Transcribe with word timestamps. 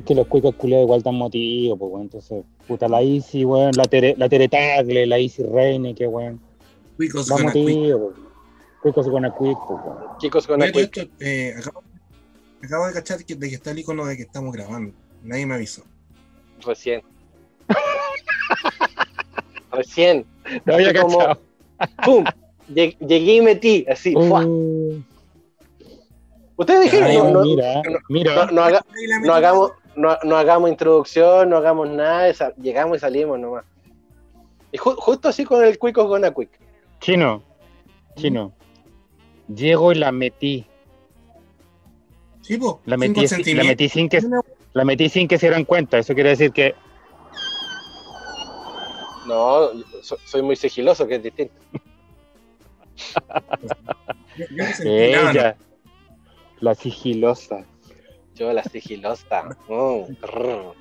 Es 0.00 0.06
que 0.06 0.14
los 0.14 0.26
cuicos 0.28 0.54
culiados 0.54 0.84
igual 0.84 1.02
dan 1.02 1.14
motivo, 1.16 1.76
pues, 1.76 1.92
weón. 1.92 2.02
Entonces, 2.06 2.42
puta, 2.66 2.88
la 2.88 3.02
Easy, 3.02 3.44
weón, 3.44 3.72
la 3.76 3.84
Tere, 3.84 4.14
la 4.16 4.30
Tere 4.30 4.48
Tagle, 4.48 5.06
la 5.06 5.18
Easy 5.18 5.42
Reine, 5.42 5.94
que 5.94 6.06
weón. 6.06 6.40
Cuicos 6.96 7.28
con 7.28 7.42
motivo, 7.42 8.12
pues. 8.14 8.26
Cuicos 8.82 9.08
con 9.08 9.24
a 9.26 9.30
quick, 9.36 9.58
pues, 9.68 9.80
weón. 9.84 9.98
Chicos 10.18 10.46
con 10.46 10.62
Aquic. 10.62 10.96
esto, 10.96 11.10
eh, 11.20 11.54
acabo, 11.58 11.82
acabo 12.62 12.86
de 12.86 12.92
cachar 12.94 13.24
que, 13.26 13.34
de 13.34 13.48
que 13.50 13.54
está 13.56 13.72
el 13.72 13.80
icono 13.80 14.06
de 14.06 14.16
que 14.16 14.22
estamos 14.22 14.54
grabando. 14.54 14.94
Nadie 15.22 15.44
me 15.44 15.54
avisó. 15.56 15.82
Recién. 16.64 17.02
Recién. 19.72 20.24
No 20.64 20.74
había 20.74 20.88
Así 20.90 20.98
como- 20.98 21.18
cachado. 21.18 21.40
¡Pum! 22.04 22.24
Lleg- 22.72 22.96
Llegué 23.00 23.34
y 23.36 23.40
metí, 23.42 23.86
así. 23.88 24.14
Uh, 24.16 25.02
Ustedes 26.56 26.82
dijeron, 26.84 27.08
Ay, 27.08 27.16
no, 27.16 27.30
no, 27.30 27.42
mira, 27.42 27.82
mira. 28.10 28.34
no- 28.46 28.52
no 28.52 28.62
haga- 28.62 28.84
no 29.24 29.32
hagamos, 29.34 29.72
no, 29.96 30.16
no 30.24 30.36
hagamos 30.36 30.70
introducción, 30.70 31.50
no 31.50 31.56
hagamos 31.56 31.88
nada, 31.90 32.32
llegamos 32.60 32.96
y 32.98 33.00
salimos 33.00 33.38
nomás. 33.38 33.64
Y 34.72 34.78
ju- 34.78 34.96
justo 34.96 35.28
así 35.28 35.44
con 35.44 35.64
el 35.64 35.78
Cuico 35.78 36.08
con 36.08 36.22
Quick. 36.22 36.50
Chino, 37.00 37.42
chino. 38.16 38.52
Llego 39.48 39.90
y 39.92 39.96
la 39.96 40.12
metí. 40.12 40.66
Sí, 42.42 42.56
po, 42.56 42.80
La 42.84 42.96
metí, 42.96 43.26
la 43.54 43.64
metí 43.64 43.88
sin 43.88 44.08
que 44.08 44.20
la 44.72 44.84
metí 44.84 45.08
sin 45.08 45.26
que 45.28 45.38
se 45.38 45.46
dieran 45.46 45.64
cuenta. 45.64 45.98
Eso 45.98 46.14
quiere 46.14 46.30
decir 46.30 46.52
que 46.52 46.74
No, 49.26 49.70
so- 50.02 50.18
soy 50.24 50.42
muy 50.42 50.56
sigiloso, 50.56 51.06
que 51.06 51.16
es 51.16 51.22
distinto. 51.22 51.54
Yo, 54.36 54.46
yo 54.50 54.56
no 54.56 54.64
sentí 54.72 55.12
nada, 55.12 55.30
ella, 55.32 55.56
la 56.60 56.74
sigilosa. 56.74 57.64
Yo 58.40 58.50
la 58.54 58.64
sigilosa. 58.64 59.54
Brr. 59.68 60.72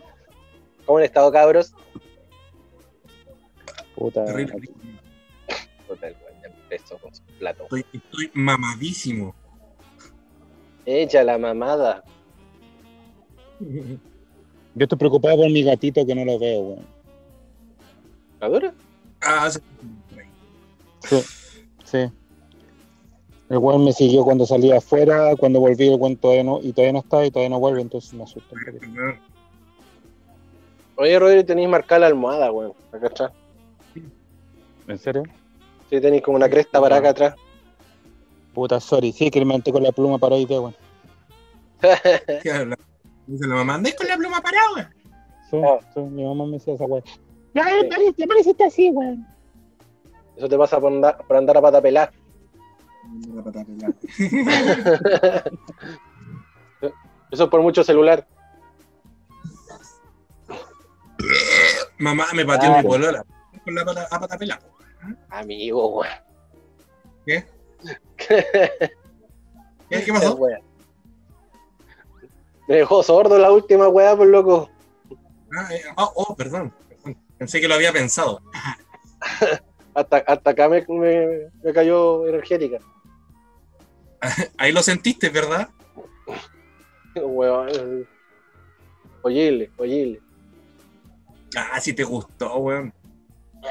¿Cómo 0.86 0.98
han 0.98 1.04
estado, 1.04 1.30
cabros? 1.30 1.74
Puta. 3.96 4.24
Terrible. 4.24 4.70
Puta, 5.86 6.08
el 6.08 6.16
weón 6.24 6.42
ya 6.42 6.48
empezó 6.48 6.98
con 7.00 7.14
su 7.14 7.22
plato. 7.38 7.64
Estoy, 7.64 7.86
estoy 7.92 8.32
mamadísimo. 8.34 9.36
Ella, 10.86 11.22
la 11.26 11.38
mamada. 11.38 12.02
Yo 13.60 14.84
estoy 14.86 14.98
preocupado 14.98 15.36
por 15.36 15.50
mi 15.50 15.62
gatito 15.62 16.06
que 16.06 16.16
no 16.16 16.24
lo 16.24 16.40
veo, 16.40 16.62
weón. 16.62 16.86
¿La 18.40 18.48
dura? 18.48 18.74
Ah, 19.20 19.50
sí. 19.52 19.60
Sí, 21.02 21.22
sí. 21.84 22.12
El 23.50 23.58
weón 23.58 23.83
me 23.83 23.94
siguió 23.94 24.23
cuando 24.23 24.45
salía 24.45 24.78
afuera, 24.78 25.36
cuando 25.36 25.59
volví 25.59 25.88
el 25.88 26.00
weón 26.00 26.16
todavía 26.17 26.44
no, 26.44 26.59
y 26.61 26.72
todavía 26.72 26.94
no 26.94 27.00
está 27.00 27.25
y 27.25 27.31
todavía 27.31 27.50
no 27.50 27.59
vuelve, 27.59 27.81
entonces 27.81 28.14
me 28.14 28.23
asusta 28.23 28.56
un 28.56 28.73
poquito. 28.80 29.02
Oye, 30.97 31.17
Rodri, 31.17 31.44
tenéis 31.44 31.69
marcada 31.69 32.00
la 32.00 32.08
almohada, 32.08 32.52
weón. 32.52 32.73
Acá 32.91 33.08
atrás. 33.08 33.31
¿En 34.88 34.97
serio? 35.00 35.23
Sí, 35.89 36.00
tenéis 36.02 36.22
como 36.22 36.38
una 36.38 36.50
cresta 36.50 36.80
para 36.80 36.97
acá 36.97 37.09
atrás. 37.09 37.36
Puta, 38.53 38.80
sorry, 38.80 39.11
sí, 39.11 39.31
que 39.31 39.39
me 39.39 39.45
manté 39.45 39.72
con 39.72 39.81
la 39.81 39.91
pluma 39.91 40.17
para 40.17 40.36
ahí, 40.36 40.45
weón. 40.45 40.75
¿Qué 42.44 42.52
habla? 42.52 42.78
Dice 43.25 43.47
la 43.47 43.56
mamá, 43.56 43.75
andáis 43.75 43.95
con 43.95 44.08
la 44.08 44.17
pluma 44.17 44.41
parada. 44.41 44.91
Sí, 45.50 45.58
Ah. 45.63 45.80
sí, 45.94 46.00
mi 46.02 46.23
mamá 46.23 46.45
me 46.45 46.53
decía 46.53 46.73
esa 46.75 46.86
weón. 46.86 47.03
Ya, 47.56 47.63
parece, 47.63 48.13
ya 48.17 48.28
pareciste 48.28 48.63
así, 48.63 48.89
weón. 48.91 49.25
Eso 50.36 50.47
te 50.50 50.58
pasa 50.58 50.80
por 50.80 50.91
andar, 50.91 51.17
por 51.28 51.38
andar 51.38 51.58
a 51.58 51.61
pata 51.61 51.81
pelada. 51.81 52.11
Eso 57.31 57.44
es 57.44 57.50
por 57.50 57.62
mucho 57.62 57.84
celular. 57.84 58.28
Mamá 61.98 62.28
me 62.34 62.46
pateó 62.46 62.69
Claro. 62.69 62.84
mi 62.84 62.90
polola. 62.90 63.25
Con 63.64 63.75
la 63.75 63.86
pata, 63.86 64.08
a 64.09 64.19
pata 64.19 64.38
pelada. 64.38 64.62
Amigo. 65.30 66.03
¿Qué? 67.25 67.46
¿Qué, 68.18 68.46
¿Qué 69.90 70.14
pasó? 70.14 70.40
Me 72.68 72.75
dejó 72.75 73.03
sordo 73.03 73.38
la 73.38 73.52
última 73.52 73.88
weá, 73.90 74.16
por 74.16 74.28
loco. 74.28 74.69
Ah, 75.58 75.68
eh, 75.74 75.81
oh, 75.98 76.12
oh, 76.16 76.36
perdón, 76.36 76.74
perdón. 76.88 77.18
Pensé 77.38 77.59
que 77.59 77.68
lo 77.68 77.75
había 77.75 77.92
pensado. 77.92 78.42
Hasta, 79.96 80.18
hasta 80.18 80.52
acá 80.52 80.69
me, 80.69 80.86
me, 80.88 81.50
me 81.62 81.74
cayó 81.74 82.25
energética. 82.28 82.78
Ahí 84.57 84.72
lo 84.72 84.81
sentiste, 84.81 85.30
¿verdad? 85.30 85.69
Weón. 87.16 88.07
Oyible, 89.22 89.69
oyible. 89.78 90.22
Ah, 91.56 91.80
si 91.80 91.94
te 91.94 92.03
gustó, 92.03 92.57
weón. 92.57 92.94
¿Qué 93.62 93.68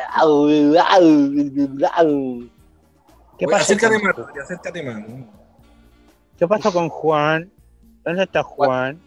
Oye, 3.46 3.52
pasa, 3.52 3.62
acércate 3.62 4.00
con, 4.00 4.02
más, 4.02 4.36
acércate 4.42 4.82
más. 4.82 5.04
¿Qué 6.36 6.46
pasa 6.46 6.70
con 6.70 6.88
Juan? 6.88 7.50
¿Dónde 8.04 8.24
está 8.24 8.42
Juan? 8.42 9.00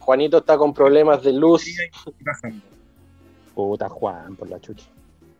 Juanito 0.00 0.38
está 0.38 0.56
con 0.56 0.72
problemas 0.74 1.22
de 1.22 1.32
luz. 1.34 1.66
Puta 3.54 3.88
Juan, 3.88 4.34
por 4.34 4.48
la 4.48 4.60
chucha. 4.60 4.86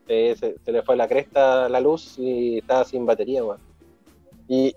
Eh, 0.07 0.37
se, 0.39 0.57
se 0.65 0.73
le 0.73 0.83
fue 0.83 0.95
la 0.97 1.09
cresta 1.09 1.69
la 1.69 1.81
luz 1.81 2.17
y 2.19 2.59
estaba 2.59 2.85
sin 2.85 3.05
batería, 3.05 3.43
weón. 3.43 3.59
Y, 4.49 4.77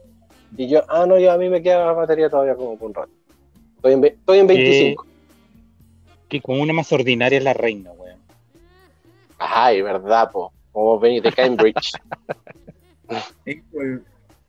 y 0.58 0.68
yo, 0.68 0.84
ah, 0.90 1.06
no, 1.06 1.20
yo 1.20 1.32
a 1.32 1.38
mí 1.38 1.50
me 1.50 1.62
queda 1.62 1.92
batería 1.94 2.30
todavía 2.30 2.56
como 2.56 2.78
por 2.78 2.90
un 2.90 2.94
rato. 2.94 3.12
Estoy 3.76 3.94
en, 3.94 4.06
estoy 4.06 4.40
en 4.40 4.48
25. 4.48 5.06
Que 6.28 6.42
como 6.42 6.62
una 6.62 6.74
más 6.74 6.92
ordinaria 6.92 7.38
es 7.38 7.44
la 7.44 7.54
reina, 7.54 7.92
weón. 7.92 8.20
Ay, 9.38 9.82
verdad, 9.82 10.32
po. 10.32 10.52
Como 10.72 10.86
vos 10.86 11.02
venís 11.02 11.24
de 11.24 11.32
Cambridge. 11.32 11.92
Pues, 13.72 14.02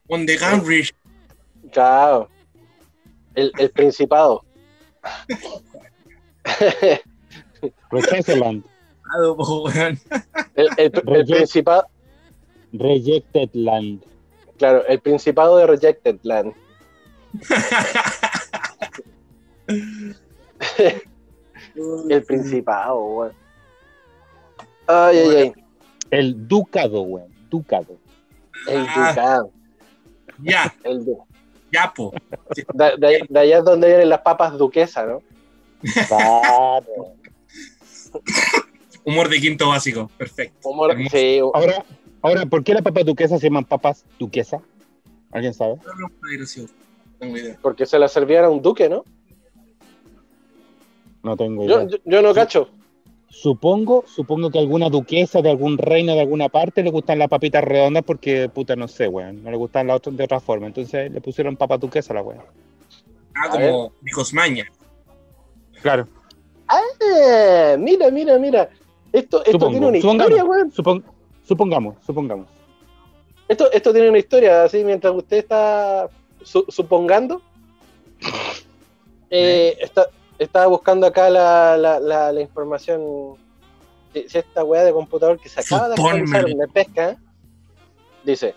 On 0.08 0.26
the 0.26 0.36
Cambridge. 0.36 0.92
claro. 1.72 2.28
El, 3.34 3.50
el 3.58 3.70
principado. 3.70 4.44
Weón. 7.90 8.64
El, 10.54 10.68
el, 10.76 10.90
principado, 10.90 11.86
Rejected 12.72 13.50
Land. 13.54 14.04
Claro, 14.60 14.86
el 14.86 15.00
principado 15.00 15.56
de 15.56 15.66
Rejected 15.66 16.18
Land. 16.22 16.52
El 22.08 22.22
principado, 22.24 22.98
weón. 23.00 23.32
Ay, 24.86 25.18
ay, 25.18 25.36
ay. 25.36 25.52
El 26.10 26.48
ducado, 26.48 27.02
weón. 27.02 27.32
Ducado. 27.48 27.96
El 28.68 28.86
Ah. 28.88 29.08
ducado. 29.10 29.50
Ya, 30.42 30.74
El 30.84 31.04
du- 31.04 31.24
ya, 31.72 31.92
po. 31.94 32.12
de, 32.74 32.96
de- 32.98 33.26
de 33.28 33.40
allá 33.40 33.58
es 33.58 33.64
donde 33.64 33.86
vienen 33.88 34.08
las 34.08 34.20
papas 34.22 34.56
duquesas, 34.58 35.06
¿no? 35.06 35.22
Claro. 36.08 37.14
Humor 39.04 39.28
de 39.28 39.40
quinto 39.40 39.68
básico. 39.68 40.10
Perfecto. 40.18 40.68
Humor- 40.68 40.96
sí, 41.10 41.38
Ahora, 41.38 41.84
ahora, 42.22 42.46
¿por 42.46 42.62
qué 42.64 42.74
las 42.74 42.82
papas 42.82 43.04
duquesas 43.04 43.40
se 43.40 43.46
llaman 43.48 43.64
papas 43.64 44.04
duquesa? 44.18 44.60
¿Alguien 45.32 45.54
sabe? 45.54 45.76
Tengo 47.18 47.36
idea. 47.36 47.58
porque 47.60 47.86
se 47.86 47.98
la 47.98 48.08
servían 48.08 48.44
a 48.44 48.48
un 48.48 48.62
duque, 48.62 48.88
¿no? 48.88 49.04
No 51.22 51.36
tengo 51.36 51.64
idea. 51.64 51.82
Yo, 51.84 51.88
yo, 51.88 51.96
yo 52.04 52.22
no 52.22 52.34
cacho. 52.34 52.68
Supongo, 53.28 54.04
supongo 54.08 54.50
que 54.50 54.58
alguna 54.58 54.88
duquesa 54.88 55.40
de 55.40 55.50
algún 55.50 55.78
reino 55.78 56.14
de 56.14 56.20
alguna 56.20 56.48
parte 56.48 56.82
le 56.82 56.90
gustan 56.90 57.18
las 57.18 57.28
papitas 57.28 57.62
redondas 57.62 58.02
porque, 58.04 58.48
puta, 58.48 58.74
no 58.74 58.88
sé, 58.88 59.06
weón. 59.06 59.44
No 59.44 59.50
le 59.50 59.56
gustan 59.56 59.86
las 59.86 59.98
otras 59.98 60.16
de 60.16 60.24
otra 60.24 60.40
forma. 60.40 60.66
Entonces 60.66 61.12
le 61.12 61.20
pusieron 61.20 61.56
papas 61.56 61.78
duquesa 61.78 62.12
a 62.12 62.16
la 62.16 62.22
weón. 62.22 62.42
Ah, 63.36 63.44
A 63.44 63.50
como 63.50 63.92
hijos 64.04 64.34
maña. 64.34 64.64
Claro. 65.80 66.08
Ah, 66.66 67.76
mira, 67.78 68.10
mira, 68.10 68.36
mira. 68.38 68.68
Esto, 69.12 69.38
esto 69.38 69.52
Supongo, 69.52 69.70
tiene 69.72 69.86
una 69.86 69.98
historia, 69.98 70.44
weón. 70.44 70.72
Supon- 70.72 71.04
supongamos, 71.50 71.96
supongamos. 72.06 72.46
Esto, 73.48 73.70
esto 73.72 73.92
tiene 73.92 74.08
una 74.08 74.18
historia, 74.18 74.62
así 74.62 74.84
mientras 74.84 75.12
usted 75.12 75.38
está 75.38 76.08
su- 76.44 76.64
supongando. 76.68 77.42
eh, 79.30 79.76
está, 79.80 80.06
estaba 80.38 80.66
buscando 80.68 81.06
acá 81.08 81.28
la, 81.28 81.76
la, 81.76 81.98
la, 81.98 82.32
la 82.32 82.40
información. 82.40 83.36
Si, 84.12 84.28
si 84.28 84.38
esta 84.38 84.62
weá 84.62 84.84
de 84.84 84.92
computador 84.92 85.38
que 85.40 85.48
se 85.48 85.60
acaba 85.60 85.88
de 85.88 85.94
actualizar 85.94 86.46
me 86.54 86.68
pesca. 86.68 87.16
Dice: 88.24 88.54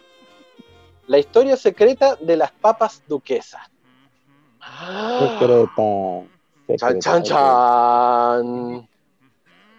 La 1.08 1.18
historia 1.18 1.58
secreta 1.58 2.16
de 2.22 2.38
las 2.38 2.52
papas 2.52 3.02
duquesas. 3.08 3.62
Ah, 4.62 5.18
Secreta. 5.20 5.82
chan, 6.78 6.78
Secreta. 6.78 7.00
chan, 7.00 7.24
chan. 7.24 8.90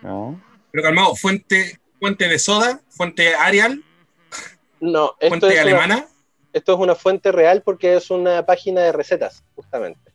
¿No? 0.02 0.40
Pero 0.72 0.82
calmado, 0.82 1.14
fuente, 1.14 1.78
fuente 2.04 2.28
de 2.28 2.38
soda, 2.38 2.82
fuente 2.90 3.34
Arial, 3.34 3.82
No, 4.78 5.14
esto 5.18 5.28
fuente 5.28 5.46
es, 5.46 5.52
una, 5.54 5.62
alemana. 5.62 6.06
esto 6.52 6.74
es 6.74 6.78
una 6.78 6.94
fuente 6.94 7.32
real 7.32 7.62
porque 7.62 7.96
es 7.96 8.10
una 8.10 8.44
página 8.44 8.82
de 8.82 8.92
recetas, 8.92 9.42
justamente. 9.54 10.12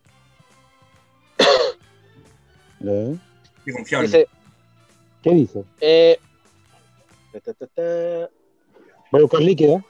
¿Eh? 2.86 3.18
Dice, 3.66 4.28
¿Qué 5.24 5.30
dice? 5.32 5.64
eh, 5.82 6.20
ta, 7.34 7.40
ta, 7.40 7.54
ta, 7.56 7.66
ta. 7.68 7.82
Voy 9.12 9.22
a 9.22 9.24
buscar 9.24 9.42
líquido. 9.42 9.84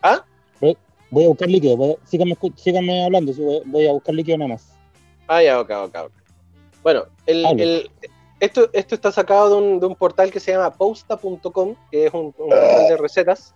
¿Ah? 0.00 0.24
Voy, 0.60 0.76
voy 1.10 1.24
a 1.24 1.28
buscar 1.28 1.48
líquido. 1.48 1.76
Voy 1.76 1.96
síganme, 2.04 2.38
síganme 2.54 3.04
hablando. 3.04 3.32
sí, 3.32 3.42
voy, 3.42 3.62
voy 3.64 3.88
a 3.88 3.92
buscar 3.92 4.14
líquido 4.14 4.38
nada 4.38 4.50
más. 4.52 4.68
Ah, 5.26 5.42
ya, 5.42 5.58
ok, 5.60 5.70
ok, 5.70 5.96
ok. 6.04 6.12
Bueno, 6.84 7.06
el- 7.26 7.90
esto, 8.40 8.68
esto 8.72 8.94
está 8.94 9.12
sacado 9.12 9.50
de 9.50 9.54
un, 9.56 9.80
de 9.80 9.86
un 9.86 9.96
portal 9.96 10.30
que 10.30 10.40
se 10.40 10.52
llama 10.52 10.72
posta.com, 10.72 11.74
que 11.90 12.06
es 12.06 12.14
un, 12.14 12.34
un 12.38 12.48
portal 12.50 12.88
de 12.88 12.96
recetas. 12.96 13.54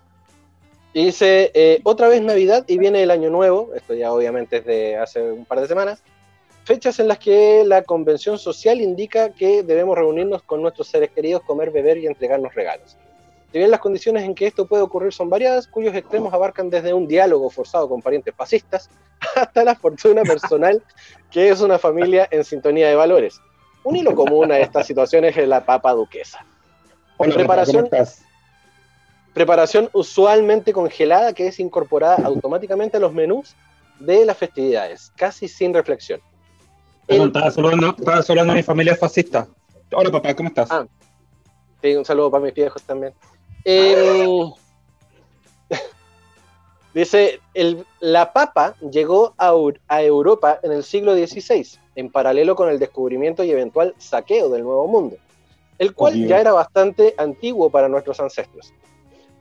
Y 0.93 1.06
dice, 1.06 1.53
eh, 1.55 1.81
otra 1.85 2.09
vez 2.09 2.21
Navidad 2.21 2.65
y 2.67 2.79
viene 2.79 3.03
el 3.03 3.11
Año 3.11 3.31
Nuevo, 3.31 3.71
esto 3.75 3.94
ya 3.94 4.12
obviamente 4.12 4.59
es 4.59 4.65
de 4.65 4.97
hace 4.97 5.23
un 5.23 5.44
par 5.44 5.61
de 5.61 5.69
semanas, 5.69 6.03
fechas 6.65 6.99
en 6.99 7.09
las 7.09 7.19
que 7.19 7.62
la 7.65 7.82
convención 7.82 8.38
social 8.38 8.81
indica 8.81 9.31
que 9.31 9.62
debemos 9.62 9.97
reunirnos 9.97 10.43
con 10.43 10.62
nuestros 10.62 10.88
seres 10.88 11.11
queridos, 11.11 11.43
comer, 11.43 11.71
beber 11.71 11.99
y 11.99 12.06
entregarnos 12.06 12.55
regalos. 12.55 12.97
Si 13.53 13.59
bien 13.59 13.71
las 13.71 13.81
condiciones 13.81 14.25
en 14.25 14.35
que 14.35 14.47
esto 14.47 14.67
puede 14.67 14.82
ocurrir 14.82 15.12
son 15.12 15.29
variadas, 15.29 15.67
cuyos 15.67 15.94
extremos 15.94 16.32
abarcan 16.32 16.71
desde 16.71 16.93
un 16.93 17.06
diálogo 17.06 17.50
forzado 17.50 17.88
con 17.88 18.00
parientes 18.00 18.35
fascistas 18.37 18.88
hasta 19.37 19.65
la 19.65 19.75
fortuna 19.75 20.23
personal 20.23 20.82
que 21.31 21.49
es 21.49 21.61
una 21.61 21.79
familia 21.79 22.29
en 22.31 22.44
sintonía 22.44 22.88
de 22.88 22.94
valores. 22.94 23.41
Un 23.82 23.97
hilo 23.97 24.15
común 24.15 24.53
a 24.53 24.59
estas 24.59 24.87
situaciones 24.87 25.37
es 25.37 25.49
la 25.49 25.65
papa 25.65 25.93
duquesa. 25.93 26.44
Hola, 27.17 27.35
Preparación- 29.32 29.88
usualmente 29.93 30.73
congelada 30.73 31.32
que 31.32 31.47
es 31.47 31.61
incorporada 31.61 32.17
automáticamente 32.25 32.97
a 32.97 33.00
los 33.00 33.12
menús 33.12 33.55
de 34.00 34.25
las 34.25 34.37
festividades, 34.37 35.12
casi 35.17 35.47
sin 35.47 35.73
reflexión. 35.73 36.21
Perdón, 37.06 37.23
El- 37.23 37.29
estaba 37.29 37.50
saludando, 37.50 37.94
estaba 37.97 38.23
saludando 38.23 38.53
a 38.53 38.56
mi 38.56 38.62
familia 38.62 38.97
fascista. 38.97 39.47
Hola, 39.93 40.11
papá, 40.11 40.35
¿cómo 40.35 40.49
estás? 40.49 40.69
Ah. 40.71 40.87
Sí, 41.82 41.94
un 41.94 42.05
saludo 42.05 42.31
para 42.31 42.44
mis 42.44 42.55
viejos 42.55 42.82
también. 42.82 43.15
Eh, 43.65 44.43
dice, 46.94 47.41
el- 47.55 47.87
la 48.00 48.32
papa 48.32 48.75
llegó 48.91 49.35
a, 49.38 49.53
a 49.88 50.03
Europa 50.03 50.59
en 50.62 50.73
el 50.73 50.82
siglo 50.82 51.15
XVI, 51.15 51.79
en 52.00 52.11
paralelo 52.11 52.56
con 52.56 52.70
el 52.70 52.79
descubrimiento 52.79 53.44
y 53.44 53.50
eventual 53.50 53.94
saqueo 53.99 54.49
del 54.49 54.62
Nuevo 54.62 54.87
Mundo, 54.88 55.17
el 55.79 55.94
cual 55.94 56.14
Obvio. 56.14 56.29
ya 56.29 56.41
era 56.41 56.52
bastante 56.52 57.14
antiguo 57.19 57.69
para 57.70 57.88
nuestros 57.88 58.19
ancestros. 58.20 58.73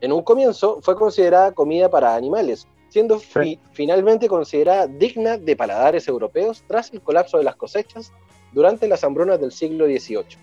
En 0.02 0.12
un 0.12 0.22
comienzo 0.24 0.80
fue 0.82 0.96
considerada 0.96 1.54
comida 1.54 1.90
para 1.90 2.16
animales, 2.16 2.68
siendo 2.90 3.18
fi- 3.20 3.60
finalmente 3.72 4.28
considerada 4.28 4.88
digna 4.88 5.38
de 5.38 5.56
paladares 5.56 6.08
europeos 6.08 6.62
tras 6.68 6.92
el 6.92 7.02
colapso 7.02 7.38
de 7.38 7.46
las 7.46 7.56
cosechas 7.56 8.12
durante 8.52 8.88
las 8.90 9.04
hambrunas 9.06 9.40
del 9.40 9.52
siglo 9.54 9.86
XVIII. 9.86 10.38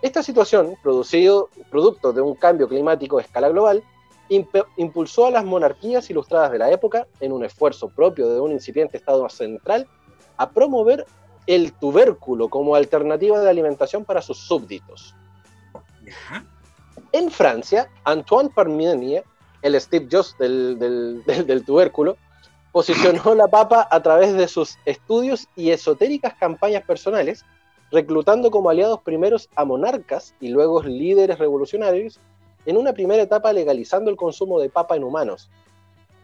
Esta 0.00 0.22
situación, 0.22 0.76
producido, 0.82 1.48
producto 1.70 2.12
de 2.12 2.20
un 2.22 2.34
cambio 2.36 2.68
climático 2.68 3.18
a 3.18 3.22
escala 3.22 3.48
global, 3.50 3.82
impe- 4.30 4.64
impulsó 4.78 5.26
a 5.26 5.30
las 5.30 5.44
monarquías 5.44 6.08
ilustradas 6.08 6.52
de 6.52 6.58
la 6.58 6.70
época, 6.70 7.06
en 7.20 7.32
un 7.32 7.44
esfuerzo 7.44 7.88
propio 7.90 8.28
de 8.30 8.40
un 8.40 8.52
incipiente 8.52 8.96
Estado 8.96 9.28
central, 9.28 9.86
a 10.36 10.50
promover 10.50 11.06
el 11.46 11.72
tubérculo 11.72 12.48
como 12.48 12.74
alternativa 12.74 13.40
de 13.40 13.50
alimentación 13.50 14.04
para 14.04 14.22
sus 14.22 14.38
súbditos. 14.38 15.14
En 17.12 17.30
Francia, 17.30 17.88
Antoine 18.04 18.50
Parmenier, 18.50 19.24
el 19.62 19.80
Steve 19.80 20.08
Jobs 20.10 20.36
del, 20.38 20.78
del- 20.78 21.22
del- 21.26 21.46
del 21.46 21.64
tubérculo, 21.64 22.16
posicionó 22.72 23.34
la 23.34 23.46
papa 23.46 23.86
a 23.90 24.02
través 24.02 24.32
de 24.34 24.48
sus 24.48 24.76
estudios 24.84 25.46
y 25.54 25.70
esotéricas 25.70 26.34
campañas 26.34 26.82
personales, 26.84 27.44
reclutando 27.92 28.50
como 28.50 28.68
aliados 28.70 29.00
primeros 29.02 29.48
a 29.54 29.64
monarcas 29.64 30.34
y 30.40 30.48
luego 30.48 30.82
líderes 30.82 31.38
revolucionarios, 31.38 32.18
en 32.66 32.76
una 32.76 32.92
primera 32.92 33.22
etapa 33.22 33.52
legalizando 33.52 34.10
el 34.10 34.16
consumo 34.16 34.58
de 34.58 34.70
papa 34.70 34.96
en 34.96 35.04
humanos, 35.04 35.50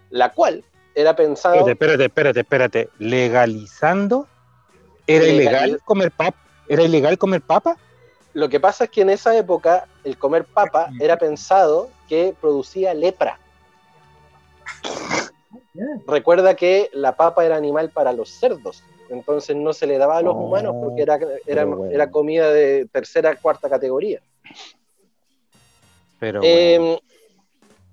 la 0.08 0.32
cual 0.32 0.64
era 0.94 1.14
pensada... 1.14 1.54
Espérate, 1.56 1.72
espérate, 1.72 2.04
espérate, 2.06 2.40
espérate. 2.40 2.88
¿Legalizando? 2.98 4.26
¿Era 5.10 5.24
Legal- 5.24 5.34
ilegal 5.34 5.80
comer 5.84 6.10
papa? 6.12 6.36
¿Era 6.68 6.82
ilegal 6.84 7.18
comer 7.18 7.42
papa? 7.42 7.76
Lo 8.32 8.48
que 8.48 8.60
pasa 8.60 8.84
es 8.84 8.90
que 8.90 9.00
en 9.00 9.10
esa 9.10 9.36
época 9.36 9.86
el 10.04 10.16
comer 10.16 10.44
papa 10.44 10.90
era 11.00 11.16
pensado 11.16 11.90
que 12.08 12.34
producía 12.40 12.94
lepra. 12.94 13.38
Recuerda 16.06 16.54
que 16.54 16.88
la 16.92 17.16
papa 17.16 17.44
era 17.44 17.56
animal 17.56 17.90
para 17.90 18.12
los 18.12 18.30
cerdos, 18.30 18.82
entonces 19.08 19.56
no 19.56 19.72
se 19.72 19.86
le 19.86 19.98
daba 19.98 20.18
a 20.18 20.22
los 20.22 20.34
Oh, 20.36 20.44
humanos 20.46 20.74
porque 20.80 21.02
era, 21.02 21.14
era, 21.16 21.64
pero 21.64 21.76
bueno. 21.76 21.92
era 21.94 22.10
comida 22.10 22.50
de 22.52 22.86
tercera, 22.92 23.34
cuarta 23.36 23.68
categoría. 23.68 24.20
Pero 26.18 26.40
Eh, 26.44 26.98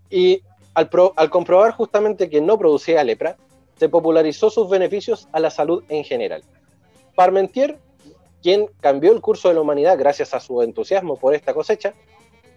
y 0.09 0.41
al, 0.73 0.89
pro- 0.89 1.13
al 1.15 1.29
comprobar 1.29 1.71
justamente 1.71 2.29
que 2.29 2.41
no 2.41 2.57
producía 2.57 3.03
lepra, 3.03 3.35
se 3.77 3.89
popularizó 3.89 4.49
sus 4.49 4.69
beneficios 4.69 5.27
a 5.31 5.39
la 5.39 5.49
salud 5.49 5.83
en 5.89 6.03
general. 6.03 6.43
Parmentier, 7.17 7.79
quien 8.43 8.67
cambió 8.79 9.11
el 9.11 9.21
curso 9.21 9.47
de 9.47 9.55
la 9.55 9.61
humanidad 9.61 9.97
gracias 9.97 10.35
a 10.35 10.39
su 10.39 10.61
entusiasmo 10.61 11.17
por 11.17 11.33
esta 11.33 11.51
cosecha, 11.51 11.95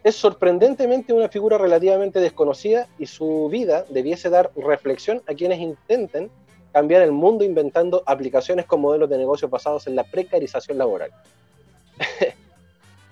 es 0.04 0.14
sorprendentemente 0.14 1.14
una 1.14 1.30
figura 1.30 1.56
relativamente 1.56 2.20
desconocida 2.20 2.86
y 2.98 3.06
su 3.06 3.48
vida 3.50 3.86
debiese 3.88 4.28
dar 4.28 4.50
reflexión 4.54 5.22
a 5.26 5.32
quienes 5.32 5.60
intenten 5.60 6.30
cambiar 6.74 7.00
el 7.00 7.10
mundo 7.10 7.42
inventando 7.42 8.02
aplicaciones 8.04 8.66
con 8.66 8.82
modelos 8.82 9.08
de 9.08 9.16
negocio 9.16 9.48
basados 9.48 9.86
en 9.86 9.96
la 9.96 10.04
precarización 10.04 10.76
laboral. 10.76 11.10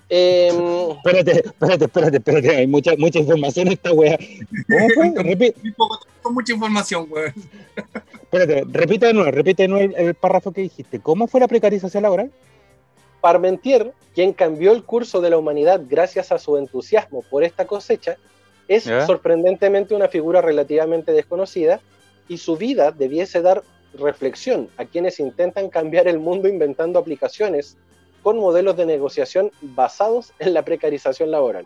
Em, 0.09 0.91
Espérate, 0.91 1.31
espérate, 1.45 1.85
espérate, 1.85 2.17
espérate. 2.17 2.49
Hay 2.55 2.67
mucha, 2.67 2.95
mucha 2.97 3.19
información 3.19 3.67
en 3.67 3.73
esta 3.73 3.91
wea. 3.93 4.17
¿Cómo 4.67 4.89
fue? 4.95 5.11
Repi- 5.23 5.53
Muy 5.61 5.71
poco, 5.73 5.99
con 6.21 6.33
mucha 6.33 6.53
información, 6.53 7.07
weón. 7.09 7.33
espérate, 8.23 8.63
repite 8.71 9.05
de 9.05 9.13
nuevo, 9.13 9.29
repite 9.31 9.63
de 9.63 9.67
nuevo 9.67 9.93
el, 9.95 10.07
el 10.07 10.13
párrafo 10.15 10.51
que 10.51 10.61
dijiste. 10.61 10.99
¿Cómo 10.99 11.27
fue 11.27 11.39
la 11.39 11.47
precarización 11.47 12.03
laboral? 12.03 12.31
Parmentier, 13.21 13.93
quien 14.15 14.33
cambió 14.33 14.71
el 14.71 14.83
curso 14.83 15.21
de 15.21 15.29
la 15.29 15.37
humanidad 15.37 15.81
gracias 15.87 16.31
a 16.31 16.39
su 16.39 16.57
entusiasmo 16.57 17.21
por 17.29 17.43
esta 17.43 17.65
cosecha, 17.67 18.17
es 18.67 18.85
¿Ya? 18.85 19.05
sorprendentemente 19.05 19.93
una 19.93 20.07
figura 20.07 20.41
relativamente 20.41 21.11
desconocida 21.11 21.81
y 22.27 22.37
su 22.37 22.55
vida 22.55 22.91
debiese 22.91 23.41
dar 23.41 23.63
reflexión 23.93 24.69
a 24.77 24.85
quienes 24.85 25.19
intentan 25.19 25.69
cambiar 25.69 26.07
el 26.07 26.19
mundo 26.19 26.47
inventando 26.47 26.97
aplicaciones 26.99 27.75
con 28.23 28.37
modelos 28.37 28.75
de 28.77 28.85
negociación 28.85 29.51
basados 29.61 30.33
en 30.39 30.53
la 30.53 30.63
precarización 30.63 31.31
laboral. 31.31 31.65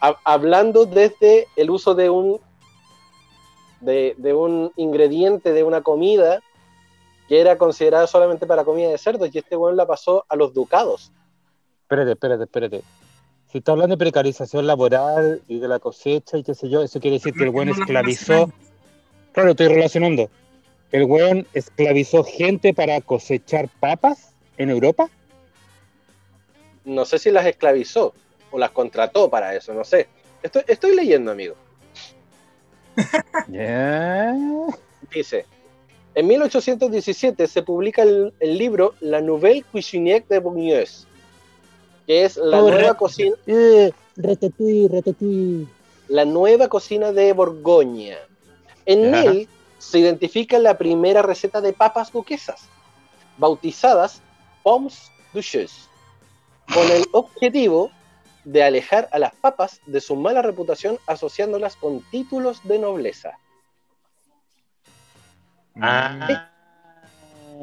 Ha- 0.00 0.16
hablando 0.24 0.86
desde 0.86 1.46
el 1.56 1.70
uso 1.70 1.94
de 1.94 2.10
un, 2.10 2.40
de, 3.80 4.14
de 4.18 4.34
un 4.34 4.72
ingrediente 4.76 5.52
de 5.52 5.64
una 5.64 5.82
comida 5.82 6.40
que 7.28 7.40
era 7.40 7.58
considerada 7.58 8.06
solamente 8.06 8.46
para 8.46 8.64
comida 8.64 8.88
de 8.88 8.98
cerdos 8.98 9.28
y 9.32 9.38
este 9.38 9.56
weón 9.56 9.76
la 9.76 9.86
pasó 9.86 10.24
a 10.28 10.36
los 10.36 10.54
ducados. 10.54 11.12
Espérate, 11.82 12.12
espérate, 12.12 12.44
espérate. 12.44 12.82
Si 13.50 13.58
está 13.58 13.72
hablando 13.72 13.96
de 13.96 13.98
precarización 13.98 14.66
laboral 14.66 15.42
y 15.48 15.58
de 15.58 15.68
la 15.68 15.78
cosecha 15.78 16.36
y 16.38 16.42
qué 16.42 16.54
sé 16.54 16.68
yo, 16.68 16.82
eso 16.82 17.00
quiere 17.00 17.16
decir 17.16 17.32
que 17.34 17.44
el 17.44 17.50
buen 17.50 17.68
esclavizó. 17.70 18.50
Claro, 19.32 19.50
estoy 19.50 19.68
relacionando. 19.68 20.28
¿El 20.90 21.04
weón 21.04 21.46
esclavizó 21.54 22.24
gente 22.24 22.72
para 22.74 23.00
cosechar 23.00 23.68
papas 23.80 24.34
en 24.58 24.70
Europa? 24.70 25.08
No 26.84 27.04
sé 27.04 27.18
si 27.18 27.30
las 27.30 27.46
esclavizó 27.46 28.14
o 28.50 28.58
las 28.58 28.70
contrató 28.70 29.28
para 29.30 29.54
eso, 29.54 29.72
no 29.74 29.84
sé. 29.84 30.08
Estoy, 30.42 30.62
estoy 30.66 30.94
leyendo, 30.96 31.30
amigo. 31.32 31.54
Dice, 35.12 35.46
en 36.14 36.26
1817 36.26 37.46
se 37.46 37.62
publica 37.62 38.02
el, 38.02 38.32
el 38.40 38.58
libro 38.58 38.94
La 39.00 39.20
Nouvelle 39.20 39.64
Cuisinière 39.72 40.24
de 40.28 40.38
Bourgneus, 40.38 41.06
que 42.06 42.24
es 42.24 42.36
la 42.36 42.62
Oh, 42.62 42.70
nueva 42.70 42.94
cocina, 42.94 43.36
Eh, 43.46 43.92
ratatouille, 44.16 44.88
ratatouille. 44.88 45.66
la 46.08 46.24
nueva 46.24 46.68
cocina 46.68 47.12
de 47.12 47.32
Borgoña. 47.32 48.16
En 48.86 49.14
él 49.14 49.48
se 49.78 49.98
identifica 49.98 50.58
la 50.58 50.76
primera 50.78 51.22
receta 51.22 51.60
de 51.60 51.72
papas 51.72 52.10
duquesas, 52.12 52.62
bautizadas 53.36 54.22
con 56.74 56.90
el 56.90 57.04
objetivo 57.12 57.90
de 58.44 58.62
alejar 58.62 59.08
a 59.12 59.18
las 59.18 59.34
papas 59.34 59.80
de 59.86 60.00
su 60.00 60.14
mala 60.14 60.42
reputación 60.42 60.98
asociándolas 61.06 61.76
con 61.76 62.02
títulos 62.10 62.60
de 62.64 62.78
nobleza. 62.78 63.38
Ah. 65.80 66.50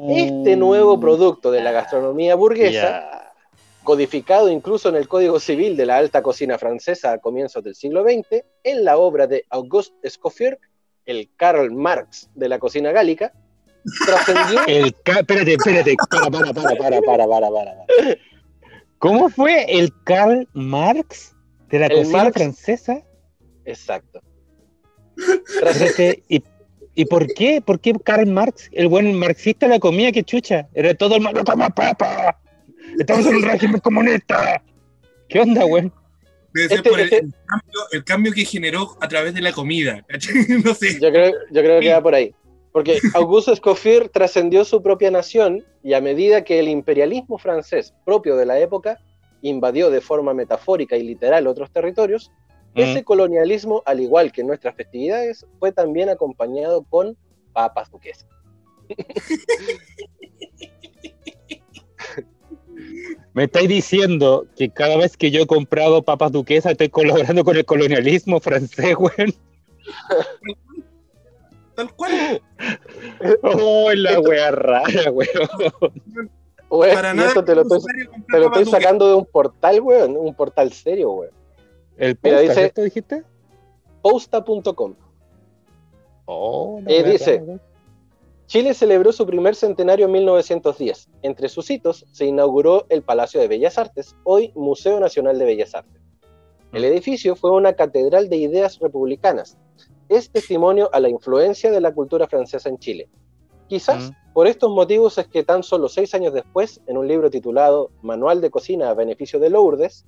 Este 0.08 0.56
nuevo 0.56 0.98
producto 0.98 1.50
de 1.50 1.62
la 1.62 1.72
gastronomía 1.72 2.34
burguesa, 2.34 3.32
codificado 3.82 4.50
incluso 4.50 4.88
en 4.88 4.96
el 4.96 5.08
Código 5.08 5.38
Civil 5.38 5.76
de 5.76 5.86
la 5.86 5.96
alta 5.96 6.22
cocina 6.22 6.58
francesa 6.58 7.12
a 7.12 7.18
comienzos 7.18 7.62
del 7.62 7.74
siglo 7.74 8.02
XX, 8.02 8.44
en 8.64 8.84
la 8.84 8.98
obra 8.98 9.26
de 9.26 9.44
Auguste 9.48 9.96
Escoffier, 10.02 10.58
el 11.04 11.30
Karl 11.36 11.70
Marx 11.72 12.28
de 12.34 12.48
la 12.48 12.58
cocina 12.58 12.90
gálica, 12.90 13.32
trascendió. 14.04 14.60
El 14.66 14.94
ca- 15.02 15.20
espérate, 15.20 15.52
espérate, 15.54 15.94
para, 16.10 16.30
para, 16.30 16.52
para, 16.52 16.76
para, 16.76 17.00
para, 17.00 17.26
para, 17.26 17.50
para. 17.50 17.72
¿Cómo 18.98 19.28
fue 19.28 19.64
el 19.78 19.92
Karl 20.04 20.48
Marx 20.54 21.34
de 21.68 21.78
la 21.80 21.86
El 21.86 21.98
cocina 21.98 22.18
Marx- 22.24 22.34
francesa? 22.34 23.02
Exacto. 23.64 24.20
Trascendió- 25.60 25.86
Espérate, 25.90 26.22
¿y, 26.28 26.42
¿Y 26.98 27.04
por 27.04 27.26
qué? 27.34 27.60
¿Por 27.60 27.78
qué 27.80 27.92
Karl 28.02 28.26
Marx, 28.26 28.68
el 28.72 28.88
buen 28.88 29.12
marxista, 29.14 29.68
la 29.68 29.78
comía? 29.78 30.12
¡Qué 30.12 30.22
chucha! 30.24 30.66
Era 30.74 30.94
todo 30.94 31.16
el 31.16 31.22
mundo 31.22 31.44
toma 31.44 31.68
papa. 31.68 32.38
Estamos 32.98 33.26
en 33.26 33.36
un 33.36 33.42
régimen 33.42 33.80
comunista. 33.80 34.62
¿Qué 35.28 35.40
onda, 35.40 35.64
güey? 35.64 35.90
Debe 36.54 36.68
ser 36.68 36.76
Este- 36.78 36.90
por 36.90 37.00
el, 37.00 37.04
este- 37.04 37.16
el 37.18 37.34
cambio, 37.46 37.80
el 37.92 38.04
cambio 38.04 38.32
que 38.32 38.44
generó 38.46 38.96
a 39.00 39.08
través 39.08 39.34
de 39.34 39.42
la 39.42 39.52
comida. 39.52 40.04
No 40.64 40.72
sé. 40.74 40.98
Yo 41.00 41.10
creo, 41.12 41.32
yo 41.50 41.62
creo 41.62 41.80
que 41.80 41.92
va 41.92 42.02
por 42.02 42.14
ahí. 42.14 42.34
Porque 42.76 42.98
Augusto 43.14 43.54
Escoffier 43.54 44.10
trascendió 44.10 44.62
su 44.66 44.82
propia 44.82 45.10
nación 45.10 45.64
y 45.82 45.94
a 45.94 46.02
medida 46.02 46.44
que 46.44 46.58
el 46.58 46.68
imperialismo 46.68 47.38
francés 47.38 47.94
propio 48.04 48.36
de 48.36 48.44
la 48.44 48.58
época 48.58 49.00
invadió 49.40 49.88
de 49.88 50.02
forma 50.02 50.34
metafórica 50.34 50.98
y 50.98 51.02
literal 51.02 51.46
otros 51.46 51.70
territorios, 51.70 52.30
ese 52.74 53.02
colonialismo, 53.02 53.82
al 53.86 54.00
igual 54.00 54.30
que 54.30 54.44
nuestras 54.44 54.76
festividades, 54.76 55.46
fue 55.58 55.72
también 55.72 56.10
acompañado 56.10 56.84
con 56.84 57.16
papas 57.54 57.90
duquesas. 57.90 58.28
Me 63.32 63.44
estáis 63.44 63.70
diciendo 63.70 64.46
que 64.54 64.68
cada 64.68 64.98
vez 64.98 65.16
que 65.16 65.30
yo 65.30 65.40
he 65.40 65.46
comprado 65.46 66.02
papas 66.02 66.30
duquesas 66.30 66.72
estoy 66.72 66.90
colaborando 66.90 67.42
con 67.42 67.56
el 67.56 67.64
colonialismo 67.64 68.38
francés, 68.38 68.94
güey. 68.96 69.34
Tal 71.76 71.94
cual. 71.94 72.42
Oh, 73.42 73.92
la 73.94 74.18
wea 74.20 74.50
rara. 74.50 75.10
Güey, 76.68 76.94
Para 76.94 77.14
nada. 77.14 77.28
esto 77.28 77.44
te 77.44 77.54
lo 77.54 77.62
estoy, 77.62 77.80
te 78.30 78.38
lo 78.38 78.64
sacando 78.64 79.06
de 79.08 79.14
un 79.14 79.24
portal, 79.26 79.80
weón, 79.80 80.16
un 80.16 80.34
portal 80.34 80.72
serio, 80.72 81.10
weón. 81.12 81.32
El 81.96 82.18
Mira, 82.22 82.36
podcast, 82.38 82.42
dice- 82.42 82.54
¿cierto 82.54 82.82
dijiste? 82.82 83.22
Posta.com. 84.02 84.94
Oh, 86.24 86.80
Eh, 86.86 87.02
dice- 87.04 87.38
rara. 87.46 87.60
Chile 88.46 88.74
celebró 88.74 89.12
su 89.12 89.26
primer 89.26 89.54
centenario 89.56 90.06
en 90.06 90.12
1910. 90.12 91.08
Entre 91.22 91.48
sus 91.48 91.68
hitos 91.70 92.06
se 92.12 92.26
inauguró 92.26 92.86
el 92.90 93.02
Palacio 93.02 93.40
de 93.40 93.48
Bellas 93.48 93.76
Artes, 93.76 94.14
hoy 94.24 94.52
Museo 94.54 95.00
Nacional 95.00 95.38
de 95.38 95.44
Bellas 95.44 95.74
Artes. 95.74 96.00
El 96.72 96.84
edificio 96.84 97.34
fue 97.34 97.50
una 97.50 97.72
catedral 97.74 98.28
de 98.28 98.36
ideas 98.36 98.78
republicanas. 98.78 99.56
Es 100.08 100.30
testimonio 100.30 100.88
a 100.92 101.00
la 101.00 101.08
influencia 101.08 101.70
de 101.70 101.80
la 101.80 101.92
cultura 101.92 102.28
francesa 102.28 102.68
en 102.68 102.78
Chile. 102.78 103.08
Quizás 103.68 104.10
Mm. 104.10 104.32
por 104.32 104.46
estos 104.46 104.70
motivos 104.70 105.18
es 105.18 105.26
que 105.26 105.42
tan 105.42 105.62
solo 105.62 105.88
seis 105.88 106.14
años 106.14 106.32
después, 106.32 106.80
en 106.86 106.96
un 106.96 107.08
libro 107.08 107.30
titulado 107.30 107.90
Manual 108.02 108.40
de 108.40 108.50
Cocina 108.50 108.90
a 108.90 108.94
beneficio 108.94 109.40
de 109.40 109.50
Lourdes, 109.50 110.04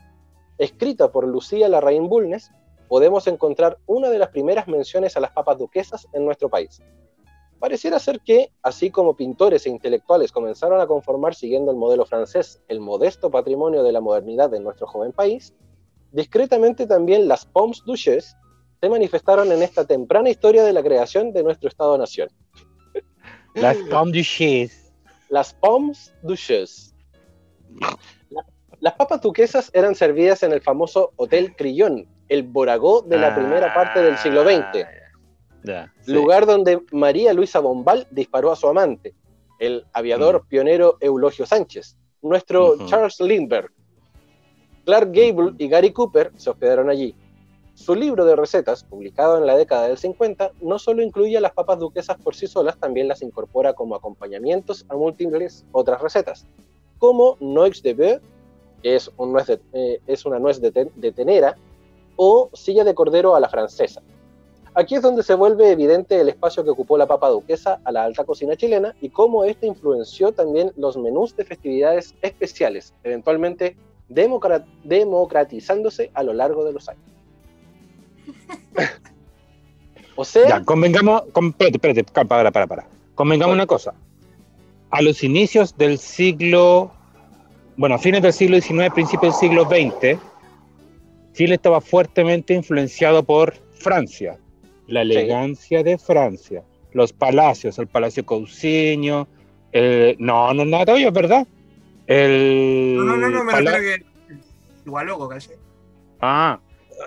escrita 0.58 1.10
por 1.10 1.26
Lucía 1.26 1.68
Larraín 1.68 2.08
Bulnes, 2.08 2.50
podemos 2.88 3.26
encontrar 3.26 3.78
una 3.86 4.10
de 4.10 4.18
las 4.18 4.28
primeras 4.28 4.68
menciones 4.68 5.16
a 5.16 5.20
las 5.20 5.32
papas 5.32 5.58
duquesas 5.58 6.06
en 6.12 6.24
nuestro 6.24 6.48
país. 6.48 6.80
Pareciera 7.58 7.98
ser 7.98 8.20
que, 8.20 8.52
así 8.62 8.90
como 8.90 9.16
pintores 9.16 9.66
e 9.66 9.70
intelectuales 9.70 10.30
comenzaron 10.30 10.80
a 10.80 10.86
conformar 10.86 11.34
siguiendo 11.34 11.72
el 11.72 11.76
modelo 11.76 12.06
francés 12.06 12.62
el 12.68 12.78
modesto 12.78 13.30
patrimonio 13.30 13.82
de 13.82 13.90
la 13.90 14.00
modernidad 14.00 14.48
de 14.48 14.60
nuestro 14.60 14.86
joven 14.86 15.12
país, 15.12 15.52
discretamente 16.12 16.86
también 16.86 17.26
las 17.26 17.44
Pommes 17.44 17.82
Duchesses 17.84 18.36
se 18.80 18.88
manifestaron 18.88 19.50
en 19.52 19.62
esta 19.62 19.84
temprana 19.86 20.30
historia 20.30 20.64
de 20.64 20.72
la 20.72 20.82
creación 20.82 21.32
de 21.32 21.42
nuestro 21.42 21.68
Estado-Nación. 21.68 22.28
Las 23.54 23.76
pommes 23.90 24.12
duchesses. 24.12 24.92
Las 25.30 25.52
Pommes 25.54 26.14
Duchesses. 26.22 26.94
La- 28.30 28.44
Las 28.80 28.94
papas 28.94 29.20
duquesas 29.20 29.70
eran 29.74 29.94
servidas 29.94 30.42
en 30.42 30.52
el 30.52 30.60
famoso 30.62 31.12
Hotel 31.16 31.54
Crillon, 31.56 32.06
el 32.28 32.44
Boragó 32.44 33.02
de 33.02 33.18
la 33.18 33.34
primera 33.34 33.74
parte 33.74 34.00
del 34.00 34.16
siglo 34.18 34.42
XX. 34.44 34.84
Ah, 35.68 35.92
sí. 36.00 36.12
lugar 36.12 36.46
donde 36.46 36.80
María 36.92 37.32
Luisa 37.34 37.58
Bombal 37.58 38.06
disparó 38.10 38.52
a 38.52 38.56
su 38.56 38.68
amante, 38.68 39.14
el 39.58 39.84
aviador 39.92 40.46
pionero 40.48 40.96
Eulogio 41.00 41.44
Sánchez, 41.44 41.96
nuestro. 42.22 42.86
Charles 42.86 43.18
Lindbergh. 43.20 43.70
Clark 44.86 45.10
Gable 45.12 45.52
y 45.58 45.68
Gary 45.68 45.92
Cooper 45.92 46.30
se 46.36 46.48
hospedaron 46.48 46.88
allí. 46.88 47.14
Su 47.78 47.94
libro 47.94 48.24
de 48.24 48.34
recetas, 48.34 48.82
publicado 48.82 49.38
en 49.38 49.46
la 49.46 49.56
década 49.56 49.86
del 49.86 49.98
50, 49.98 50.50
no 50.60 50.80
solo 50.80 51.00
incluye 51.00 51.38
a 51.38 51.40
las 51.40 51.52
papas 51.52 51.78
duquesas 51.78 52.16
por 52.18 52.34
sí 52.34 52.48
solas, 52.48 52.76
también 52.76 53.06
las 53.06 53.22
incorpora 53.22 53.72
como 53.72 53.94
acompañamientos 53.94 54.84
a 54.88 54.96
múltiples 54.96 55.64
otras 55.70 56.02
recetas, 56.02 56.44
como 56.98 57.36
Noix 57.38 57.80
de 57.84 57.94
Bœuf, 57.94 58.20
que 58.82 58.96
es, 58.96 59.08
un 59.16 59.32
nuez 59.32 59.48
eh, 59.72 60.00
es 60.08 60.26
una 60.26 60.40
nuez 60.40 60.60
de, 60.60 60.90
de 60.92 61.12
tenera, 61.12 61.56
o 62.16 62.50
silla 62.52 62.82
de 62.82 62.94
cordero 62.94 63.36
a 63.36 63.40
la 63.40 63.48
francesa. 63.48 64.02
Aquí 64.74 64.96
es 64.96 65.02
donde 65.02 65.22
se 65.22 65.34
vuelve 65.34 65.70
evidente 65.70 66.20
el 66.20 66.28
espacio 66.28 66.64
que 66.64 66.70
ocupó 66.70 66.98
la 66.98 67.06
papa 67.06 67.28
duquesa 67.28 67.80
a 67.84 67.92
la 67.92 68.02
alta 68.02 68.24
cocina 68.24 68.56
chilena 68.56 68.94
y 69.00 69.08
cómo 69.10 69.44
ésta 69.44 69.66
influenció 69.66 70.32
también 70.32 70.72
los 70.76 70.96
menús 70.96 71.36
de 71.36 71.44
festividades 71.44 72.12
especiales, 72.22 72.92
eventualmente 73.04 73.76
democra- 74.08 74.66
democratizándose 74.82 76.10
a 76.14 76.24
lo 76.24 76.32
largo 76.32 76.64
de 76.64 76.72
los 76.72 76.88
años. 76.88 77.17
o 80.16 80.24
sea, 80.24 80.48
Ya, 80.48 80.64
convengamos, 80.64 81.22
con- 81.32 81.48
espérate, 81.48 81.76
espérate, 81.76 82.04
para, 82.26 82.50
para, 82.50 82.66
para. 82.66 82.86
Convengamos 83.14 83.54
una 83.54 83.66
cosa. 83.66 83.94
A 84.90 85.02
los 85.02 85.22
inicios 85.22 85.76
del 85.76 85.98
siglo, 85.98 86.90
bueno, 87.76 87.96
a 87.96 87.98
fines 87.98 88.22
del 88.22 88.32
siglo 88.32 88.60
XIX, 88.60 88.90
principios 88.92 89.38
del 89.40 89.50
siglo 89.50 89.64
XX, 89.64 90.18
Chile 91.34 91.54
estaba 91.56 91.80
fuertemente 91.80 92.54
influenciado 92.54 93.22
por 93.22 93.54
Francia, 93.74 94.38
la 94.86 95.02
elegancia 95.02 95.82
de 95.82 95.98
Francia, 95.98 96.62
los 96.92 97.12
palacios, 97.12 97.78
el 97.78 97.86
Palacio 97.86 98.24
Cousiño, 98.24 99.28
el, 99.72 100.16
no, 100.18 100.52
no, 100.54 100.64
no, 100.64 100.84
todavía 100.84 101.08
es 101.08 101.12
verdad. 101.14 101.46
El 102.06 102.96
No, 102.96 103.04
no, 103.04 103.16
no, 103.18 103.28
no, 103.28 103.44
me 103.44 103.52
pala- 103.52 103.72
refiero 103.76 104.04
que. 104.28 104.38
Igual 104.86 105.06
loco, 105.06 105.28
¿cachai? 105.28 105.56
Ah, 106.20 106.58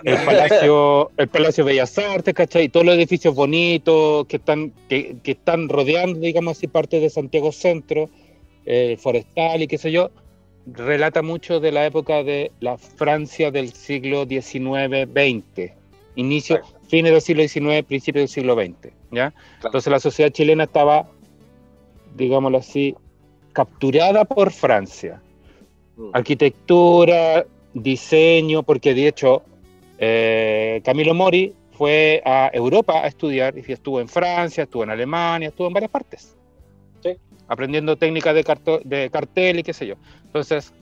el 0.04 0.16
Palacio, 0.26 1.12
el 1.18 1.28
Palacio 1.28 1.66
Bellas 1.66 1.98
Artes, 1.98 2.34
¿cachai? 2.34 2.70
Todos 2.70 2.86
los 2.86 2.96
edificios 2.96 3.36
bonitos 3.36 4.26
que 4.28 4.38
están, 4.38 4.72
que, 4.90 5.16
que 5.24 5.32
están 5.32 5.70
rodeando, 5.70 6.20
digamos 6.20 6.58
así, 6.58 6.68
parte 6.68 7.00
de 7.00 7.10
Santiago 7.10 7.52
Centro, 7.52 8.10
eh, 8.66 8.98
Forestal 9.00 9.62
y 9.64 9.68
qué 9.68 9.78
sé 9.78 9.92
yo, 9.92 10.12
relata 10.66 11.22
mucho 11.22 11.60
de 11.60 11.72
la 11.72 11.86
época 11.86 12.24
de 12.24 12.52
la 12.60 12.78
Francia 12.78 13.52
del 13.52 13.74
siglo 13.74 14.26
XIX-XX, 14.26 15.74
inicio, 16.16 16.58
Exacto. 16.58 16.80
fines 16.88 17.12
del 17.12 17.22
siglo 17.22 17.48
XIX, 17.48 17.86
principios 17.86 18.24
del 18.24 18.30
siglo 18.30 18.56
XX, 18.56 18.94
¿ya? 19.12 19.34
Entonces 19.64 19.92
la 19.92 20.00
sociedad 20.00 20.32
chilena 20.32 20.66
estaba, 20.66 21.08
digámoslo 22.16 22.60
así, 22.60 22.96
capturada 23.54 24.26
por 24.26 24.52
Francia 24.52 25.22
Mm. 26.02 26.10
arquitectura, 26.14 27.46
diseño, 27.74 28.64
porque 28.64 28.94
de 28.94 29.08
hecho 29.08 29.44
eh, 30.04 30.82
Camilo 30.84 31.14
Mori 31.14 31.54
fue 31.78 32.24
a 32.26 32.50
Europa 32.52 33.04
a 33.04 33.08
estudiar 33.08 33.56
y 33.56 33.72
estuvo 33.72 34.02
en 34.02 34.08
Francia, 34.08 34.64
estuvo 34.64 34.84
en 34.84 34.90
Alemania, 34.90 35.50
estuvo 35.50 35.68
en 35.68 35.74
varias 35.74 35.92
partes. 35.92 36.36
Sí. 37.04 37.16
Aprendiendo 37.48 37.96
técnicas 37.96 38.34
de, 38.34 38.82
de 38.84 39.10
cartel 39.12 39.60
y 39.60 39.64
qué 39.64 39.74
sé 39.74 39.86
yo. 39.86 39.96
Entonces, 40.26 40.74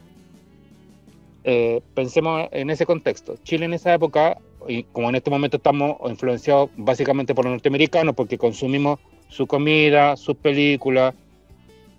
eh, 1.44 1.82
pensemos 1.96 2.48
en 2.52 2.70
ese 2.70 2.86
contexto. 2.86 3.36
Chile 3.44 3.66
en 3.66 3.74
esa 3.74 3.94
época, 3.94 4.38
y 4.70 4.84
como 4.84 5.10
en 5.10 5.16
este 5.16 5.30
momento 5.30 5.58
estamos 5.58 5.98
influenciados 6.10 6.70
básicamente 6.78 7.36
por 7.36 7.44
los 7.44 7.52
norteamericanos, 7.52 8.16
porque 8.16 8.38
consumimos 8.38 9.02
su 9.28 9.48
comida, 9.48 10.16
sus 10.16 10.38
películas, 10.38 11.14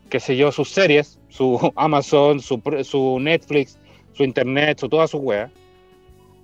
qué 0.08 0.20
sé 0.20 0.38
yo, 0.38 0.52
sus 0.52 0.70
series, 0.70 1.18
su 1.28 1.70
Amazon, 1.76 2.40
su, 2.40 2.62
su 2.82 3.18
Netflix, 3.20 3.78
su 4.14 4.24
internet, 4.24 4.78
su 4.78 4.88
toda 4.88 5.06
su 5.06 5.18
web. 5.18 5.50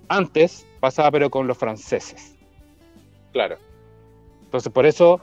Antes 0.07 0.66
pasaba 0.79 1.11
pero 1.11 1.29
con 1.29 1.47
los 1.47 1.57
franceses. 1.57 2.35
claro, 3.33 3.57
Entonces 4.43 4.71
por 4.71 4.85
eso 4.85 5.19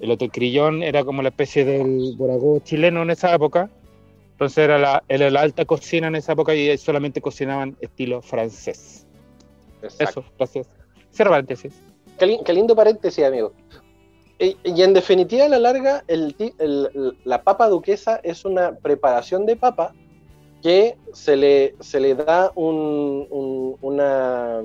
el 0.00 0.10
Hotel 0.10 0.30
Crillon 0.30 0.82
era 0.82 1.04
como 1.04 1.22
la 1.22 1.28
especie 1.30 1.64
del 1.64 2.14
Boragó 2.16 2.58
chileno 2.60 3.02
en 3.02 3.10
esa 3.10 3.34
época. 3.34 3.70
Entonces 4.32 4.58
era 4.58 4.78
la, 4.78 5.02
era 5.08 5.30
la 5.30 5.40
alta 5.40 5.64
cocina 5.64 6.08
en 6.08 6.16
esa 6.16 6.32
época 6.32 6.54
y 6.54 6.76
solamente 6.76 7.22
cocinaban 7.22 7.76
estilo 7.80 8.20
francés. 8.20 9.06
exacto. 9.82 10.20
Eso, 10.20 10.30
gracias. 10.38 10.68
Cierra 11.10 11.30
paréntesis. 11.30 11.72
Qué, 12.18 12.26
lin- 12.26 12.42
qué 12.44 12.52
lindo 12.52 12.76
paréntesis, 12.76 13.24
amigo. 13.24 13.52
Y, 14.38 14.54
y 14.64 14.82
en 14.82 14.92
definitiva, 14.92 15.46
a 15.46 15.48
la 15.48 15.58
larga, 15.58 16.04
el- 16.08 16.36
el- 16.58 17.16
la 17.24 17.42
papa 17.42 17.68
duquesa 17.70 18.20
es 18.22 18.44
una 18.44 18.72
preparación 18.76 19.46
de 19.46 19.56
papa 19.56 19.94
que 20.62 20.96
se 21.14 21.36
le, 21.36 21.74
se 21.80 21.98
le 22.00 22.14
da 22.14 22.52
un- 22.54 23.26
un- 23.30 23.76
una 23.80 24.60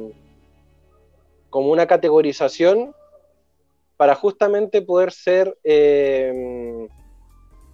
como 1.52 1.70
una 1.70 1.86
categorización 1.86 2.96
para 3.98 4.16
justamente 4.16 4.82
poder 4.82 5.12
ser 5.12 5.56
eh, 5.64 6.88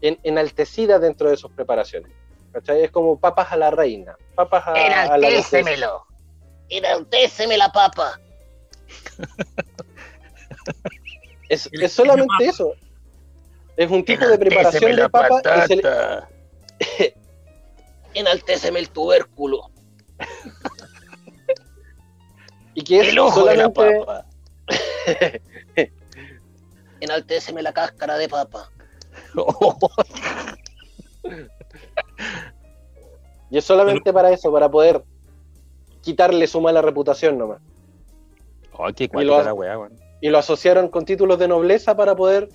en- 0.01 0.19
enaltecida 0.23 0.99
dentro 0.99 1.29
de 1.29 1.37
sus 1.37 1.51
preparaciones. 1.53 2.11
¿Cachai? 2.51 2.83
Es 2.83 2.91
como 2.91 3.17
papas 3.19 3.51
a 3.51 3.55
la 3.57 3.69
reina, 3.71 4.17
papas 4.35 4.67
a, 4.67 4.71
a 4.71 5.17
la 5.17 5.27
duquesa. 5.29 5.59
Enaltécemelo. 5.59 6.05
Enaltéceme 6.69 7.57
la 7.57 7.71
papa. 7.71 8.19
Es, 11.49 11.69
es 11.71 11.93
solamente 11.93 12.43
eso. 12.43 12.73
Es 13.77 13.89
un 13.89 14.03
tipo 14.03 14.25
de 14.27 14.37
preparación 14.37 14.93
de 14.97 15.09
papa 15.09 15.39
y 15.63 15.67
se 15.67 15.75
le-. 15.77 15.83
Enaltéceme 18.13 18.79
el 18.79 18.89
tubérculo. 18.89 19.69
Y 22.77 22.83
que 22.83 22.99
es 22.99 23.07
El 23.07 23.17
ojo 23.17 23.43
de 23.43 23.57
la 23.57 23.73
papa. 23.73 24.25
Enaltéceme 26.99 27.63
la 27.63 27.73
cáscara 27.73 28.19
de 28.19 28.29
papa. 28.29 28.69
y 33.49 33.57
es 33.57 33.65
solamente 33.65 34.13
para 34.13 34.31
eso, 34.31 34.51
para 34.51 34.69
poder 34.69 35.03
quitarle 36.01 36.45
su 36.45 36.61
mala 36.61 36.83
reputación 36.83 37.39
nomás. 37.39 37.61
Ay, 38.77 38.93
qué 38.93 39.05
Y 39.11 39.23
lo- 39.23 39.43
la 39.43 39.55
weá, 39.55 39.79
weón. 39.79 39.93
Y 40.21 40.29
lo 40.29 40.37
asociaron 40.37 40.89
con 40.89 41.03
títulos 41.03 41.39
de 41.39 41.47
nobleza 41.47 41.97
para 41.97 42.15
poder 42.15 42.47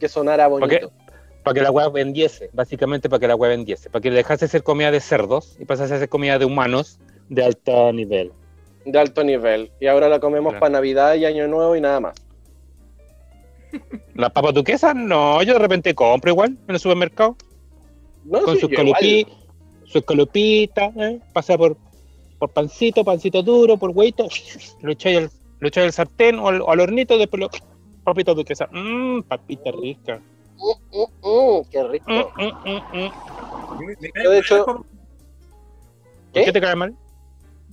que 0.00 0.08
sonara 0.08 0.48
bonito. 0.48 0.90
Para 1.44 1.54
que 1.54 1.62
la 1.62 1.70
weá 1.70 1.88
vendiese, 1.88 2.50
básicamente 2.52 3.08
para 3.08 3.20
que 3.20 3.28
la 3.28 3.36
weá 3.36 3.50
vendiese. 3.50 3.90
Para 3.90 4.02
que 4.02 4.10
dejase 4.10 4.46
de 4.46 4.50
ser 4.50 4.64
comida 4.64 4.90
de 4.90 4.98
cerdos 4.98 5.54
y 5.60 5.66
pasase 5.66 5.94
a 5.94 6.00
ser 6.00 6.08
comida 6.08 6.36
de 6.40 6.46
humanos 6.46 6.98
de 7.28 7.44
alto 7.44 7.92
nivel. 7.92 8.32
De 8.86 8.98
alto 8.98 9.24
nivel. 9.24 9.70
Y 9.80 9.88
ahora 9.88 10.08
la 10.08 10.20
comemos 10.20 10.52
Claro. 10.52 10.60
para 10.60 10.72
Navidad 10.74 11.14
y 11.16 11.24
Año 11.24 11.48
Nuevo 11.48 11.74
y 11.76 11.80
nada 11.80 11.98
más. 12.00 12.14
Las 14.14 14.30
papas 14.32 14.54
duquesas, 14.54 14.94
no, 14.94 15.42
yo 15.42 15.52
de 15.54 15.58
repente 15.58 15.94
compro 15.94 16.30
igual 16.30 16.56
en 16.68 16.74
el 16.74 16.78
supermercado. 16.80 17.36
No, 18.24 18.42
con 18.42 18.54
sí, 18.54 18.60
sus 18.60 18.70
calupi, 18.70 19.26
sus 19.84 20.04
calupitas, 20.04 20.94
¿eh? 20.96 21.20
pasa 21.32 21.58
por, 21.58 21.76
por 22.38 22.50
pancito, 22.50 23.04
pancito 23.04 23.42
duro, 23.42 23.76
por 23.76 23.90
hueito, 23.90 24.28
lo 24.80 24.92
echáis 24.92 25.18
al, 25.18 25.30
lo 25.58 25.68
echáis 25.68 25.86
al 25.86 25.92
sartén 25.92 26.38
o 26.38 26.48
al, 26.48 26.60
o 26.62 26.70
al 26.70 26.80
hornito, 26.80 27.18
después 27.18 27.40
lo 27.40 27.50
papita 28.04 28.34
duquesa, 28.34 28.68
mmm, 28.70 29.20
papita 29.22 29.70
rica. 29.72 30.20
Mm, 30.56 30.96
mm, 30.96 31.28
mm, 31.28 31.64
qué 31.70 31.82
rico. 31.84 32.06
Mm, 32.08 32.42
mm, 32.42 32.70
mm, 32.70 33.04
mm. 33.04 33.92
Yo, 34.24 34.30
de 34.30 34.38
hecho- 34.38 34.64
¿Por 34.64 36.44
qué 36.44 36.52
te 36.52 36.60
cae 36.60 36.76
mal? 36.76 36.94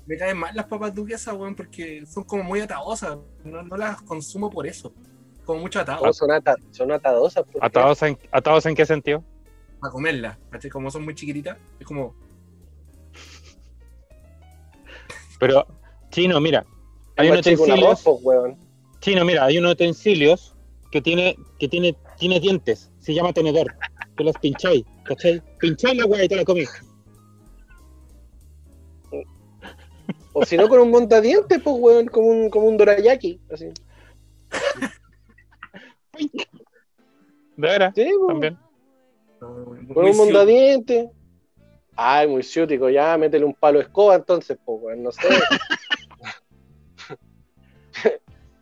Me 0.06 0.18
caen 0.18 0.38
mal 0.38 0.56
las 0.56 0.66
papas 0.66 0.94
duquesas, 0.94 1.34
weón, 1.36 1.56
porque 1.56 2.06
son 2.06 2.24
como 2.24 2.44
muy 2.44 2.60
atadosas. 2.60 3.18
No, 3.44 3.64
no 3.64 3.78
las 3.78 4.02
consumo 4.02 4.50
por 4.50 4.68
eso. 4.68 4.94
Como 5.46 5.60
mucho 5.62 5.80
atado. 5.80 6.06
No, 6.06 6.14
son, 6.14 6.32
ata- 6.32 6.56
son 6.72 6.92
atadosas. 6.92 7.44
¿por 7.44 7.54
qué? 7.54 7.60
¿Atados 7.62 8.02
en, 8.04 8.18
¿Atados 8.32 8.66
en 8.66 8.76
qué 8.76 8.86
sentido? 8.86 9.24
Para 9.80 9.92
comerlas. 9.92 10.38
¿cachai? 10.50 10.70
Como 10.72 10.90
son 10.92 11.04
muy 11.04 11.16
chiquititas. 11.16 11.58
Es 11.80 11.86
como. 11.88 12.16
Pero, 15.40 15.66
chino, 16.10 16.40
mira, 16.40 16.66
hay 17.18 17.28
unos 17.28 17.40
utensilios, 17.40 18.02
weón. 18.06 18.58
chino, 19.02 19.26
mira, 19.26 19.46
hay 19.46 19.58
unos 19.58 19.74
utensilios 19.74 20.56
que 20.92 21.02
tiene, 21.02 21.36
que 21.60 21.68
tiene, 21.68 21.98
tiene 22.18 22.40
dientes, 22.40 22.92
se 23.00 23.14
llama 23.14 23.34
tenedor, 23.34 23.76
que 24.16 24.24
los 24.24 24.38
pincháis, 24.38 24.84
¿cachai? 25.04 25.42
Pincháis 25.60 25.98
la 25.98 26.06
weá 26.06 26.24
y 26.24 26.28
te 26.30 26.36
la 26.38 26.46
comí. 26.46 26.64
O 30.34 30.46
si 30.46 30.58
no, 30.58 30.68
con 30.68 30.80
un 30.80 30.90
montadientes, 30.90 31.62
pues, 31.62 31.76
weón, 31.80 32.08
como 32.08 32.28
un, 32.28 32.50
como 32.50 32.68
un 32.68 32.76
dorayaki. 32.76 33.40
Así. 33.52 33.68
De 37.56 37.68
veras, 37.68 37.94
Sí, 37.96 38.10
po, 38.20 38.28
también. 38.28 38.58
con 39.40 40.06
un 40.06 40.18
montadientes. 40.18 41.08
Ay, 41.96 42.28
muy 42.28 42.42
ciútico, 42.42 42.90
ya, 42.90 43.16
métele 43.18 43.46
un 43.46 43.54
palo 43.54 43.78
de 43.78 43.86
escoba 43.86 44.16
entonces, 44.16 44.58
pues, 44.66 44.80
weón, 44.82 45.04
no 45.04 45.12
sé. 45.12 45.22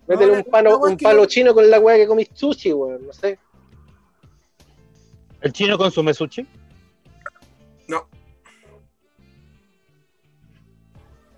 métele 0.07 0.33
No, 0.33 0.37
un, 0.39 0.43
palo, 0.43 0.79
un 0.79 0.97
que 0.97 1.03
palo 1.03 1.25
chino 1.25 1.53
con 1.53 1.69
la 1.69 1.79
weá 1.79 1.95
que 1.95 2.07
comís 2.07 2.29
sushi, 2.33 2.73
weón, 2.73 3.07
no 3.07 3.13
sé. 3.13 3.39
¿El 5.39 5.53
chino 5.53 5.77
consume 5.77 6.13
sushi? 6.13 6.45
No. 7.87 8.05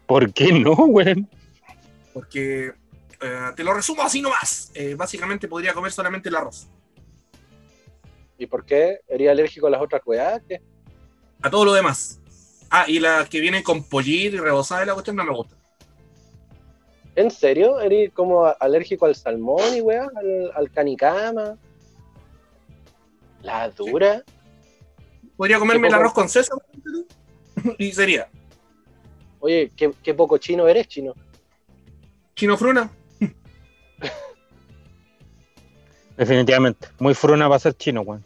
¿Por 0.06 0.34
qué 0.34 0.52
no, 0.52 0.76
güey? 0.76 1.26
Porque. 2.14 2.74
eh, 3.22 3.52
te 3.56 3.64
lo 3.64 3.74
resumo 3.74 4.02
así 4.04 4.22
nomás. 4.22 4.72
Eh, 4.74 4.96
básicamente 4.96 5.48
podría 5.48 5.74
comer 5.74 5.92
solamente 5.92 6.30
el 6.30 6.36
arroz. 6.36 6.68
¿Y 8.38 8.46
por 8.48 8.66
qué? 8.66 9.00
¿Eres 9.08 9.30
alérgico 9.30 9.68
a 9.68 9.70
las 9.70 9.82
otras 9.82 10.02
weas? 10.06 10.42
¿Qué? 10.48 10.62
A 11.42 11.50
todo 11.50 11.66
lo 11.66 11.74
demás. 11.74 12.20
Ah, 12.70 12.86
y 12.88 13.00
las 13.00 13.30
que 13.30 13.40
vienen 13.40 13.64
con 13.64 13.84
pollito 13.84 14.36
y 14.36 14.40
rebozada 14.40 14.84
y 14.84 14.88
la 14.88 14.94
cuestión 14.94 15.16
no 15.16 15.24
me 15.24 15.34
gusta. 15.34 15.56
¿En 17.16 17.30
serio? 17.30 17.80
¿Eres 17.80 18.12
como 18.12 18.46
alérgico 18.60 19.06
al 19.06 19.16
salmón 19.16 19.78
y 19.78 19.82
weá? 19.82 20.08
¿Al, 20.16 20.52
al 20.56 20.72
canicama? 20.72 21.58
¿La 23.44 23.70
dura? 23.70 24.24
Podría 25.38 25.60
comerme 25.60 25.88
el 25.90 25.94
arroz 25.94 26.14
con 26.14 26.28
sésamo 26.28 26.62
y 27.78 27.92
sería. 27.92 28.30
Oye, 29.44 29.70
qué, 29.76 29.92
qué 30.02 30.14
poco 30.14 30.38
chino 30.38 30.70
eres, 30.70 30.88
chino. 30.88 31.14
Chino 32.34 32.56
fruna. 32.56 32.90
Definitivamente. 36.18 36.88
Muy 37.00 37.14
fruna 37.14 37.50
va 37.50 37.58
a 37.58 37.60
ser 37.60 37.74
chino, 37.76 38.04
güey. 38.06 38.22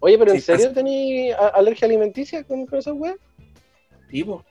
Oye, 0.00 0.18
pero 0.18 0.32
¿en 0.32 0.40
Sí, 0.42 0.42
serio 0.58 0.72
a- 1.38 1.48
alergia 1.48 1.86
alimenticia 1.86 2.44
con, 2.44 2.66
con 2.66 2.78
esas 2.78 2.92
weas? 2.94 3.16
Tipo. 4.10 4.44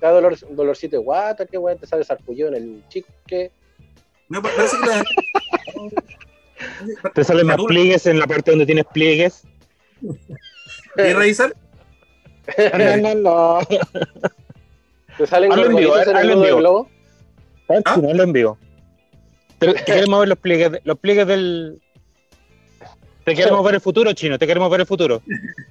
¿Te 0.00 0.06
da 0.06 0.12
dolor, 0.12 0.34
dolorcito 0.50 0.96
de 0.96 1.02
guata? 1.02 1.44
¿Qué 1.44 1.58
weá? 1.58 1.76
¿Te 1.76 1.86
sale 1.86 2.04
sarpullido 2.04 2.48
en 2.48 2.54
el 2.54 2.82
chique? 2.88 3.50
Me 4.28 4.40
pa- 4.40 4.48
parece 4.56 4.76
que 4.80 4.86
la- 4.86 5.04
Te 7.14 7.22
salen 7.22 7.48
más 7.48 7.58
pliegues 7.66 8.06
en 8.06 8.18
la 8.18 8.26
parte 8.26 8.50
donde 8.52 8.64
tienes 8.64 8.86
pliegues. 8.86 9.42
¿Quieres 10.94 11.16
revisar? 11.16 11.54
No, 12.76 12.96
no, 12.96 13.14
no. 13.14 13.58
¿Te 15.18 15.26
salen 15.26 15.52
Hazlo 15.52 15.66
en 15.66 15.76
vivo, 15.76 15.96
en 15.96 16.02
el 16.02 16.16
hazlo 16.16 16.20
en 16.20 16.28
nudo 16.28 16.40
del 16.40 16.46
vivo. 16.48 16.58
globo? 16.58 16.88
Ah, 17.68 17.74
¿Ah? 17.84 17.94
chino, 17.94 18.14
lo 18.14 18.22
en 18.22 18.32
vivo. 18.32 18.58
Te, 19.58 19.72
te 19.74 19.84
queremos 19.84 20.20
ver 20.20 20.28
los 20.28 20.38
pliegues, 20.38 20.72
de- 20.72 20.80
los 20.84 20.98
pliegues 20.98 21.26
del. 21.26 21.80
Te 23.24 23.34
queremos 23.36 23.64
ver 23.64 23.74
el 23.76 23.80
futuro, 23.80 24.12
chino. 24.14 24.38
Te 24.38 24.46
queremos 24.46 24.70
ver 24.70 24.80
el 24.80 24.86
futuro. 24.86 25.22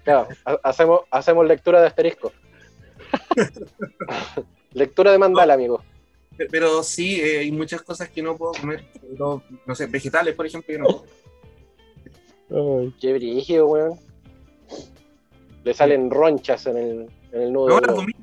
Claro, 0.04 0.28
ha- 0.46 0.60
hacemos, 0.64 1.02
hacemos 1.12 1.46
lectura 1.46 1.82
de 1.82 1.88
asterisco. 1.88 2.32
lectura 4.74 5.12
de 5.12 5.18
mandala, 5.18 5.54
amigo. 5.56 5.84
Pe- 6.38 6.48
Pero 6.50 6.82
sí, 6.84 7.20
eh, 7.20 7.40
hay 7.40 7.52
muchas 7.52 7.82
cosas 7.82 8.10
que 8.10 8.22
no 8.22 8.38
puedo 8.38 8.54
comer. 8.54 8.86
No 9.18 9.76
sé, 9.76 9.88
vegetales, 9.88 10.34
por 10.36 10.46
ejemplo, 10.46 10.74
yo 10.74 10.80
no 10.80 10.86
puedo. 12.48 12.82
Ay, 12.84 12.94
Qué 13.02 13.14
brígido, 13.14 13.68
weón. 13.68 14.00
Le 15.64 15.74
salen 15.74 16.10
ronchas 16.10 16.66
en 16.68 16.78
el, 16.78 17.08
en 17.34 17.42
el 17.42 17.54
nudo 17.54 17.68
No, 17.70 17.80
la 17.82 17.94
comí. 17.94 18.14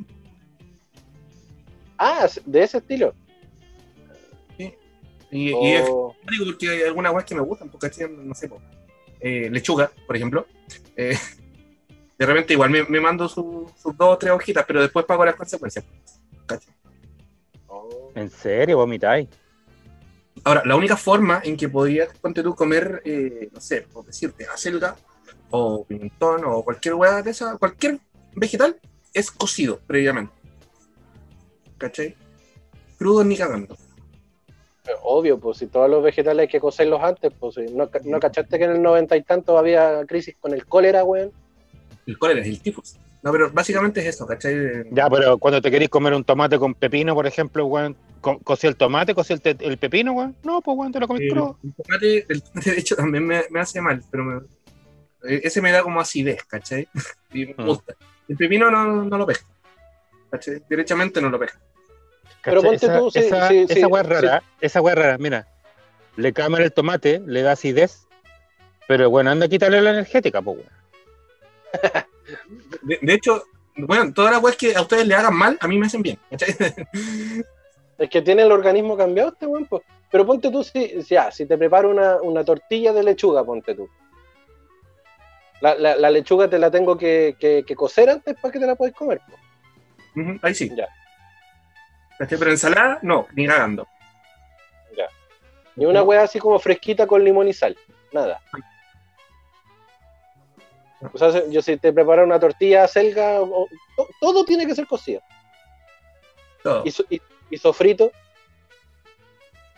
Ah, 1.99 2.27
de 2.47 2.63
ese 2.63 2.79
estilo. 2.79 3.15
Y, 5.31 5.51
y 5.51 5.75
es 5.75 5.85
Oh, 5.87 6.15
digo 6.31 6.47
porque 6.47 6.71
hay 6.71 6.83
algunas 6.83 7.13
cosas 7.13 7.29
que 7.29 7.35
me 7.35 7.43
gustan, 7.43 7.69
porque 7.69 7.91
no 8.09 8.35
sé, 8.35 8.49
po, 8.49 8.63
eh, 9.21 9.51
lechuga, 9.51 9.91
por 10.07 10.17
ejemplo. 10.17 10.47
Eh, 10.97 11.17
de 12.19 12.27
repente 12.27 12.55
igual 12.55 12.71
me, 12.71 12.85
me 12.85 13.01
mando 13.01 13.29
su- 13.29 13.71
sus 13.77 13.97
dos 13.97 14.15
o 14.15 14.19
tres 14.19 14.33
hojitas, 14.33 14.65
pero 14.67 14.81
después 14.81 15.05
pago 15.05 15.25
las 15.25 15.37
consecuencias. 15.37 15.85
¿cachai? 16.47 16.73
oh. 17.67 18.11
¿En 18.15 18.31
serio? 18.31 18.79
¿Vomitáis? 18.79 19.29
Ahora, 20.45 20.63
la 20.65 20.77
única 20.77 20.97
forma 20.97 21.43
en 21.45 21.57
que 21.57 21.69
podrías, 21.69 22.17
ponte 22.19 22.43
tú, 22.43 22.55
comer, 22.55 23.03
eh, 23.05 23.51
no 23.53 23.61
sé, 23.61 23.83
por 23.83 24.07
decirte, 24.07 24.47
acelga 24.47 24.97
o 25.51 25.85
pimentón 25.85 26.43
o 26.45 26.63
cualquier 26.63 26.95
hueá 26.95 27.23
de 27.23 27.33
esa, 27.33 27.59
cualquier 27.59 27.99
vegetal, 28.35 28.77
es 29.13 29.31
cocido 29.31 29.81
previamente. 29.87 30.33
¿Cachai? 31.79 32.15
Crudo 32.99 33.25
ni 33.25 33.37
cagando. 33.37 33.77
Obvio, 35.03 35.39
pues 35.39 35.59
si 35.59 35.67
todos 35.67 35.89
los 35.89 36.03
vegetales 36.03 36.43
hay 36.43 36.49
que 36.49 36.61
cocerlos 36.61 37.01
antes, 37.03 37.31
pues 37.39 37.55
si 37.57 37.63
no, 37.75 37.91
no 38.05 38.21
cachaste 38.21 38.59
que 38.59 38.65
en 38.65 38.71
el 38.73 38.83
noventa 38.83 39.17
y 39.17 39.23
tanto 39.23 39.59
había 39.59 40.05
crisis 40.07 40.37
con 40.41 40.55
el 40.55 40.65
cólera, 40.67 41.05
weón. 41.05 41.31
El 42.07 42.19
cólera 42.19 42.41
es 42.41 42.47
el 42.49 42.61
tifus. 42.61 42.97
No, 43.23 43.31
pero 43.33 43.51
básicamente 43.51 44.01
es 44.01 44.07
eso, 44.15 44.27
¿cachai? 44.27 44.85
Ya, 44.91 45.11
pero 45.11 45.37
cuando 45.39 45.61
te 45.61 45.71
queréis 45.71 45.91
comer 45.91 46.15
un 46.15 46.25
tomate 46.25 46.59
con 46.59 46.75
pepino, 46.75 47.15
por 47.15 47.27
ejemplo, 47.27 47.67
weón, 47.67 47.97
co- 48.21 48.39
¿cocí 48.39 48.67
el 48.67 48.77
tomate, 48.77 49.15
cocí 49.15 49.35
el, 49.35 49.77
pepino, 49.79 50.13
weón? 50.13 50.35
No, 50.43 50.63
pues, 50.63 50.77
weón, 50.79 50.93
te 50.93 51.01
lo 51.01 51.07
comís 51.09 51.25
Eh, 51.25 51.29
crudo. 51.29 51.59
el, 51.63 51.75
tomate, 51.75 52.27
el 52.29 52.43
tomate, 52.43 52.71
de 52.73 52.79
hecho, 52.81 52.97
también 52.97 53.27
me, 53.27 53.43
me 53.51 53.61
hace 53.61 53.81
mal, 53.83 54.03
pero 54.11 54.25
me- 54.25 54.41
eh, 55.29 55.41
ese 55.45 55.61
me 55.61 55.71
da 55.73 55.83
como 55.83 56.01
acidez, 56.01 56.43
¿cachai? 56.45 56.89
Y 57.35 57.45
me 57.47 57.55
Mm. 57.59 57.67
gusta. 57.67 57.95
El 58.29 58.37
pepino 58.37 58.71
no, 58.71 59.05
no 59.05 59.19
lo 59.19 59.27
pesca. 59.27 59.45
¿Cachai? 60.31 60.63
Derechamente 60.69 61.21
no 61.21 61.29
lo 61.29 61.39
pesca. 61.39 61.59
Pero 62.43 62.63
ponte 62.63 62.87
esa, 62.87 62.99
tú, 62.99 63.11
sí, 63.11 63.19
esa, 63.21 63.49
sí, 63.49 63.59
esa 63.69 63.75
sí, 63.75 63.85
weá 63.85 64.03
es 64.03 64.09
rara, 64.09 64.43
esa 64.61 64.81
weá 64.81 64.95
es 64.95 64.99
rara, 65.01 65.19
mira. 65.19 65.47
Le 66.17 66.33
caman 66.33 66.63
el 66.63 66.73
tomate, 66.73 67.21
le 67.27 67.43
da 67.43 67.53
acidez 67.53 68.07
Pero 68.87 69.11
bueno, 69.11 69.31
anda 69.31 69.47
a 69.47 69.49
quitarle 69.49 69.81
la 69.81 69.91
energética, 69.91 70.41
pues, 70.43 70.59
weón. 70.59 72.05
De, 72.83 72.99
de 73.03 73.15
hecho, 73.15 73.43
bueno, 73.77 74.13
todas 74.13 74.33
las 74.33 74.43
weas 74.43 74.57
que 74.57 74.75
a 74.75 74.81
ustedes 74.83 75.07
le 75.07 75.15
hagan 75.15 75.35
mal, 75.35 75.57
a 75.61 75.69
mí 75.69 75.79
me 75.79 75.87
hacen 75.87 76.03
bien. 76.03 76.19
¿cachai? 76.31 76.55
Es 77.99 78.09
que 78.09 78.23
tiene 78.23 78.43
el 78.43 78.53
organismo 78.53 78.97
cambiado 78.97 79.31
este 79.31 79.45
weón, 79.47 79.67
po. 79.67 79.83
Pero 80.11 80.25
ponte 80.25 80.51
tú, 80.53 80.63
si, 80.63 81.03
si, 81.03 81.15
ya, 81.17 81.33
si 81.33 81.47
te 81.47 81.59
preparo 81.59 81.91
una, 81.91 82.17
una 82.23 82.45
tortilla 82.45 82.93
de 82.93 83.03
lechuga, 83.03 83.43
ponte 83.45 83.75
tú. 83.75 83.89
La, 85.61 85.75
la- 85.75 85.97
la 85.97 86.09
lechuga 86.09 86.49
te 86.49 86.61
la 86.61 86.71
tengo 86.71 86.97
que, 86.97 87.35
que- 87.41 87.65
que 87.67 87.75
cocer 87.75 88.09
antes 88.09 88.37
para 88.41 88.53
que 88.53 88.61
te 88.61 88.67
la 88.67 88.77
puedas 88.77 88.95
comer. 88.95 89.21
po. 89.27 89.37
Ahí 90.43 90.55
sí. 90.55 90.71
Ya. 90.77 90.87
Pero 92.19 92.51
ensalada, 92.51 92.99
no, 93.03 93.27
ni 93.35 93.47
cagando. 93.47 93.87
Ni 95.77 95.87
una 95.87 96.03
wea 96.03 96.23
así 96.25 96.41
como 96.41 96.59
fresquita 96.59 97.07
con 97.07 97.23
limón 97.23 97.47
y 97.47 97.53
sal. 97.53 97.79
Nada. 98.13 98.41
O 101.13 101.17
sea, 101.17 101.45
yo 101.49 101.63
si 101.63 101.77
te 101.77 101.93
preparo 101.93 102.25
una 102.25 102.41
tortilla 102.41 102.89
selga, 102.89 103.41
o- 103.41 103.63
o- 103.63 103.69
to- 103.97 104.09
todo 104.21 104.45
tiene 104.45 104.67
que 104.67 104.75
ser 104.75 104.89
cocido. 104.89 105.21
Todo. 106.65 106.83
Y, 106.85 106.91
so- 106.91 107.05
y- 107.09 107.23
y 107.51 107.59
sofrito, 107.59 108.11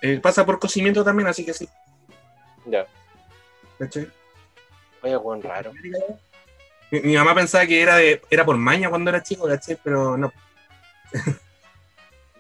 Eh, 0.01 0.19
pasa 0.19 0.47
por 0.47 0.59
cocimiento 0.59 1.05
también, 1.05 1.29
así 1.29 1.45
que 1.45 1.53
sí. 1.53 1.69
ya. 2.65 2.87
¿Cachai? 3.79 4.09
Oye, 5.03 5.17
weón, 5.19 5.43
raro. 5.43 5.75
Mi, 6.91 7.01
mi 7.01 7.15
mamá 7.15 7.35
pensaba 7.35 7.67
que 7.67 7.83
era 7.83 7.97
de, 7.97 8.23
era 8.31 8.47
por 8.47 8.57
maña 8.57 8.89
cuando 8.89 9.11
era 9.11 9.23
chico, 9.23 9.47
¿cachai? 9.47 9.77
Pero 9.85 10.17
no. 10.17 10.33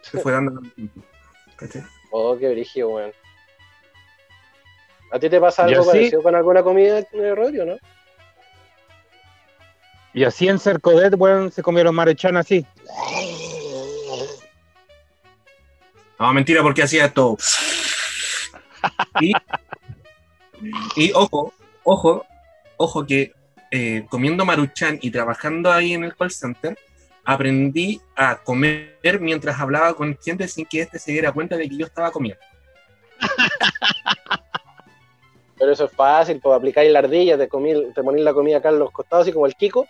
Se 0.02 0.18
fue 0.18 0.32
dando 0.32 0.54
con 0.54 0.64
el 0.64 0.72
tiempo. 0.72 1.02
¿Cachai? 1.56 1.82
Oh, 2.10 2.36
qué 2.38 2.50
brígido, 2.50 2.90
weón. 2.90 3.12
¿A 5.12 5.18
ti 5.18 5.28
te 5.28 5.40
pasa 5.40 5.64
algo 5.64 5.82
sí. 5.82 5.88
parecido 5.88 6.22
con 6.22 6.34
alguna 6.34 6.62
comida, 6.62 7.00
eh, 7.00 7.34
Rodrigo, 7.34 7.64
no? 7.64 7.76
Y 10.12 10.24
así 10.24 10.48
en 10.48 10.58
Cercodet, 10.58 11.14
weón, 11.16 11.52
se 11.52 11.62
comieron 11.62 11.94
maruchan 11.94 12.36
así. 12.36 12.66
No, 16.18 16.32
mentira, 16.32 16.62
porque 16.62 16.82
hacía 16.82 17.06
esto. 17.06 17.36
Y, 19.20 19.32
y 20.96 21.12
ojo, 21.14 21.54
ojo, 21.84 22.26
ojo 22.76 23.06
que 23.06 23.32
eh, 23.70 24.06
comiendo 24.08 24.44
maruchan 24.44 24.98
y 25.00 25.10
trabajando 25.10 25.72
ahí 25.72 25.94
en 25.94 26.04
el 26.04 26.16
call 26.16 26.30
center, 26.30 26.76
aprendí 27.24 28.00
a 28.16 28.36
comer 28.36 29.18
mientras 29.20 29.58
hablaba 29.60 29.94
con 29.94 30.16
gente 30.22 30.48
sin 30.48 30.66
que 30.66 30.80
éste 30.82 30.98
se 30.98 31.12
diera 31.12 31.32
cuenta 31.32 31.56
de 31.56 31.68
que 31.68 31.76
yo 31.76 31.86
estaba 31.86 32.10
comiendo. 32.10 32.40
Pero 35.58 35.72
eso 35.72 35.84
es 35.84 35.92
fácil, 35.92 36.40
pues 36.40 36.56
aplicáis 36.56 36.90
la 36.90 37.00
ardilla, 37.00 37.36
te, 37.36 37.46
comí, 37.48 37.92
te 37.92 38.02
ponís 38.02 38.24
la 38.24 38.32
comida 38.32 38.58
acá 38.58 38.70
en 38.70 38.78
los 38.78 38.90
costados, 38.90 39.24
así 39.24 39.32
como 39.32 39.46
el 39.46 39.54
Kiko. 39.54 39.86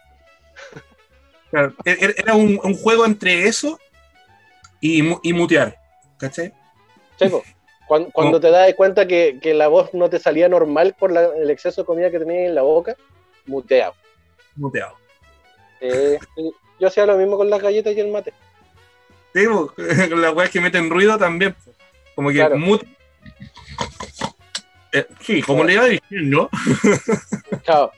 Claro, 1.50 1.74
e- 1.84 1.90
e- 1.92 2.14
era 2.16 2.34
un, 2.34 2.58
un 2.62 2.74
juego 2.74 3.04
entre 3.06 3.44
eso 3.46 3.78
y, 4.80 5.02
mu- 5.02 5.20
y 5.22 5.32
mutear. 5.32 5.76
¿Cachai? 6.18 6.52
Checo, 7.16 7.44
cuando, 7.86 8.10
cuando 8.10 8.40
te 8.40 8.50
das 8.50 8.74
cuenta 8.74 9.06
que, 9.06 9.38
que 9.40 9.54
la 9.54 9.68
voz 9.68 9.94
no 9.94 10.10
te 10.10 10.18
salía 10.18 10.48
normal 10.48 10.96
por 10.98 11.12
la- 11.12 11.30
el 11.36 11.50
exceso 11.50 11.82
de 11.82 11.86
comida 11.86 12.10
que 12.10 12.18
tenías 12.18 12.48
en 12.48 12.54
la 12.56 12.62
boca, 12.62 12.96
muteado. 13.46 13.94
Muteado. 14.56 14.96
Eh, 15.80 16.18
yo 16.80 16.88
hacía 16.88 17.06
lo 17.06 17.16
mismo 17.16 17.36
con 17.36 17.48
las 17.50 17.60
galletas 17.62 17.94
y 17.94 18.00
el 18.00 18.08
mate. 18.08 18.32
Sí, 19.34 19.46
po, 19.46 19.72
las 20.16 20.34
weas 20.34 20.50
que 20.50 20.60
meten 20.60 20.90
ruido 20.90 21.16
también. 21.18 21.54
po. 21.54 21.72
Como 22.14 22.30
que 22.30 22.36
Claro. 22.36 22.56
mute. 22.58 22.86
Eh, 24.92 25.06
sí, 25.20 25.40
como 25.42 25.62
le 25.62 25.74
iba 25.74 25.84
diciendo, 25.84 26.50
Claro. 27.64 27.92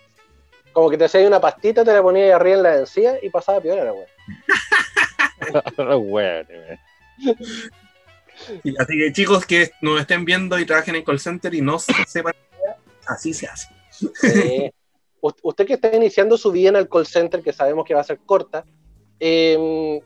Como 0.73 0.89
que 0.91 0.97
te 0.99 1.05
hacías 1.05 1.27
una 1.27 1.41
pastita, 1.41 1.85
te 1.85 1.93
la 1.93 2.03
ponías 2.03 2.25
ahí 2.27 2.31
arriba 2.33 2.57
en 2.57 2.63
la 2.63 2.77
encía 2.79 3.19
y 3.23 3.29
pasaba 3.31 3.61
piola 3.61 3.85
la. 3.85 3.93
Y 8.65 8.75
Así 8.81 8.99
que 8.99 9.13
chicos 9.13 9.47
que 9.47 9.71
nos 9.83 10.01
estén 10.01 10.25
viendo 10.25 10.59
y 10.59 10.65
trabajen 10.67 10.97
en 10.97 11.05
call 11.05 11.21
center 11.21 11.55
y 11.55 11.61
no 11.61 11.79
sepan, 11.79 12.33
así 13.07 13.33
se 13.35 13.47
hace. 13.47 13.69
U- 14.03 14.71
usted 15.43 15.67
que 15.67 15.75
está 15.75 15.95
iniciando 15.95 16.37
su 16.37 16.51
vida 16.51 16.71
en 16.71 16.77
el 16.77 16.89
call 16.89 17.07
center, 17.07 17.43
que 17.43 17.53
sabemos 17.53 17.85
que 17.85 17.95
va 17.95 18.01
a 18.01 18.05
ser 18.05 18.19
corta, 18.27 18.65
eh, 19.21 20.01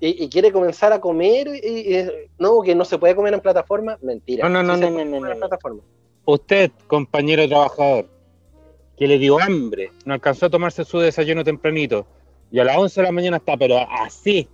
y, 0.00 0.24
y 0.24 0.28
quiere 0.28 0.50
comenzar 0.50 0.92
a 0.92 1.00
comer, 1.00 1.48
y, 1.48 1.94
y- 1.96 2.08
no, 2.38 2.60
que 2.62 2.74
no 2.74 2.84
se 2.84 2.98
puede 2.98 3.14
comer 3.14 3.34
en 3.34 3.40
plataforma, 3.40 3.96
mentira. 4.02 4.48
No, 4.48 4.62
no, 4.62 4.76
no, 4.76 4.86
Sí 4.86 4.92
no, 4.92 5.04
no, 5.04 5.20
no, 5.20 5.36
plataforma. 5.36 5.82
Usted, 6.24 6.70
compañero 6.86 7.46
trabajador, 7.48 8.08
que 8.96 9.06
le 9.06 9.18
dio 9.18 9.38
hambre, 9.40 9.92
no 10.04 10.14
alcanzó 10.14 10.46
a 10.46 10.50
tomarse 10.50 10.84
su 10.84 10.98
desayuno 10.98 11.44
tempranito, 11.44 12.06
y 12.50 12.58
a 12.58 12.64
las 12.64 12.76
11 12.76 13.00
de 13.00 13.06
la 13.06 13.12
mañana 13.12 13.36
está, 13.36 13.56
pero 13.56 13.78
así, 13.78 14.48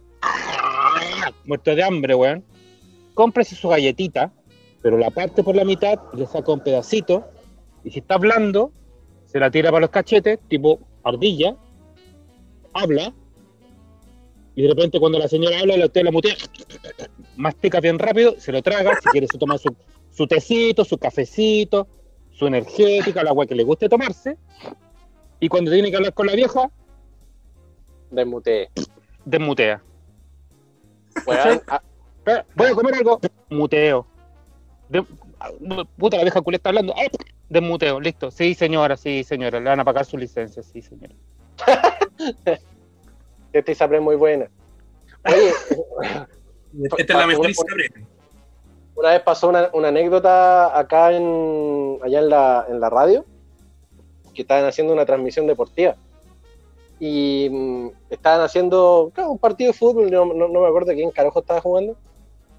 muerto 1.45 1.75
de 1.75 1.83
hambre, 1.83 2.15
weón, 2.15 2.45
cómprese 3.15 3.55
su 3.55 3.69
galletita, 3.69 4.33
pero 4.83 4.99
la 4.99 5.11
parte 5.11 5.43
por 5.43 5.57
la 5.57 5.65
mitad 5.65 5.99
le 6.13 6.27
saca 6.27 6.53
un 6.53 6.61
pedacito, 6.61 7.25
y 7.83 7.91
si 7.91 8.01
está 8.01 8.17
hablando, 8.17 8.73
se 9.37 9.41
la 9.41 9.51
tira 9.51 9.71
para 9.71 9.83
los 9.83 9.91
cachetes, 9.91 10.39
tipo 10.49 10.81
ardilla, 11.05 11.55
habla, 12.73 13.13
y 14.55 14.63
de 14.63 14.69
repente 14.69 14.99
cuando 14.99 15.19
la 15.19 15.29
señora 15.29 15.61
habla, 15.61 15.85
usted 15.85 16.05
la 16.05 16.11
mutea, 16.11 16.35
mastica 17.37 17.81
bien 17.81 17.99
rápido, 17.99 18.41
se 18.41 18.51
lo 18.51 18.63
traga, 18.63 18.99
si 18.99 19.11
quiere 19.11 19.27
se 19.29 19.37
toma 19.37 19.59
su, 19.59 19.77
su 20.11 20.27
tecito, 20.27 20.87
su 20.87 20.97
cafecito, 20.97 21.87
su 22.31 22.47
energética, 22.47 23.21
el 23.21 23.29
agua 23.29 23.45
que 23.45 23.55
le 23.55 23.63
guste 23.65 23.91
tomarse, 23.91 24.39
y 25.39 25.49
cuando 25.51 25.71
tiene 25.71 25.91
que 25.91 25.97
hablar 25.99 26.15
con 26.15 26.27
la 26.29 26.35
vieja, 26.35 26.71
Desmuteé. 28.11 28.71
desmutea. 29.27 29.83
Weón, 31.27 31.61
ah, 31.69 31.83
Eh, 32.25 32.43
Voy 32.55 32.69
a 32.69 32.75
comer 32.75 32.95
algo, 32.95 33.21
muteo. 33.51 34.07
De- 34.89 35.05
puta, 35.99 36.17
la 36.17 36.23
vieja 36.25 36.41
culé 36.41 36.57
está 36.57 36.71
hablando, 36.71 36.95
¡ay! 36.97 37.09
desmuteo, 37.49 38.01
listo. 38.01 38.31
Sí, 38.31 38.55
señora, 38.55 38.97
sí, 38.97 39.23
señora, 39.25 39.61
le 39.61 39.69
van 39.71 39.81
a 39.81 39.85
pagar 39.85 40.05
su 40.05 40.17
licencia, 40.17 40.63
sí, 40.63 40.83
señora. 40.83 41.15
esta 43.53 43.73
Isabel 43.73 43.99
es 43.99 44.05
muy 44.05 44.17
buena. 44.17 44.49
Oye, 45.25 45.51
Esta 46.99 47.13
es 47.15 47.19
la 47.19 47.27
mejor 47.27 47.49
historia. 47.51 47.89
una 48.97 49.11
vez 49.11 49.23
pasó 49.23 49.49
una, 49.49 49.71
una 49.73 49.89
anécdota 49.89 50.79
acá 50.79 51.13
en 51.13 51.99
allá 52.03 52.19
en 52.19 52.29
la, 52.29 52.67
en 52.69 52.81
la 52.81 52.91
radio 52.91 53.25
que 54.35 54.43
estaban 54.43 54.67
haciendo 54.67 54.93
una 54.93 55.07
transmisión 55.07 55.47
deportiva 55.47 55.97
y 57.01 57.49
mm, 57.51 57.89
estaban 58.11 58.43
haciendo 58.43 59.11
claro, 59.15 59.31
un 59.31 59.39
partido 59.39 59.73
de 59.73 59.79
fútbol 59.79 60.11
no, 60.11 60.27
no- 60.27 60.49
no 60.49 60.61
me 60.61 60.67
acuerdo 60.69 60.93
quién 60.93 61.11
carajo 61.11 61.41
estaba 61.41 61.61
jugando 61.63 61.97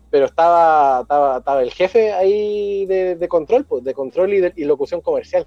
pero 0.10 0.26
estaba 0.26 1.02
estaba, 1.02 1.38
estaba 1.40 1.62
el 1.64 1.72
jefe 1.72 2.14
ahí 2.14 2.86
de, 2.86 3.16
de 3.16 3.28
control 3.28 3.66
pues, 3.66 3.84
de 3.84 3.94
control 3.94 4.34
y, 4.34 4.40
de, 4.40 4.54
y 4.56 4.64
locución 4.66 5.02
comercial 5.02 5.46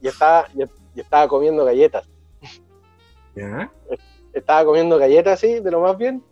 y 0.00 0.08
estaba 0.08 0.46
y, 0.54 0.62
y 0.96 1.00
estaba 1.00 1.28
comiendo 1.28 1.64
galletas 1.64 2.08
¿Ya? 3.34 3.70
estaba 4.32 4.64
comiendo 4.64 4.98
galletas 4.98 5.34
así, 5.34 5.60
de 5.60 5.70
lo 5.70 5.80
más 5.80 5.96
bien. 5.96 6.22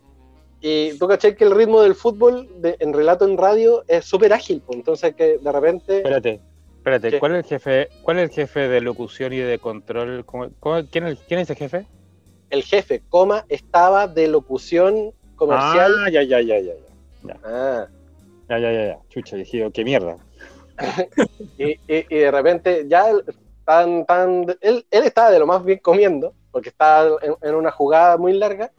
Y 0.61 0.97
tú 0.97 1.07
caché 1.07 1.35
que 1.35 1.45
el 1.45 1.51
ritmo 1.55 1.81
del 1.81 1.95
fútbol 1.95 2.49
de- 2.61 2.75
en 2.79 2.93
relato 2.93 3.25
en 3.25 3.37
radio 3.37 3.83
es 3.87 4.03
súper 4.05 4.33
ágil, 4.33 4.61
pues, 4.65 4.77
entonces 4.77 5.15
que 5.15 5.37
de 5.37 5.51
repente 5.51 5.97
Espérate, 5.97 6.41
espérate, 6.77 7.09
¿Qué? 7.11 7.19
¿cuál 7.19 7.35
es 7.35 7.37
el 7.39 7.45
jefe, 7.45 7.89
cuál 8.03 8.17
es 8.19 8.23
el 8.23 8.29
jefe 8.35 8.67
de 8.67 8.81
locución 8.81 9.31
y 9.33 9.37
de 9.37 9.59
control? 9.59 10.25
¿Cómo- 10.25 10.49
cómo- 10.59 10.81
quién, 10.91 11.07
es, 11.07 11.19
¿Quién 11.27 11.39
es 11.39 11.49
el 11.49 11.55
jefe? 11.55 11.87
el 12.49 12.63
jefe, 12.63 13.01
coma, 13.09 13.45
estaba 13.47 14.07
de 14.07 14.27
locución 14.27 15.13
comercial. 15.39 15.95
Ah, 16.05 16.09
ya, 16.09 16.21
ya, 16.23 16.39
ya, 16.41 16.59
ya, 16.59 16.73
ya. 17.23 17.35
Ah, 17.43 17.87
Ya, 18.49 18.57
ya, 18.59 18.71
ya, 18.71 18.85
ya. 18.87 18.99
Chucha, 19.09 19.35
dije, 19.37 19.69
qué 19.73 19.83
mierda. 19.83 20.17
y, 21.57 21.71
y- 21.71 22.05
y 22.09 22.17
de 22.17 22.31
repente 22.31 22.85
ya 22.87 23.09
él- 23.09 23.23
tan, 23.65 24.05
tan, 24.05 24.45
él, 24.61 24.85
él 24.89 25.03
estaba 25.03 25.29
de 25.31 25.39
lo 25.39 25.45
más 25.47 25.63
bien 25.63 25.79
comiendo, 25.79 26.33
porque 26.51 26.69
estaba 26.69 27.17
en, 27.21 27.35
en 27.41 27.55
una 27.55 27.71
jugada 27.71 28.17
muy 28.17 28.33
larga, 28.33 28.71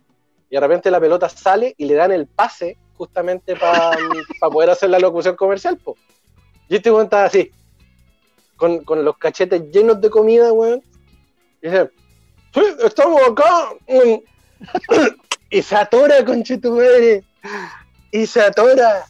y 0.49 0.55
de 0.57 0.61
repente 0.61 0.91
la 0.91 0.99
pelota 1.01 1.29
sale 1.29 1.75
y 1.79 1.85
le 1.85 1.95
dan 1.95 2.11
el 2.13 2.27
pase 2.27 2.77
justamente 2.97 3.55
para 3.57 3.91
poder 4.53 4.71
hacer 4.71 4.91
la 4.91 4.99
locución 4.99 5.37
comercial. 5.37 5.77
po. 5.79 5.97
Y 6.69 6.77
este 6.77 6.91
weón 6.91 7.05
estaba 7.05 7.25
así, 7.25 7.51
con, 8.57 8.83
con 8.85 9.05
los 9.05 9.17
cachetes 9.19 9.63
llenos 9.71 10.01
de 10.01 10.11
comida, 10.11 10.53
weón. 10.53 10.83
Y 11.63 11.69
dice, 11.69 11.91
"Sí, 12.55 12.61
estamos 12.85 13.21
acá. 13.29 13.71
mm". 15.51 15.57
y 15.57 15.63
se 15.63 15.77
atora, 15.77 16.25
conche 16.25 16.59
tu 16.59 16.73
madre. 16.77 17.25
Y 18.13 18.27
se 18.27 18.41
atora. 18.41 19.07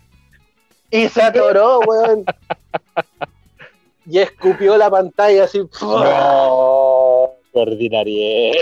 Y 0.91 1.09
se 1.09 1.23
atoró, 1.23 1.81
weón. 1.81 2.25
Y 4.07 4.19
escupió 4.19 4.77
la 4.77 4.91
pantalla 4.91 5.45
así 5.45 5.61
No, 5.81 7.31
ordinarie. 7.53 8.53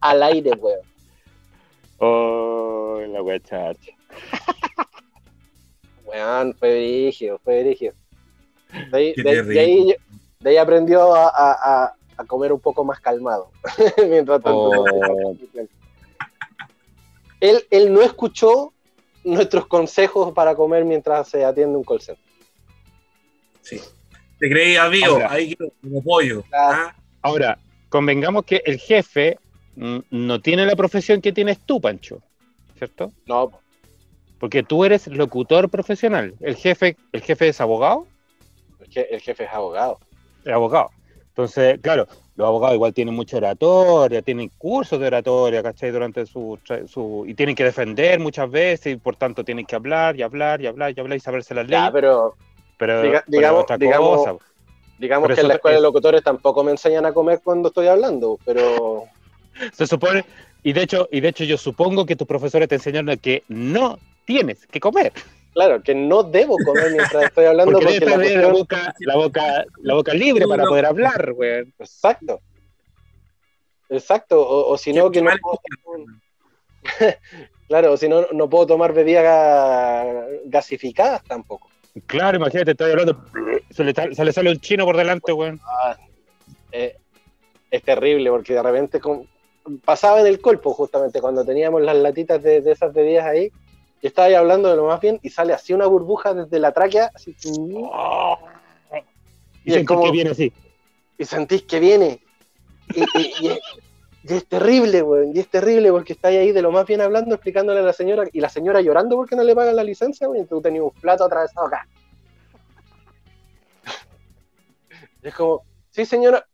al 0.00 0.22
aire, 0.22 0.50
weón. 0.52 0.80
oh, 1.98 3.00
la 3.08 3.22
wea 3.22 3.40
chacha. 3.40 3.92
Weón, 6.04 6.54
fue 6.58 6.70
brígido, 6.74 7.38
fue 7.42 7.62
brígido. 7.62 7.94
De 8.90 8.96
ahí, 8.98 9.14
de- 9.14 9.60
ahí- 9.60 9.96
de 10.40 10.50
ahí 10.50 10.56
aprendió 10.56 11.14
a, 11.14 11.28
a- 11.28 11.84
a- 11.84 11.94
a 12.16 12.24
comer 12.24 12.52
un 12.52 12.60
poco 12.60 12.84
más 12.84 13.00
calmado. 13.00 13.50
Mientras 14.08 14.42
tanto. 14.42 14.70
Oh. 14.70 15.36
Él, 17.40 17.66
él 17.70 17.92
no 17.92 18.02
escuchó 18.02 18.72
nuestros 19.24 19.66
consejos 19.66 20.32
para 20.32 20.54
comer 20.54 20.84
mientras 20.84 21.28
se 21.28 21.44
atiende 21.44 21.76
un 21.76 21.84
call 21.84 22.00
center. 22.00 22.24
Sí. 23.62 23.80
Te 24.38 24.48
creía 24.48 24.88
vivo, 24.88 25.06
Ahora. 25.12 25.32
ahí 25.32 25.54
como 25.82 26.02
pollo. 26.02 26.42
Claro. 26.48 26.78
¿ah? 26.88 26.96
Ahora, 27.22 27.58
convengamos 27.88 28.44
que 28.44 28.62
el 28.64 28.78
jefe 28.78 29.38
no 29.76 30.40
tiene 30.40 30.64
la 30.66 30.74
profesión 30.76 31.20
que 31.20 31.32
tienes 31.32 31.58
tú, 31.60 31.80
Pancho, 31.80 32.20
¿cierto? 32.78 33.12
No, 33.26 33.50
Porque 34.38 34.62
tú 34.62 34.84
eres 34.84 35.06
locutor 35.06 35.68
profesional. 35.68 36.34
El 36.40 36.56
jefe, 36.56 36.96
el 37.12 37.20
jefe 37.22 37.48
es 37.48 37.60
abogado, 37.60 38.06
el, 38.80 38.88
je- 38.90 39.06
el 39.10 39.20
jefe 39.20 39.44
es 39.44 39.50
abogado. 39.52 39.98
es 40.44 40.52
abogado. 40.52 40.90
Entonces, 41.40 41.78
claro, 41.80 42.06
los 42.36 42.46
abogados 42.46 42.74
igual 42.74 42.92
tienen 42.92 43.14
mucha 43.14 43.38
oratoria, 43.38 44.20
tienen 44.20 44.50
cursos 44.58 45.00
de 45.00 45.06
oratoria, 45.06 45.62
¿cachai? 45.62 45.90
Durante 45.90 46.26
su, 46.26 46.58
su 46.86 47.24
y 47.26 47.32
tienen 47.34 47.54
que 47.54 47.64
defender 47.64 48.20
muchas 48.20 48.50
veces 48.50 48.92
y 48.94 48.96
por 48.96 49.16
tanto 49.16 49.42
tienen 49.42 49.64
que 49.64 49.74
hablar 49.74 50.16
y 50.16 50.22
hablar 50.22 50.60
y 50.60 50.66
hablar 50.66 50.92
y 50.94 51.00
hablar 51.00 51.16
y 51.16 51.20
saberse 51.20 51.54
las 51.54 51.66
leyes. 51.66 51.84
Ya, 51.86 51.90
pero 51.92 52.34
pero, 52.76 53.02
diga- 53.02 53.22
pero 53.24 53.38
digamos- 53.38 53.62
otra 53.62 53.78
digamos- 53.78 54.18
cosa. 54.18 54.34
digamos 54.98 55.26
Pero 55.28 55.34
que 55.34 55.40
en 55.40 55.48
la 55.48 55.54
escuela 55.54 55.74
de 55.76 55.78
es- 55.78 55.82
locutores 55.82 56.22
tampoco 56.22 56.62
me 56.62 56.72
enseñan 56.72 57.06
a 57.06 57.12
comer 57.14 57.40
cuando 57.42 57.68
estoy 57.68 57.86
hablando, 57.86 58.38
pero 58.44 59.04
Se 59.72 59.86
supone, 59.86 60.24
y 60.62 60.72
de 60.74 60.82
hecho, 60.82 61.08
y 61.10 61.20
de 61.20 61.28
hecho 61.28 61.44
yo 61.44 61.56
supongo 61.56 62.04
que 62.04 62.16
tus 62.16 62.26
profesores 62.26 62.68
te 62.68 62.74
enseñaron 62.74 63.16
que 63.18 63.44
no 63.48 63.98
tienes 64.26 64.66
que 64.66 64.78
comer. 64.78 65.12
Claro, 65.52 65.82
que 65.82 65.94
no 65.94 66.22
debo 66.22 66.58
comer 66.58 66.90
mientras 66.90 67.24
estoy 67.24 67.44
hablando 67.46 67.72
Porque 67.72 67.84
porque, 67.84 68.00
debes 68.00 68.16
la 68.18 68.22
tener 68.22 68.42
la 68.44 68.52
boca, 68.52 68.94
la 69.00 69.16
boca, 69.16 69.64
la 69.82 69.94
boca 69.94 70.14
libre 70.14 70.46
para 70.46 70.64
poder 70.64 70.86
hablar, 70.86 71.32
güey. 71.32 71.60
Exacto. 71.78 72.40
Exacto, 73.88 74.40
o, 74.40 74.72
o 74.72 74.78
si 74.78 74.92
no, 74.92 75.10
que 75.10 75.20
no 75.20 75.30
puedo, 75.42 75.58
claro, 77.68 77.92
o 77.92 77.96
si 77.96 78.08
no, 78.08 78.26
no 78.32 78.48
puedo 78.48 78.66
tomar 78.68 78.92
bebidas 78.92 79.24
ga- 79.24 80.40
gasificadas 80.44 81.24
tampoco. 81.24 81.68
Claro, 82.06 82.36
imagínate, 82.36 82.70
estoy 82.70 82.92
hablando, 82.92 83.24
se 83.70 83.82
le, 83.82 83.92
sale- 83.92 84.14
se 84.14 84.24
le 84.24 84.32
sale 84.32 84.50
un 84.52 84.60
chino 84.60 84.84
por 84.84 84.96
delante, 84.96 85.32
güey. 85.32 85.58
Ah, 85.64 85.96
eh, 86.70 86.96
es 87.68 87.82
terrible 87.82 88.30
porque 88.30 88.54
de 88.54 88.62
repente 88.62 89.00
con- 89.00 89.26
pasaba 89.84 90.20
en 90.20 90.28
el 90.28 90.40
colpo 90.40 90.72
justamente 90.72 91.20
cuando 91.20 91.44
teníamos 91.44 91.82
las 91.82 91.96
latitas 91.96 92.40
de, 92.44 92.60
de 92.60 92.70
esas 92.70 92.92
bebidas 92.94 93.26
ahí 93.26 93.50
y 94.02 94.06
estaba 94.06 94.28
ahí 94.28 94.34
hablando 94.34 94.68
de 94.70 94.76
lo 94.76 94.86
más 94.86 95.00
bien 95.00 95.18
y 95.22 95.30
sale 95.30 95.52
así 95.52 95.72
una 95.72 95.86
burbuja 95.86 96.34
desde 96.34 96.58
la 96.58 96.72
tráquea 96.72 97.10
así, 97.14 97.34
Y, 97.42 97.48
Y 99.64 99.68
es 99.70 99.74
sentí 99.74 99.84
como- 99.86 100.04
que 100.04 100.10
viene 100.10 100.30
así. 100.30 100.52
y 101.18 101.24
sentís 101.24 101.62
que 101.62 101.80
viene 101.80 102.20
y, 102.94 103.02
y- 103.02 103.32
y 103.40 103.48
es, 103.48 103.60
y 104.24 104.34
es 104.34 104.46
terrible, 104.46 105.02
weón, 105.02 105.32
y 105.34 105.38
es 105.40 105.48
terrible 105.48 105.90
porque 105.92 106.14
estáis 106.14 106.38
ahí 106.38 106.52
de 106.52 106.62
lo 106.62 106.72
más 106.72 106.86
bien 106.86 107.00
hablando, 107.02 107.34
explicándole 107.34 107.80
a 107.80 107.82
la 107.82 107.92
señora, 107.92 108.24
y 108.32 108.40
la 108.40 108.48
señora 108.48 108.80
llorando 108.80 109.16
porque 109.16 109.36
no 109.36 109.44
le 109.44 109.54
pagan 109.54 109.76
la 109.76 109.84
licencia, 109.84 110.28
weón, 110.28 110.44
y 110.44 110.48
tú 110.48 110.60
tenías 110.60 110.84
un 110.84 110.90
plato 110.92 111.24
atravesado 111.24 111.66
acá. 111.66 111.86
Y 115.22 115.28
es 115.28 115.34
como, 115.34 115.62
sí 115.90 116.06
señora, 116.06 116.46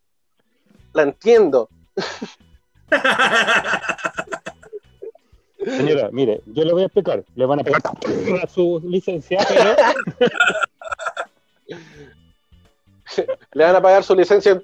la 0.93 1.03
entiendo, 1.03 1.69
Señora, 5.75 6.09
mire, 6.11 6.41
yo 6.45 6.63
le 6.63 6.71
voy 6.73 6.83
a 6.83 6.85
explicar. 6.85 7.23
Le 7.35 7.45
van 7.45 7.59
a 7.59 7.63
pegar 7.63 7.81
a 8.43 8.47
su 8.47 8.81
licencia, 8.87 9.39
pero 9.47 9.75
le 13.53 13.63
van 13.63 13.75
a 13.75 13.81
pagar 13.81 14.03
su 14.03 14.15
licencia 14.15 14.51
en 14.53 14.63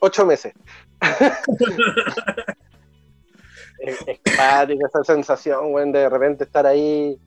ocho 0.00 0.26
meses. 0.26 0.52
es, 3.80 3.98
es 4.06 4.20
cuática 4.36 4.86
esa 4.86 5.04
sensación, 5.04 5.72
weón, 5.72 5.92
de 5.92 6.08
repente 6.08 6.44
estar 6.44 6.66
ahí 6.66 7.18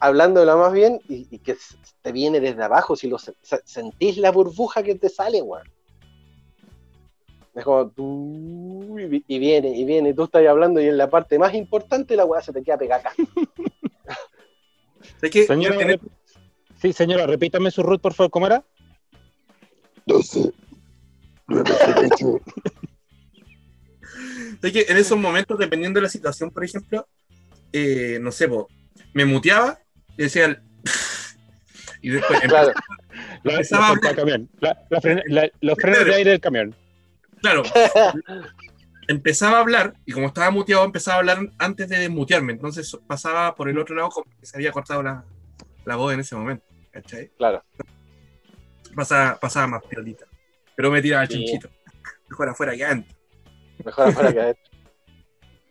hablando 0.00 0.40
de 0.40 0.46
lo 0.46 0.56
más 0.58 0.72
bien 0.72 1.00
y, 1.08 1.26
y 1.30 1.38
que 1.40 1.56
te 2.02 2.12
viene 2.12 2.40
desde 2.40 2.62
abajo, 2.62 2.96
si 2.96 3.08
lo 3.08 3.18
se- 3.18 3.34
se- 3.42 3.60
sentís 3.64 4.16
la 4.16 4.30
burbuja 4.30 4.82
que 4.82 4.94
te 4.94 5.08
sale, 5.08 5.42
weón. 5.42 5.68
Es 7.54 7.64
como 7.64 7.88
tú, 7.90 8.96
y, 8.98 9.06
vi- 9.06 9.24
y 9.26 9.38
viene, 9.38 9.76
y 9.76 9.84
viene, 9.84 10.10
y 10.10 10.14
tú 10.14 10.24
estás 10.24 10.46
hablando 10.46 10.80
y 10.80 10.86
en 10.86 10.96
la 10.96 11.10
parte 11.10 11.38
más 11.38 11.52
importante 11.54 12.14
la 12.16 12.24
weá 12.24 12.40
se 12.42 12.52
te 12.52 12.62
queda 12.62 12.78
pegada 12.78 13.00
acá. 13.00 13.12
Es 15.22 15.30
que 15.30 15.46
señora, 15.46 15.98
sí, 16.80 16.92
señora, 16.92 17.26
repítame 17.26 17.70
su 17.70 17.82
root, 17.82 18.00
por 18.00 18.12
favor, 18.14 18.30
¿cómo 18.30 18.46
era? 18.46 18.64
12. 20.06 20.52
908. 21.48 22.40
es 24.62 24.72
que 24.72 24.86
en 24.88 24.96
esos 24.96 25.18
momentos, 25.18 25.58
dependiendo 25.58 25.98
de 26.00 26.04
la 26.04 26.08
situación, 26.10 26.50
por 26.50 26.64
ejemplo, 26.64 27.06
eh, 27.72 28.18
no 28.20 28.30
sé, 28.32 28.48
po, 28.48 28.68
me 29.12 29.24
muteaba 29.24 29.78
y 30.16 30.22
decía 30.24 30.46
el- 30.46 30.60
y 32.02 32.10
después 32.10 32.40
Claro, 32.40 32.72
La, 33.42 33.52
Empezaba 33.52 33.82
la 33.82 33.86
a 33.88 33.90
puerta 33.90 34.08
del 34.08 34.16
camión. 34.16 34.48
La- 34.60 34.86
la 34.90 35.00
frena- 35.00 35.22
la- 35.28 35.50
los 35.60 35.76
frenos 35.78 36.04
de 36.04 36.14
aire 36.14 36.30
del 36.30 36.40
camión. 36.40 36.74
Claro. 37.40 37.62
empezaba 39.08 39.56
a 39.58 39.60
hablar 39.60 39.94
y 40.06 40.12
como 40.12 40.26
estaba 40.28 40.50
muteado, 40.50 40.84
empezaba 40.84 41.16
a 41.16 41.18
hablar 41.20 41.38
antes 41.58 41.88
de 41.88 41.98
desmutearme. 41.98 42.52
Entonces 42.52 42.96
pasaba 43.06 43.54
por 43.54 43.68
el 43.68 43.78
otro 43.78 43.94
lado 43.96 44.08
como 44.10 44.26
que 44.38 44.46
se 44.46 44.56
había 44.56 44.72
cortado 44.72 45.02
la, 45.02 45.24
la 45.84 45.96
voz 45.96 46.12
en 46.14 46.20
ese 46.20 46.36
momento. 46.36 46.64
¿Cachai? 46.92 47.28
claro. 47.36 47.62
Pasaba, 48.94 49.38
pasaba 49.38 49.66
más 49.68 49.82
piolita. 49.84 50.26
Pero 50.74 50.90
me 50.90 51.00
tiraba 51.00 51.22
el 51.22 51.28
Sí. 51.28 51.34
chinchito. 51.44 51.68
Mejor 52.28 52.48
afuera 52.48 52.74
que 52.74 52.84
adentro. 52.84 53.16
Mejor 53.84 54.08
afuera 54.08 54.32
que 54.32 54.40
adentro. 54.40 54.64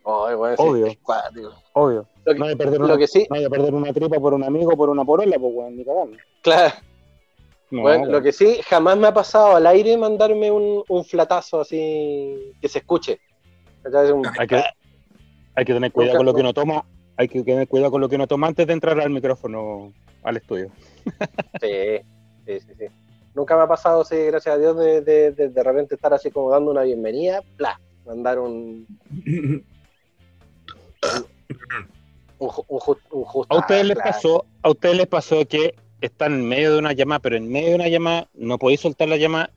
Obvio. 0.04 0.96
Obvio. 1.74 2.08
Lo 2.26 2.34
que- 2.34 2.40
No 2.40 2.46
hay 2.46 2.52
que 2.52 2.58
perder 2.58 2.80
una, 2.82 2.94
Lo 2.94 2.98
que 2.98 3.08
sí, 3.08 3.28
no 3.30 3.36
hay 3.36 3.44
que 3.44 3.50
perder 3.50 3.74
una 3.74 3.92
tripa 3.94 4.18
por 4.20 4.34
un 4.34 4.44
amigo, 4.44 4.72
por 4.78 4.90
una 4.90 5.04
porola, 5.04 5.38
pues, 5.38 5.52
weón, 5.54 5.76
ni 5.76 5.84
cagando. 5.86 6.18
claro. 6.42 6.76
No, 7.72 7.82
Bueno, 7.82 8.06
lo 8.06 8.22
que 8.22 8.32
sí, 8.32 8.60
jamás 8.68 8.98
me 8.98 9.08
ha 9.08 9.14
pasado 9.14 9.56
al 9.56 9.68
aire 9.68 9.96
mandarme 9.96 10.50
un, 10.50 10.84
un 10.88 11.06
flatazo 11.06 11.62
así 11.62 12.54
que 12.60 12.68
se 12.68 12.80
escuche. 12.80 13.20
Hay 14.38 14.48
que, 14.48 14.64
hay 15.56 15.66
que 15.66 15.74
tener 15.74 15.92
cuidado 15.92 16.18
con 16.18 16.26
lo 16.26 16.34
que 16.34 16.42
uno 16.42 16.54
toma. 16.54 16.84
Hay 17.16 17.28
que 17.28 17.44
tener 17.44 17.68
cuidado 17.68 17.92
con 17.92 18.02
lo 18.02 18.10
que 18.10 18.16
uno 18.16 18.28
toma 18.28 18.48
antes 18.48 18.66
de 18.66 18.74
entrar 18.74 19.00
al 19.00 19.10
micrófono 19.10 19.94
al 20.24 20.38
estudio. 20.38 20.72
Sí, 21.62 22.00
sí, 22.46 22.60
sí, 22.60 22.74
sí. 22.78 22.86
Nunca 23.36 23.56
me 23.56 23.64
ha 23.64 23.68
pasado, 23.68 24.04
sí, 24.04 24.16
gracias 24.16 24.56
a 24.56 24.58
Dios, 24.58 24.78
de, 24.78 25.02
de, 25.02 25.32
de, 25.32 25.50
de 25.50 25.64
repente 25.64 25.96
estar 25.96 26.14
así 26.14 26.32
como 26.32 26.50
dando 26.50 26.72
una 26.72 26.82
bienvenida, 26.84 27.44
bla, 27.58 27.80
mandar 28.06 28.40
un, 28.40 28.88
un, 32.40 32.50
ju- 32.50 32.66
un, 32.68 32.80
ju- 32.80 33.00
un 33.12 33.24
justo. 33.24 33.54
A 33.54 33.60
ustedes 33.60 33.82
ah, 33.82 33.86
les 33.86 33.96
claro. 33.96 34.12
pasó, 34.12 34.46
a 34.64 34.70
ustedes 34.70 34.98
les 34.98 35.08
pasó 35.08 35.46
que 35.46 35.76
están 36.02 36.34
en 36.34 36.48
medio 36.48 36.74
de 36.74 36.80
una 36.80 36.94
llamada, 36.94 37.20
pero 37.20 37.36
en 37.36 37.50
medio 37.50 37.70
de 37.70 37.76
una 37.76 37.88
llamada 37.90 38.28
no 38.34 38.58
podéis 38.58 38.82
soltar 38.82 39.10
la 39.10 39.18
llamada 39.18 39.52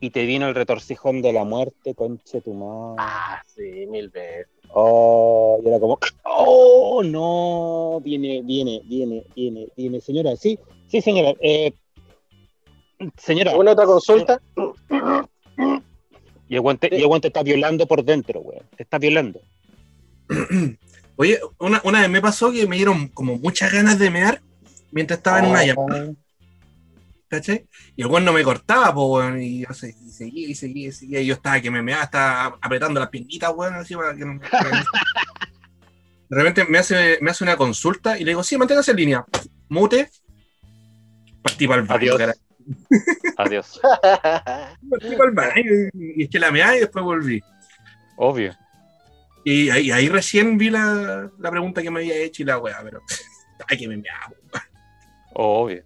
y 0.00 0.10
te 0.10 0.26
vino 0.26 0.48
el 0.48 0.54
retorcijón 0.54 1.22
de 1.22 1.32
la 1.32 1.44
muerte, 1.44 1.94
conche 1.94 2.40
tu 2.40 2.54
madre. 2.54 2.96
Ah, 2.98 3.42
sí, 3.46 3.86
mil 3.86 4.08
veces. 4.08 4.48
Oh, 4.74 5.60
y 5.62 5.68
era 5.68 5.78
como, 5.78 5.98
oh, 6.24 7.02
no, 7.04 8.00
viene, 8.02 8.42
viene, 8.42 8.80
viene, 8.84 9.22
viene, 9.36 9.68
viene, 9.76 10.00
señora, 10.00 10.34
sí, 10.34 10.58
sí, 10.88 11.02
señora, 11.02 11.34
eh, 11.40 11.74
señora, 13.18 13.50
¿Alguna 13.50 13.72
otra 13.72 13.84
consulta? 13.84 14.40
y 16.48 16.54
el 16.54 16.60
guante, 16.60 16.88
y 16.90 16.96
el 16.96 17.06
guante 17.06 17.28
está 17.28 17.42
violando 17.42 17.86
por 17.86 18.02
dentro, 18.02 18.40
weón, 18.40 18.64
te 18.76 18.82
está 18.82 18.98
violando. 18.98 19.40
Oye, 21.16 21.38
una, 21.58 21.80
una 21.84 22.00
vez 22.00 22.10
me 22.10 22.22
pasó 22.22 22.50
que 22.50 22.66
me 22.66 22.76
dieron 22.76 23.08
como 23.08 23.36
muchas 23.36 23.72
ganas 23.72 23.98
de 23.98 24.10
mear 24.10 24.40
mientras 24.92 25.18
estaba 25.18 25.40
en 25.40 25.44
Oh. 25.46 25.50
una 25.50 25.64
llamada, 25.64 26.12
¿cachai? 27.28 27.66
Y 27.96 28.02
el 28.02 28.08
weón 28.08 28.24
no 28.24 28.32
me 28.32 28.42
cortaba, 28.44 28.92
po, 28.94 29.16
weón, 29.16 29.40
y, 29.42 29.60
yo 29.66 29.72
se- 29.74 29.90
y 30.00 30.10
seguía 30.10 30.48
y 30.48 30.54
seguía 30.54 30.88
y 30.88 30.92
seguía. 30.92 31.20
Y 31.20 31.26
yo 31.26 31.34
estaba 31.34 31.60
que 31.60 31.70
me 31.70 31.82
meaba, 31.82 32.04
estaba 32.04 32.58
apretando 32.60 33.00
las 33.00 33.08
piernitas, 33.08 33.50
weón, 33.54 33.74
así 33.74 33.94
para 33.96 34.14
que 34.14 34.24
no 34.24 34.34
me- 34.34 34.40
De 36.28 36.36
repente 36.38 36.64
me 36.64 36.78
hace, 36.78 37.18
me 37.20 37.30
hace 37.30 37.44
una 37.44 37.56
consulta 37.56 38.18
y 38.18 38.24
le 38.24 38.30
digo, 38.30 38.42
sí, 38.42 38.56
manténgase 38.56 38.92
en 38.92 38.96
línea. 38.96 39.24
Mute. 39.68 40.10
Partí 41.42 41.66
para 41.66 41.82
el 41.82 41.86
baño, 41.88 42.14
Adiós. 42.14 42.40
Adiós. 43.36 43.80
Partí 44.90 45.16
para 45.16 45.28
el 45.28 45.34
baño 45.34 45.72
y 45.94 46.22
eché 46.24 46.38
la 46.38 46.50
meada 46.50 46.76
y 46.76 46.80
después 46.80 47.04
volví. 47.04 47.42
Obvio. 48.16 48.54
Y 49.44 49.68
ahí, 49.70 49.90
ahí 49.90 50.08
recién 50.08 50.56
vi 50.56 50.70
la, 50.70 51.28
la 51.38 51.50
pregunta 51.50 51.82
que 51.82 51.90
me 51.90 52.00
había 52.00 52.16
hecho 52.16 52.42
y 52.42 52.46
la 52.46 52.58
weá, 52.58 52.80
pero. 52.84 53.00
Ay, 53.68 53.76
que 53.76 53.88
me 53.88 53.96
meaba, 53.96 54.28
weón. 54.30 54.41
Obvio. 55.34 55.82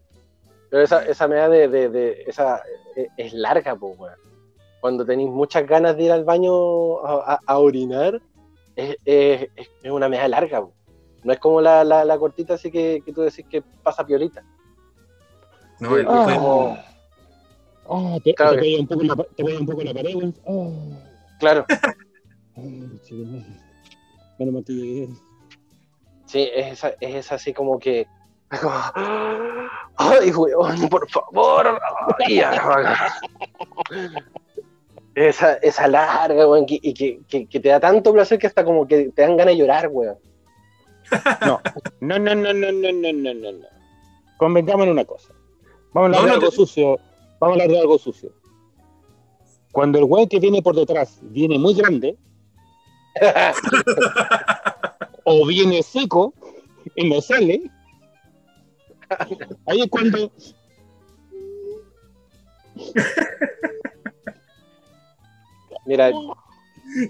Pero 0.71 0.83
esa, 0.83 1.05
esa 1.07 1.29
media 1.29 1.49
de, 1.49 1.69
de, 1.69 1.89
de- 1.89 2.25
esa 2.27 2.63
eh, 2.97 3.09
es 3.17 3.33
larga, 3.33 3.77
pues, 3.77 3.99
weón. 3.99 4.15
Cuando 4.81 5.05
tenéis 5.07 5.31
muchas 5.31 5.67
ganas 5.67 5.97
de 5.97 6.05
ir 6.05 6.13
al 6.13 6.25
baño 6.25 7.05
a, 7.07 7.35
a- 7.35 7.41
a 7.47 7.59
orinar, 7.59 8.21
es, 8.75 8.97
es- 9.05 9.49
es- 9.83 9.91
una 9.91 10.09
media 10.09 10.29
larga, 10.29 10.61
po. 10.61 10.73
No 11.25 11.33
es 11.33 11.39
como 11.41 11.61
la, 11.61 11.83
la, 11.85 12.05
la 12.05 12.19
cortita 12.19 12.55
así 12.55 12.71
que, 12.71 13.03
que 13.05 13.13
tú 13.13 13.23
decís 13.23 13.45
que 13.49 13.63
pasa 13.83 14.05
piolita. 14.07 14.45
No, 15.81 15.97
el- 15.97 16.07
Oh, 16.09 16.77
Oh, 17.89 18.21
te, 18.23 18.35
Claro 18.35 18.53
te 18.57 18.57
que- 18.57 18.63
pega 18.63 18.81
un 18.81 18.87
poco 18.89 19.01
en 19.03 19.09
la, 19.09 19.17
te 19.17 19.45
pega 19.45 19.61
un 19.61 19.67
poco 19.67 19.83
la 19.83 19.95
pared, 19.95 20.15
weón. 20.17 20.35
Oh. 20.45 20.73
claro. 21.39 21.65
Que 24.37 24.73
llegué. 24.73 25.09
Sí, 26.27 26.49
es, 26.55 26.73
esa, 26.73 26.89
es 27.01 27.15
esa 27.15 27.35
así 27.37 27.53
como 27.53 27.79
que. 27.79 28.07
Como, 28.51 28.73
Ay, 29.97 30.31
weón, 30.31 30.89
por 30.89 31.09
favor. 31.11 31.79
Ay, 32.27 32.37
ya. 32.37 32.55
esa, 35.15 35.55
esa 35.55 35.89
larga, 35.89 36.47
weón, 36.49 36.67
que- 36.67 36.79
y 36.83 36.93
que, 36.95 37.21
que, 37.29 37.47
que 37.47 37.61
te 37.61 37.69
da 37.71 37.81
tanto 37.81 38.13
placer 38.13 38.39
que 38.39 38.47
hasta 38.47 38.65
como 38.65 38.87
que 38.87 39.09
te 39.11 39.23
dan 39.23 39.37
ganas 39.37 39.55
de 39.55 39.59
llorar, 39.59 39.89
weón. 39.91 40.17
No, 41.47 41.61
no, 42.01 42.19
no, 42.19 42.35
no, 42.35 42.53
no, 42.53 42.73
no, 42.73 42.93
no, 42.93 43.13
no, 43.13 43.35
no, 43.35 43.53
no. 43.53 43.67
Convengamos 44.39 44.87
en 44.87 44.93
una 44.93 45.05
cosa. 45.05 45.33
Vamos 45.93 46.17
a 46.17 46.21
hablar 46.21 46.23
No, 46.23 46.27
de 46.27 46.33
algo 46.35 46.51
te- 46.51 46.57
sucio. 46.57 46.99
Vamos 47.41 47.59
a 47.59 47.63
hablar 47.63 47.69
de 47.69 47.81
algo 47.81 47.99
sucio. 47.99 48.33
Cuando 49.73 49.99
el 49.99 50.05
weón 50.05 50.29
que 50.29 50.41
viene 50.41 50.63
por 50.63 50.75
detrás 50.75 51.19
viene 51.23 51.59
muy 51.59 51.75
grande 51.75 52.17
o 55.25 55.47
viene 55.47 55.83
seco 55.83 56.33
y 56.95 57.09
no 57.09 57.21
sale, 57.21 57.71
ahí 59.67 59.81
es 59.83 59.89
cuando. 59.91 60.33
Mira, 65.85 66.11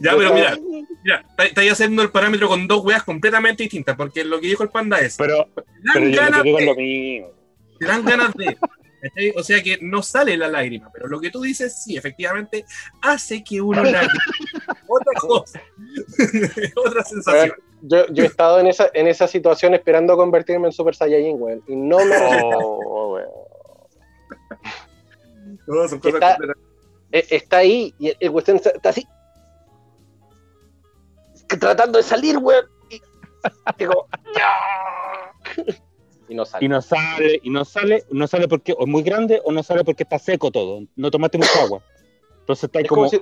Ya, 0.01 0.17
pero 0.17 0.35
mira, 0.35 0.57
mira, 1.05 1.25
está- 1.31 1.45
estáis 1.45 1.73
haciendo 1.73 2.03
el 2.03 2.11
parámetro 2.11 2.49
con 2.49 2.67
dos 2.67 2.85
weas 2.85 3.03
completamente 3.05 3.63
distintas, 3.63 3.97
porque 3.97 4.25
lo 4.25 4.41
que 4.41 4.49
dijo 4.49 4.63
el 4.63 4.71
panda 4.71 4.99
es, 5.01 5.17
Pero, 5.17 5.45
te 5.55 5.63
pero 5.95 6.11
dan 6.17 6.33
yo 6.33 6.43
que 6.43 6.43
digo 6.43 6.59
de, 6.59 6.67
lo 6.67 6.75
mismo. 6.75 7.29
te 7.79 7.87
dan 7.87 8.05
ganas 8.05 8.35
de. 8.35 8.57
O 9.37 9.43
sea 9.45 9.63
que 9.63 9.79
no 9.83 10.03
sale 10.03 10.37
la 10.37 10.49
lágrima, 10.49 10.91
pero 10.93 11.07
lo 11.09 11.21
que 11.21 11.31
tú 11.31 11.43
dices, 11.43 11.83
sí, 11.85 11.97
efectivamente, 11.97 12.65
hace 13.03 13.45
que 13.45 13.61
uno 13.61 13.83
la 13.85 14.09
Otra 14.89 15.13
cosa. 15.21 15.61
Otra 16.77 17.05
sensación. 17.05 17.53
yo, 17.83 18.07
yo 18.09 18.25
he 18.25 18.27
estado 18.27 18.61
en 18.61 18.67
esa, 18.69 18.89
en 18.95 19.07
esa 19.07 19.27
situación 19.27 19.75
esperando 19.75 20.17
convertirme 20.17 20.67
en 20.67 20.73
Super 20.73 20.95
Saiyajin, 20.95 21.41
weón. 21.41 21.63
Y 21.67 21.77
no 21.77 21.99
me 21.99 22.19
resulta. 22.19 22.59
Oh, 22.59 23.15
weón. 23.15 23.29
No, 25.67 25.89
son 25.89 25.99
cosas 25.99 26.15
Está-. 26.15 26.39
Eh, 27.13 27.27
está 27.31 27.59
ahí 27.59 27.95
y 27.99 28.09
el, 28.09 28.17
el 28.21 28.33
cuestión 28.33 28.57
está, 28.57 28.71
está 28.71 28.89
así. 28.91 29.07
que 31.49 31.57
Tratando 31.57 31.99
de 31.99 32.03
salir, 32.05 32.39
weón. 32.39 32.67
Y. 32.91 33.01
Y 36.29 36.35
no 36.35 36.43
Y 36.43 36.47
sale. 36.47 36.69
no 36.69 36.83
sale, 36.83 37.41
y 37.43 37.51
no 37.51 37.65
sale, 37.65 38.05
no 38.11 38.27
sale 38.27 38.49
porque 38.49 38.73
o 38.73 38.81
es 38.83 38.89
muy 38.89 39.03
grande 39.03 39.41
o 39.45 39.53
no 39.53 39.63
sale 39.63 39.85
porque 39.85 40.03
está 40.03 40.19
seco 40.19 40.51
todo. 40.51 40.83
No 40.97 41.11
tomaste 41.11 41.39
mucha 41.39 41.63
agua. 41.63 41.81
Entonces 42.41 42.65
está 42.65 42.79
ahí 42.81 42.85
Es 42.85 42.89
como. 42.89 43.03
como, 43.03 43.11
si, 43.11 43.21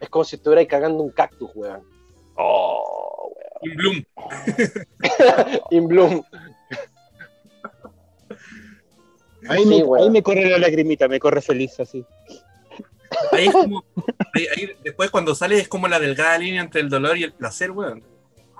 es 0.00 0.08
como 0.08 0.24
si 0.24 0.36
estuvierais 0.36 0.68
cagando 0.68 1.02
un 1.02 1.10
cactus, 1.10 1.50
weón. 1.54 1.82
Oh, 2.36 3.32
Un 3.62 3.74
bloom. 3.76 4.04
In 5.70 5.88
bloom. 5.88 6.22
Ahí, 9.48 9.62
Sí, 9.62 9.68
me, 9.68 9.82
weón. 9.84 10.04
ahí 10.04 10.10
me 10.10 10.22
corre 10.22 10.48
la 10.48 10.58
lagrimita, 10.58 11.08
me 11.08 11.18
corre 11.18 11.40
feliz 11.40 11.78
así. 11.80 12.04
Ahí 13.32 13.46
es 13.46 13.52
como. 13.52 13.84
ahí- 14.34 14.46
ahí 14.56 14.70
después 14.84 15.10
cuando 15.10 15.34
sale 15.34 15.58
es 15.58 15.68
como 15.68 15.88
la 15.88 15.98
delgada 15.98 16.38
línea 16.38 16.62
entre 16.62 16.80
el 16.80 16.88
dolor 16.88 17.16
y 17.18 17.24
el 17.24 17.32
placer, 17.32 17.70
weón. 17.70 18.02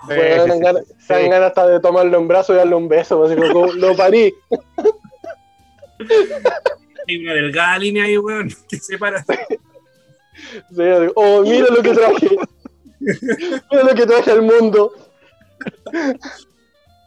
Weón, 0.09 0.49
dan 0.49 0.61
ganas- 0.61 0.85
dan 1.09 1.43
hasta 1.43 1.67
de 1.69 1.81
tomarlo 1.81 2.19
en 2.19 2.29
brazo 2.29 2.55
y 2.55 2.57
darle 2.57 2.75
un 2.75 2.89
beso. 2.89 3.23
Así 3.25 3.37
como, 3.37 3.53
como, 3.53 3.73
lo 3.73 3.97
parí. 3.97 4.35
Hay 7.09 7.23
una 7.25 7.35
delgada 7.35 7.79
línea 7.79 8.05
ahí, 8.05 8.19
weón, 8.19 8.51
que 8.69 8.77
separa. 8.79 9.25
Oh, 11.17 11.43
mira 11.43 11.67
lo 11.71 11.83
que 11.83 11.93
traje. 11.93 12.29
Mira 13.01 13.83
lo 13.85 13.95
que 13.95 14.07
traje 14.07 14.31
al 14.31 14.43
mundo. 14.43 14.93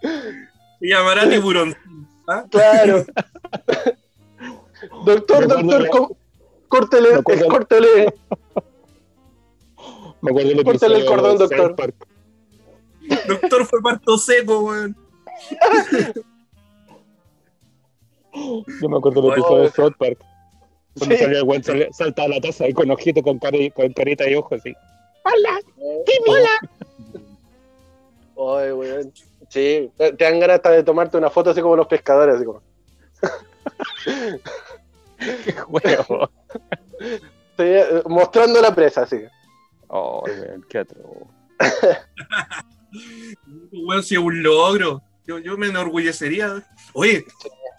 Se 0.01 0.87
llamará 0.87 1.29
tiburón. 1.29 1.75
¿Ah? 2.27 2.45
Claro. 2.49 3.05
Doctor, 5.05 5.47
doctor, 5.47 5.89
co- 5.89 6.17
córtele, 6.67 7.09
me 7.11 7.15
acuerdo 7.19 7.43
de- 7.43 7.49
córtele. 7.49 8.13
Me 10.21 10.31
acuerdo 10.31 10.49
del 10.49 10.63
Córtale 10.63 10.95
el 10.95 11.01
episodio 11.01 11.05
cordón, 11.05 11.37
de 11.37 11.37
doctor. 11.47 11.75
Park. 11.75 11.95
Doctor 13.27 13.65
fue 13.65 13.81
parto 13.81 14.17
seco, 14.17 14.59
weón. 14.61 14.95
Yo 18.33 18.89
me 18.89 18.97
acuerdo 18.97 19.21
del 19.21 19.31
episodio 19.33 19.63
de 19.63 19.71
South 19.71 19.93
Park. 19.97 20.19
Cuando 20.97 21.15
Sí. 21.15 21.21
salía 21.23 21.37
el 21.39 21.43
weón, 21.43 21.63
sale- 21.63 21.89
salta 21.91 22.23
a 22.23 22.27
la 22.27 22.39
taza 22.41 22.65
ahí 22.65 22.73
con 22.73 22.89
ojito, 22.91 23.21
con, 23.23 23.39
cari- 23.39 23.71
con 23.73 23.91
carita 23.93 24.29
y 24.29 24.35
ojos 24.35 24.59
así. 24.59 24.73
Ay, 28.37 28.71
weón. 28.71 29.13
Sí, 29.49 29.91
te 29.97 30.11
dan 30.23 30.39
ganas 30.39 30.55
hasta 30.55 30.71
de 30.71 30.83
tomarte 30.83 31.17
una 31.17 31.29
foto 31.29 31.51
así 31.51 31.61
como 31.61 31.75
los 31.75 31.87
pescadores, 31.87 32.35
así 32.35 32.45
como. 32.45 32.61
¡Qué 35.17 35.55
huevo! 35.67 36.29
Sí, 36.99 37.63
eh, 37.63 38.01
mostrando 38.07 38.59
la 38.61 38.73
presa, 38.73 39.03
así. 39.03 39.21
Oh, 39.87 40.23
weón, 40.25 40.65
qué 40.69 40.79
atro. 40.79 41.01
Weón, 43.71 44.03
si 44.03 44.15
es 44.15 44.21
un 44.21 44.41
logro. 44.43 45.01
Yo, 45.25 45.37
yo 45.39 45.57
me 45.57 45.67
enorgullecería. 45.67 46.63
Oye, 46.93 47.25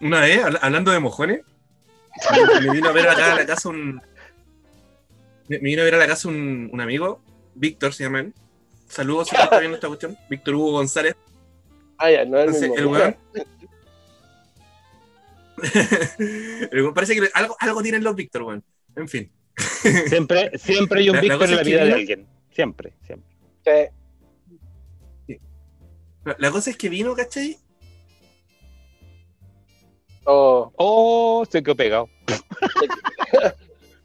una 0.00 0.20
vez, 0.20 0.42
habl- 0.44 0.59
hablando 0.62 0.92
de 0.92 1.00
mojones, 1.00 1.40
me 2.62 2.70
vino 2.72 2.88
a 2.88 2.92
ver 2.92 3.09
acá 3.09 3.33
a 3.33 3.37
la 3.37 3.46
casa 3.46 3.68
un. 3.68 4.00
Me, 5.48 5.59
vino 5.59 5.83
a 5.83 5.85
ver 5.85 5.94
a 5.94 5.98
la 5.98 6.07
casa 6.07 6.29
un, 6.29 6.70
un 6.72 6.81
amigo, 6.81 7.20
Víctor 7.55 7.92
se 7.92 8.05
llama 8.05 8.20
él. 8.20 8.33
Saludos 8.88 9.29
si 9.29 9.37
está 9.37 9.59
viendo 9.59 9.77
esta 9.77 9.88
cuestión. 9.88 10.16
Víctor 10.29 10.55
Hugo 10.55 10.72
González. 10.72 11.16
Ah, 11.98 12.11
ya, 12.11 12.24
no 12.24 12.38
es 12.38 12.62
el 12.62 12.72
el 12.77 12.87
weón. 12.87 13.16
Parece 16.94 17.14
que 17.14 17.29
algo, 17.35 17.57
algo 17.59 17.83
tienen 17.83 18.03
los 18.05 18.14
Víctor, 18.14 18.42
weón. 18.42 18.64
En 18.96 19.09
fin. 19.09 19.31
Siempre, 20.07 20.59
siempre 20.59 21.00
hay 21.00 21.11
un 21.11 21.20
Víctor 21.20 21.44
en 21.44 21.57
la 21.57 21.62
que 21.62 21.68
vida 21.70 21.85
de 21.85 21.92
alguien. 21.92 22.27
Siempre, 22.50 22.94
siempre. 23.07 23.29
Sí. 25.27 25.38
La, 26.24 26.37
la 26.38 26.50
cosa 26.50 26.70
es 26.70 26.77
que 26.77 26.88
vino, 26.88 27.14
¿cachai? 27.14 27.59
Oh, 30.24 30.72
Oh, 30.76 31.44
se 31.50 31.62
quedó 31.62 31.74
pegado. 31.76 32.08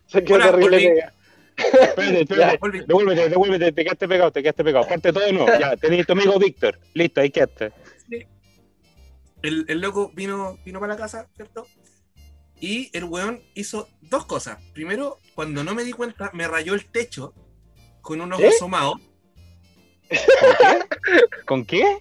se 0.07 0.23
quedó 0.23 0.35
Hola, 0.35 0.45
terrible. 0.51 0.69
volví. 0.69 0.87
pega. 0.87 1.13
Espérate, 1.57 2.21
espérate. 2.21 2.85
Devuélvete, 2.87 3.29
devuélvete, 3.29 3.71
te 3.73 3.83
quedaste 3.83 4.07
pegado, 4.07 4.31
te 4.31 4.41
quedaste 4.41 4.63
pegado. 4.63 4.85
Aparte 4.85 5.11
todo 5.13 5.31
no. 5.33 5.45
Ya, 5.59 5.75
tenés 5.75 6.05
tu 6.07 6.13
amigo 6.13 6.39
Víctor. 6.39 6.79
Listo, 6.93 7.21
ahí 7.21 7.29
quedaste. 7.31 7.71
el, 9.41 9.65
el 9.67 9.79
loco 9.81 10.11
vino, 10.13 10.57
vino 10.65 10.79
para 10.79 10.93
la 10.93 10.99
casa, 10.99 11.27
¿cierto? 11.35 11.67
Y 12.61 12.89
el 12.97 13.05
weón 13.05 13.41
hizo 13.55 13.87
dos 14.01 14.25
cosas. 14.25 14.61
Primero, 14.73 15.19
cuando 15.35 15.63
no 15.63 15.73
me 15.75 15.83
di 15.83 15.91
cuenta, 15.91 16.29
me 16.33 16.47
rayó 16.47 16.73
el 16.73 16.85
techo 16.85 17.33
con 18.01 18.19
unos 18.21 18.39
¿Eh? 18.41 18.47
asomados. 18.49 18.95
¿Con 21.45 21.65
qué? 21.65 21.99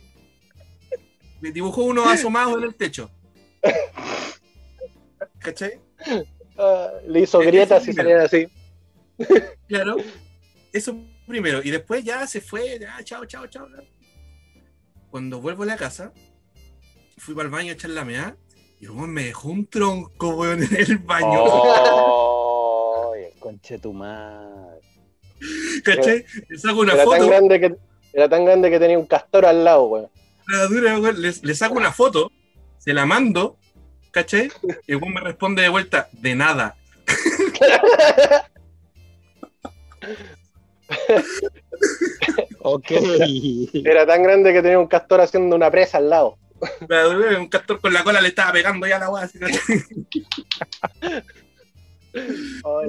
Me 1.41 1.53
dibujó 1.53 1.83
unos 1.83 2.07
asomados 2.09 2.57
en 2.59 2.65
el 2.65 2.75
techo. 2.75 3.11
¿Cachai? 5.39 5.81
Ah, 6.57 6.91
le 7.07 7.21
hizo 7.21 7.39
grietas 7.41 7.87
y 7.89 7.93
salían 7.93 8.21
así. 8.21 8.49
Claro. 9.69 9.97
Eso 10.73 10.97
primero. 11.27 11.61
Y 11.63 11.71
después 11.71 12.05
ya 12.05 12.27
se 12.27 12.41
fue, 12.41 12.79
ya, 12.79 12.97
chao, 13.05 13.25
chao, 13.27 13.47
chao. 13.47 13.69
Cuando 15.11 15.41
vuelvo 15.41 15.63
a 15.63 15.67
la 15.67 15.77
casa, 15.77 16.13
fui 17.17 17.35
para 17.35 17.47
el 17.47 17.53
baño 17.53 17.71
a 17.71 17.75
echar 17.75 17.91
la 17.91 18.05
meada 18.05 18.37
y 18.81 18.85
el 18.85 18.91
weón 18.91 19.11
me 19.11 19.25
dejó 19.25 19.49
un 19.49 19.67
tronco, 19.67 20.37
weón, 20.37 20.63
en 20.63 20.77
el 20.77 20.99
baño. 20.99 21.45
Oh, 21.45 23.15
el 23.15 23.39
conche 23.39 23.79
tu 23.79 23.93
madre. 23.93 24.81
¿Cachai? 25.85 26.25
Le 26.49 26.59
saco 26.59 26.81
una 26.81 26.95
Era 26.95 27.05
tan, 27.05 27.13
foto. 27.13 27.29
grande 27.29 27.61
que, 27.61 27.77
era 28.13 28.29
tan 28.29 28.45
grande 28.45 28.71
que 28.71 28.79
tenía 28.81 28.99
un 28.99 29.07
castor 29.07 29.47
al 29.47 29.65
lado, 29.65 29.87
weón, 29.87 30.11
le, 31.21 31.33
le 31.43 31.55
saco 31.55 31.75
una 31.75 31.93
foto, 31.93 32.31
se 32.79 32.93
la 32.93 33.07
mando, 33.07 33.59
¿cachai? 34.11 34.51
Y 34.87 34.93
el 34.93 35.01
me 35.01 35.21
responde 35.21 35.63
de 35.63 35.69
vuelta, 35.69 36.09
de 36.13 36.35
nada. 36.35 36.77
Ok. 42.61 42.91
Era 43.85 44.07
tan 44.07 44.23
grande 44.23 44.53
que 44.53 44.63
tenía 44.63 44.79
un 44.79 44.87
castor 44.87 45.21
haciendo 45.21 45.57
una 45.57 45.71
presa 45.71 45.99
al 45.99 46.11
lado. 46.11 46.39
Un 47.39 47.49
castor 47.49 47.81
con 47.81 47.93
la 47.93 48.03
cola 48.03 48.21
le 48.21 48.29
estaba 48.29 48.53
pegando 48.53 48.87
ya 48.87 48.97
a 48.97 49.01
la 49.01 49.11
weá. 49.11 49.29
Oh. 52.65 52.83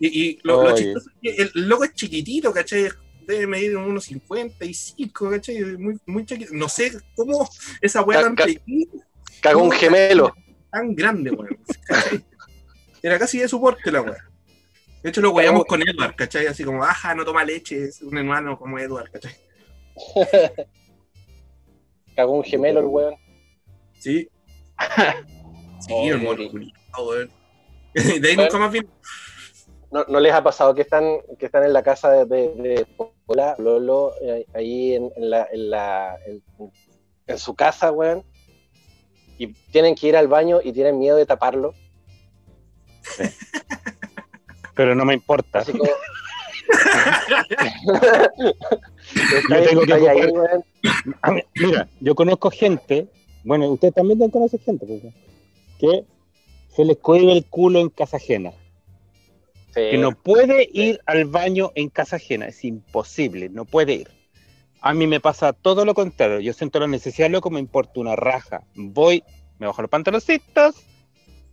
Y, 0.00 0.06
y 0.06 0.38
lo, 0.42 0.64
lo 0.64 0.74
chistoso 0.74 1.10
es 1.22 1.36
que 1.36 1.42
el 1.42 1.50
loco 1.68 1.84
es 1.84 1.94
chiquitito, 1.94 2.52
¿cachai? 2.52 2.88
Debe 3.30 3.46
medir 3.46 3.76
unos 3.76 4.04
55, 4.04 5.30
¿cachai? 5.30 5.62
Muy, 5.78 5.98
muy 6.06 6.26
chiquito. 6.26 6.52
No 6.52 6.68
sé 6.68 6.92
cómo 7.14 7.48
esa 7.80 8.02
weá 8.02 8.22
tan 8.22 8.34
pequeña. 8.34 8.86
Cagó 9.40 9.62
un 9.62 9.70
gemelo. 9.70 10.34
Tan 10.70 10.94
grande, 10.94 11.30
weón. 11.30 11.58
Era 13.02 13.18
casi 13.18 13.38
de 13.38 13.48
soporte 13.48 13.90
la 13.90 14.02
weá. 14.02 14.30
De 15.02 15.08
hecho, 15.08 15.20
lo 15.20 15.30
weamos 15.30 15.64
con 15.64 15.80
Edward, 15.82 16.14
¿cachai? 16.14 16.46
Así 16.46 16.62
como, 16.62 16.84
ajá, 16.84 17.14
no 17.14 17.24
toma 17.24 17.42
leche, 17.44 17.84
es 17.84 18.02
un 18.02 18.18
hermano 18.18 18.58
como 18.58 18.78
Edward, 18.78 19.10
¿cachai? 19.10 19.34
Cagó 22.16 22.32
un 22.32 22.44
gemelo 22.44 22.80
el 22.80 22.86
weón. 22.86 23.14
Sí. 23.98 24.28
Sí, 25.80 25.94
Oh, 25.94 26.36
culiao, 26.50 27.08
weón. 27.08 27.30
De 27.94 28.28
ahí 28.28 28.36
nunca 28.36 28.58
más 28.58 28.70
vino. 28.70 28.88
¿No, 29.90 30.04
no 30.04 30.20
les 30.20 30.32
ha 30.32 30.42
pasado 30.42 30.74
que 30.74 30.82
están, 30.82 31.18
que 31.38 31.46
están 31.46 31.64
en 31.64 31.72
la 31.72 31.82
casa 31.82 32.10
de, 32.10 32.24
de, 32.24 32.48
de 32.54 32.86
Pola, 33.26 33.56
Lolo, 33.58 34.12
eh, 34.22 34.46
ahí 34.54 34.94
en, 34.94 35.10
en 35.16 35.30
la, 35.30 35.48
en, 35.50 35.70
la, 35.70 36.16
en, 36.26 36.42
en 37.26 37.38
su 37.38 37.54
casa, 37.54 37.90
weón? 37.90 38.24
Y 39.38 39.48
tienen 39.72 39.94
que 39.94 40.08
ir 40.08 40.16
al 40.16 40.28
baño 40.28 40.60
y 40.62 40.72
tienen 40.72 40.98
miedo 40.98 41.16
de 41.16 41.26
taparlo. 41.26 41.74
Pero 44.74 44.94
no 44.94 45.04
me 45.04 45.14
importa. 45.14 45.60
Así 45.60 45.72
como. 45.72 45.84
Yo 49.48 49.62
tengo 49.68 49.82
que 49.82 49.92
ahí, 49.92 50.26
weón. 50.30 50.64
Mira, 51.56 51.88
yo 52.00 52.14
conozco 52.14 52.50
gente, 52.50 53.08
bueno, 53.44 53.68
usted 53.68 53.92
también 53.92 54.18
deben 54.18 54.30
conocer 54.30 54.60
gente, 54.60 54.86
pues, 54.86 55.02
que 55.78 56.04
se 56.74 56.84
les 56.84 56.96
cohibe 56.98 57.32
el 57.32 57.44
culo 57.46 57.80
en 57.80 57.88
casa 57.88 58.18
ajena. 58.18 58.52
Sí. 59.74 59.80
Que 59.90 59.98
no 59.98 60.12
puede 60.12 60.68
ir 60.72 61.00
al 61.06 61.26
baño 61.26 61.70
en 61.74 61.88
casa 61.90 62.16
ajena, 62.16 62.46
es 62.46 62.64
imposible, 62.64 63.48
no 63.48 63.64
puede 63.64 63.92
ir. 63.94 64.08
A 64.80 64.94
mí 64.94 65.06
me 65.06 65.20
pasa 65.20 65.52
todo 65.52 65.84
lo 65.84 65.94
contrario, 65.94 66.40
yo 66.40 66.52
siento 66.52 66.80
la 66.80 66.86
necesidad, 66.86 67.30
loco, 67.30 67.50
me 67.50 67.60
importa 67.60 68.00
una 68.00 68.16
raja. 68.16 68.62
Voy, 68.74 69.22
me 69.58 69.66
bajo 69.66 69.82
los 69.82 69.90
pantaloncitos, 69.90 70.76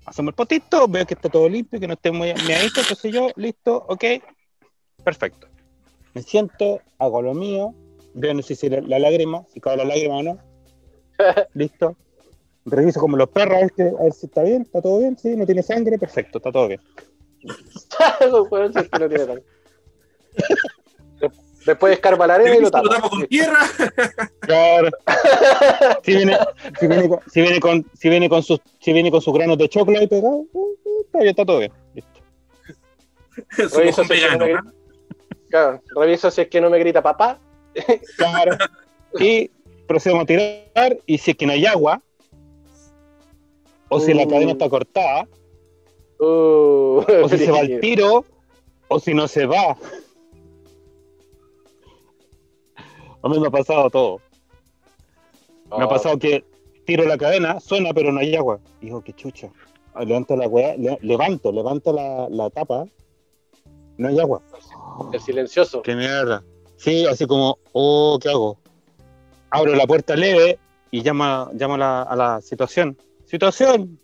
hacemos 0.06 0.32
el 0.32 0.36
potito, 0.36 0.88
veo 0.88 1.06
que 1.06 1.14
está 1.14 1.30
todo 1.30 1.48
limpio, 1.50 1.80
que 1.80 1.88
no 1.88 1.94
esté 1.94 2.12
muy 2.12 2.34
meadito, 2.48 2.82
qué 2.88 2.96
sé 2.96 3.12
yo, 3.12 3.30
listo, 3.36 3.86
ok, 3.90 4.04
perfecto. 5.04 5.48
Me 6.14 6.24
siento, 6.24 6.82
hago 6.98 7.22
lo 7.22 7.34
mío, 7.34 7.76
veo 8.14 8.34
no 8.34 8.42
sé 8.42 8.56
si 8.56 8.70
la, 8.70 8.82
la 8.82 8.98
lágrima, 8.98 9.44
si 9.54 9.60
cae 9.60 9.78
la 9.78 9.86
lágrima 9.86 10.18
o 10.18 10.24
no, 10.24 10.40
listo. 11.54 11.96
Reviso 12.66 13.00
como 13.00 13.16
los 13.18 13.30
perros, 13.30 13.58
a 13.58 13.60
ver, 13.62 13.72
que- 13.72 13.84
a 13.84 14.04
ver 14.04 14.14
si 14.14 14.26
está 14.26 14.42
bien, 14.44 14.64
está 14.64 14.82
todo 14.82 15.00
bien, 15.00 15.18
sí, 15.18 15.36
no 15.36 15.46
tiene 15.46 15.64
sangre, 15.64 15.98
perfecto, 16.00 16.40
está 16.40 16.52
todo 16.52 16.68
bien. 16.68 16.82
Weón, 18.50 18.74
si 18.74 18.80
es 18.80 18.90
que 18.90 19.00
no 19.00 19.10
tiene 19.10 19.26
tan- 19.26 19.44
Después 21.66 21.94
escarba 21.94 22.26
la 22.28 22.36
arena 22.36 22.52
y 22.56 22.58
lo 22.60 22.62
Lo 22.64 22.72
tapa. 22.72 22.90
tapo 22.90 23.10
con 23.10 23.28
tierra. 23.28 23.60
Claro. 24.40 24.90
Si 26.04 26.16
viene, 26.16 26.38
si 26.80 26.88
viene, 26.88 27.10
con, 27.10 27.20
si 27.30 27.42
viene 27.42 27.60
con, 27.60 27.86
si 27.94 28.10
viene 28.10 28.30
con 28.30 28.44
sus, 28.44 28.62
si 28.80 28.94
viene 28.94 29.12
con 29.12 29.22
sus 29.22 29.34
granos 29.34 29.58
de 29.58 29.68
chocolate 29.68 30.00
ahí 30.04 30.08
pegados, 30.08 30.46
eh, 30.54 30.60
está 31.06 31.18
bien, 31.20 31.30
está 31.32 31.46
todo 31.46 31.60
bien. 31.60 31.74
Listo. 31.94 32.22
Oye, 33.58 33.66
mojón 33.66 33.88
eso 33.90 34.04
sí 34.04 34.08
que 34.10 34.32
no 34.32 34.38
vegano. 34.46 34.64
me- 34.64 34.78
Claro, 35.50 35.82
reviso 35.96 36.32
si 36.32 36.42
es 36.42 36.48
que 36.48 36.62
no 36.62 36.70
me 36.70 36.80
grita 36.80 37.02
papá. 37.04 37.40
Claro. 38.18 38.58
Y 39.20 39.50
procedemos 39.88 40.24
a 40.24 40.26
tirar, 40.28 40.98
y 41.06 41.18
si 41.18 41.32
es 41.32 41.38
que 41.38 41.46
no 41.46 41.52
hay 41.54 41.66
agua, 41.66 42.02
o 43.90 44.00
si 44.00 44.14
la 44.14 44.24
Uh. 44.24 44.30
cadena 44.30 44.52
está 44.54 44.70
cortada, 44.70 45.28
Uh, 46.20 47.04
o 47.24 47.30
si 47.30 47.38
se 47.38 47.52
va 47.52 47.60
al 47.60 47.80
tiro, 47.80 48.26
o 48.88 49.00
si 49.00 49.14
no 49.14 49.28
se 49.28 49.46
va. 49.46 49.78
A 53.24 53.30
mí 53.30 53.40
me 53.40 53.48
ha 53.48 53.52
pasado 53.52 53.90
todo. 53.90 54.22
Me 55.78 55.84
ha 55.84 55.86
Oh, 55.86 55.90
pasado 55.90 56.18
que 56.18 56.44
tiro 56.86 57.04
la 57.06 57.18
cadena, 57.18 57.60
suena, 57.60 57.94
pero 57.94 58.12
no 58.12 58.20
hay 58.20 58.36
agua. 58.36 58.60
Digo, 58.82 59.02
qué 59.04 59.14
chucha. 59.14 59.50
Ah, 59.94 60.04
Levanto 60.06 60.36
la 60.36 60.48
weá, 60.48 60.76
le- 60.78 60.98
levanto, 61.02 61.52
levanto 61.52 61.92
la, 61.92 62.28
la 62.30 62.50
tapa, 62.50 62.86
no 63.98 64.08
hay 64.08 64.20
agua. 64.20 64.42
El 65.12 65.20
silencioso. 65.20 65.82
Qué 65.82 65.96
mierda. 65.96 66.44
Sí, 66.78 67.06
así 67.06 67.26
como, 67.26 67.58
oh, 67.74 68.18
¿qué 68.22 68.30
hago? 68.30 68.58
Abro 69.50 69.74
la 69.76 69.88
puerta 69.88 70.16
leve 70.16 70.60
y 70.92 71.02
llama, 71.02 71.50
llama 71.54 71.76
a, 71.76 71.78
la, 71.78 72.02
a 72.04 72.16
la 72.16 72.42
situación. 72.42 72.98
¡Situación! 73.26 74.00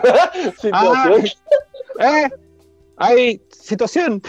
Situación. 0.60 1.24
¡Eh! 2.00 2.28
¡Hay 2.96 3.40
situación! 3.50 4.22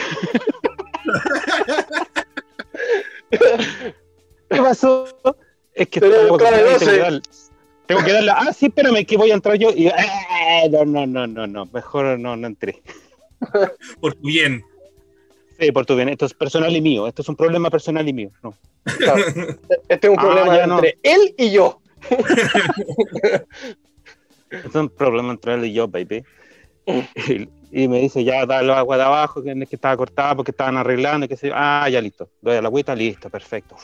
¿Qué 3.29 4.57
pasó? 4.61 5.05
Es 5.73 5.87
que 5.89 5.99
tengo 5.99 6.37
que, 6.37 6.45
tengo 6.45 6.57
que 6.57 6.61
doce. 6.73 6.97
dar- 6.99 7.21
tengo 7.87 8.03
que 8.03 8.11
darle. 8.13 8.31
Ah, 8.33 8.53
sí, 8.53 8.67
espérame, 8.67 9.05
que 9.05 9.17
voy 9.17 9.31
a 9.31 9.35
entrar 9.35 9.55
yo. 9.57 9.69
Y, 9.75 9.87
¡eh! 9.87 9.93
no, 10.71 10.85
no, 10.85 11.05
no, 11.05 11.27
no, 11.27 11.45
no. 11.47 11.65
Mejor 11.67 12.17
no, 12.19 12.35
no 12.35 12.47
entré. 12.47 12.81
Por 13.99 14.15
tu 14.15 14.27
bien. 14.27 14.63
Sí, 15.59 15.71
por 15.71 15.85
tu 15.85 15.95
bien. 15.95 16.09
Esto 16.09 16.25
es 16.25 16.33
personal 16.33 16.75
y 16.75 16.81
mío. 16.81 17.07
Esto 17.07 17.21
es 17.21 17.29
un 17.29 17.35
problema 17.35 17.69
personal 17.69 18.07
y 18.07 18.13
mío. 18.13 18.31
No. 18.41 18.53
Claro. 18.97 19.23
Este 19.89 20.07
es 20.07 20.11
un 20.13 20.19
Ah, 20.19 20.21
problema 20.21 20.65
no. 20.65 20.75
entre 20.77 20.97
él 21.03 21.35
y 21.37 21.51
yo. 21.51 21.79
Es 24.49 24.75
un 24.75 24.89
problema 24.89 25.31
entre 25.31 25.55
él 25.55 25.65
y 25.65 25.73
yo, 25.73 25.87
baby. 25.87 26.23
Y, 26.85 27.49
y 27.71 27.87
me 27.87 27.99
dice, 27.99 28.23
ya, 28.23 28.45
da 28.45 28.59
el 28.59 28.69
agua 28.69 28.97
de 28.97 29.03
abajo, 29.03 29.41
que, 29.41 29.53
estaba 29.71 29.97
cortada 29.97 30.35
porque 30.35 30.51
estaban 30.51 30.77
arreglando. 30.77 31.27
Que 31.27 31.35
se... 31.35 31.51
Ah, 31.53 31.87
ya 31.89 31.99
listo. 32.01 32.29
Doy 32.41 32.55
a 32.55 32.61
la 32.61 32.67
agüita, 32.67 32.95
listo, 32.95 33.29
perfecto. 33.29 33.75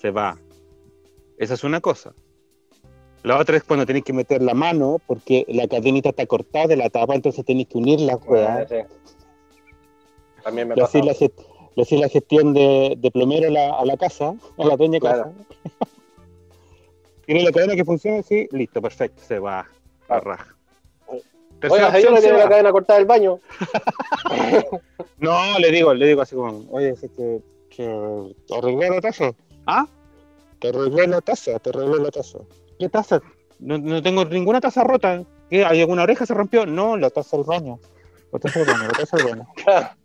Se 0.00 0.10
va. 0.10 0.38
Esa 1.38 1.54
es 1.54 1.64
una 1.64 1.80
cosa. 1.80 2.12
La 3.22 3.38
otra 3.38 3.56
es 3.56 3.62
cuando 3.62 3.86
tenéis 3.86 4.04
que 4.04 4.12
meter 4.12 4.42
la 4.42 4.54
mano 4.54 5.00
porque 5.06 5.44
la 5.48 5.68
cadenita 5.68 6.10
está 6.10 6.26
cortada 6.26 6.66
de 6.66 6.76
la 6.76 6.90
tapa, 6.90 7.14
entonces 7.14 7.44
tenéis 7.44 7.68
que 7.68 7.78
unir 7.78 8.00
las 8.00 8.20
ruedas. 8.24 8.68
sí. 8.68 8.76
También 10.42 10.68
me 10.68 10.76
pasa. 10.76 10.98
la, 10.98 11.12
le 11.74 11.82
hacéis 11.82 12.00
la 12.00 12.08
gestión 12.08 12.52
de, 12.52 12.94
de 12.98 13.10
plomero 13.10 13.48
a 13.48 13.50
la, 13.50 13.74
a 13.78 13.84
la 13.84 13.96
casa, 13.96 14.34
a 14.58 14.64
la 14.64 14.76
de 14.76 15.00
Claro. 15.00 15.32
casa. 15.32 15.86
Tiene 17.32 17.46
la 17.46 17.52
cadena 17.52 17.74
que 17.74 17.84
funciona, 17.86 18.22
sí, 18.22 18.46
listo, 18.52 18.82
perfecto, 18.82 19.22
se 19.26 19.38
va. 19.38 19.66
Claro. 20.06 20.32
raja. 20.32 20.54
Oiga, 21.06 21.24
Tercera 21.60 21.92
señora, 21.92 22.16
opción, 22.16 22.20
tiene 22.20 22.38
la 22.38 22.48
cadena 22.50 22.72
cortada 22.72 22.98
del 22.98 23.08
baño. 23.08 23.40
No, 25.18 25.58
le 25.58 25.70
digo, 25.70 25.94
le 25.94 26.08
digo 26.08 26.20
así 26.20 26.34
como, 26.34 26.64
oye, 26.70 26.90
es 26.90 27.00
que, 27.00 27.40
que 27.70 28.34
te 28.46 28.54
arreglé 28.54 28.90
la 28.90 29.00
taza. 29.00 29.32
¿Ah? 29.66 29.86
Te 30.58 30.68
arreglé 30.68 31.06
la 31.06 31.22
taza, 31.22 31.58
te 31.58 31.70
arreglé 31.70 32.02
la 32.02 32.10
taza. 32.10 32.40
¿Qué 32.78 32.88
taza? 32.90 33.22
No, 33.60 33.78
no 33.78 34.02
tengo 34.02 34.26
ninguna 34.26 34.60
taza 34.60 34.84
rota. 34.84 35.24
¿Qué? 35.48 35.64
¿Hay 35.64 35.80
alguna 35.80 36.02
oreja 36.02 36.26
se 36.26 36.34
rompió? 36.34 36.66
No, 36.66 36.98
la 36.98 37.08
taza 37.08 37.38
del 37.38 37.46
baño. 37.46 37.78
La 38.30 38.38
taza 38.40 38.58
del 38.58 38.68
baño, 38.68 38.88
la 38.88 38.92
taza 38.92 39.16
del 39.16 39.26
baño. 39.26 39.48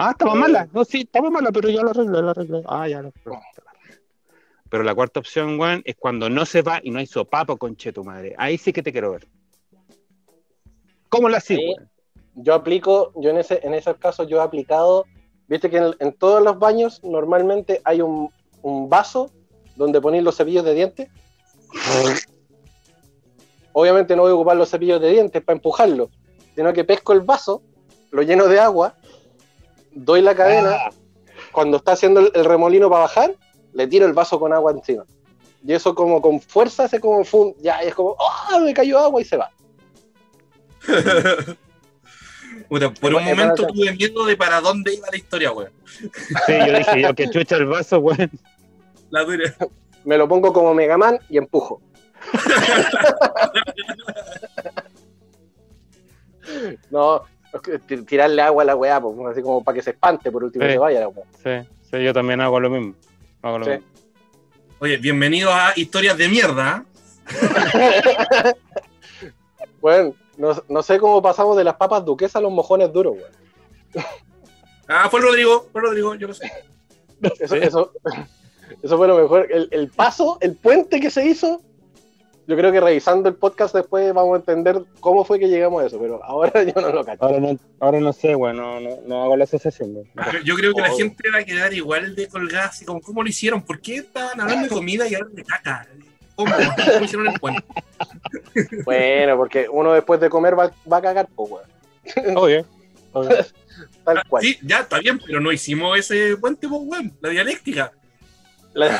Ah, 0.00 0.10
estaba 0.10 0.34
mala. 0.34 0.68
No, 0.72 0.84
sí, 0.84 1.02
estaba 1.02 1.30
mala, 1.30 1.52
pero 1.52 1.68
ya 1.68 1.84
la 1.84 1.90
arreglé, 1.90 2.20
la 2.20 2.30
arreglé. 2.32 2.62
Ah, 2.66 2.88
ya 2.88 3.00
la 3.00 3.08
arreglé. 3.08 3.38
Pero 4.70 4.82
la 4.82 4.94
cuarta 4.94 5.20
opción, 5.20 5.58
weón, 5.58 5.82
es 5.84 5.96
cuando 5.96 6.28
no 6.28 6.44
se 6.44 6.62
va 6.62 6.80
y 6.82 6.90
no 6.90 6.98
hay 6.98 7.06
sopapo, 7.06 7.56
conche 7.56 7.92
tu 7.92 8.04
madre. 8.04 8.34
Ahí 8.38 8.58
sí 8.58 8.72
que 8.72 8.82
te 8.82 8.92
quiero 8.92 9.12
ver. 9.12 9.26
¿Cómo 11.08 11.28
sigo? 11.40 11.62
weón? 11.62 11.90
Yo 12.34 12.54
aplico, 12.54 13.12
yo 13.16 13.30
en 13.30 13.38
ese, 13.38 13.60
en 13.64 13.74
esos 13.74 13.96
casos 13.96 14.28
yo 14.28 14.38
he 14.38 14.42
aplicado, 14.42 15.06
viste 15.48 15.68
que 15.70 15.78
en, 15.78 15.94
en 15.98 16.12
todos 16.12 16.42
los 16.42 16.58
baños 16.58 17.02
normalmente 17.02 17.80
hay 17.84 18.00
un, 18.00 18.30
un 18.62 18.88
vaso 18.88 19.30
donde 19.76 20.00
ponéis 20.00 20.22
los 20.22 20.36
cepillos 20.36 20.64
de 20.64 20.74
dientes. 20.74 21.08
Obviamente 23.72 24.14
no 24.16 24.22
voy 24.22 24.32
a 24.32 24.34
ocupar 24.34 24.56
los 24.56 24.70
cepillos 24.70 25.00
de 25.00 25.10
dientes 25.10 25.42
para 25.42 25.56
empujarlo, 25.56 26.10
sino 26.54 26.72
que 26.72 26.84
pesco 26.84 27.12
el 27.12 27.20
vaso, 27.20 27.62
lo 28.10 28.22
lleno 28.22 28.46
de 28.46 28.60
agua, 28.60 28.94
doy 29.92 30.22
la 30.22 30.34
cadena, 30.34 30.76
Ah, 30.76 30.90
cuando 31.52 31.78
está 31.78 31.92
haciendo 31.92 32.20
el 32.20 32.44
remolino 32.44 32.88
para 32.88 33.02
bajar, 33.02 33.34
le 33.78 33.86
tiro 33.86 34.04
el 34.06 34.12
vaso 34.12 34.40
con 34.40 34.52
agua 34.52 34.72
encima. 34.72 35.04
Y 35.64 35.72
eso 35.72 35.94
como 35.94 36.20
con 36.20 36.40
fuerza 36.40 36.84
hace 36.84 36.98
como 36.98 37.24
fum, 37.24 37.54
ya 37.60 37.80
es 37.80 37.94
como, 37.94 38.16
¡ah! 38.18 38.58
me 38.58 38.74
cayó 38.74 38.98
agua 38.98 39.22
y 39.22 39.24
se 39.24 39.36
va. 39.36 39.50
Puta, 42.68 42.92
por 42.92 43.14
un 43.14 43.24
momento 43.24 43.66
tuve 43.68 43.92
miedo 43.92 44.26
de 44.26 44.36
para 44.36 44.60
dónde 44.60 44.94
iba 44.94 45.06
la 45.10 45.16
historia, 45.16 45.52
weón. 45.52 45.70
Sí, 46.46 46.52
yo 46.58 46.76
dije, 46.76 47.02
yo 47.02 47.14
que 47.14 47.30
chucha 47.30 47.54
el 47.56 47.66
vaso, 47.66 48.00
weón. 48.00 48.30
La 49.10 49.22
dura. 49.22 49.54
Me 50.04 50.18
lo 50.18 50.26
pongo 50.28 50.52
como 50.52 50.74
Mega 50.74 50.98
Man 50.98 51.20
y 51.30 51.38
empujo. 51.38 51.80
no, 56.90 57.22
tirarle 58.06 58.42
agua 58.42 58.64
a 58.64 58.66
la 58.66 58.74
weá, 58.74 59.00
pues, 59.00 59.14
así 59.30 59.40
como 59.40 59.62
para 59.62 59.76
que 59.76 59.82
se 59.82 59.90
espante, 59.90 60.32
por 60.32 60.42
último 60.42 60.64
Sí. 60.64 60.72
se 60.72 60.78
vaya 60.78 60.98
la 61.00 61.08
weá. 61.08 61.24
Sí, 61.42 61.68
sí, 61.90 62.02
yo 62.02 62.12
también 62.12 62.40
hago 62.40 62.58
lo 62.58 62.70
mismo. 62.70 62.94
Sí. 63.64 63.70
Oye, 64.80 64.96
bienvenido 64.98 65.52
a 65.52 65.72
Historias 65.76 66.16
de 66.16 66.28
Mierda. 66.28 66.84
Bueno, 69.80 70.14
no, 70.36 70.60
no 70.68 70.82
sé 70.82 70.98
cómo 70.98 71.22
pasamos 71.22 71.56
de 71.56 71.62
las 71.62 71.76
papas 71.76 72.04
duquesas 72.04 72.36
a 72.36 72.40
los 72.40 72.50
mojones 72.52 72.92
duros, 72.92 73.14
weón. 73.16 73.32
Ah, 74.90 75.08
fue 75.10 75.20
Rodrigo, 75.20 75.68
fue 75.70 75.82
Rodrigo, 75.82 76.14
yo 76.14 76.28
lo 76.28 76.34
sé. 76.34 76.50
Eso, 77.38 77.54
Sí. 77.54 77.60
eso, 77.62 77.92
eso 78.82 78.96
fue 78.96 79.06
lo 79.06 79.18
mejor. 79.18 79.46
El, 79.52 79.68
el 79.70 79.88
paso, 79.88 80.38
el 80.40 80.56
puente 80.56 80.98
que 80.98 81.10
se 81.10 81.26
hizo 81.26 81.60
Yo 82.48 82.56
creo 82.56 82.72
que 82.72 82.80
revisando 82.80 83.28
el 83.28 83.34
podcast 83.36 83.74
después 83.74 84.12
vamos 84.14 84.34
a 84.34 84.38
entender 84.38 84.82
cómo 85.00 85.22
fue 85.24 85.38
que 85.38 85.48
llegamos 85.48 85.82
a 85.82 85.86
eso, 85.86 85.98
pero 86.00 86.24
ahora 86.24 86.62
yo 86.64 86.72
no 86.80 86.88
lo 86.90 87.04
cacho. 87.04 87.22
Ahora 87.22 87.38
no, 87.40 87.58
ahora 87.78 88.00
no 88.00 88.12
sé, 88.12 88.34
weón, 88.34 88.56
no, 88.56 88.80
no, 88.80 88.90
no 89.06 89.22
hago 89.22 89.36
la 89.36 89.44
asociación. 89.44 89.94
Yo- 89.94 90.02
Yo 90.44 90.54
creo 90.56 90.72
que 90.74 90.80
la 90.80 90.90
Oh. 90.92 90.96
gente 90.96 91.30
va 91.30 91.38
a 91.40 91.44
quedar 91.44 91.74
igual 91.74 92.16
de 92.16 92.26
colgada, 92.26 92.66
así 92.68 92.84
como, 92.86 93.00
¿cómo 93.02 93.22
lo 93.22 93.28
hicieron? 93.28 93.60
¿Por 93.62 93.80
qué 93.80 93.96
estaban 93.96 94.40
hablando 94.40 94.62
de 94.66 94.68
comida 94.74 95.06
y 95.06 95.14
ahora 95.14 95.28
de 95.30 95.44
caca? 95.44 95.86
¿Cómo? 96.36 96.52
¿Cómo 96.54 97.04
hicieron 97.04 97.28
el 97.28 97.38
puente? 97.38 97.62
Bueno, 98.84 99.36
porque 99.36 99.68
uno 99.70 99.92
después 99.92 100.18
de 100.20 100.30
comer 100.30 100.58
va, 100.58 100.70
va 100.90 100.96
a 100.96 101.02
cagar, 101.02 101.28
pues, 101.36 101.50
weón. 101.50 102.36
Obvio, 102.36 102.64
obvio. 103.12 103.36
Tal 104.04 104.22
cual. 104.28 104.42
Sí, 104.42 104.58
ya 104.62 104.80
está 104.80 104.98
bien, 105.00 105.20
pero 105.24 105.38
no 105.40 105.52
hicimos 105.52 105.98
ese 105.98 106.36
puente, 106.38 106.66
pues, 106.66 106.80
weón, 106.82 107.12
la 107.20 107.28
dialéctica. 107.28 107.92
La- 108.72 108.98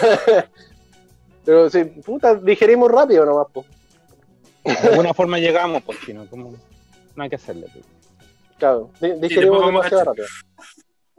pero 1.48 1.70
sí, 1.70 1.82
puta, 2.04 2.34
digerimos 2.34 2.90
rápido 2.90 3.24
nomás, 3.24 3.46
pues. 3.54 3.66
De 4.64 4.88
alguna 4.90 5.14
forma 5.14 5.38
llegamos, 5.38 5.82
pues, 5.82 5.96
si 6.04 6.12
no, 6.12 6.26
¿cómo? 6.28 6.52
No 7.16 7.22
hay 7.22 7.30
que 7.30 7.36
hacerle, 7.36 7.66
pues. 7.72 7.86
Claro, 8.58 8.90
di- 9.00 9.14
digerimos 9.18 9.64
demasiado 9.64 10.04
rápido. 10.04 10.26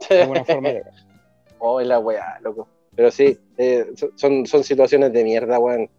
De 0.08 0.22
alguna 0.22 0.44
forma 0.44 0.68
llegamos. 0.68 1.04
Oh, 1.58 1.80
es 1.80 1.86
la 1.88 1.98
weá, 1.98 2.38
loco. 2.42 2.68
Pero 2.94 3.10
sí, 3.10 3.36
eh, 3.58 3.86
so- 3.96 4.10
son, 4.14 4.46
son 4.46 4.62
situaciones 4.62 5.12
de 5.12 5.24
mierda, 5.24 5.58
weón. 5.58 5.90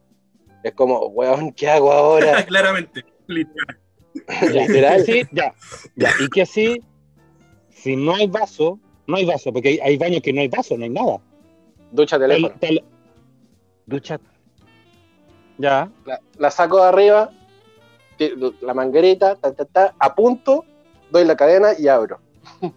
Es 0.63 0.73
como, 0.73 1.07
weón, 1.07 1.51
¿qué 1.51 1.69
hago 1.69 1.91
ahora? 1.91 2.43
Claramente. 2.47 3.03
literal. 3.27 3.77
Literal. 4.53 5.05
Sí, 5.05 5.23
ya, 5.33 5.53
ya. 5.97 6.09
Y 6.21 6.29
que 6.29 6.41
así, 6.43 6.81
si 7.69 7.95
no 7.97 8.15
hay 8.15 8.27
vaso, 8.27 8.79
no 9.07 9.17
hay 9.17 9.25
vaso, 9.25 9.51
porque 9.51 9.69
hay, 9.69 9.79
hay 9.79 9.97
baños 9.97 10.21
que 10.21 10.31
no 10.33 10.39
hay 10.41 10.47
vaso, 10.47 10.77
no 10.77 10.83
hay 10.85 10.89
nada. 10.89 11.17
Ducha 11.91 12.17
teléfono. 12.17 12.55
Te- 12.59 12.83
te- 13.91 13.95
ducha. 13.95 14.19
Ya. 15.57 15.89
La, 16.05 16.19
la 16.37 16.51
saco 16.51 16.77
de 16.81 16.87
arriba, 16.87 17.29
la 18.61 18.73
manguerita, 18.73 19.35
ta, 19.35 19.53
ta, 19.53 19.65
ta, 19.65 19.93
apunto, 19.99 20.65
doy 21.11 21.25
la 21.25 21.35
cadena 21.35 21.69
y 21.77 21.87
abro. 21.87 22.19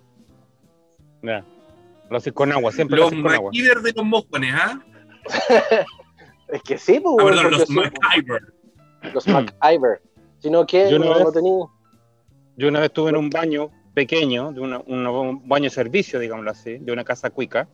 Ya. 1.23 1.43
Lo 2.11 2.19
haces 2.19 2.35
con 2.35 2.53
agua, 2.53 2.71
siempre 2.71 2.97
lo 2.99 3.05
Los 3.05 3.13
haces 3.13 3.23
con 3.23 3.33
agua. 3.33 3.51
De 3.53 3.93
los 3.97 4.05
mojones, 4.05 4.55
¿ah? 4.55 4.79
Es 6.49 6.63
que 6.63 6.77
sí, 6.77 7.01
pues, 7.01 7.17
Ah, 7.19 7.25
perdón, 7.25 7.51
los 7.51 7.65
porque 7.65 7.67
sí, 7.67 7.73
MacGyver. 7.75 8.43
los 9.15 9.27
MacIver. 9.27 10.03
Si 10.41 10.51
no, 10.51 10.67
¿qué? 10.67 10.91
Yo 10.91 10.99
una 10.99 11.07
no, 11.07 11.15
vez- 11.25 11.33
tenía. 11.33 11.65
Yo 12.59 12.69
una 12.69 12.81
vez 12.81 12.89
estuve 12.91 13.09
en 13.09 13.17
un 13.17 13.31
baño 13.31 13.71
pequeño, 13.95 14.53
de 14.53 14.61
una- 14.61 14.83
una- 14.87 15.11
un 15.11 15.49
baño 15.49 15.65
de 15.65 15.71
servicio, 15.71 16.19
digámoslo 16.21 16.51
así, 16.51 16.77
de 16.77 16.93
una 16.93 17.03
casa 17.03 17.31
cuica, 17.31 17.67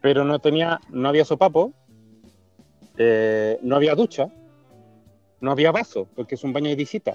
pero 0.00 0.24
no 0.24 0.40
tenía, 0.40 0.80
no 0.90 1.08
había 1.08 1.24
sopapo, 1.24 1.72
eh, 2.98 3.58
no 3.62 3.76
había 3.76 3.94
ducha, 3.94 4.28
no 5.40 5.50
había 5.50 5.72
vaso, 5.72 6.08
porque 6.14 6.34
es 6.36 6.44
un 6.44 6.52
baño 6.52 6.68
de 6.68 6.76
visita, 6.76 7.14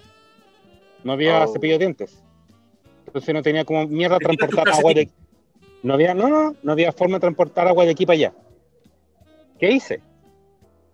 no 1.04 1.14
había 1.14 1.44
Oh. 1.46 1.48
cepillo 1.54 1.74
de 1.74 1.80
dientes, 1.80 2.24
entonces 3.06 3.34
no 3.34 3.42
tenía 3.42 3.64
como 3.66 3.88
mierda 3.88 4.18
transportar 4.20 4.70
agua 4.70 4.94
de, 4.94 5.10
no 5.84 5.94
había, 5.94 6.14
no, 6.14 6.28
no, 6.28 6.56
no 6.62 6.72
había 6.72 6.92
forma 6.92 7.16
de 7.18 7.22
transportar 7.22 7.68
agua 7.68 7.86
de 7.86 7.92
aquí 7.92 8.06
para 8.06 8.16
allá. 8.16 8.34
¿Qué 9.60 9.72
hice? 9.72 10.02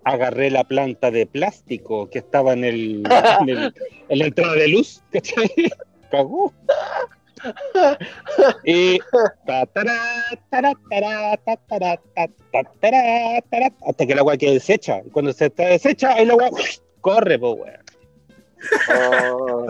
Agarré 0.06 0.52
la 0.52 0.64
planta 0.66 1.12
de 1.12 1.26
plástico 1.26 2.10
que 2.10 2.20
estaba 2.20 2.54
en 2.54 2.64
el, 2.66 3.04
en, 3.42 3.50
el- 3.50 3.74
en 4.10 4.20
la 4.20 4.26
entrada 4.26 4.54
de 4.54 4.68
luz, 4.68 5.02
¿cachai? 5.12 5.50
Cagó. 6.12 6.54
Y 8.64 9.00
hasta 13.86 14.06
que 14.06 14.14
el 14.14 14.20
agua 14.20 14.38
quede 14.38 14.54
deshecha. 14.54 15.02
Y 15.06 15.10
cuando 15.10 15.34
se 15.34 15.46
está 15.48 15.68
deshecha, 15.68 16.14
el 16.14 16.32
agua 16.32 16.50
corre, 17.02 17.38
pues, 17.40 17.54
weón. 17.60 17.80
Oh. 19.26 19.68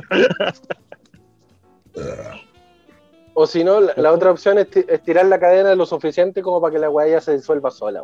O 3.36 3.48
si 3.48 3.64
no, 3.64 3.80
la, 3.82 3.94
la 3.98 4.12
otra 4.12 4.30
opción 4.32 4.60
es 4.60 4.70
ti- 4.70 4.86
estirar 4.88 5.26
la 5.26 5.40
cadena 5.40 5.74
lo 5.74 5.86
suficiente 5.88 6.42
como 6.44 6.62
para 6.62 6.74
que 6.74 6.80
la 6.80 6.90
weá 6.90 7.08
ya 7.08 7.22
se 7.22 7.34
disuelva 7.34 7.72
sola. 7.72 8.04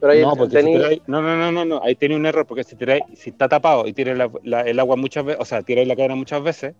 Pero 0.00 0.12
ahí 0.12 0.22
No, 0.22 0.34
porque 0.34 0.58
si 0.60 0.66
tení- 0.66 0.76
tiráis- 0.78 1.02
no, 1.06 1.20
no, 1.20 1.36
no, 1.36 1.52
no, 1.52 1.64
no, 1.66 1.82
ahí 1.82 1.94
tiene 1.94 2.16
un 2.16 2.24
error, 2.24 2.46
porque 2.46 2.64
si 2.64 2.74
tiráis, 2.74 3.02
si 3.14 3.30
está 3.30 3.48
tapado 3.48 3.86
y 3.86 3.92
tiras 3.92 4.16
la- 4.16 4.30
la- 4.42 4.62
el 4.62 4.80
agua 4.80 4.96
muchas 4.96 5.24
veces, 5.26 5.40
o 5.42 5.44
sea, 5.44 5.62
tiráis 5.62 5.86
la 5.86 5.94
cadena 5.96 6.14
muchas 6.14 6.42
veces, 6.42 6.74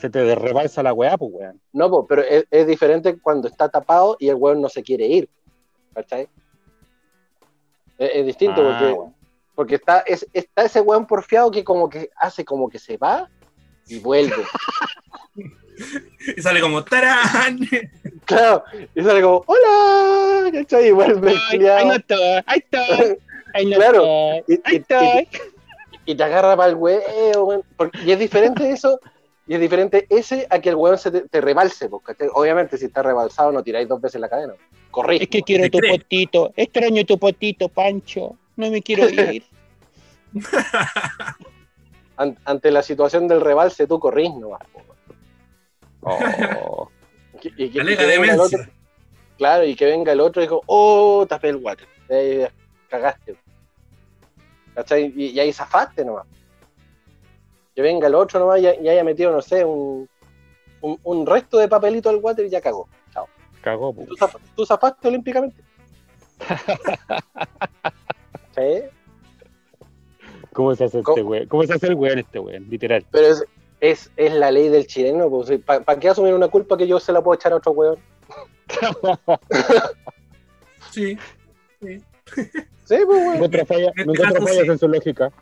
se 0.00 0.10
te 0.10 0.34
rebalsa 0.34 0.82
la 0.82 0.92
weá, 0.92 1.16
pues, 1.16 1.30
weón. 1.32 1.60
No, 1.72 1.88
po, 1.90 2.06
pero 2.06 2.22
es, 2.22 2.44
es 2.50 2.66
diferente 2.66 3.18
cuando 3.20 3.48
está 3.48 3.68
tapado 3.68 4.16
y 4.18 4.28
el 4.28 4.34
weón 4.36 4.60
no 4.60 4.68
se 4.68 4.82
quiere 4.82 5.06
ir. 5.06 5.28
¿Cachai? 5.94 6.28
Es, 7.98 8.10
es 8.14 8.26
distinto 8.26 8.62
Ah, 8.64 8.78
porque, 8.78 9.10
porque 9.54 9.74
está, 9.76 10.00
es, 10.00 10.26
está 10.32 10.64
ese 10.64 10.80
weón 10.80 11.06
porfiado 11.06 11.50
que 11.50 11.62
como 11.64 11.88
que 11.88 12.10
hace 12.16 12.44
como 12.44 12.68
que 12.68 12.78
se 12.78 12.96
va 12.96 13.28
y 13.88 13.98
vuelve. 14.00 14.34
Y 16.36 16.40
sale 16.40 16.60
como 16.60 16.84
¡tarán! 16.84 17.58
claro, 18.24 18.62
y 18.94 19.02
sale 19.02 19.20
como, 19.20 19.42
¡Hola! 19.46 20.50
¿Cachai? 20.52 20.86
Y 20.88 20.92
vuelve 20.92 21.32
el 21.32 21.38
Ay, 21.50 21.66
ahí 21.66 21.86
no 21.88 21.94
estoy, 21.94 22.18
ahí 22.46 22.58
estoy, 22.70 23.18
ahí 23.54 23.66
no 23.66 23.76
Claro. 23.76 24.04
estoy, 24.04 24.54
Y- 24.54 24.60
ahí 24.64 24.74
y- 24.74 24.76
estoy. 24.76 25.28
y 26.06 26.14
te 26.14 26.22
agarra 26.22 26.56
para 26.56 26.70
el 26.70 26.76
huevo, 26.76 27.44
weón. 27.46 27.62
Y 28.06 28.12
es 28.12 28.18
diferente 28.20 28.70
eso, 28.70 29.00
y 29.46 29.54
es 29.54 29.60
diferente 29.60 30.06
ese 30.08 30.46
a 30.50 30.58
que 30.58 30.70
el 30.70 30.76
weón 30.76 30.96
se 30.98 31.10
te, 31.10 31.22
te 31.28 31.40
rebalse, 31.40 31.88
po, 31.88 32.00
¿cachai? 32.00 32.28
Obviamente, 32.34 32.78
si 32.78 32.86
está 32.86 33.02
rebalsado, 33.02 33.52
no 33.52 33.62
tiráis 33.62 33.86
dos 33.88 34.00
veces 34.00 34.20
la 34.20 34.28
cadena. 34.28 34.54
Corrí. 34.90 35.18
Es 35.20 35.28
que 35.28 35.42
quiero 35.42 35.64
¿Te 35.64 35.70
tu 35.70 35.78
crees? 35.78 35.98
potito, 35.98 36.52
extraño 36.56 37.04
tu 37.04 37.18
potito, 37.18 37.68
Pancho, 37.68 38.36
no 38.56 38.70
me 38.70 38.80
quiero 38.82 39.08
ir. 39.10 39.44
An- 42.16 42.38
ante 42.44 42.70
la 42.70 42.82
situación 42.82 43.26
del 43.28 43.40
rebalse, 43.40 43.86
tú 43.86 43.98
corrís 43.98 44.30
nomás. 44.34 44.60
weón. 44.74 44.86
Oh. 46.02 46.88
Y 47.42 47.50
que- 47.50 47.64
y 47.64 47.70
que- 47.70 47.82
venga 47.82 48.32
el 48.32 48.40
otro- 48.40 48.64
claro, 49.36 49.64
y 49.64 49.74
que 49.74 49.84
venga 49.84 50.12
el 50.12 50.20
otro 50.20 50.40
y 50.40 50.46
dijo, 50.46 50.62
oh, 50.66 51.26
tapé 51.28 51.50
el 51.50 51.56
water. 51.56 51.86
Y 52.08 52.12
ahí 52.14 52.46
cagaste. 52.88 53.36
¿Cachai? 54.74 55.12
Y, 55.14 55.26
y 55.30 55.40
ahí 55.40 55.52
zafaste 55.52 56.04
nomás. 56.06 56.26
Que 57.74 57.82
venga 57.82 58.06
el 58.06 58.14
otro 58.14 58.40
nomás 58.40 58.60
y, 58.60 58.64
y 58.64 58.88
haya 58.88 59.04
metido, 59.04 59.32
no 59.32 59.42
sé, 59.42 59.64
un, 59.64 60.08
un, 60.80 60.98
un 61.02 61.26
resto 61.26 61.58
de 61.58 61.68
papelito 61.68 62.08
al 62.08 62.16
water 62.16 62.46
y 62.46 62.50
ya 62.50 62.60
cagó. 62.60 62.88
Chao. 63.12 63.26
Cagó, 63.60 63.92
po. 63.92 64.04
¿Tú, 64.04 64.14
tú 64.54 64.66
zafaste 64.66 65.08
olímpicamente? 65.08 65.62
sí, 68.54 68.84
¿Cómo 70.54 70.74
se 70.74 70.84
hace 70.84 71.02
¿Cómo? 71.02 71.16
este 71.16 71.28
weón? 71.28 71.48
¿Cómo 71.48 71.64
se 71.64 71.74
hace 71.74 71.88
el 71.88 71.94
weón 71.94 72.20
este 72.20 72.38
weón? 72.38 72.70
Literal. 72.70 73.04
pero 73.10 73.26
es, 73.26 73.44
es, 73.80 74.10
es 74.16 74.32
la 74.32 74.52
ley 74.52 74.68
del 74.68 74.86
chileno. 74.86 75.28
¿Para 75.66 75.98
qué 75.98 76.08
asumir 76.08 76.32
una 76.32 76.48
culpa 76.48 76.76
que 76.76 76.86
yo 76.86 77.00
se 77.00 77.12
la 77.12 77.22
puedo 77.22 77.34
echar 77.34 77.52
a 77.52 77.56
otro 77.56 77.72
weón? 77.72 77.98
Sí. 80.92 81.18
Sí, 81.80 81.98
pues, 82.86 83.08
weón. 83.08 83.40
Nunca 83.40 83.66
falla, 83.66 83.90
este 83.96 84.12
caso 84.12 84.46
fallas 84.46 84.62
sí. 84.62 84.70
en 84.70 84.78
su 84.78 84.86
lógica. 84.86 85.32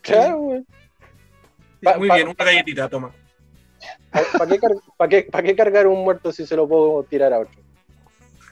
Claro, 0.00 0.38
weón. 0.38 0.66
Pa- 1.82 1.98
Muy 1.98 2.08
pa- 2.08 2.16
bien, 2.16 2.28
una 2.28 2.44
galletita, 2.44 2.88
toma. 2.88 3.12
¿Para 4.10 4.46
qué, 4.50 4.58
car- 4.58 4.72
pa' 4.96 5.08
qué- 5.08 5.22
pa' 5.30 5.42
qué 5.42 5.54
cargar 5.54 5.86
un 5.86 6.02
muerto 6.02 6.32
si 6.32 6.46
se 6.46 6.56
lo 6.56 6.66
puedo 6.66 7.02
tirar 7.04 7.32
a 7.32 7.40
otro? 7.40 7.60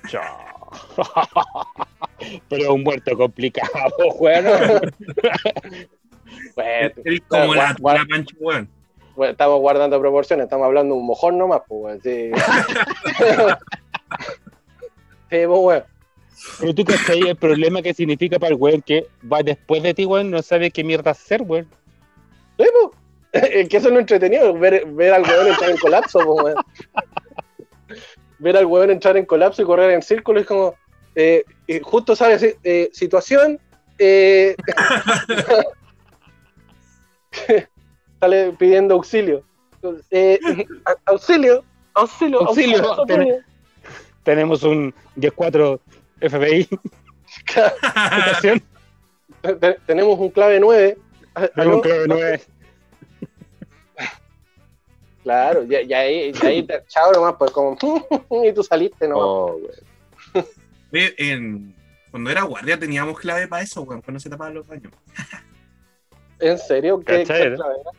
Chao. 0.09 0.70
Pero 2.49 2.75
un 2.75 2.83
muerto 2.83 3.16
complicado, 3.16 3.72
weón. 4.18 4.45
Bueno, 6.57 6.91
Eres 7.05 7.20
como 7.29 7.55
la, 7.55 7.77
la 7.79 8.05
bueno, 8.41 9.31
estamos 9.31 9.61
guardando 9.61 10.01
proporciones, 10.01 10.45
estamos 10.45 10.66
hablando 10.66 10.95
de 10.95 11.01
un 11.01 11.07
mojón 11.07 11.39
nomás, 11.39 11.62
pues, 11.68 11.81
weón. 11.83 12.01
Sí, 12.03 12.33
sí 15.31 15.47
pues, 15.47 15.49
weón. 15.49 15.85
Pero 16.61 16.75
tú 16.75 16.85
cachai 16.85 17.20
el 17.20 17.37
problema 17.37 17.83
que 17.83 17.95
significa 17.95 18.39
para 18.39 18.53
el 18.55 18.61
weón 18.61 18.83
que 18.83 19.07
va 19.31 19.43
después 19.43 19.83
de 19.83 19.95
ti, 19.95 20.05
weón, 20.05 20.31
no 20.31 20.43
sabe 20.43 20.70
qué 20.70 20.83
mierda 20.85 21.12
hacer, 21.12 21.43
weón. 21.43 21.68
Sí, 22.59 22.64
pues. 22.72 22.93
Es 23.35 23.68
que 23.68 23.76
eso 23.78 23.89
es 23.89 23.95
lo 23.95 23.99
entretenido, 24.01 24.55
ver, 24.55 24.87
ver 24.87 25.12
al 25.12 25.22
weón 25.22 25.49
entrar 25.49 25.70
en 25.70 25.76
colapso, 25.78 26.20
pues, 26.24 26.45
weón. 26.45 26.57
Ver 28.39 28.57
al 28.57 28.66
weón 28.66 28.91
entrar 28.91 29.16
en 29.16 29.26
colapso 29.26 29.62
y 29.62 29.64
correr 29.64 29.91
en 29.91 30.03
círculo 30.03 30.39
es 30.41 30.47
como. 30.47 30.74
eh, 31.16 31.43
y 31.66 31.80
justo 31.80 32.14
sabe 32.14 32.35
así, 32.35 32.53
eh, 32.62 32.91
situación. 32.93 33.59
eh, 33.99 34.55
sale 38.20 38.53
pidiendo 38.59 38.95
auxilio. 38.95 39.43
Eh, 40.11 40.39
a- 40.87 41.11
auxilio, 41.11 41.64
auxilio, 41.95 42.41
Auxilio, 42.41 42.93
auxilio. 42.93 43.37
Tenemos 44.22 44.62
un 44.62 44.95
10-4 45.16 45.78
FBI. 46.20 46.68
situación. 47.26 48.62
Te- 49.43 49.55
te- 49.57 49.78
tenemos 49.87 50.18
un 50.18 50.30
clave 50.30 50.59
9. 50.61 50.97
Tenemos 51.55 51.76
un 51.76 51.82
clave 51.82 52.05
nueve. 52.07 52.41
Claro, 55.25 55.64
ya, 55.64 55.81
ya 55.83 56.01
ahí, 56.01 56.33
ya 56.33 56.49
ahí 56.49 56.62
te- 56.62 56.85
chao 56.87 57.11
nomás, 57.12 57.35
pues 57.39 57.51
como, 57.51 57.77
y 58.45 58.53
tú 58.53 58.62
saliste 58.62 59.09
nomás. 59.09 59.25
Oh, 59.27 59.59
en- 60.93 61.75
cuando 62.11 62.31
era 62.31 62.43
guardia 62.43 62.79
teníamos 62.79 63.18
clave 63.18 63.49
para 63.49 63.62
eso, 63.62 63.83
weón, 63.83 64.03
cuando 64.03 64.20
se 64.20 64.31
tapaban 64.31 64.55
los 64.55 64.66
baños. 64.68 64.93
¿En 66.39 66.59
serio? 66.59 67.01
¿Qué, 67.01 67.25
¿Cachai, 67.25 67.43
qué 67.43 67.51
no? 67.51 67.57
clave 67.57 67.75
era? 67.81 67.91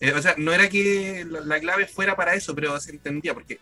Eh, 0.00 0.12
o 0.12 0.22
sea, 0.22 0.34
no 0.36 0.52
era 0.52 0.68
que 0.68 1.24
la, 1.28 1.40
la 1.40 1.58
clave 1.60 1.86
fuera 1.86 2.14
para 2.14 2.34
eso, 2.34 2.54
pero 2.54 2.78
se 2.78 2.90
entendía, 2.90 3.32
porque 3.32 3.58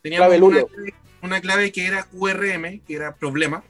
teníamos 0.00 0.28
Clave 0.28 0.42
una, 0.42 0.62
clave, 0.64 0.94
una 1.22 1.40
clave 1.40 1.72
que 1.72 1.86
era 1.86 2.04
QRM, 2.04 2.82
que 2.86 2.94
era 2.94 3.16
problema, 3.16 3.64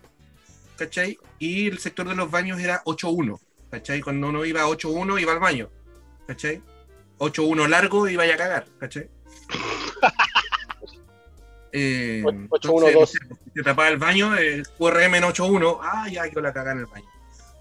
¿cachai? 0.77 1.19
Y 1.39 1.69
el 1.69 1.79
sector 1.79 2.07
de 2.07 2.15
los 2.15 2.31
baños 2.31 2.61
era 2.61 2.83
8.1, 2.85 3.41
¿cachai? 3.71 4.03
Cuando 4.03 4.29
uno 4.29 4.45
iba 4.45 4.61
a 4.61 4.67
8.1 4.67 5.19
iba 5.21 5.33
al 5.33 5.41
baño, 5.41 5.71
¿cachai? 6.27 6.61
8.1 7.19 7.69
largo 7.69 8.09
iba 8.09 8.25
a 8.25 8.37
cagar, 8.37 8.67
¿cachai? 8.79 9.09
Eh, 11.73 12.23
Och- 12.25 12.31
entonces, 12.33 12.71
8.1.2. 12.71 13.01
no 13.01 13.07
sé, 13.07 13.19
si 13.45 13.51
te 13.51 13.63
tapaba 13.63 13.89
el 13.89 13.99
baño, 13.99 14.35
el 14.37 14.67
QRM 14.79 15.15
en 15.17 15.25
8.1, 15.25 15.79
ah, 15.83 16.07
ya 16.11 16.23
quiero 16.23 16.41
la 16.41 16.53
cagar 16.53 16.75
en 16.77 16.81
el 16.81 16.87
baño, 16.87 17.05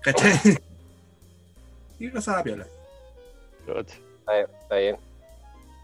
¿cachai? 0.02 0.32
y 2.00 2.08
pasaba 2.10 2.42
piola. 2.44 2.66
Está 3.68 4.34
bien, 4.34 4.48
está 4.62 4.76
bien. 4.78 4.98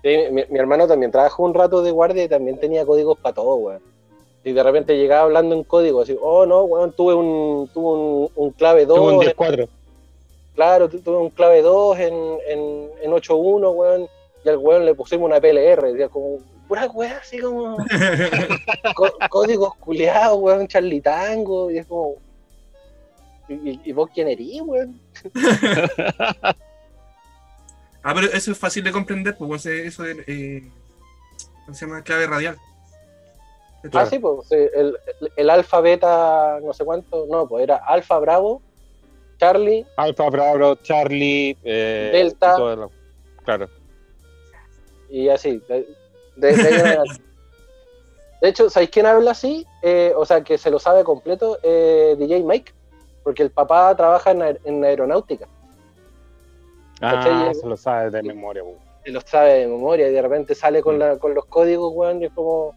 Sí, 0.03 0.17
mi, 0.31 0.45
mi 0.49 0.59
hermano 0.59 0.87
también 0.87 1.11
trabajó 1.11 1.43
un 1.43 1.53
rato 1.53 1.83
de 1.83 1.91
guardia 1.91 2.23
y 2.23 2.29
también 2.29 2.57
tenía 2.59 2.85
códigos 2.85 3.17
para 3.19 3.35
todo, 3.35 3.55
weón. 3.55 3.81
Y 4.43 4.53
de 4.53 4.63
repente 4.63 4.97
llegaba 4.97 5.23
hablando 5.23 5.53
en 5.55 5.63
código, 5.63 6.01
así, 6.01 6.17
oh 6.21 6.45
no, 6.45 6.63
weón, 6.63 6.93
tuve 6.93 7.13
un, 7.13 7.69
tuve 7.73 7.99
un, 7.99 8.31
un 8.35 8.51
clave 8.51 8.85
2, 8.85 8.97
Tuvo 8.97 9.17
un 9.17 9.23
en- 9.23 9.29
10-4. 9.35 9.69
Claro, 10.55 10.89
tu- 10.89 10.99
tuve 11.01 11.17
un 11.17 11.29
clave 11.29 11.61
2 11.61 11.99
en, 11.99 12.13
en, 12.47 12.89
en 13.01 13.11
8.1, 13.11 13.71
weón, 13.73 14.07
y 14.43 14.49
al 14.49 14.57
weón 14.57 14.85
le 14.85 14.95
pusimos 14.95 15.25
una 15.27 15.39
PLR, 15.39 15.91
decía 15.91 16.09
como, 16.09 16.37
pura 16.67 16.85
weá, 16.87 17.17
así 17.17 17.39
como, 17.39 17.77
có- 18.95 19.13
códigos 19.29 19.75
culiados, 19.75 20.37
weón, 20.39 20.67
charlitango, 20.67 21.69
y 21.71 21.77
es 21.79 21.85
como, 21.85 22.15
¿y, 23.49 23.91
vos 23.91 24.09
quién 24.13 24.27
erís, 24.27 24.61
weón? 24.63 24.99
Ah, 28.03 28.13
pero 28.15 28.27
eso 28.33 28.51
es 28.51 28.57
fácil 28.57 28.83
de 28.83 28.91
comprender, 28.91 29.35
pues 29.37 29.63
eso 29.67 30.03
es, 30.05 30.17
eh, 30.25 30.63
¿cómo 31.65 31.75
se 31.77 31.85
llama? 31.85 32.01
Clave 32.01 32.25
radial. 32.25 32.57
Ah, 33.93 34.07
sí, 34.07 34.17
pues 34.17 34.51
el, 34.51 34.97
el 35.35 35.49
alfa, 35.51 35.81
beta, 35.81 36.57
no 36.63 36.73
sé 36.73 36.83
cuánto, 36.83 37.27
no, 37.29 37.47
pues 37.47 37.63
era 37.63 37.75
alfa, 37.77 38.17
bravo, 38.17 38.61
Charlie, 39.41 39.83
Alfa, 39.97 40.29
Bravo, 40.29 40.75
Charlie, 40.83 41.57
eh, 41.63 42.11
Delta. 42.13 42.53
y 42.53 42.57
todo 42.57 42.75
lo- 42.75 42.91
Claro. 43.43 43.67
y 45.09 45.29
así. 45.29 45.59
De, 45.67 45.87
de- 46.35 46.53
de 46.53 46.99
hecho, 48.49 48.69
¿sabéis 48.69 48.91
quién 48.91 49.07
habla 49.07 49.31
así? 49.31 49.65
Eh, 49.81 50.13
o 50.15 50.25
sea, 50.27 50.43
que 50.43 50.59
se 50.59 50.69
lo 50.69 50.77
sabe 50.77 51.03
completo, 51.03 51.57
eh, 51.63 52.15
DJ 52.19 52.43
Mike, 52.43 52.71
porque 53.23 53.41
el 53.41 53.49
papá 53.49 53.95
trabaja 53.95 54.29
en, 54.29 54.41
aer- 54.41 54.59
en 54.63 54.83
aeronáutica, 54.85 55.47
Ah, 57.01 57.51
se 57.59 57.65
lo 57.67 57.75
sabes 57.77 58.11
de 58.11 58.21
memoria, 58.21 58.63
weón. 58.63 58.77
y 59.05 59.09
lo 59.11 59.21
sabe 59.21 59.53
de 59.61 59.67
memoria, 59.67 60.07
y 60.07 60.11
de 60.11 60.21
repente 60.21 60.53
sale 60.53 60.83
con, 60.83 60.99
la, 60.99 61.17
con 61.17 61.33
los 61.33 61.45
códigos, 61.45 61.91
weón, 61.95 62.21
y 62.21 62.25
es 62.25 62.31
como, 62.33 62.75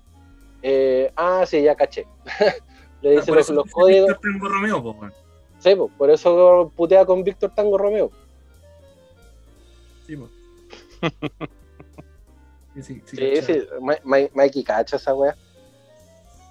eh, 0.62 1.12
ah, 1.15 1.45
sí, 1.47 1.61
ya 1.62 1.75
caché. 1.75 2.07
Le 3.03 3.11
dice 3.11 3.27
Por 3.27 3.37
los, 3.37 3.51
los 3.51 3.65
dice 3.65 3.75
códigos, 3.75 4.17
Romeo, 4.41 4.83
pues. 4.99 5.12
Sí, 5.65 5.75
por 5.99 6.11
eso 6.11 6.71
putea 6.77 7.05
con 7.05 7.25
Víctor 7.25 7.51
Tango 7.55 7.77
Romeo. 7.79 8.11
Sí, 10.07 10.17
pues. 10.17 10.31
Sí, 12.75 12.83
sí, 12.83 13.03
sí, 13.07 13.17
Sí, 13.17 13.35
cachai. 13.41 13.61
sí, 13.61 13.67
Ma- 13.81 13.99
Ma- 14.03 14.29
Mikey 14.35 14.65
cacha 14.65 14.97
esa 14.97 15.15
weá. 15.15 15.37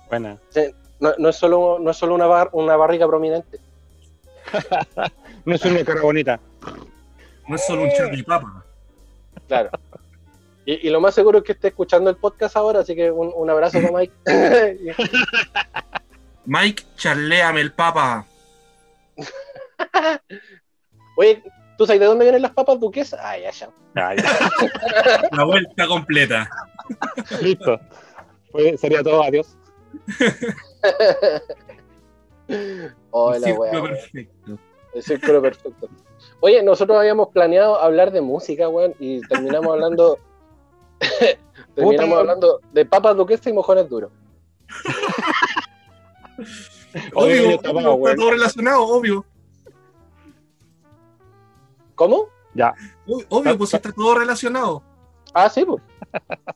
Buena. 0.08 0.38
No, 1.02 1.12
no 1.18 1.28
es 1.28 1.36
solo, 1.36 1.80
no 1.82 1.92
es 1.92 1.98
solo 1.98 2.16
una, 2.16 2.28
bar- 2.28 2.50
una 2.54 2.78
barriga 2.78 3.06
prominente. 3.08 3.60
No 5.46 5.56
es 5.56 5.66
una 5.66 5.84
cara 5.84 6.02
bonita. 6.02 6.40
No 7.50 7.56
es 7.58 7.66
solo 7.66 7.82
un 7.84 7.90
Charlie 7.92 8.24
Papa. 8.24 8.64
Claro. 9.50 9.70
Y, 10.66 10.88
y 10.88 10.90
lo 10.90 11.02
más 11.02 11.14
seguro 11.14 11.40
es 11.40 11.44
que 11.44 11.52
esté 11.52 11.68
escuchando 11.68 12.10
el 12.10 12.16
podcast 12.16 12.56
ahora, 12.56 12.80
así 12.80 12.96
que 12.96 13.12
un, 13.12 13.30
un 13.36 13.50
abrazo 13.50 13.82
para 13.82 13.92
Mike. 13.92 14.14
Mike, 16.46 16.84
charléame 16.96 17.60
el 17.60 17.74
Papa. 17.74 18.26
Oye, 21.18 21.44
¿tú 21.78 21.86
sabes 21.86 22.00
de 22.00 22.06
dónde 22.06 22.26
vienen 22.26 22.42
las 22.42 22.52
papas 22.52 22.80
duquesas? 22.80 23.20
Ah, 23.22 23.38
ya, 23.38 23.52
ya. 23.52 23.70
Ah, 23.96 24.16
ya. 24.16 25.30
La 25.32 25.44
vuelta 25.44 25.88
completa. 25.88 26.50
Listo. 27.42 27.80
Sería 28.78 29.04
todo, 29.04 29.24
adiós. 29.24 29.58
Hola, 33.12 33.48
Círculo 33.48 33.72
weá. 33.72 33.84
perfecto. 33.84 34.60
El 34.94 35.04
círculo 35.04 35.42
perfecto. 35.42 35.90
Oye, 36.40 36.62
nosotros 36.62 36.98
habíamos 36.98 37.30
planeado 37.30 37.80
hablar 37.80 38.12
de 38.12 38.22
música, 38.22 38.70
weón, 38.70 38.94
y 39.00 39.22
terminamos 39.28 39.74
hablando. 39.74 40.20
terminamos 41.76 42.20
hablando 42.20 42.60
de 42.72 42.86
papas 42.86 43.16
duquesas 43.16 43.48
y 43.48 43.54
mojones 43.54 43.90
duros. 43.90 44.12
Obvio, 47.14 47.60
obvio, 47.60 48.08
está 48.08 48.16
todo 48.16 48.32
relacionado, 48.32 48.84
obvio. 48.84 49.26
¿Cómo? 51.96 52.28
Ya. 52.54 52.74
Ob- 53.08 53.26
Obvio, 53.30 53.58
pues 53.58 53.74
está 53.74 53.92
todo 53.92 54.16
relacionado. 54.20 54.84
Ah, 55.34 55.50
sí, 55.50 55.66
pues. 55.66 55.82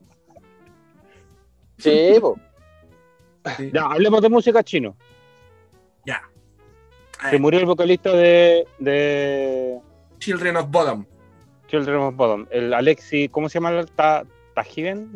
Sí, 1.80 2.16
pues. 2.20 3.72
Ya, 3.72 3.84
hablemos 3.86 4.20
de 4.22 4.30
música 4.30 4.64
chino. 4.64 4.96
Ya. 6.06 6.24
Se 7.30 7.38
murió 7.38 7.60
el 7.60 7.68
vocalista 7.68 8.12
de, 8.14 8.68
de 8.80 9.80
Children 10.18 10.58
of 10.58 10.72
Bottom. 10.72 11.06
Children 11.68 11.98
of 11.98 12.16
Bottom. 12.16 12.48
El 12.50 12.74
Alexi, 12.74 13.30
¿cómo 13.30 13.48
se 13.48 13.56
llama? 13.60 13.72
el 13.80 13.92
Ta. 13.92 14.26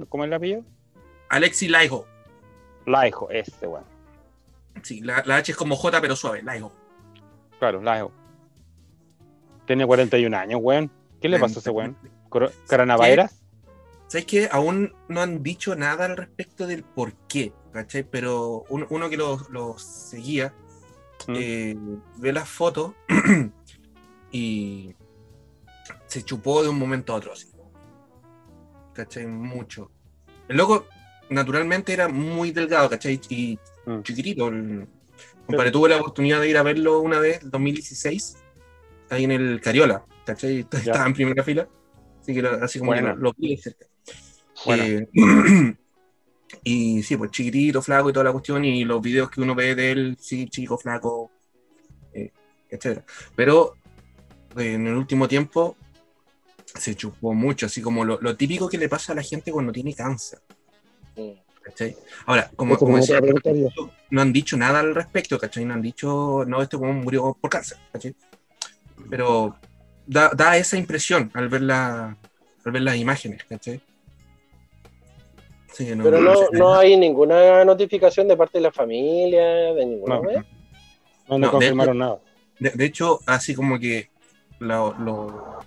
¿Cómo 0.08 0.24
es 0.24 0.28
el 0.28 0.34
apellido? 0.36 0.64
Alexi 1.30 1.68
Laiho. 1.68 2.06
Laiho, 2.86 3.28
este, 3.32 3.66
weón. 3.66 3.84
Sí, 4.84 5.02
la, 5.02 5.24
la 5.26 5.38
H 5.38 5.52
es 5.52 5.58
como 5.58 5.76
J, 5.76 6.02
pero 6.02 6.16
suave. 6.16 6.42
Laiho. 6.44 6.72
Claro, 7.60 7.82
Laiho. 7.82 8.12
Tiene 9.66 9.86
41 9.86 10.36
años, 10.38 10.60
weón. 10.64 10.92
¿Qué 11.22 11.30
le 11.30 11.40
pasó 11.40 11.60
a 11.60 11.62
ese 11.62 11.70
weón? 11.70 11.98
Coro- 12.30 12.52
¿Coronavirus? 12.68 13.32
¿Sabes 14.08 14.26
qué? 14.26 14.50
Aún 14.52 14.94
no 15.08 15.22
han 15.22 15.42
dicho 15.44 15.76
nada 15.76 16.06
al 16.06 16.18
respecto 16.18 16.68
del 16.68 16.84
por 16.84 17.14
qué, 17.28 17.54
¿cachai? 17.72 18.04
Pero 18.04 18.66
uno, 18.70 18.88
uno 18.90 19.10
que 19.10 19.18
lo, 19.18 19.38
lo 19.50 19.78
seguía 19.78 20.54
Mm. 21.28 21.34
eh, 21.38 21.76
ve 22.18 22.34
las 22.34 22.50
fotos 22.50 22.94
y 24.32 24.96
se 26.08 26.24
chupó 26.24 26.64
de 26.64 26.70
un 26.70 26.80
momento 26.80 27.14
a 27.14 27.18
otro, 27.18 27.34
así. 27.34 27.48
¿cachai? 28.94 29.28
Mucho. 29.28 29.92
El 30.48 30.58
loco, 30.58 30.88
naturalmente, 31.30 31.94
era 31.94 32.08
muy 32.08 32.52
delgado, 32.52 32.90
¿cachai? 32.90 33.22
Y 33.30 33.60
Mm. 33.86 34.02
chiquitito. 34.04 34.48
El- 34.50 34.88
compadre, 35.46 35.72
tuve 35.72 35.90
la 35.90 35.98
oportunidad 35.98 36.40
de 36.42 36.50
ir 36.50 36.58
a 36.58 36.64
verlo 36.64 37.00
una 37.00 37.20
vez, 37.20 37.40
2016, 37.50 38.38
ahí 39.10 39.24
en 39.26 39.32
el 39.32 39.60
Cariola, 39.62 40.06
¿cachai? 40.26 40.60
Estaba 40.72 41.06
en 41.06 41.14
primera 41.14 41.44
fila, 41.44 41.68
así 42.22 42.34
que 42.34 42.42
lo- 42.42 42.64
así 42.64 42.80
como 42.80 42.94
que 42.94 43.02
Buena. 43.02 43.16
lo, 43.16 43.22
lo 43.22 43.34
vi 43.38 43.58
cerca. 43.58 43.86
Buena. 44.66 44.86
Eh, 44.86 45.08
y 46.64 47.04
sí, 47.04 47.18
pues 47.18 47.32
chiquitito, 47.32 47.82
flaco 47.82 48.10
y 48.10 48.14
toda 48.14 48.26
la 48.26 48.32
cuestión, 48.32 48.64
y 48.66 48.84
los 48.86 49.02
videos 49.02 49.30
que 49.30 49.42
uno 49.42 49.56
ve 49.56 49.76
de 49.76 49.92
él, 49.92 50.18
sí, 50.20 50.48
chico, 50.48 50.78
flaco, 50.78 51.32
eh, 52.14 52.32
etcétera. 52.70 53.04
Pero 53.36 53.74
eh, 54.58 54.74
en 54.74 54.88
el 54.88 54.94
último 54.96 55.28
tiempo 55.28 55.76
se 56.66 56.96
chupó 56.96 57.34
mucho, 57.34 57.66
así 57.66 57.82
como 57.82 58.06
lo, 58.06 58.20
lo 58.22 58.36
típico 58.38 58.70
que 58.70 58.78
le 58.78 58.88
pasa 58.90 59.12
a 59.12 59.16
la 59.16 59.24
gente 59.24 59.52
cuando 59.52 59.72
tiene 59.74 59.94
cáncer. 59.94 60.40
Mm. 61.18 61.32
¿Cachai? 61.72 61.96
Ahora, 62.26 62.52
como, 62.56 62.78
como 62.78 62.98
decía, 62.98 63.20
no 64.10 64.22
han 64.22 64.34
dicho 64.34 64.58
nada 64.58 64.80
al 64.80 64.94
respecto, 64.94 65.40
¿cachai? 65.40 65.66
No 65.66 65.74
han 65.74 65.82
dicho, 65.82 66.44
no, 66.46 66.62
este 66.62 66.78
como 66.78 66.94
murió 66.94 67.36
por 67.40 67.50
cáncer, 67.50 67.78
¿cachai? 67.92 68.14
Pero 69.10 69.56
da, 70.06 70.30
da 70.36 70.58
esa 70.58 70.78
impresión 70.78 71.32
al 71.34 71.50
ver, 71.50 71.62
la, 71.62 72.18
al 72.66 72.72
ver 72.72 72.82
las 72.82 72.98
imágenes, 72.98 73.44
¿cachai? 73.46 73.82
Sí, 75.74 75.88
Pero 76.04 76.20
no, 76.20 76.34
no 76.52 76.76
hay 76.76 76.98
ninguna 76.98 77.64
notificación 77.64 78.28
de 78.28 78.36
parte 78.36 78.58
de 78.58 78.64
la 78.64 78.72
familia, 78.72 79.74
de 79.74 79.86
ninguna 79.86 80.16
No. 80.16 80.22
wea. 80.22 80.46
No, 81.30 81.38
no, 81.38 81.38
No, 81.38 81.46
de 81.48 81.52
confirmaron 81.52 81.98
nada. 81.98 82.20
De, 82.60 82.72
de 82.72 82.86
hecho, 82.86 83.20
así 83.26 83.56
como 83.56 83.80
que 83.80 84.10
lo, 84.60 84.94
lo 85.00 85.60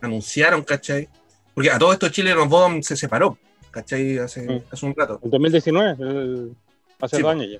anunciaron, 0.00 0.62
¿cachai? 0.62 1.08
Porque 1.54 1.70
a 1.70 1.78
todo 1.78 1.92
esto 1.92 2.08
Chile 2.08 2.34
Bottom 2.34 2.80
se 2.82 2.96
separó, 2.96 3.36
¿cachai? 3.70 4.18
Hace, 4.18 4.42
Mm. 4.42 4.62
hace 4.70 4.86
un 4.86 4.94
rato. 4.96 5.20
El 5.22 5.30
2019, 5.30 5.96
el- 6.00 6.56
hace 7.00 7.16
Sí, 7.16 7.22
dos 7.22 7.30
años 7.32 7.46
ya. 7.50 7.58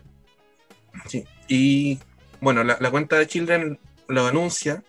Sí. 1.08 1.24
Y 1.48 1.98
bueno, 2.40 2.64
la, 2.64 2.76
la 2.80 2.90
cuenta 2.90 3.16
de 3.18 3.26
Children 3.26 3.78
lo 4.08 4.26
anuncia. 4.26 4.82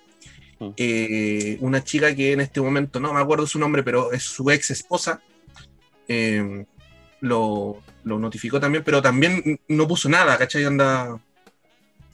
Mm. 0.59 0.69
eh, 0.77 1.57
una 1.61 1.83
chica 1.83 2.13
que 2.15 2.33
en 2.33 2.41
este 2.41 2.61
momento 2.61 2.99
no 2.99 3.11
me 3.13 3.19
acuerdo 3.19 3.47
su 3.47 3.57
nombre, 3.57 3.81
pero 3.81 4.11
es 4.11 4.23
su 4.23 4.49
ex 4.51 4.69
esposa. 4.71 5.21
eh, 6.07 6.65
lo, 7.21 7.81
lo 8.03 8.17
notificó 8.19 8.59
también, 8.59 8.83
pero 8.83 9.01
también 9.01 9.59
no 9.67 9.87
puso 9.87 10.09
nada, 10.09 10.37
¿cachai? 10.37 10.65
Anda. 10.65 11.19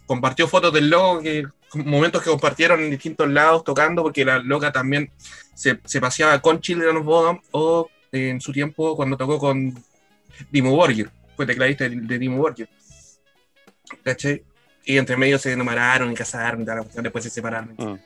compartió 0.06 0.48
fotos 0.48 0.72
del 0.74 0.90
logo, 0.90 1.22
que, 1.22 1.46
momentos 1.76 2.22
que 2.24 2.30
compartieron 2.30 2.80
en 2.82 2.92
distintos 2.92 3.28
lados 3.30 3.64
tocando, 3.64 4.04
porque 4.04 4.24
la 4.24 4.40
loca 4.40 4.72
también 4.72 5.10
se, 5.54 5.80
se 5.84 6.00
paseaba 6.00 6.40
con 6.42 6.62
Children 6.62 6.98
of 6.98 7.06
Bodom 7.06 7.40
o 7.52 7.90
en 8.12 8.42
su 8.42 8.52
tiempo 8.52 8.96
cuando 8.96 9.18
tocó 9.18 9.38
con 9.40 9.74
Dimo 10.52 10.72
Borgir, 10.76 11.10
fue 11.36 11.46
tecladista 11.46 11.88
de, 11.88 11.96
de 11.96 12.20
Dimo 12.20 12.38
Borgir. 12.38 12.70
¿Cachai? 14.04 14.44
Y 14.86 14.98
entre 14.98 15.18
medio 15.18 15.38
se 15.38 15.52
enamoraron 15.52 16.12
y 16.12 16.16
casaron, 16.16 16.62
y 16.62 16.66
cuestión, 16.66 17.04
después 17.04 17.24
se 17.24 17.30
separaron. 17.30 17.74
Mm. 17.78 18.00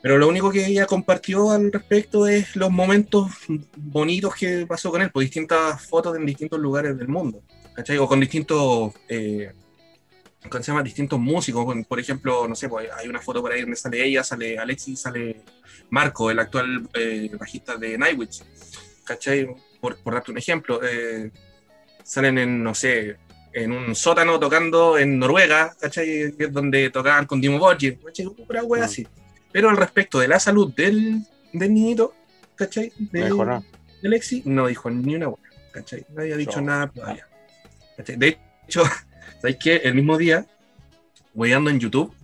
Pero 0.00 0.16
lo 0.16 0.28
único 0.28 0.50
que 0.50 0.66
ella 0.66 0.86
compartió 0.86 1.50
al 1.50 1.72
respecto 1.72 2.26
es 2.26 2.54
los 2.56 2.70
momentos 2.70 3.30
bonitos 3.76 4.34
que 4.34 4.66
pasó 4.66 4.90
con 4.90 5.02
él, 5.02 5.10
por 5.10 5.22
distintas 5.22 5.84
fotos 5.86 6.16
en 6.16 6.24
distintos 6.24 6.58
lugares 6.58 6.96
del 6.96 7.08
mundo, 7.08 7.42
¿cachai? 7.74 7.98
O 7.98 8.06
con 8.06 8.20
distintos, 8.20 8.94
eh, 9.08 9.52
¿cómo 10.48 10.62
se 10.62 10.70
llama? 10.70 10.82
Distintos 10.82 11.18
músicos, 11.18 11.64
con- 11.66 11.84
por 11.84 12.00
ejemplo, 12.00 12.46
no 12.48 12.54
sé, 12.54 12.68
pues 12.68 12.88
hay 12.96 13.08
una 13.08 13.20
foto 13.20 13.42
por 13.42 13.52
ahí 13.52 13.62
donde 13.62 13.76
sale 13.76 14.02
ella, 14.04 14.22
sale 14.22 14.58
Alexis, 14.58 15.00
sale 15.00 15.42
Marco, 15.90 16.30
el 16.30 16.38
actual 16.38 16.88
eh, 16.94 17.30
bajista 17.38 17.76
de 17.76 17.98
Nightwish, 17.98 18.42
¿cachai? 19.10 19.48
Por, 19.80 19.96
por 19.98 20.14
darte 20.14 20.30
un 20.30 20.38
ejemplo, 20.38 20.80
eh, 20.84 21.30
salen 22.04 22.38
en, 22.38 22.62
no 22.62 22.74
sé, 22.76 23.16
en 23.52 23.72
un 23.72 23.96
sótano 23.96 24.38
tocando 24.38 24.96
en 24.98 25.18
Noruega, 25.18 25.74
¿cachai? 25.80 26.32
Que 26.36 26.44
es 26.44 26.52
donde 26.52 26.90
tocaban 26.90 27.26
con 27.26 27.40
Dimo 27.40 27.58
Borgir, 27.58 27.98
¿cachai? 28.04 28.26
Wea 28.26 28.82
Mm. 28.82 28.84
así. 28.84 29.06
Pero 29.50 29.68
al 29.68 29.76
respecto 29.76 30.20
de 30.20 30.28
la 30.28 30.38
salud 30.38 30.72
del, 30.74 31.22
del 31.52 31.74
niñito, 31.74 32.14
¿cachai? 32.54 32.92
De, 32.98 33.22
Mejoró. 33.24 33.64
de 34.00 34.08
Alexi, 34.08 34.42
no 34.44 34.68
dijo 34.68 34.88
ni 34.90 35.16
una 35.16 35.28
hueá, 35.28 35.50
¿cachai? 35.72 36.06
Nadie 36.10 36.34
ha 36.34 36.36
dicho 36.36 36.60
No. 36.60 36.66
nada 36.68 36.86
todavía. 36.86 37.26
¿cachai? 37.96 38.14
De 38.16 38.38
hecho, 38.68 38.84
¿sabes 39.40 39.56
qué? 39.60 39.76
El 39.82 39.94
mismo 39.96 40.16
día, 40.18 40.46
weyando 41.34 41.68
en 41.70 41.80
YouTube, 41.80 42.14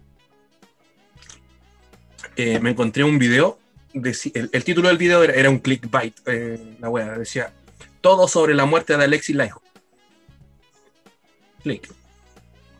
eh, 2.36 2.60
me 2.60 2.70
encontré 2.70 3.02
un 3.02 3.18
video, 3.18 3.58
el, 4.04 4.50
el 4.52 4.64
título 4.64 4.88
del 4.88 4.98
video 4.98 5.22
era, 5.22 5.34
era 5.34 5.50
un 5.50 5.58
clickbait, 5.58 6.14
eh, 6.26 6.76
la 6.80 6.88
wea, 6.90 7.18
decía, 7.18 7.52
todo 8.00 8.28
sobre 8.28 8.54
la 8.54 8.66
muerte 8.66 8.96
de 8.96 9.04
Alexis 9.04 9.36
Laiho. 9.36 9.62
Click. 11.62 11.92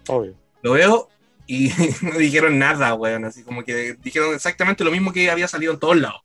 Obvio. 0.09 0.35
Lo 0.63 0.73
veo 0.73 1.09
y 1.47 1.71
no 2.03 2.19
dijeron 2.19 2.59
nada, 2.59 2.95
weón. 2.95 3.25
Así 3.25 3.43
como 3.43 3.65
que 3.65 3.95
dijeron 3.95 4.35
exactamente 4.35 4.85
lo 4.85 4.91
mismo 4.91 5.13
que 5.13 5.31
había 5.31 5.49
salido 5.49 5.73
en 5.73 5.81
todos 5.81 5.97
lados. 5.97 6.23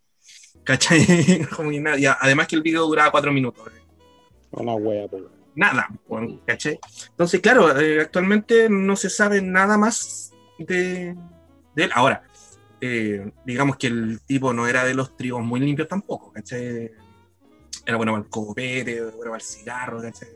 ¿Cachai? 0.64 1.48
Como 1.56 1.72
que 1.72 1.80
nada. 1.80 1.98
Y 1.98 2.06
además 2.06 2.48
que 2.48 2.56
el 2.56 2.62
video 2.62 2.86
duraba 2.86 3.12
cuatro 3.12 3.32
minutos. 3.32 3.68
Una 4.52 4.76
wea, 4.76 5.08
pues. 5.08 5.24
Nada, 5.56 5.90
weón, 6.08 6.40
¿cachai? 6.46 6.80
Entonces, 7.10 7.42
claro, 7.42 7.78
eh, 7.80 8.02
actualmente 8.02 8.70
no 8.70 8.96
se 8.96 9.10
sabe 9.10 9.42
nada 9.42 9.78
más 9.78 10.32
de, 10.60 11.16
de 11.76 11.84
él. 11.84 11.92
Ahora, 11.94 12.24
eh, 12.82 13.32
digamos 13.46 13.78
que 13.78 13.88
el 13.88 14.20
tipo 14.26 14.54
no 14.54 14.68
era 14.68 14.84
de 14.84 14.96
los 14.96 15.16
trigos 15.16 15.44
muy 15.44 15.60
limpios 15.60 15.88
tampoco, 15.88 16.32
¿cachai? 16.32 16.92
Era 17.86 17.98
bueno 17.98 18.14
para 18.14 18.24
el 18.24 18.30
copete, 18.30 19.02
bueno 19.02 19.32
para 19.32 19.36
el 19.36 19.42
cigarro, 19.42 20.02
¿cachai? 20.02 20.30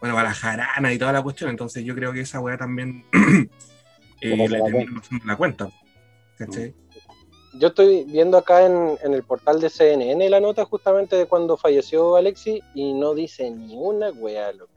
Bueno 0.00 0.16
para 0.16 0.30
la 0.30 0.34
jarana 0.34 0.92
y 0.92 0.98
toda 0.98 1.12
la 1.12 1.22
cuestión. 1.22 1.48
Entonces, 1.48 1.84
yo 1.84 1.94
creo 1.94 2.12
que 2.12 2.22
esa 2.22 2.40
weá 2.40 2.58
también 2.58 3.04
eh, 4.20 4.36
le 4.36 4.48
la 4.48 4.64
terminó 4.64 5.00
pasando 5.00 5.24
la 5.24 5.36
cuenta, 5.36 5.70
¿cachai? 6.36 6.74
Yo 7.54 7.68
estoy 7.68 8.04
viendo 8.04 8.36
acá 8.36 8.66
en, 8.66 8.98
en 9.02 9.14
el 9.14 9.22
portal 9.22 9.60
de 9.60 9.70
CNN 9.70 10.28
la 10.28 10.40
nota 10.40 10.64
justamente 10.64 11.16
de 11.16 11.26
cuando 11.26 11.56
falleció 11.56 12.16
Alexi 12.16 12.62
y 12.74 12.94
no 12.94 13.14
dice 13.14 13.48
ni 13.48 13.76
una 13.76 14.10
wea, 14.10 14.52
loco. 14.52 14.72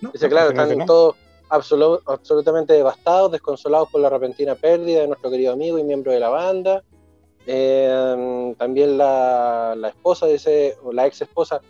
¿No? 0.00 0.10
Dice, 0.10 0.28
claro, 0.28 0.50
están 0.50 0.76
no. 0.76 0.86
todos 0.86 1.16
absolu- 1.48 2.00
absolutamente 2.06 2.72
devastados, 2.72 3.32
desconsolados 3.32 3.90
por 3.90 4.00
la 4.00 4.08
repentina 4.08 4.54
pérdida 4.54 5.00
de 5.00 5.08
nuestro 5.08 5.30
querido 5.30 5.52
amigo 5.52 5.78
y 5.78 5.84
miembro 5.84 6.12
de 6.12 6.20
la 6.20 6.28
banda. 6.28 6.82
Eh, 7.46 8.54
también 8.58 8.96
la, 8.96 9.74
la 9.76 9.88
esposa 9.88 10.26
dice, 10.26 10.76
o 10.82 10.92
la 10.92 11.06
ex 11.06 11.22
esposa, 11.22 11.60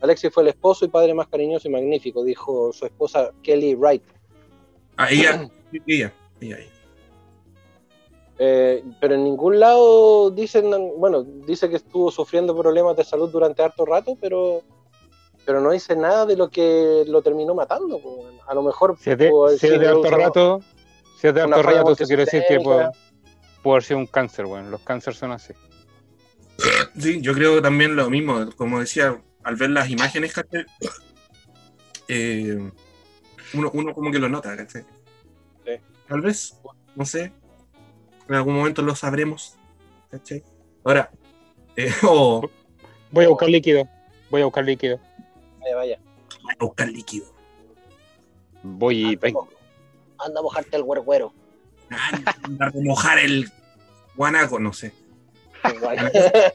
Alexis 0.00 0.32
fue 0.32 0.42
el 0.42 0.50
esposo 0.50 0.84
y 0.84 0.88
padre 0.88 1.14
más 1.14 1.28
cariñoso 1.28 1.66
y 1.66 1.70
magnífico, 1.72 2.22
dijo 2.22 2.72
su 2.72 2.84
esposa 2.84 3.30
Kelly 3.42 3.74
Wright. 3.74 4.02
Ah, 4.96 5.08
ella, 5.10 5.48
ella, 5.86 6.12
ella. 6.40 6.58
Eh, 8.38 8.84
pero 9.00 9.14
en 9.14 9.24
ningún 9.24 9.60
lado 9.60 10.30
dicen, 10.30 10.70
bueno, 10.98 11.22
dice 11.22 11.70
que 11.70 11.76
estuvo 11.76 12.10
sufriendo 12.10 12.56
problemas 12.56 12.96
de 12.96 13.04
salud 13.04 13.30
durante 13.30 13.62
harto 13.62 13.86
rato, 13.86 14.16
pero, 14.20 14.62
pero 15.44 15.60
no 15.60 15.70
dice 15.70 15.96
nada 15.96 16.26
de 16.26 16.36
lo 16.36 16.48
que 16.50 17.04
lo 17.06 17.22
terminó 17.22 17.54
matando. 17.54 18.00
pues, 18.00 18.16
bueno. 18.16 18.40
A 18.46 18.54
lo 18.54 18.62
mejor 18.62 18.96
Si 18.98 19.10
es 19.10 19.18
de, 19.18 19.28
haber 19.28 19.58
si 19.58 19.66
es 19.66 19.80
de 19.80 19.88
alto 19.88 20.10
rato, 20.10 20.60
si 21.20 21.28
es 21.28 21.34
de 21.34 21.42
alto 21.42 21.62
rato, 21.62 21.92
eso 21.92 22.04
quiere 22.04 22.24
decir 22.24 22.42
que 22.48 22.60
puede, 22.60 22.88
puede 23.62 23.74
haber 23.74 23.82
sido 23.82 23.98
un 23.98 24.06
cáncer, 24.06 24.46
weón. 24.46 24.70
Los 24.70 24.80
cánceres 24.82 25.18
son 25.18 25.32
así. 25.32 25.52
Sí, 26.98 27.20
yo 27.20 27.34
creo 27.34 27.60
también 27.60 27.96
lo 27.96 28.08
mismo, 28.10 28.48
como 28.56 28.80
decía, 28.80 29.20
al 29.42 29.56
ver 29.56 29.70
las 29.70 29.90
imágenes, 29.90 30.32
¿cachai? 30.32 30.64
Eh, 32.08 32.70
uno, 33.54 33.70
uno 33.72 33.94
como 33.94 34.10
que 34.10 34.18
lo 34.18 34.28
nota, 34.28 34.56
¿cachai? 34.56 34.84
Sí. 35.64 35.72
Tal 36.06 36.20
vez, 36.20 36.60
no 36.94 37.04
sé, 37.04 37.32
en 38.28 38.34
algún 38.34 38.54
momento 38.54 38.82
lo 38.82 38.94
sabremos, 38.94 39.56
¿cachai? 40.10 40.42
Ahora, 40.84 41.10
eh, 41.76 41.90
o 42.08 42.48
Voy 43.10 43.24
a 43.24 43.28
buscar 43.28 43.48
líquido. 43.48 43.88
Voy 44.28 44.42
a 44.42 44.46
buscar 44.46 44.64
líquido. 44.64 44.98
Vaya, 45.64 45.76
vaya. 45.76 45.98
voy 46.42 46.52
a 46.52 46.64
buscar 46.64 46.88
líquido. 46.88 47.26
Voy 48.62 49.12
y 49.12 49.16
vengo. 49.16 49.48
Anda 50.18 50.40
a 50.40 50.42
mojarte 50.42 50.76
el 50.76 50.82
güergüero. 50.82 51.32
Ah, 51.90 52.10
a 52.60 52.68
remojar 52.70 53.18
el 53.18 53.50
guanaco, 54.14 54.58
no 54.58 54.72
sé. 54.72 54.92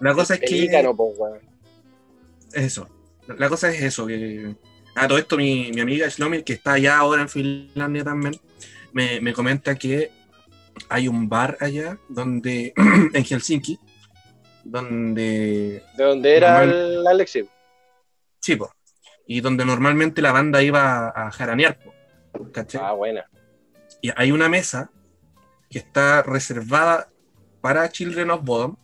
La 0.00 0.14
cosa 0.14 0.34
es 0.34 0.40
que... 0.40 0.68
Eso. 2.52 2.88
La 3.26 3.48
cosa 3.48 3.70
es 3.70 3.80
eso, 3.82 4.06
que 4.06 4.54
a 4.94 5.08
todo 5.08 5.18
esto 5.18 5.36
mi, 5.36 5.70
mi 5.72 5.80
amiga 5.80 6.08
Shlomi, 6.08 6.42
que 6.42 6.54
está 6.54 6.72
allá 6.72 6.98
ahora 6.98 7.22
en 7.22 7.28
Finlandia 7.28 8.04
también, 8.04 8.34
me, 8.92 9.20
me 9.20 9.32
comenta 9.32 9.76
que 9.76 10.10
hay 10.88 11.08
un 11.08 11.28
bar 11.28 11.56
allá 11.60 11.98
donde, 12.08 12.74
en 13.14 13.24
Helsinki, 13.24 13.78
donde, 14.64 15.82
¿De 15.96 16.04
dónde 16.04 16.36
era 16.36 16.58
Normal. 16.58 16.74
el 16.74 17.06
Alexi? 17.06 17.48
Sí, 18.42 18.56
po, 18.56 18.70
y 19.26 19.40
donde 19.40 19.64
normalmente 19.64 20.20
la 20.20 20.32
banda 20.32 20.62
iba 20.62 21.08
a 21.14 21.30
jaranear, 21.30 21.78
po, 21.78 21.94
¿cachai? 22.52 22.80
Ah, 22.84 22.92
buena. 22.92 23.24
Y 24.02 24.10
hay 24.16 24.32
una 24.32 24.48
mesa 24.48 24.90
que 25.70 25.78
está 25.78 26.22
reservada 26.22 27.08
para 27.60 27.88
Children 27.88 28.30
of 28.32 28.42
Bodom 28.44 28.76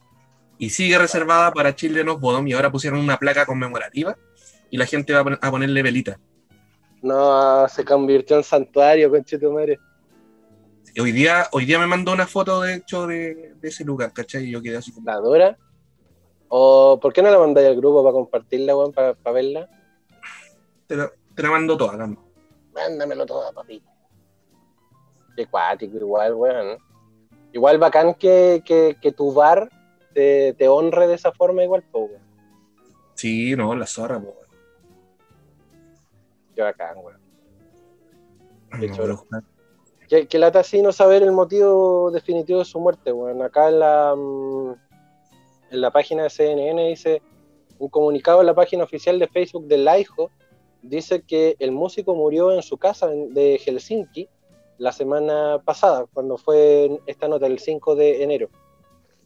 y 0.59 0.71
sigue 0.71 0.97
reservada 0.97 1.53
para 1.53 1.75
Children 1.75 2.09
of 2.11 2.21
Bodom 2.21 2.47
y 2.47 2.53
ahora 2.53 2.71
pusieron 2.71 3.01
una 3.01 3.17
placa 3.19 3.45
conmemorativa 3.45 4.17
y 4.71 4.79
la 4.79 4.87
gente 4.87 5.13
va 5.13 5.21
a 5.21 5.25
pon- 5.25 5.39
a 5.41 5.51
ponerle 5.51 5.83
velita. 5.83 6.19
No, 7.03 7.69
se 7.69 7.85
convirtió 7.85 8.37
en 8.37 8.45
santuario, 8.45 9.11
conchito 9.11 9.53
madre. 9.53 9.79
Hoy 11.01 11.13
día, 11.13 11.47
hoy 11.53 11.65
día 11.65 11.79
me 11.79 11.87
mandó 11.87 12.13
una 12.13 12.27
foto, 12.27 12.61
de 12.61 12.75
hecho, 12.75 13.07
de, 13.07 13.55
de 13.61 13.69
ese 13.69 13.85
lugar, 13.85 14.13
¿cachai? 14.13 14.47
Y 14.47 14.51
yo 14.51 14.61
quedé 14.63 14.79
así 14.79 14.93
La 15.05 15.17
Dora. 15.17 15.57
¿O 16.49 16.99
por 17.01 17.13
qué 17.13 17.23
no 17.23 17.31
la 17.31 17.39
mandáis 17.39 17.69
al 17.69 17.77
grupo 17.77 18.03
para 18.03 18.13
compartirla, 18.15 18.77
weón, 18.77 18.93
para, 18.93 19.15
para 19.15 19.35
verla? 19.35 19.69
te 20.87 20.97
la, 20.97 21.11
te 21.35 21.43
la 21.43 21.51
mando 21.51 21.77
toda, 21.77 21.97
Gamba. 21.97 22.23
Mándamelo 22.73 23.27
todo, 23.27 23.53
papi. 23.53 23.83
Qué 25.37 25.47
cuático, 25.47 25.97
igual, 25.99 26.35
weón. 26.35 26.79
Igual 27.53 27.79
bacán 27.79 28.15
que, 28.15 28.63
que, 28.65 28.97
que 29.01 29.13
tu 29.13 29.33
bar 29.33 29.69
te, 30.15 30.55
te 30.55 30.69
honre 30.69 31.07
de 31.07 31.15
esa 31.15 31.33
forma, 31.33 31.63
igual, 31.63 31.85
pues, 31.91 32.11
weón. 32.11 32.23
Sí, 33.15 33.55
no, 33.57 33.75
la 33.75 33.87
zorra, 33.87 34.19
po. 34.21 34.35
Qué 36.55 36.63
bacán, 36.63 36.97
weón. 36.99 37.21
Qué 38.81 38.89
No, 38.89 38.97
choro. 38.97 39.27
que 40.09 40.39
lata 40.39 40.61
así 40.61 40.81
no 40.83 40.93
saber 40.93 41.23
el 41.23 41.33
motivo 41.33 42.11
definitivo 42.11 42.61
de 42.61 42.65
su 42.65 42.81
muerte, 42.81 43.13
weón. 43.13 43.43
Acá 43.43 43.69
en 43.69 43.79
la, 43.81 44.15
mm, 44.17 44.75
en 45.71 45.81
la 45.81 45.91
página 45.91 46.25
de 46.25 46.31
CNN 46.31 46.89
dice, 46.89 47.23
un 47.79 47.89
comunicado 47.89 48.41
en 48.41 48.47
la 48.47 48.55
página 48.55 48.85
oficial 48.85 49.19
de 49.19 49.29
Facebook 49.29 49.67
de 49.67 49.79
Laiho 49.79 50.31
dice 50.83 51.23
que 51.23 51.57
el 51.59 51.73
músico 51.73 52.15
murió 52.15 52.53
en 52.53 52.63
su 52.63 52.77
casa 52.77 53.09
de 53.09 53.59
Helsinki 53.59 54.29
la 54.79 54.93
semana 54.93 55.61
pasada, 55.65 56.07
cuando 56.13 56.39
fue 56.39 57.01
esta 57.07 57.27
nota, 57.29 57.47
el 57.47 57.59
5 57.59 57.97
de 57.97 58.23
enero. 58.23 58.49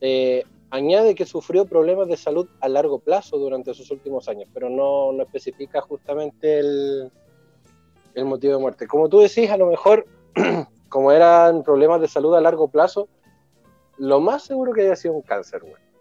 Eh, 0.00 0.44
añade 0.70 1.14
que 1.14 1.26
sufrió 1.26 1.66
problemas 1.66 2.08
de 2.08 2.16
salud 2.16 2.48
a 2.60 2.68
largo 2.68 2.98
plazo 2.98 3.36
durante 3.36 3.74
sus 3.74 3.90
últimos 3.90 4.28
años, 4.28 4.48
pero 4.54 4.70
no, 4.70 5.12
especifica 5.22 5.82
justamente 5.82 6.58
el, 6.58 7.12
el 8.14 8.24
motivo 8.24 8.54
de 8.54 8.60
muerte. 8.60 8.86
Como 8.86 9.10
tú 9.10 9.20
decís, 9.20 9.50
a 9.50 9.58
lo 9.58 9.66
mejor, 9.66 10.06
como 10.88 11.12
eran 11.12 11.62
problemas 11.62 12.00
de 12.00 12.08
salud 12.08 12.34
a 12.34 12.40
largo 12.40 12.68
plazo, 12.68 13.08
lo 13.98 14.20
más 14.20 14.44
seguro 14.44 14.72
que 14.72 14.80
haya 14.80 14.96
sido 14.96 15.14
un 15.14 15.22
cáncer, 15.22 15.60
güey. 15.60 15.91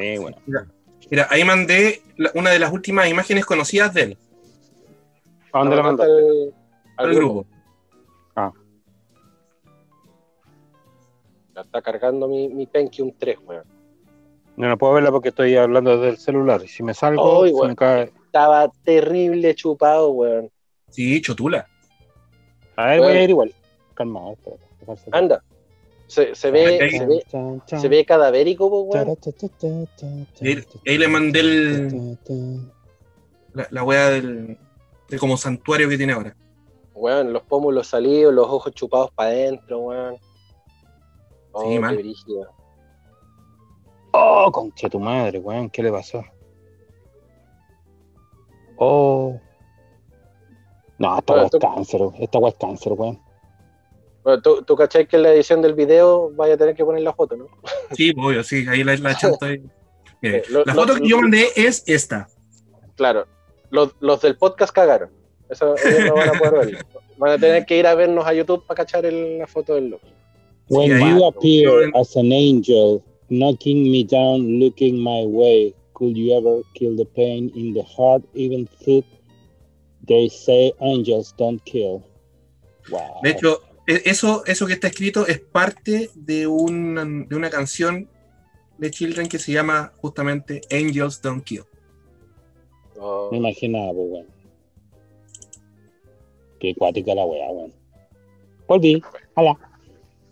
Sí, 0.00 0.18
bueno. 0.18 0.36
Mira, 1.10 1.26
ahí 1.30 1.44
mandé 1.44 2.02
la- 2.16 2.30
una 2.34 2.50
de 2.50 2.58
las 2.58 2.72
últimas 2.72 3.08
imágenes 3.08 3.44
conocidas 3.44 3.92
de 3.94 4.02
él 4.02 4.18
¿A 5.52 5.58
dónde 5.58 5.76
la 5.76 5.82
mandaste? 5.82 6.12
Al, 6.12 6.54
al 6.96 7.06
al 7.08 7.14
grupo. 7.14 7.34
grupo. 7.44 7.46
Ah. 8.36 8.52
La 11.54 11.60
está 11.62 11.82
cargando 11.82 12.26
mi, 12.28 12.48
mi 12.48 12.66
Pentium 12.66 13.12
3, 13.18 13.38
weón. 13.44 13.64
Yo 14.56 14.68
no 14.68 14.78
puedo 14.78 14.94
verla 14.94 15.10
porque 15.10 15.28
estoy 15.30 15.56
hablando 15.56 15.96
desde 15.96 16.08
el 16.10 16.18
celular. 16.18 16.60
Si 16.66 16.82
me 16.82 16.94
salgo, 16.94 17.46
se 17.46 17.68
me 17.68 17.76
cae. 17.76 18.12
Estaba 18.26 18.70
terrible 18.84 19.54
chupado, 19.54 20.10
weón. 20.10 20.50
Sí, 20.90 21.20
chotula. 21.20 21.66
A 22.76 22.86
ver, 22.86 23.00
voy 23.00 23.12
a 23.12 23.22
ir 23.24 23.30
igual. 23.30 23.54
Calmado, 23.94 24.32
espérate. 24.32 24.62
Anda. 25.12 25.42
Se, 26.12 26.34
se 26.34 26.50
ve, 26.50 26.78
se 26.90 27.06
ve, 27.06 27.24
se 27.80 27.88
ve 27.88 28.04
cadavérico, 28.04 28.68
po, 28.68 28.80
weón. 28.82 29.08
Ahí, 30.42 30.62
ahí 30.86 30.98
le 30.98 31.08
mandé 31.08 31.40
el- 31.40 32.18
la, 33.54 33.66
la 33.70 33.82
wea 33.82 34.10
del, 34.10 34.58
de 35.08 35.18
como 35.18 35.38
santuario 35.38 35.88
que 35.88 35.96
tiene 35.96 36.12
ahora. 36.12 36.36
Weón, 36.94 37.32
los 37.32 37.42
pómulos 37.44 37.86
salidos, 37.86 38.34
los 38.34 38.46
ojos 38.46 38.74
chupados 38.74 39.10
para 39.12 39.30
adentro, 39.30 39.78
weón. 39.80 40.16
Oh, 41.52 41.62
Sí, 41.62 41.78
brígido. 41.96 42.50
Oh, 44.12 44.50
concha 44.52 44.90
tu 44.90 45.00
madre, 45.00 45.38
weón, 45.38 45.70
¿qué 45.70 45.82
le 45.82 45.90
pasó? 45.90 46.22
Oh. 48.76 49.40
No, 50.98 51.18
esta 51.18 51.32
weá 51.32 51.44
es 51.46 51.50
cáncer, 51.58 52.00
esta 52.18 52.38
weá 52.38 52.50
es 52.50 52.58
cáncer, 52.58 52.92
weón. 52.92 53.18
Bueno, 54.24 54.40
¿tú, 54.40 54.62
tú 54.62 54.76
cachai 54.76 55.06
que 55.08 55.16
en 55.16 55.22
la 55.22 55.32
edición 55.32 55.60
del 55.62 55.74
video 55.74 56.30
vaya 56.36 56.54
a 56.54 56.56
tener 56.56 56.74
que 56.76 56.84
poner 56.84 57.02
la 57.02 57.12
foto, 57.12 57.36
¿no? 57.36 57.48
Sí, 57.92 58.12
obvio, 58.16 58.42
sí, 58.44 58.64
ahí 58.68 58.84
la, 58.84 58.96
la 58.96 59.16
chanto 59.16 59.44
ahí. 59.46 59.60
Mire, 60.22 60.38
Eh, 60.38 60.42
lo- 60.50 60.64
la 60.64 60.74
lo- 60.74 60.80
foto 60.80 60.94
que 60.96 61.08
yo 61.08 61.20
mandé 61.20 61.48
es 61.56 61.82
esta. 61.88 62.28
Claro. 62.94 63.26
Los, 63.70 63.94
los 64.00 64.20
del 64.20 64.36
podcast 64.36 64.72
cagaron. 64.72 65.10
Eso 65.50 65.74
ellos 65.76 66.06
no 66.06 66.14
van 66.14 66.28
a 66.28 66.32
poder 66.38 66.54
verlo. 66.54 66.78
Van 67.18 67.32
a 67.32 67.38
tener 67.38 67.66
que 67.66 67.76
ir 67.78 67.86
a 67.86 67.94
vernos 67.94 68.24
a 68.26 68.32
YouTube 68.32 68.64
para 68.66 68.76
cachar 68.84 69.04
el- 69.04 69.38
la 69.38 69.46
foto 69.46 69.74
del 69.74 69.88
loco. 69.90 70.06
When 70.68 70.92
ahí- 70.92 71.18
you 71.18 71.24
appear 71.26 71.90
as 71.94 72.16
an 72.16 72.30
angel, 72.32 73.02
knocking 73.28 73.90
me 73.90 74.04
down, 74.04 74.60
looking 74.60 75.02
my 75.02 75.24
way, 75.26 75.74
could 75.94 76.14
you 76.16 76.32
ever 76.36 76.62
kill 76.74 76.96
the 76.96 77.04
pain 77.04 77.50
in 77.56 77.74
the 77.74 77.82
heart, 77.82 78.22
even 78.34 78.68
though 78.86 79.02
they 80.06 80.28
say 80.28 80.72
angels 80.80 81.34
don't 81.36 81.60
kill? 81.64 82.02
Wow. 82.90 83.20
De 83.22 83.30
hecho, 83.30 83.60
eso, 83.86 84.44
eso 84.46 84.66
que 84.66 84.74
está 84.74 84.88
escrito 84.88 85.26
es 85.26 85.40
parte 85.40 86.10
de 86.14 86.46
una, 86.46 87.04
de 87.04 87.34
una 87.34 87.50
canción 87.50 88.08
de 88.78 88.90
Children 88.90 89.28
que 89.28 89.38
se 89.38 89.52
llama 89.52 89.92
justamente 89.96 90.60
Angels 90.70 91.20
Don't 91.20 91.44
Kill. 91.44 91.64
Oh, 92.98 93.28
me 93.30 93.38
imaginaba, 93.38 93.92
pues, 93.92 94.10
weón. 94.10 94.26
Qué 96.60 96.74
cuática 96.74 97.14
la 97.14 97.24
weá, 97.24 97.50
weón. 97.50 97.72
Volví. 98.68 99.02
Hola. 99.34 99.58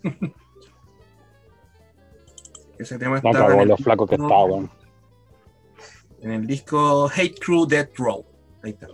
Ese 2.79 2.97
tema 2.97 3.19
No 3.21 3.29
estaba 3.29 3.53
en 3.53 3.59
el, 3.59 3.67
lo 3.67 3.77
flaco 3.77 4.07
que 4.07 4.15
está, 4.15 4.43
weón. 4.45 4.71
en 6.21 6.31
el 6.31 6.47
disco 6.47 7.09
Hate 7.13 7.37
Crew 7.39 7.67
Death 7.67 7.95
Row. 7.97 8.25
Ahí 8.63 8.71
está. 8.71 8.87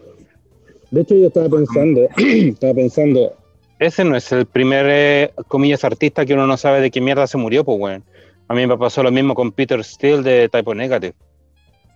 De 0.89 1.01
hecho, 1.01 1.15
yo 1.15 1.27
estaba 1.27 1.49
pensando, 1.49 2.01
estaba 2.17 2.73
pensando, 2.73 3.35
ese 3.80 4.03
no 4.03 4.15
es 4.15 4.32
el 4.32 4.45
primer, 4.45 4.86
eh, 4.89 5.34
comillas, 5.47 5.84
artista 5.84 6.25
que 6.25 6.34
uno 6.34 6.47
no 6.47 6.57
sabe 6.57 6.82
de 6.82 6.89
qué 6.89 6.99
mierda 7.01 7.28
se 7.28 7.38
murió, 7.38 7.63
pues, 7.63 7.80
weón. 7.80 8.03
A 8.47 8.53
mí 8.53 8.65
me 8.65 8.78
pasó 8.78 9.03
lo 9.03 9.11
mismo 9.11 9.36
con 9.36 9.51
Peter 9.51 9.84
Steele 9.84 10.23
de 10.23 10.49
Typo 10.49 10.73
Negative. 10.73 11.13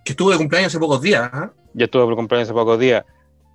Que 0.04 0.12
estuvo 0.12 0.30
de 0.30 0.36
cumpleaños 0.36 0.72
hace 0.72 0.78
pocos 0.78 1.00
días. 1.00 1.30
¿ah? 1.32 1.50
Yo 1.74 1.84
estuve 1.86 2.04
por 2.04 2.16
cumpleaños 2.16 2.48
hace 2.48 2.54
pocos 2.54 2.78
días. 2.78 3.04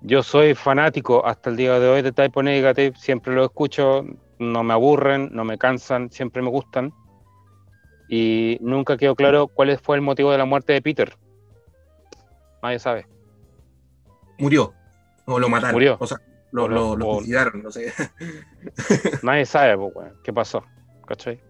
Yo 0.00 0.22
soy 0.22 0.54
fanático 0.54 1.24
hasta 1.24 1.50
el 1.50 1.56
día 1.56 1.78
de 1.78 1.88
hoy 1.88 2.02
de 2.02 2.12
Typo 2.12 2.42
Negative, 2.42 2.96
siempre 2.98 3.34
lo 3.34 3.44
escucho, 3.44 4.04
no 4.38 4.62
me 4.62 4.72
aburren, 4.72 5.30
no 5.32 5.44
me 5.44 5.58
cansan, 5.58 6.10
siempre 6.10 6.42
me 6.42 6.50
gustan. 6.50 6.92
Y 8.08 8.58
nunca 8.60 8.96
quedó 8.96 9.14
claro 9.14 9.48
cuál 9.48 9.78
fue 9.78 9.96
el 9.96 10.02
motivo 10.02 10.32
de 10.32 10.38
la 10.38 10.44
muerte 10.44 10.72
de 10.72 10.82
Peter. 10.82 11.16
Nadie 12.62 12.78
sabe. 12.78 13.06
Murió. 14.38 14.72
O 15.26 15.38
lo 15.38 15.48
mataron. 15.48 15.74
Murió. 15.74 15.96
O 16.00 16.06
sea, 16.06 16.18
lo, 16.52 16.66
lo- 16.68 16.96
lo, 16.96 17.14
suicidaron, 17.16 17.62
no 17.62 17.70
sé. 17.70 17.92
Nadie 19.22 19.46
sabe, 19.46 19.76
pues, 19.76 19.92
weón, 19.94 20.12
qué 20.22 20.32
pasó. 20.32 20.64
¿Cachai? 21.06 21.40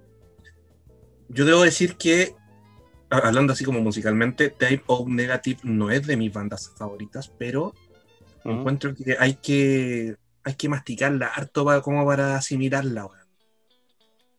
Yo 1.29 1.45
debo 1.45 1.63
decir 1.63 1.97
que, 1.97 2.35
hablando 3.11 3.53
así 3.53 3.65
como 3.65 3.81
musicalmente, 3.81 4.51
Type 4.51 4.85
O 4.87 5.05
Negative 5.09 5.61
no 5.65 5.91
es 5.91 6.07
de 6.07 6.17
mis 6.17 6.33
bandas 6.33 6.73
favoritas, 6.77 7.29
pero 7.39 7.75
encuentro 8.45 8.95
que 8.95 9.17
hay 9.19 9.35
que 9.35 10.17
hay 10.45 10.55
que 10.55 10.69
masticarla 10.71 11.27
harto 11.27 11.65
para, 11.65 11.81
como 11.83 12.07
para 12.07 12.37
asimilarla, 12.37 13.07
weón. 13.07 13.29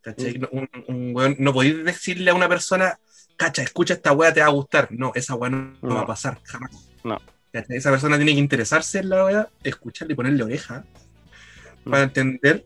¿Cachai? 0.01 0.37
Mm. 0.37 0.41
No- 0.41 0.49
Un, 0.51 0.69
un 0.87 1.13
weón- 1.15 1.35
no 1.39 1.53
podéis 1.53 1.83
decirle 1.85 2.31
a 2.31 2.33
una 2.33 2.49
persona, 2.49 2.97
cacha, 3.35 3.61
escucha 3.61 3.93
esta 3.93 4.11
weá, 4.13 4.33
te 4.33 4.39
va 4.39 4.47
a 4.47 4.51
gustar. 4.51 4.87
No, 4.91 5.11
esa 5.13 5.35
weá 5.35 5.49
no 5.51 5.77
No. 5.81 5.95
va 5.95 6.01
a 6.01 6.07
pasar, 6.07 6.39
jamás. 6.43 6.71
No. 7.03 7.19
Esa 7.51 7.89
persona 7.89 8.15
tiene 8.17 8.33
que 8.33 8.39
interesarse 8.39 8.99
en 8.99 9.09
la 9.09 9.25
weá, 9.25 9.49
escucharle 9.63 10.13
y 10.13 10.15
ponerle 10.15 10.43
oreja 10.43 10.85
para 11.83 12.03
entender 12.03 12.65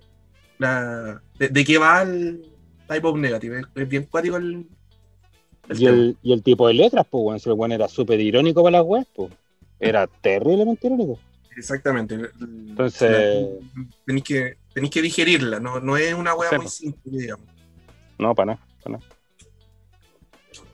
la, 0.58 1.22
de, 1.40 1.48
de 1.50 1.66
qué 1.66 1.78
va 1.78 2.02
el 2.02 2.46
Type 2.88 3.08
of 3.08 3.18
Negative. 3.18 3.62
Es, 3.76 3.88
bien 3.88 4.04
cuático 4.04 4.38
el, 4.38 4.68
el 5.70 5.82
Y 5.82 5.86
el, 5.88 6.18
y 6.22 6.34
el 6.34 6.44
tipo 6.44 6.68
de 6.68 6.74
letras, 6.74 7.06
pues, 7.10 7.24
weón, 7.24 7.40
si 7.40 7.50
el 7.50 7.56
weón 7.56 7.72
era 7.72 7.88
súper 7.88 8.20
irónico 8.20 8.62
para 8.64 8.80
las 8.80 8.86
weas, 8.86 9.08
pues. 9.16 9.32
Era 9.80 10.08
terriblemente 10.08 10.88
irónico. 10.88 11.20
Exactamente. 11.56 12.16
Entonces- 12.42 13.48
tenéis 14.06 14.24
que, 14.24 14.58
tenéis 14.74 14.92
que 14.94 15.02
digerirla, 15.02 15.60
no, 15.60 15.80
no 15.80 15.98
es 15.98 16.14
una 16.14 16.32
Sí, 16.32 16.38
muy 16.38 16.58
pues. 16.58 16.74
simple, 16.74 17.12
digamos. 17.20 17.48
No, 18.18 18.34
para 18.36 18.54
nada, 18.54 18.68
para 18.84 18.98
nada. 18.98 19.10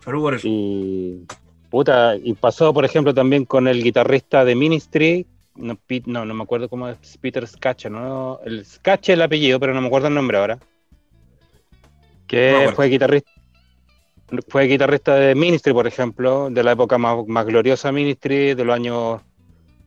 Salud 0.04 0.22
por 0.22 0.36
eso. 0.36 0.48
Y, 0.48 1.26
puta, 1.70 2.16
y 2.16 2.34
pasó, 2.34 2.74
por 2.74 2.86
ejemplo, 2.86 3.14
también 3.14 3.46
con 3.46 3.68
el 3.68 3.84
guitarrista 3.84 4.44
de 4.46 4.56
Ministry, 4.56 5.26
no, 5.56 5.78
no, 6.06 6.26
no 6.26 6.34
me 6.34 6.44
acuerdo 6.44 6.70
cómo 6.70 6.88
es, 6.88 7.18
Peter 7.20 7.46
Skache, 7.46 7.90
¿no? 7.90 8.40
El 8.46 8.66
Skache 8.66 9.14
es 9.14 9.18
el 9.18 9.22
apellido, 9.22 9.60
pero 9.60 9.74
no 9.74 9.82
me 9.82 9.88
acuerdo 9.88 10.08
el 10.08 10.16
nombre 10.16 10.38
ahora. 10.38 10.60
Que 12.28 12.72
fue 12.76 12.88
guitarrista 12.88 13.32
fue 14.48 14.66
guitarrista 14.66 15.16
de 15.16 15.34
Ministry, 15.34 15.74
por 15.74 15.88
ejemplo, 15.88 16.50
de 16.52 16.64
la 16.64 16.74
época 16.74 17.00
más, 17.00 17.26
más 17.28 17.46
gloriosa 17.48 17.92
Ministry, 17.92 18.54
de 18.54 18.64
los 18.64 18.76
años 18.76 19.22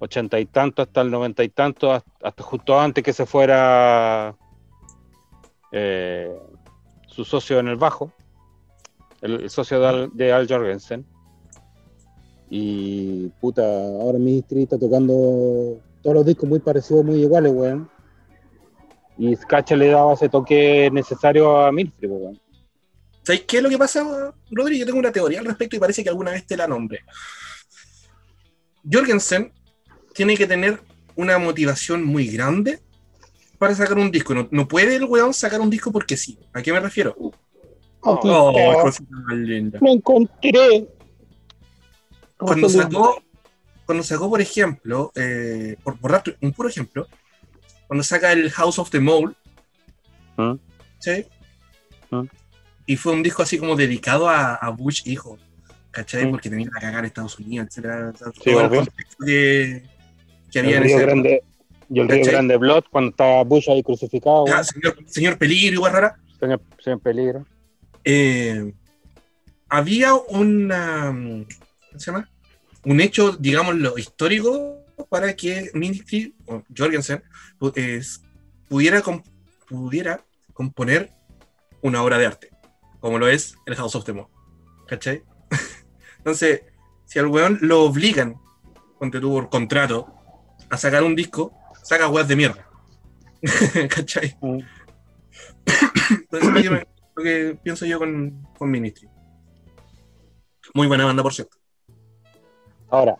ochenta 0.01 0.41
y 0.41 0.47
tanto 0.47 0.83
hasta 0.83 1.01
el 1.01 1.13
noventa 1.13 1.45
y 1.45 1.49
tanto, 1.49 1.93
hasta, 1.93 2.11
hasta 2.25 2.43
justo 2.43 2.81
antes 2.81 3.05
que 3.05 3.13
se 3.13 3.25
fuera 3.25 4.35
eh, 5.71 6.37
su 7.07 7.25
socio 7.25 7.61
en 7.61 7.69
el 7.69 7.77
bajo, 7.77 8.13
el, 9.21 9.43
el 9.43 9.51
socio 9.51 9.79
de 9.79 9.87
Al, 9.87 10.11
de 10.13 10.33
Al 10.33 10.49
Jorgensen. 10.49 11.07
Y 12.55 13.29
puta, 13.41 13.63
ahora 13.63 14.19
Ministry 14.19 14.65
está 14.65 14.79
tocando 14.79 15.81
todos 16.03 16.17
los 16.17 16.27
discos 16.27 16.47
muy 16.47 16.59
parecidos, 16.59 17.03
muy 17.03 17.23
iguales, 17.23 17.51
weón. 17.51 17.89
Y 19.17 19.35
Skache 19.35 19.75
le 19.75 19.87
daba 19.87 20.13
ese 20.13 20.29
toque 20.29 20.91
necesario 20.93 21.57
a 21.57 21.73
Ministry, 21.73 22.09
weón. 22.09 22.39
¿Sabéis 23.23 23.45
qué 23.49 23.57
es 23.57 23.63
lo 23.63 23.71
que 23.71 23.79
pasa, 23.79 24.35
Rodri? 24.51 24.79
Yo 24.79 24.85
tengo 24.85 24.99
una 24.99 25.11
teoría 25.11 25.41
al 25.41 25.47
respecto 25.47 25.77
y 25.77 25.79
parece 25.79 26.03
que 26.03 26.11
alguna 26.11 26.33
vez 26.33 26.47
te 26.47 26.59
la 26.59 26.69
nombre. 26.69 27.01
Jorgensen 28.85 29.51
tiene 30.13 30.37
que 30.37 30.47
tener 30.47 30.79
una 31.17 31.39
motivación 31.39 32.05
muy 32.05 32.27
grande 32.27 32.81
para 33.57 33.75
sacar 33.75 33.97
un 33.97 34.11
disco. 34.11 34.35
No, 34.35 34.47
no 34.51 34.69
puede 34.69 34.97
el 34.97 35.05
weón 35.05 35.33
sacar 35.33 35.63
un 35.63 35.71
disco 35.71 35.91
porque 35.91 36.19
sí. 36.19 36.39
¿A 36.53 36.61
qué 36.61 36.71
me 36.71 36.81
refiero? 36.81 37.17
Oh, 38.03 38.21
más 38.83 39.39
linda. 39.39 39.79
Lo 39.81 39.91
encontré. 39.91 40.87
Cuando 42.47 42.69
sacó, 42.69 43.23
cuando 43.87 44.05
sacó, 44.05 44.29
por 44.31 44.41
ejemplo, 44.41 45.13
eh, 45.15 45.77
por, 45.83 45.99
por 45.99 46.13
darte 46.13 46.37
un 46.41 46.53
puro 46.53 46.69
ejemplo, 46.69 47.07
cuando 47.87 48.03
saca 48.03 48.33
el 48.33 48.51
House 48.51 48.79
of 48.79 48.91
the 48.91 49.01
Mole, 49.01 49.35
¿Mm? 50.37 50.55
¿sí? 50.99 51.27
¿Mm? 52.11 52.23
Y 52.87 52.97
fue 52.97 53.13
un 53.13 53.23
disco 53.23 53.43
así 53.43 53.59
como 53.59 53.77
dedicado 53.77 54.29
a, 54.29 54.55
a 54.55 54.71
Bush 54.71 55.03
hijo, 55.07 55.39
¿cachai? 55.91 56.27
¿Mm? 56.27 56.31
Porque 56.31 56.51
tenía 56.51 56.67
que 56.67 56.81
cagar 56.81 57.05
Estados 57.05 57.39
Unidos, 57.39 57.69
etcétera. 57.69 58.13
Sí, 58.13 58.41
todo 58.45 58.61
el 58.61 58.67
obvio. 58.67 58.79
contexto 58.85 59.25
que, 59.25 59.83
que 60.51 60.59
había 60.59 60.71
el 60.71 60.77
en 60.79 60.83
Río 60.85 60.97
ese 60.97 61.07
Grande 61.07 61.43
y 61.91 62.01
el 62.01 62.09
Río 62.09 62.19
¿Cachai? 62.21 62.33
Grande 62.33 62.57
Blood 62.57 62.85
cuando 62.91 63.11
estaba 63.11 63.45
Bush 63.45 63.69
ahí 63.71 63.83
crucificado, 63.83 64.45
Ah, 64.53 64.65
señor, 64.65 64.97
señor 65.07 65.37
Peligro, 65.39 65.75
igual 65.75 65.93
rara. 65.93 66.17
Señor, 66.41 66.61
señor 66.83 67.01
peligro. 67.01 67.47
eh, 68.05 68.73
había 69.69 70.15
una, 70.15 71.07
¿cómo 71.07 71.99
se 71.99 72.11
llama? 72.11 72.29
Un 72.85 73.01
hecho, 73.01 73.33
digámoslo, 73.33 73.97
histórico 73.99 74.85
para 75.09 75.35
que 75.35 75.71
Ministry, 75.75 76.35
o 76.47 76.63
Jorgensen, 76.77 77.23
es- 77.75 78.23
pudiera, 78.69 79.03
pudiera 79.69 80.25
componer 80.53 81.13
una 81.83 82.03
obra 82.03 82.19
de 82.19 82.27
arte, 82.27 82.51
como 83.01 83.19
lo 83.19 83.29
es 83.29 83.55
el 83.67 83.75
House 83.77 83.95
of 83.95 84.05
the 84.05 84.13
Moon. 84.13 84.29
¿Cachai? 84.87 85.23
Entonces, 86.19 86.63
si 87.07 87.19
al 87.19 87.27
weón 87.27 87.59
lo 87.63 87.83
obligan, 87.83 88.37
ponte 88.99 89.21
tú 89.21 89.31
por 89.33 89.49
contrato, 89.51 90.13
a 90.71 90.77
sacar 90.79 91.03
un 91.03 91.15
disco, 91.17 91.53
saca 91.83 92.09
weas 92.09 92.29
de 92.29 92.37
mierda. 92.37 92.69
¿Cachai? 93.91 94.37
Mm. 94.41 94.59
Entonces, 96.11 96.49
lo 96.51 96.63
que, 96.63 96.71
me- 96.71 96.87
lo 97.17 97.23
que 97.23 97.59
pienso 97.63 97.87
yo 97.87 97.99
con, 97.99 98.47
con 98.59 98.71
Ministry. 98.71 99.09
Muy 100.75 100.87
buena 100.87 101.05
banda, 101.05 101.23
por 101.23 101.35
cierto. 101.35 101.57
Ahora, 102.93 103.17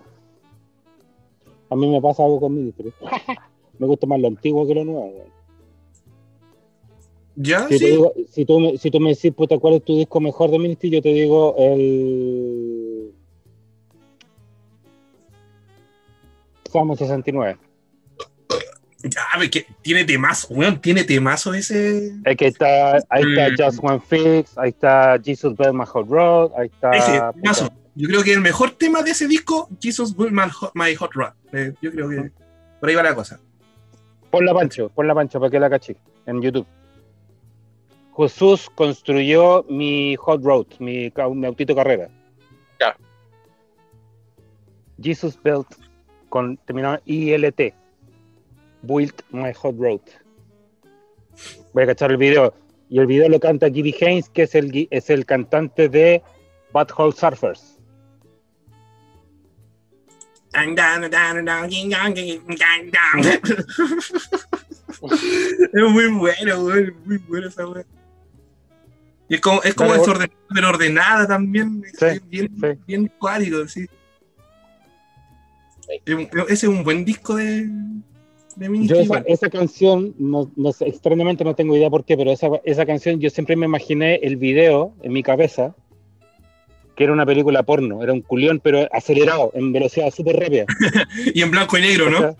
a 1.71 1.77
mí 1.77 1.89
me 1.89 1.99
pasa 2.03 2.23
algo 2.23 2.41
con 2.41 2.55
Ministry. 2.55 2.93
me 3.79 3.87
gusta 3.87 4.07
más 4.07 4.21
lo 4.21 4.29
antiguo 4.29 4.67
que 4.67 4.75
lo 4.75 4.85
nuevo. 4.85 5.25
¿Ya? 7.35 7.67
Si, 7.69 7.79
Sí. 7.79 7.87
digo- 7.87 8.13
si, 8.31 8.45
tú, 8.45 8.61
me- 8.61 8.77
si 8.77 8.91
tú 8.91 9.01
me 9.01 9.09
decís, 9.15 9.33
puta, 9.33 9.59
¿cuál 9.59 9.75
es 9.75 9.83
tu 9.85 9.97
disco 9.97 10.21
mejor 10.21 10.51
de 10.51 10.59
Ministry? 10.59 10.91
Yo 10.91 11.01
te 11.01 11.09
digo 11.09 11.55
el. 11.57 13.15
Salmo 16.71 16.95
69. 16.95 17.57
Ya, 19.05 19.51
que 19.51 19.67
tiene 19.81 20.05
temazo, 20.05 20.53
weón. 20.55 20.81
Tiene 20.83 21.03
temazo 21.05 21.55
ese. 21.55 22.13
Es 22.25 22.37
que 22.37 22.47
está, 22.49 22.99
ahí 23.09 23.23
está 23.23 23.49
Mm. 23.49 23.71
Just 23.71 23.79
One 23.83 24.01
Fix, 24.01 24.59
ahí 24.59 24.69
está 24.69 25.19
Jesus 25.23 25.57
Built 25.57 25.73
My 25.75 25.85
Hot 25.87 26.07
Road, 26.09 26.53
ahí 26.57 26.67
está. 26.69 26.91
Ese, 26.97 27.21
temazo. 27.41 27.69
Yo 27.95 28.09
creo 28.09 28.23
que 28.23 28.33
el 28.33 28.41
mejor 28.41 28.71
tema 28.73 29.03
de 29.03 29.11
ese 29.11 29.29
disco, 29.29 29.69
Jesus 29.81 30.17
Built 30.17 30.33
My 30.33 30.49
Hot, 30.51 30.73
My 30.75 30.95
Hot 30.95 31.13
Rod. 31.13 31.33
Eh, 31.53 31.75
yo 31.83 31.93
creo 31.93 32.09
que 32.09 32.31
por 32.81 32.89
ahí 32.89 32.95
va 32.95 33.03
la 33.03 33.15
cosa. 33.15 33.39
Ponla 34.31 34.55
Pancho, 34.55 34.89
ponla 34.89 35.15
Pancho 35.15 35.39
para 35.39 35.51
que 35.51 35.61
la 35.61 35.69
caché 35.69 35.97
en 36.27 36.41
YouTube. 36.41 36.67
Jesús 38.17 38.71
construyó 38.75 39.65
mi 39.69 40.17
Hot 40.17 40.43
Road, 40.43 40.67
mi, 40.79 41.13
autito 41.45 41.75
carrera. 41.75 42.09
Ya. 42.81 42.97
Jesus 45.01 45.39
built 45.43 45.69
con 46.29 46.57
terminado 46.59 46.99
ILT. 47.05 47.75
Built 48.83 49.23
my 49.31 49.53
hot 49.53 49.77
road. 49.79 50.01
Voy 51.73 51.85
a 51.85 51.87
cachar 51.87 52.11
el 52.11 52.17
video. 52.17 52.53
Y 52.89 52.99
el 52.99 53.07
video 53.07 53.29
lo 53.29 53.39
canta 53.39 53.71
Gibby 53.71 53.95
Haynes, 54.01 54.29
que 54.29 54.43
es 54.43 54.55
el, 54.55 54.89
es 54.91 55.09
el 55.09 55.25
cantante 55.25 55.89
de 55.89 56.23
Bad 56.73 56.89
Hole 56.97 57.13
Surfers. 57.13 57.79
Es 65.73 65.91
muy 65.91 66.09
bueno, 66.09 66.63
güey. 66.63 66.93
Muy 67.05 67.19
bueno 67.19 67.49
esa 67.49 67.67
weá. 67.67 67.85
Y 69.29 69.37
es 69.37 69.41
como, 69.41 69.63
es 69.63 69.75
como 69.75 69.95
desordenada, 69.95 70.39
pero 70.55 70.69
ordenada 70.69 71.27
también. 71.27 71.83
Sí, 71.99 72.05
es 72.05 72.29
bien, 72.29 72.51
sí. 72.61 72.67
bien 72.87 73.11
sí. 73.67 73.87
Ese 76.05 76.53
es 76.53 76.65
un 76.65 76.85
buen 76.85 77.05
disco 77.05 77.35
de, 77.37 77.69
de 78.57 78.87
Yo 78.87 78.97
esa, 79.27 79.51
canción, 79.51 80.15
no, 80.19 80.51
no 80.57 80.73
sé, 80.73 80.87
extrañamente 80.89 81.45
no 81.45 81.55
tengo 81.55 81.77
idea 81.77 81.91
por 81.91 82.05
qué, 82.05 82.17
pero 82.17 82.31
esa, 82.31 82.49
esa 82.65 82.87
canción 82.87 83.21
yo 83.21 83.31
siempre 83.31 83.57
me 83.57 83.67
imaginé 83.67 84.17
el 84.17 84.37
video 84.37 84.95
en 85.03 85.13
mi 85.13 85.23
cabeza, 85.23 85.75
que 86.97 87.05
era 87.05 87.13
una 87.13 87.27
película 87.27 87.63
porno, 87.63 88.03
era 88.03 88.13
un 88.13 88.21
culión, 88.21 88.61
pero 88.61 88.87
acelerado, 88.93 89.51
en 89.55 89.73
velocidad 89.73 90.11
súper 90.11 90.37
rápida. 90.37 90.67
Y 91.35 91.43
en 91.43 91.51
blanco 91.51 91.79
y 91.79 91.83
negro, 91.83 92.11
¿no? 92.11 92.37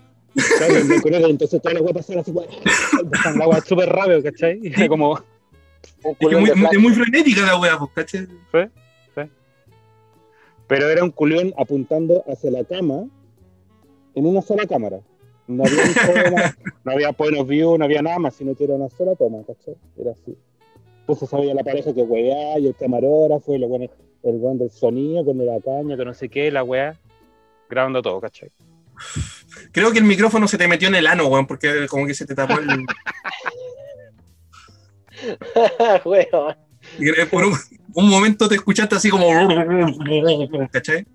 Claro, 0.57 0.75
en 0.75 0.87
blanco 0.87 1.07
y 1.07 1.11
negro, 1.11 1.29
entonces 1.29 1.61
toda 1.61 1.73
la 1.73 1.79
agua 1.79 1.93
pasaba 1.93 2.21
así, 2.21 2.33
la 2.33 3.43
agua 3.43 3.61
súper 3.61 3.89
rápido, 3.89 4.23
¿cachai? 4.23 4.59
Y 4.61 4.67
era 4.67 4.87
como, 4.87 5.11
Un 6.03 6.15
Es, 6.19 6.29
que 6.29 6.35
muy, 6.35 6.49
de 6.49 6.55
flash. 6.55 6.73
es 6.73 6.79
muy 6.79 6.93
frenética 6.93 7.41
la 7.45 7.59
wea, 7.59 7.77
pues, 7.77 7.91
¿cachai? 7.95 8.27
pero 10.67 10.89
era 10.89 11.03
un 11.03 11.11
culión 11.11 11.53
apuntando 11.57 12.23
hacia 12.27 12.49
la 12.49 12.63
cama 12.63 13.05
en 14.15 14.25
una 14.25 14.41
sola 14.41 14.65
cámara. 14.65 15.01
No 15.45 15.63
había, 15.65 15.83
un 15.83 15.93
toma, 16.31 16.57
no 16.83 16.91
había 16.91 17.11
point 17.11 17.37
of 17.37 17.47
view, 17.47 17.77
no 17.77 17.85
había 17.85 18.01
nada 18.01 18.17
más, 18.17 18.35
sino 18.35 18.55
que 18.55 18.63
era 18.63 18.75
una 18.75 18.89
sola 18.89 19.15
toma, 19.15 19.43
¿cachai? 19.45 19.75
Era 19.97 20.11
así. 20.11 20.35
Entonces 21.01 21.29
sabía 21.29 21.53
la 21.53 21.63
pareja 21.63 21.93
que 21.93 22.01
weá, 22.01 22.57
y 22.59 22.67
el 22.67 22.75
camarógrafo, 22.75 23.53
y 23.53 23.59
lo 23.59 23.67
bueno, 23.67 23.87
el 24.23 24.37
buen 24.37 24.57
del 24.57 24.71
sonido, 24.71 25.23
con 25.25 25.37
la 25.45 25.59
caña, 25.63 25.97
que 25.97 26.05
no 26.05 26.13
sé 26.13 26.29
qué, 26.29 26.49
la 26.51 26.63
weá, 26.63 26.95
grabando 27.69 28.01
todo, 28.01 28.21
¿cachai? 28.21 28.49
Creo 29.71 29.91
que 29.91 29.99
el 29.99 30.05
micrófono 30.05 30.47
se 30.47 30.57
te 30.57 30.67
metió 30.67 30.87
en 30.87 30.95
el 30.95 31.07
ano, 31.07 31.27
weón, 31.27 31.45
porque 31.47 31.87
como 31.89 32.05
que 32.05 32.13
se 32.13 32.25
te 32.25 32.35
tapó 32.35 32.55
el. 32.59 32.67
Weón. 36.05 36.55
y 36.99 37.25
por 37.25 37.45
un, 37.45 37.53
un 37.93 38.09
momento 38.09 38.47
te 38.49 38.55
escuchaste 38.55 38.95
así 38.95 39.09
como. 39.09 39.27
¿Cachai? 40.71 41.05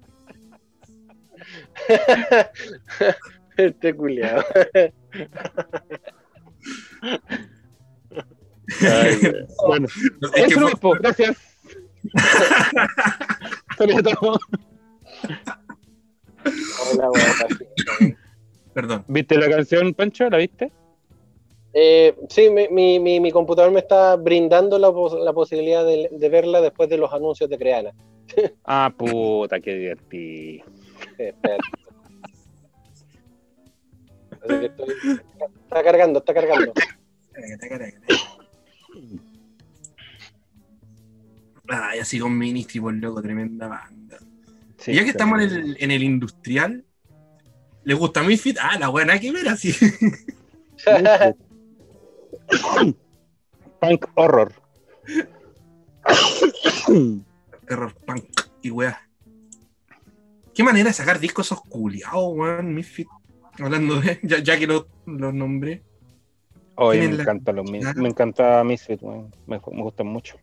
Este 3.56 3.94
culiado. 3.94 4.44
Bueno, 9.66 9.86
Es 10.34 10.54
que 10.54 10.76
fue- 10.76 10.98
gracias. 10.98 11.36
Hola. 16.92 17.18
Perdón. 18.74 19.04
¿Viste 19.08 19.36
la 19.38 19.48
canción, 19.50 19.92
Pancho? 19.94 20.28
¿La 20.30 20.38
viste? 20.38 20.70
Eh, 21.74 22.16
sí, 22.28 22.48
mi, 22.50 22.68
mi, 22.68 22.98
mi, 22.98 23.20
mi 23.20 23.30
computador 23.30 23.70
me 23.72 23.80
está 23.80 24.16
brindando 24.16 24.78
la, 24.78 24.90
la 25.22 25.32
posibilidad 25.32 25.84
de, 25.84 26.08
de 26.10 26.28
verla 26.28 26.60
después 26.60 26.88
de 26.88 26.96
los 26.98 27.12
anuncios 27.12 27.50
de 27.50 27.58
Creana. 27.58 27.92
Ah, 28.64 28.92
puta, 28.96 29.60
qué 29.60 29.74
divertido. 29.74 30.64
Sí. 31.16 31.24
Así 34.42 34.60
que 34.60 34.66
estoy- 34.66 34.94
Está 35.68 35.82
cargando, 35.82 36.18
está 36.20 36.32
cargando. 36.34 36.72
Ay, 41.68 41.98
así 42.00 42.18
con 42.18 42.36
Ministry, 42.36 42.80
por 42.80 42.94
loco, 42.94 43.20
tremenda 43.22 43.68
banda. 43.68 44.18
Sí, 44.78 44.92
y 44.92 44.94
ya 44.96 45.04
que 45.04 45.10
estamos 45.10 45.40
en 45.42 45.50
el, 45.50 45.76
en 45.80 45.90
el 45.90 46.02
industrial, 46.02 46.84
¿les 47.84 47.96
gusta 47.98 48.22
Misfit? 48.22 48.56
Ah, 48.60 48.78
la 48.78 48.88
buena 48.88 49.18
que 49.20 49.32
ver 49.32 49.48
así. 49.48 49.74
Punk 53.80 54.06
horror. 54.14 54.52
Error 57.68 57.94
punk 58.06 58.24
y 58.62 58.70
weá. 58.70 59.00
¿Qué 60.54 60.62
manera 60.64 60.88
de 60.88 60.94
sacar 60.94 61.20
discos 61.20 61.46
esos 61.46 61.60
culiados, 61.62 62.32
weón? 62.34 62.74
Misfit. 62.74 63.06
Hablando 63.60 64.00
de. 64.00 64.18
Ya, 64.22 64.38
ya 64.42 64.58
que 64.58 64.66
los 64.66 64.86
los 65.06 65.34
nombré. 65.34 65.82
Oye, 66.76 67.08
me 67.08 67.14
la- 67.16 67.22
encanta 67.22 67.52
los 67.52 67.68
me 67.70 67.78
encanta 68.08 68.62
Misfit, 68.64 69.02
weón. 69.02 69.34
me, 69.46 69.60
me 69.72 69.82
gustan 69.82 70.06
mucho. 70.06 70.36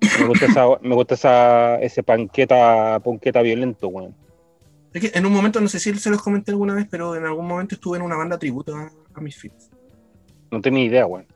Me 0.00 0.26
gusta 0.26 0.46
esa, 0.46 0.66
me 0.82 0.94
gusta 0.94 1.14
esa, 1.14 1.76
ese 1.80 2.02
panqueta, 2.02 3.00
punqueta 3.00 3.42
violento, 3.42 3.88
weón. 3.88 4.14
Es 4.92 5.00
que 5.10 5.18
en 5.18 5.26
un 5.26 5.32
momento, 5.32 5.60
no 5.60 5.68
sé 5.68 5.78
si 5.78 5.94
se 5.98 6.10
los 6.10 6.22
comenté 6.22 6.52
alguna 6.52 6.74
vez, 6.74 6.86
pero 6.90 7.14
en 7.16 7.24
algún 7.26 7.46
momento 7.46 7.74
estuve 7.74 7.98
en 7.98 8.02
una 8.04 8.16
banda 8.16 8.38
tributo 8.38 8.74
a, 8.74 8.90
a 9.14 9.20
Misfit. 9.20 9.52
No 10.50 10.60
tenía 10.60 10.84
idea, 10.84 11.06
weón. 11.06 11.26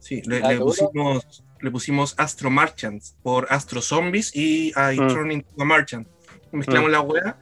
Sí, 0.00 0.22
le, 0.26 0.38
Ah, 0.42 0.56
pusimos, 0.58 1.44
le 1.60 1.70
pusimos 1.70 2.14
Astro 2.18 2.50
Marchants 2.50 3.16
por 3.22 3.46
Astro 3.50 3.80
Zombies 3.80 4.34
y 4.34 4.68
I 4.70 4.98
Mm. 5.00 5.08
Turn 5.08 5.32
into 5.32 5.48
a 5.60 5.64
Marchant. 5.64 6.08
Mezclamos 6.52 6.90
la 6.90 7.00
wea. 7.00 7.36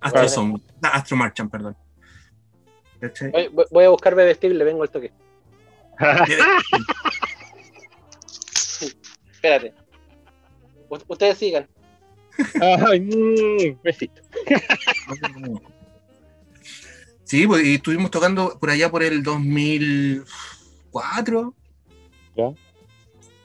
Astro 0.00 0.20
Vale. 0.20 0.28
Zombies. 0.28 0.64
Ah, 0.82 0.88
Astro 0.94 1.16
Marchant, 1.16 1.50
perdón. 1.50 1.76
Voy 3.70 3.84
a 3.84 3.88
buscar 3.88 4.14
bebestible, 4.14 4.62
vengo 4.64 4.82
al 4.82 4.90
toque. 4.90 5.12
Espérate. 9.44 9.74
U- 10.88 10.98
ustedes 11.08 11.36
sigan. 11.36 11.68
Ay, 12.62 13.00
mm, 13.00 13.78
besito. 13.82 14.22
Sí, 17.24 17.46
pues, 17.46 17.66
y 17.66 17.74
estuvimos 17.74 18.10
tocando 18.10 18.58
por 18.58 18.70
allá 18.70 18.90
por 18.90 19.02
el 19.02 19.22
2004. 19.22 21.54
Ya. 22.36 22.54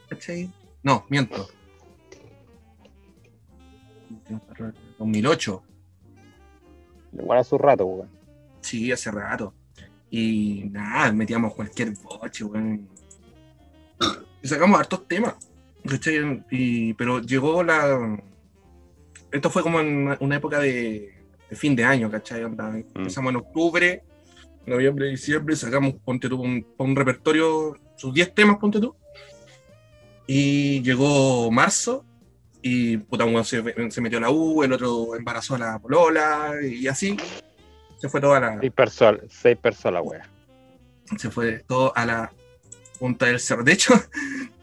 ¿Cachai? 0.08 0.50
No, 0.82 1.04
miento. 1.10 1.50
2008. 4.98 5.62
Igual 7.12 7.38
a 7.38 7.44
su 7.44 7.58
rato, 7.58 7.84
weón. 7.84 8.08
Sí, 8.62 8.90
hace 8.90 9.10
rato. 9.10 9.52
Y 10.10 10.64
nada, 10.70 11.12
metíamos 11.12 11.52
cualquier 11.54 11.92
boche, 12.02 12.44
weón. 12.44 12.88
Y 14.42 14.48
sacamos 14.48 14.80
hartos 14.80 15.06
temas. 15.06 15.34
¿Cachai? 15.88 16.44
Y, 16.50 16.94
pero 16.94 17.20
llegó 17.20 17.62
la. 17.62 18.18
Esto 19.32 19.50
fue 19.50 19.62
como 19.62 19.80
en 19.80 20.16
una 20.20 20.36
época 20.36 20.58
de, 20.58 21.14
de 21.48 21.56
fin 21.56 21.76
de 21.76 21.84
año, 21.84 22.10
¿cachai? 22.10 22.44
Onda, 22.44 22.76
Empezamos 22.94 23.30
en 23.30 23.36
octubre, 23.36 24.02
noviembre, 24.66 25.08
diciembre, 25.08 25.56
sacamos, 25.56 25.94
ponte 26.04 26.28
tú, 26.28 26.40
un, 26.40 26.66
un 26.78 26.96
repertorio, 26.96 27.76
sus 27.96 28.12
10 28.12 28.34
temas, 28.34 28.58
ponte 28.58 28.80
tú. 28.80 28.96
Y 30.26 30.82
llegó 30.82 31.50
marzo, 31.50 32.04
y 32.62 32.98
puta, 32.98 33.24
uno 33.24 33.42
se, 33.44 33.90
se 33.90 34.00
metió 34.00 34.18
a 34.18 34.22
la 34.22 34.30
U, 34.30 34.62
el 34.62 34.72
otro 34.72 35.16
embarazó 35.16 35.54
a 35.54 35.58
la 35.58 35.78
polola, 35.78 36.54
y 36.62 36.86
así 36.86 37.16
se 38.00 38.08
fue 38.08 38.20
toda 38.20 38.40
la. 38.40 38.58
Seis 38.60 38.72
personas, 38.72 39.20
seis 39.28 39.56
personas, 39.58 40.02
weón. 40.04 40.22
Se 41.18 41.30
fue 41.30 41.64
todo 41.66 41.92
a 41.96 42.06
la 42.06 42.32
punta 42.98 43.26
del 43.26 43.40
cerro. 43.40 43.64
De 43.64 43.72
hecho, 43.72 43.94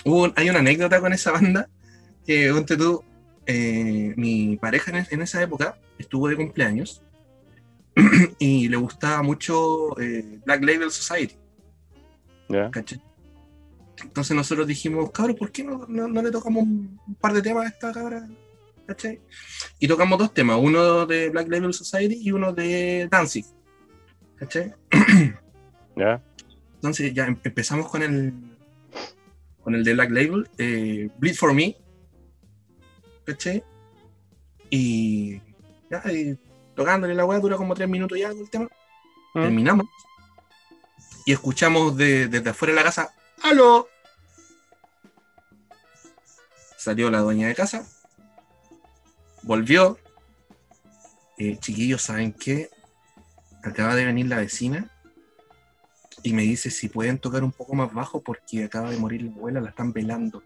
hubo 0.08 0.32
hay 0.36 0.50
una 0.50 0.60
anécdota 0.60 1.00
con 1.00 1.14
esa 1.14 1.32
banda 1.32 1.70
que, 2.26 2.52
ponte 2.52 2.76
tú, 2.78 3.04
eh, 3.46 4.14
mi 4.18 4.58
pareja 4.58 4.92
en, 4.92 4.98
es- 4.98 5.12
en 5.12 5.22
esa 5.22 5.42
época 5.42 5.78
estuvo 5.98 6.28
de 6.28 6.36
cumpleaños 6.36 7.02
y 8.40 8.68
le 8.68 8.78
gustaba 8.78 9.24
mucho 9.24 10.00
eh, 10.00 10.40
Black 10.46 10.62
Label 10.64 10.92
Society. 10.92 11.36
¿cachai? 12.72 13.02
Entonces 14.04 14.36
nosotros 14.36 14.68
dijimos, 14.68 15.10
cabrón, 15.12 15.36
¿por 15.38 15.52
qué 15.52 15.64
no, 15.64 15.86
no- 15.88 16.08
no 16.08 16.22
le 16.22 16.32
tocamos 16.32 16.64
un, 16.64 17.00
par 17.20 17.34
de 17.34 17.42
temas 17.42 17.66
a 17.66 17.70
esta 17.70 17.92
cabra? 17.92 18.28
¿cachai? 18.86 19.20
Y 19.80 19.88
tocamos 19.88 20.20
dos 20.20 20.34
temas, 20.34 20.58
uno 20.62 21.06
de 21.06 21.30
Black 21.30 21.48
Label 21.50 21.74
Society 21.74 22.20
y 22.22 22.32
uno 22.32 22.54
de 22.54 23.08
Danzig. 23.10 23.46
¿cachai? 24.36 24.74
¿Ya? 25.96 26.22
Entonces 26.76 27.14
ya 27.14 27.26
em- 27.26 27.40
empezamos 27.44 27.90
con 27.90 28.04
el 28.04 28.34
con 29.68 29.76
el 29.76 29.84
de 29.84 29.94
Black 29.96 30.12
Label, 30.12 30.50
eh, 30.58 31.10
Bleed 31.18 31.36
for 31.36 31.54
Me. 31.54 31.76
¿Cachai? 33.26 33.62
Y 34.70 35.42
ya, 35.92 36.02
y 36.10 36.40
tocándole 36.74 37.14
la 37.14 37.26
weá 37.26 37.38
dura 37.40 37.58
como 37.58 37.76
tres 37.76 37.90
minutos 37.90 38.18
ya 38.18 38.30
el 38.30 38.50
tema. 38.50 38.70
Mm. 39.34 39.42
Terminamos. 39.42 39.86
Y 41.26 41.34
escuchamos 41.34 41.98
de- 41.98 42.30
desde 42.30 42.50
afuera 42.50 42.72
de 42.72 42.78
la 42.78 42.84
casa, 42.86 43.14
¡Aló! 43.44 43.90
Salió 46.78 47.12
la 47.12 47.20
dueña 47.20 47.50
de 47.50 47.56
casa. 47.56 47.86
Volvió. 49.44 50.00
Eh, 51.38 51.58
chiquillos, 51.60 52.04
¿saben 52.04 52.32
qué? 52.32 52.70
Acaba 53.66 53.96
de 53.96 54.06
venir 54.06 54.28
la 54.28 54.38
vecina 54.38 54.90
y 56.28 56.34
me 56.34 56.42
dice 56.42 56.70
si 56.70 56.90
pueden 56.90 57.20
tocar 57.20 57.42
un 57.42 57.54
poco 57.54 57.74
más 57.74 57.94
bajo 57.94 58.22
porque 58.22 58.66
acaba 58.66 58.92
de 58.92 58.98
morir 58.98 59.22
la 59.22 59.32
abuela, 59.32 59.62
la 59.62 59.70
están 59.70 59.94
velando. 59.94 60.44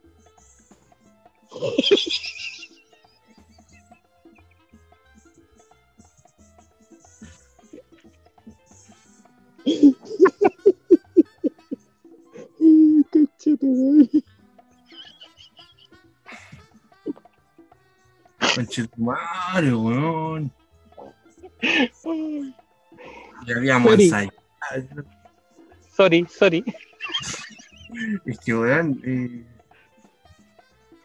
Conchetumare, 18.55 19.73
weón. 19.73 20.51
Ya 23.47 23.55
habíamos 23.55 23.93
ensayado. 23.93 24.31
Sorry, 26.01 26.25
sorry. 26.27 26.63
Es 28.25 28.39
que, 28.39 28.55
weón. 28.55 28.99
Eh, 29.05 29.43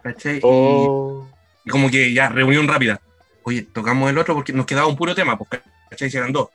¿Cachai? 0.03 0.41
Oh. 0.43 1.29
Y 1.67 1.69
como 1.69 1.91
que 1.91 2.15
ya, 2.15 2.31
reunión 2.31 2.67
rápida. 2.67 2.99
Oye, 3.43 3.61
tocamos 3.75 4.09
el 4.09 4.17
otro 4.17 4.35
porque 4.35 4.55
nos 4.55 4.65
quedaba 4.65 4.87
un 4.87 4.97
puro 4.97 5.15
tema, 5.15 5.37
pues, 5.37 5.61
¿cachai? 5.91 6.09
Si 6.09 6.17
eran 6.17 6.33
dos. 6.33 6.49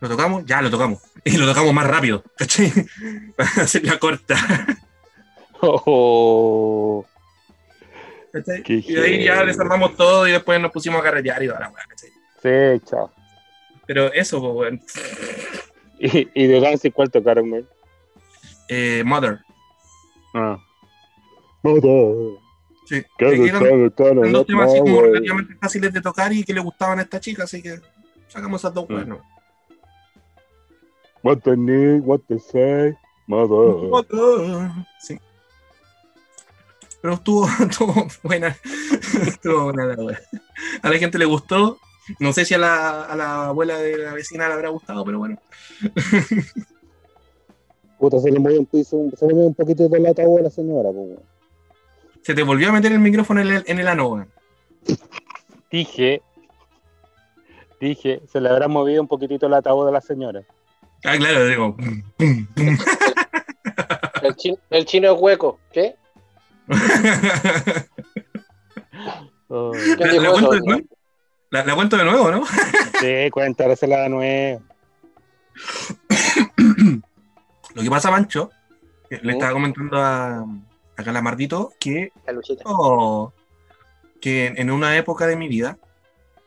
Lo 0.00 0.08
tocamos, 0.08 0.44
ya 0.44 0.60
lo 0.60 0.70
tocamos. 0.70 1.00
Y 1.22 1.36
lo 1.36 1.46
tocamos 1.46 1.72
más 1.72 1.86
rápido, 1.86 2.24
¿cachai? 2.36 2.72
Para 3.36 3.50
hacer 3.62 3.84
la 3.84 3.96
corta. 4.00 4.36
Oh. 5.60 7.06
¿cachai? 8.32 8.62
Qué 8.64 8.82
Y 8.84 8.96
ahí 8.96 9.24
ya 9.24 9.44
desarmamos 9.44 9.96
todo 9.96 10.26
y 10.26 10.32
después 10.32 10.60
nos 10.60 10.72
pusimos 10.72 11.00
a 11.00 11.04
carretear 11.04 11.44
y 11.44 11.46
toda 11.46 11.60
la 11.60 11.68
weá, 11.68 11.84
¿cachai? 11.86 12.10
Sí, 12.42 12.84
chao. 12.90 13.12
Pero 13.86 14.12
eso, 14.12 14.40
pues, 14.40 14.52
weón. 14.52 14.82
¿Y, 15.98 16.28
y 16.34 16.46
de 16.46 16.60
Danzig 16.60 16.92
cuál 16.92 17.10
tocaron, 17.10 17.48
güey? 17.50 17.64
Eh, 18.68 19.02
Mother. 19.04 19.40
Ah. 20.34 20.58
Mother. 21.62 22.38
Sí. 22.86 23.02
¿Qué 23.18 23.26
Que 23.30 23.44
eran- 23.48 24.32
dos 24.32 24.46
temas 24.46 24.70
así 24.70 24.78
como 24.80 25.00
relativamente 25.00 25.54
fáciles 25.60 25.92
de 25.92 26.00
tocar 26.00 26.32
y 26.32 26.44
que 26.44 26.52
le 26.54 26.60
gustaban 26.60 26.98
a 26.98 27.02
esta 27.02 27.18
chica, 27.18 27.44
así 27.44 27.62
que 27.62 27.80
sacamos 28.28 28.60
esas 28.60 28.74
dos 28.74 28.88
Mm. 28.88 28.94
weas, 28.94 29.06
¿no? 29.08 29.20
What 31.22 31.38
the 31.38 31.56
need, 31.56 32.02
what 32.04 32.20
to 32.28 32.38
say, 32.38 32.94
mother. 33.26 34.70
Sí. 35.00 35.18
Pero 37.02 37.14
estuvo, 37.14 37.46
estuvo 37.70 38.06
buena. 38.22 38.56
estuvo 39.26 39.64
buena 39.64 39.86
la 39.86 39.94
wea. 40.02 40.20
A 40.82 40.88
la 40.90 40.98
gente 40.98 41.18
le 41.18 41.24
gustó. 41.24 41.78
No 42.20 42.32
sé 42.32 42.44
si 42.44 42.54
a 42.54 42.58
la, 42.58 43.02
a 43.04 43.16
la 43.16 43.46
abuela 43.46 43.78
de 43.78 43.98
la 43.98 44.14
vecina 44.14 44.46
le 44.48 44.54
habrá 44.54 44.68
gustado, 44.68 45.04
pero 45.04 45.18
bueno. 45.18 45.38
Puta, 47.98 48.20
se 48.20 48.30
le 48.30 48.38
movió 48.38 48.60
un 48.60 48.66
piso, 48.66 48.98
se 49.16 49.26
le 49.26 49.34
movió 49.34 49.48
un 49.48 49.54
poquito 49.54 49.88
de 49.88 50.00
la 50.00 50.14
tabla 50.14 50.40
a 50.40 50.42
la 50.44 50.50
señora, 50.50 50.90
pues. 50.92 51.18
Se 52.22 52.34
te 52.34 52.42
volvió 52.42 52.68
a 52.68 52.72
meter 52.72 52.92
el 52.92 52.98
micrófono 52.98 53.40
en 53.40 53.48
el, 53.48 53.64
en 53.66 53.78
el 53.78 53.88
ano, 53.88 54.08
weón. 54.08 54.28
Dije, 55.70 56.22
dije, 57.80 58.20
se 58.30 58.40
le 58.40 58.48
habrá 58.48 58.68
movido 58.68 59.02
un 59.02 59.08
poquitito 59.08 59.48
la 59.48 59.62
tabla 59.62 59.88
a 59.88 59.92
la 59.92 60.00
señora. 60.00 60.42
Ah, 61.04 61.16
claro, 61.16 61.46
digo. 61.46 61.76
pum, 61.76 62.02
pum, 62.16 62.46
pum. 62.54 62.78
El, 64.22 64.34
chin- 64.36 64.58
el 64.70 64.84
chino 64.84 65.12
es 65.14 65.20
hueco. 65.20 65.58
¿Qué? 65.72 65.96
Oh. 69.48 69.70
¿Quién 69.70 70.22
¿La, 70.24 70.30
la? 70.30 70.80
La, 71.56 71.64
la 71.64 71.74
cuento 71.74 71.96
de 71.96 72.04
nuevo, 72.04 72.30
¿no? 72.30 72.44
Sí, 73.00 73.30
cuéntasela 73.30 74.02
de 74.02 74.08
nuevo. 74.10 74.62
Lo 77.74 77.82
que 77.82 77.90
pasa, 77.90 78.10
Mancho, 78.10 78.50
que 79.08 79.18
le 79.22 79.32
estaba 79.32 79.52
comentando 79.52 79.96
a, 79.98 80.44
a 80.96 81.02
Calamardito 81.04 81.72
que 81.80 82.12
La. 82.26 82.62
Oh, 82.64 83.32
que 84.20 84.48
en 84.56 84.70
una 84.70 84.96
época 84.98 85.26
de 85.26 85.36
mi 85.36 85.48
vida 85.48 85.78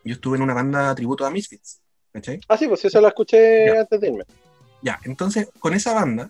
yo 0.04 0.14
estuve 0.14 0.38
en 0.38 0.44
una 0.44 0.54
banda 0.54 0.94
tributo 0.96 1.26
a 1.26 1.30
Misfits, 1.32 1.82
¿cachai? 2.14 2.40
Ah, 2.48 2.58
sí, 2.58 2.68
pues 2.68 2.84
eso 2.86 3.02
lo 3.02 3.08
escuché 3.08 3.66
Ya. 3.68 3.82
antes 3.82 4.02
de 4.02 4.08
irme. 4.10 4.24
Ya, 4.82 5.00
entonces 5.06 5.50
con 5.60 5.74
esa 5.74 5.94
banda, 5.94 6.30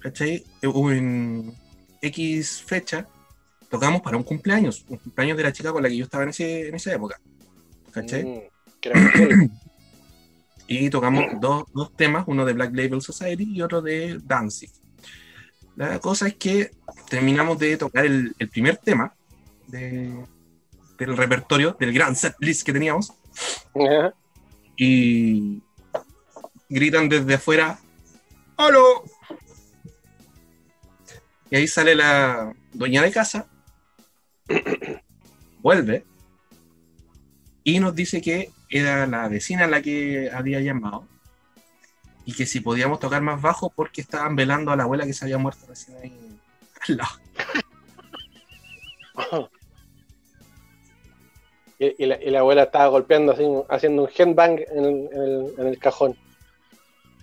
¿cachai? 0.00 0.44
En 0.62 1.54
X 2.02 2.62
fecha 2.66 3.06
tocamos 3.68 4.00
para 4.02 4.16
un 4.16 4.22
cumpleaños, 4.24 4.84
un 4.88 4.98
cumpleaños 4.98 5.36
de 5.36 5.42
la 5.44 5.52
chica 5.52 5.72
con 5.72 5.82
la 5.82 5.88
que 5.88 5.96
yo 5.96 6.04
estaba 6.04 6.24
en, 6.24 6.30
ese, 6.30 6.68
en 6.68 6.74
esa 6.74 6.92
época, 6.92 7.20
¿cachai? 7.92 8.24
Mm. 8.24 9.50
Y 10.72 10.88
tocamos 10.88 11.24
dos, 11.40 11.64
dos 11.74 11.96
temas, 11.96 12.22
uno 12.28 12.44
de 12.44 12.52
Black 12.52 12.70
Label 12.72 13.02
Society 13.02 13.42
y 13.56 13.60
otro 13.60 13.82
de 13.82 14.20
Danzig. 14.22 14.70
La 15.74 15.98
cosa 15.98 16.28
es 16.28 16.36
que 16.36 16.70
terminamos 17.08 17.58
de 17.58 17.76
tocar 17.76 18.06
el, 18.06 18.36
el 18.38 18.48
primer 18.48 18.76
tema 18.76 19.12
de- 19.66 20.24
del 20.96 21.16
repertorio, 21.16 21.76
del 21.80 21.92
gran 21.92 22.14
set 22.14 22.34
list 22.38 22.64
que 22.64 22.72
teníamos, 22.72 23.12
y 24.76 25.60
gritan 26.68 27.08
desde 27.08 27.34
afuera, 27.34 27.80
¡Holo! 28.56 29.02
Y 31.50 31.56
ahí 31.56 31.66
sale 31.66 31.96
la 31.96 32.54
dueña 32.72 33.02
de 33.02 33.10
casa, 33.10 33.48
vuelve, 35.62 36.04
y 37.64 37.80
nos 37.80 37.94
dice 37.94 38.20
que 38.20 38.50
era 38.68 39.06
la 39.06 39.28
vecina 39.28 39.66
la 39.66 39.82
que 39.82 40.30
había 40.32 40.60
llamado, 40.60 41.06
y 42.24 42.32
que 42.34 42.46
si 42.46 42.60
podíamos 42.60 43.00
tocar 43.00 43.22
más 43.22 43.40
bajo 43.40 43.70
porque 43.70 44.00
estaban 44.00 44.36
velando 44.36 44.70
a 44.70 44.76
la 44.76 44.84
abuela 44.84 45.06
que 45.06 45.12
se 45.12 45.24
había 45.24 45.38
muerto 45.38 45.66
recién 45.66 45.96
ahí 45.98 46.38
al 46.88 46.96
lado. 46.96 47.10
Y, 51.78 52.04
y 52.04 52.06
la, 52.06 52.22
y 52.22 52.30
la 52.30 52.40
abuela 52.40 52.64
estaba 52.64 52.88
golpeando 52.88 53.32
así, 53.32 53.44
haciendo 53.68 54.02
un 54.04 54.10
headbang 54.14 54.60
en 54.70 54.84
el, 54.84 55.08
en 55.12 55.22
el, 55.22 55.54
en 55.58 55.66
el 55.66 55.78
cajón. 55.78 56.16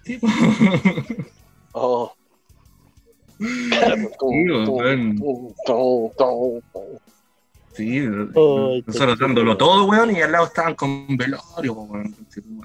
Sí, 0.04 0.20
Oh. 1.80 2.12
weón. 4.74 5.16
Sí, 7.78 8.00
Ay, 8.00 8.84
nosotros 8.86 9.20
dándolo 9.20 9.56
todo, 9.56 9.86
weón, 9.86 10.16
y 10.16 10.22
al 10.22 10.32
lado 10.32 10.46
estaban 10.46 10.76
con 10.76 11.06
velorio, 11.16 11.74
weón. 11.74 12.16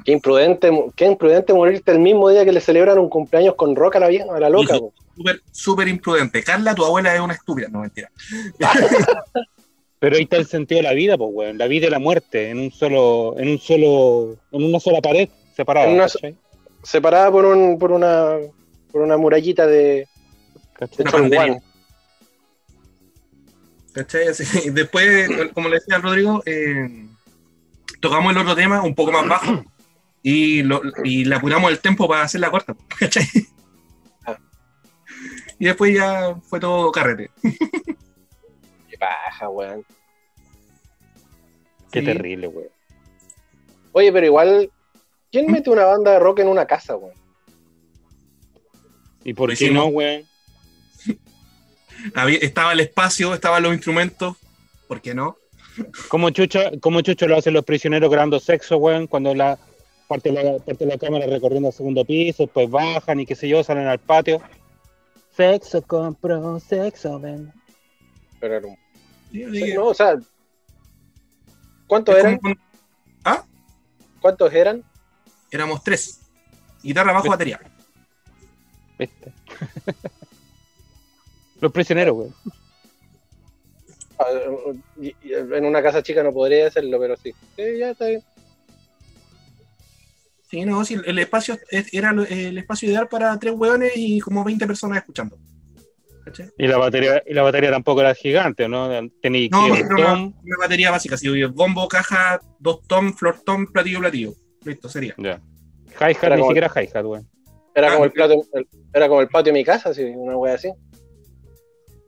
Qué 0.04 0.12
imprudente, 0.12 0.70
qué 0.96 1.06
imprudente 1.06 1.52
morirte 1.52 1.92
el 1.92 1.98
mismo 2.00 2.28
día 2.30 2.44
que 2.44 2.52
le 2.52 2.60
celebran 2.60 2.98
un 2.98 3.08
cumpleaños 3.08 3.54
con 3.54 3.76
roca 3.76 3.98
a 3.98 4.00
la, 4.00 4.08
vieja- 4.08 4.34
a 4.34 4.40
la 4.40 4.48
loca. 4.50 4.78
Súper, 5.16 5.42
súper 5.52 5.88
imprudente. 5.88 6.42
Carla, 6.42 6.74
tu 6.74 6.84
abuela 6.84 7.14
es 7.14 7.20
una 7.20 7.34
estúpida. 7.34 7.68
No, 7.70 7.80
mentira. 7.80 8.10
Pero 9.98 10.16
ahí 10.16 10.22
está 10.22 10.36
el 10.36 10.46
sentido 10.46 10.78
de 10.78 10.82
la 10.82 10.94
vida, 10.94 11.16
pues, 11.16 11.30
weón. 11.32 11.58
La 11.58 11.68
vida 11.68 11.86
y 11.86 11.90
la 11.90 11.98
muerte 12.00 12.50
en 12.50 12.58
un 12.58 12.70
solo, 12.72 13.34
en 13.38 13.50
un 13.50 13.58
solo, 13.58 14.36
en 14.50 14.64
una 14.64 14.80
sola 14.80 15.00
pared 15.00 15.28
separada. 15.54 15.86
En 15.88 15.94
una- 15.94 16.04
¿cachai? 16.08 16.34
Separada 16.82 17.30
por 17.30 17.44
un, 17.44 17.78
por 17.78 17.92
una, 17.92 18.36
por 18.90 19.02
una 19.02 19.16
murallita 19.16 19.66
de, 19.66 20.08
de. 21.28 21.60
¿Cachai? 23.94 24.28
Así, 24.28 24.44
y 24.68 24.70
después, 24.70 25.28
como 25.54 25.68
le 25.68 25.76
decía 25.76 25.96
al 25.96 26.02
Rodrigo, 26.02 26.42
eh, 26.46 27.06
tocamos 28.00 28.32
el 28.32 28.38
otro 28.38 28.54
tema 28.54 28.82
un 28.82 28.94
poco 28.94 29.12
más 29.12 29.28
bajo 29.28 29.64
y, 30.22 30.62
lo, 30.62 30.80
y 31.04 31.24
le 31.24 31.34
apuramos 31.34 31.70
el 31.70 31.80
tempo 31.80 32.08
para 32.08 32.22
hacer 32.22 32.40
la 32.40 32.50
corta. 32.50 32.74
¿Cachai? 32.98 33.26
y 35.58 35.64
después 35.66 35.94
ya 35.94 36.34
fue 36.48 36.58
todo 36.58 36.90
carrete. 36.90 37.30
Qué 37.42 38.98
paja, 38.98 39.48
weón. 39.48 39.84
Qué 41.92 42.00
Sí. 42.00 42.06
terrible, 42.06 42.48
weón. 42.48 42.68
Oye, 43.92 44.10
pero 44.12 44.26
igual, 44.26 44.72
¿quién 45.30 45.52
mete 45.52 45.68
una 45.70 45.84
banda 45.84 46.12
de 46.12 46.18
rock 46.18 46.40
en 46.40 46.48
una 46.48 46.66
casa, 46.66 46.96
weón? 46.96 47.14
¿Y 49.22 49.34
por 49.34 49.50
Lo 49.50 49.56
qué 49.56 49.64
hicimos. 49.66 49.84
no, 49.84 49.90
weón? 49.90 50.22
Había- 52.14 52.38
estaba 52.38 52.72
el 52.72 52.80
espacio, 52.80 53.34
estaban 53.34 53.62
los 53.62 53.72
instrumentos, 53.74 54.36
¿por 54.88 55.00
qué 55.00 55.14
no? 55.14 55.36
Como 56.08 56.30
Chucho, 56.30 56.60
como 56.80 57.00
Chucho 57.00 57.26
lo 57.26 57.36
hacen 57.36 57.54
los 57.54 57.64
prisioneros 57.64 58.10
grabando 58.10 58.38
sexo, 58.40 58.76
weón, 58.76 59.06
cuando 59.06 59.34
la 59.34 59.58
parte 60.08 60.30
de 60.30 60.42
la, 60.42 60.58
parte 60.58 60.84
de 60.84 60.92
la 60.92 60.98
cámara 60.98 61.26
recorriendo 61.26 61.68
el 61.68 61.74
segundo 61.74 62.04
piso, 62.04 62.42
después 62.44 62.68
bajan 62.70 63.20
y 63.20 63.26
qué 63.26 63.34
sé 63.34 63.48
yo, 63.48 63.64
salen 63.64 63.86
al 63.86 63.98
patio. 63.98 64.42
Sexo 65.34 65.80
compro, 65.82 66.60
sexo 66.60 67.18
ven. 67.18 67.50
Pero 68.38 68.60
Sí, 69.30 69.44
sí, 69.50 69.64
que- 69.64 69.74
no, 69.74 69.86
o 69.86 69.94
sea, 69.94 70.16
¿cuántos 71.86 72.16
eran? 72.16 72.36
como 72.38 72.54
¿Ah? 73.24 73.42
¿Cuántos 74.20 74.52
eran? 74.52 74.84
Éramos 75.50 75.82
tres. 75.82 76.20
Guitarra, 76.82 77.12
bajo, 77.12 77.28
batería. 77.28 77.60
¿Viste? 78.98 79.32
los 81.62 81.72
prisioneros, 81.72 82.16
weón. 82.16 82.34
Ah, 84.18 84.26
En 85.56 85.64
una 85.64 85.82
casa 85.82 86.02
chica 86.02 86.22
no 86.22 86.32
podría 86.32 86.66
hacerlo, 86.66 86.98
pero 87.00 87.16
sí. 87.16 87.32
Sí, 87.56 87.78
ya 87.78 87.90
está 87.90 88.06
bien. 88.06 88.22
Sí, 90.50 90.64
no, 90.66 90.84
sí, 90.84 90.96
el 91.04 91.18
espacio 91.18 91.58
es- 91.70 91.94
era 91.94 92.10
el 92.10 92.58
espacio 92.58 92.88
ideal 92.90 93.08
para 93.08 93.38
tres 93.38 93.54
hueones 93.54 93.92
y 93.96 94.20
como 94.20 94.44
20 94.44 94.66
personas 94.66 94.98
escuchando. 94.98 95.38
¿Cachai? 96.24 96.50
Y 96.58 96.66
la 96.68 96.76
batería, 96.78 97.22
y 97.26 97.32
la 97.32 97.42
batería 97.42 97.70
tampoco 97.70 98.00
era 98.00 98.14
gigante, 98.14 98.68
¿no? 98.68 98.88
Tenía 99.20 99.48
No, 99.50 99.72
que 99.72 99.80
era 99.80 99.94
una, 99.96 100.12
una 100.14 100.56
batería 100.58 100.90
básica, 100.90 101.14
así, 101.14 101.42
bombo, 101.44 101.88
caja, 101.88 102.40
dos 102.58 102.80
tom, 102.86 103.12
flor 103.14 103.40
tom, 103.44 103.66
platillo, 103.66 104.00
platillo. 104.00 104.34
Listo, 104.64 104.88
sería. 104.88 105.14
Ya. 105.16 105.40
Hi-hat, 106.00 106.22
Era 106.24 106.36
ni 106.36 106.42
siquiera 106.44 106.68
hi-hat, 106.74 107.04
weón. 107.04 107.26
Era 107.74 107.88
Ah, 107.88 107.92
como 107.94 108.04
el 108.04 108.12
plato, 108.12 108.34
el- 108.52 108.68
era 108.92 109.08
como 109.08 109.20
el 109.22 109.28
patio 109.28 109.52
de 109.52 109.58
mi 109.58 109.64
casa, 109.64 109.92
sí, 109.94 110.02
una 110.04 110.36
wea 110.36 110.54
así. 110.54 110.70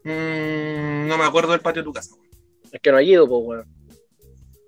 Mm, 0.04 1.08
no 1.08 1.18
me 1.18 1.24
acuerdo 1.24 1.52
del 1.52 1.60
patio 1.60 1.82
de 1.82 1.84
tu 1.86 1.92
casa. 1.92 2.14
weón. 2.14 2.28
Es 2.72 2.80
que 2.80 2.90
no 2.90 2.98
hay 2.98 3.10
ido, 3.12 3.28
pues, 3.28 3.42
weón. 3.44 3.66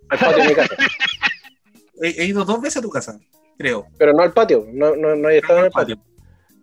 Al 0.09 0.19
patio 0.19 0.43
de 0.43 0.49
mi 0.49 0.55
casa. 0.55 0.77
He, 2.03 2.09
he 2.23 2.25
ido 2.27 2.45
dos 2.45 2.61
veces 2.61 2.77
a 2.77 2.83
tu 2.83 2.91
casa, 2.91 3.19
creo. 3.57 3.87
Pero 3.99 4.13
no 4.13 4.23
al 4.23 4.33
patio, 4.35 4.67
no, 4.71 4.95
no, 4.97 5.17
no 5.17 5.31
he 5.31 5.39
estado 5.39 5.61
en 5.61 5.65
el 5.67 5.71
patio. 5.71 5.97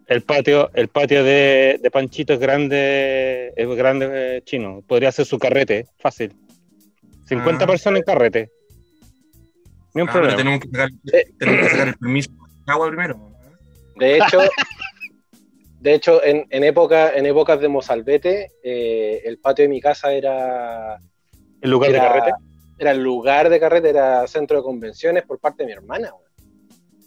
El 0.06 0.22
patio, 0.22 0.70
el 0.76 0.90
patio 0.90 1.24
de, 1.24 1.80
de 1.82 1.90
Panchito 1.90 2.34
es 2.34 2.40
grande, 2.40 3.52
es 3.56 3.68
grande 3.70 4.10
eh, 4.12 4.41
chino. 4.45 4.84
Podría 4.88 5.12
ser 5.12 5.26
su 5.26 5.40
carrete, 5.40 5.88
fácil. 5.98 6.36
50 7.26 7.64
Ah. 7.64 7.68
personas 7.68 8.00
en 8.00 8.04
carrete. 8.04 8.52
Ni 9.95 10.04
un 10.04 10.10
Ah, 10.10 10.12
problema. 10.12 10.38
tenemos 10.38 10.60
que, 10.60 10.68
sacar, 10.70 10.90
Eh. 11.14 11.34
tenemos 11.40 11.62
que 11.64 11.70
sacar 11.70 11.88
el 11.88 11.95
permiso 11.95 12.32
de 12.32 12.72
agua 12.72 12.88
primero. 12.90 13.32
De 13.95 14.18
hecho, 14.18 14.40
de 15.84 15.94
hecho 15.96 16.24
en, 16.24 16.48
en, 16.50 16.64
época, 16.64 17.14
en 17.14 17.26
épocas 17.26 17.60
de 17.60 17.68
Mozalbete, 17.68 18.52
eh, 18.64 19.22
el 19.26 19.38
patio 19.38 19.64
de 19.64 19.70
mi 19.70 19.82
casa 19.82 20.14
era, 20.14 20.98
El 21.62 21.70
lugar 21.70 21.92
de 21.92 21.98
carrete. 21.98 22.32
era 22.80 22.92
el 22.92 23.04
lugar 23.04 23.50
de 23.50 23.60
carrete, 23.60 23.90
era 23.90 24.26
centro 24.28 24.58
de 24.58 24.64
convenciones 24.64 25.24
por 25.24 25.40
parte 25.40 25.64
de 25.64 25.68
mi 25.68 25.74
hermana. 25.74 26.14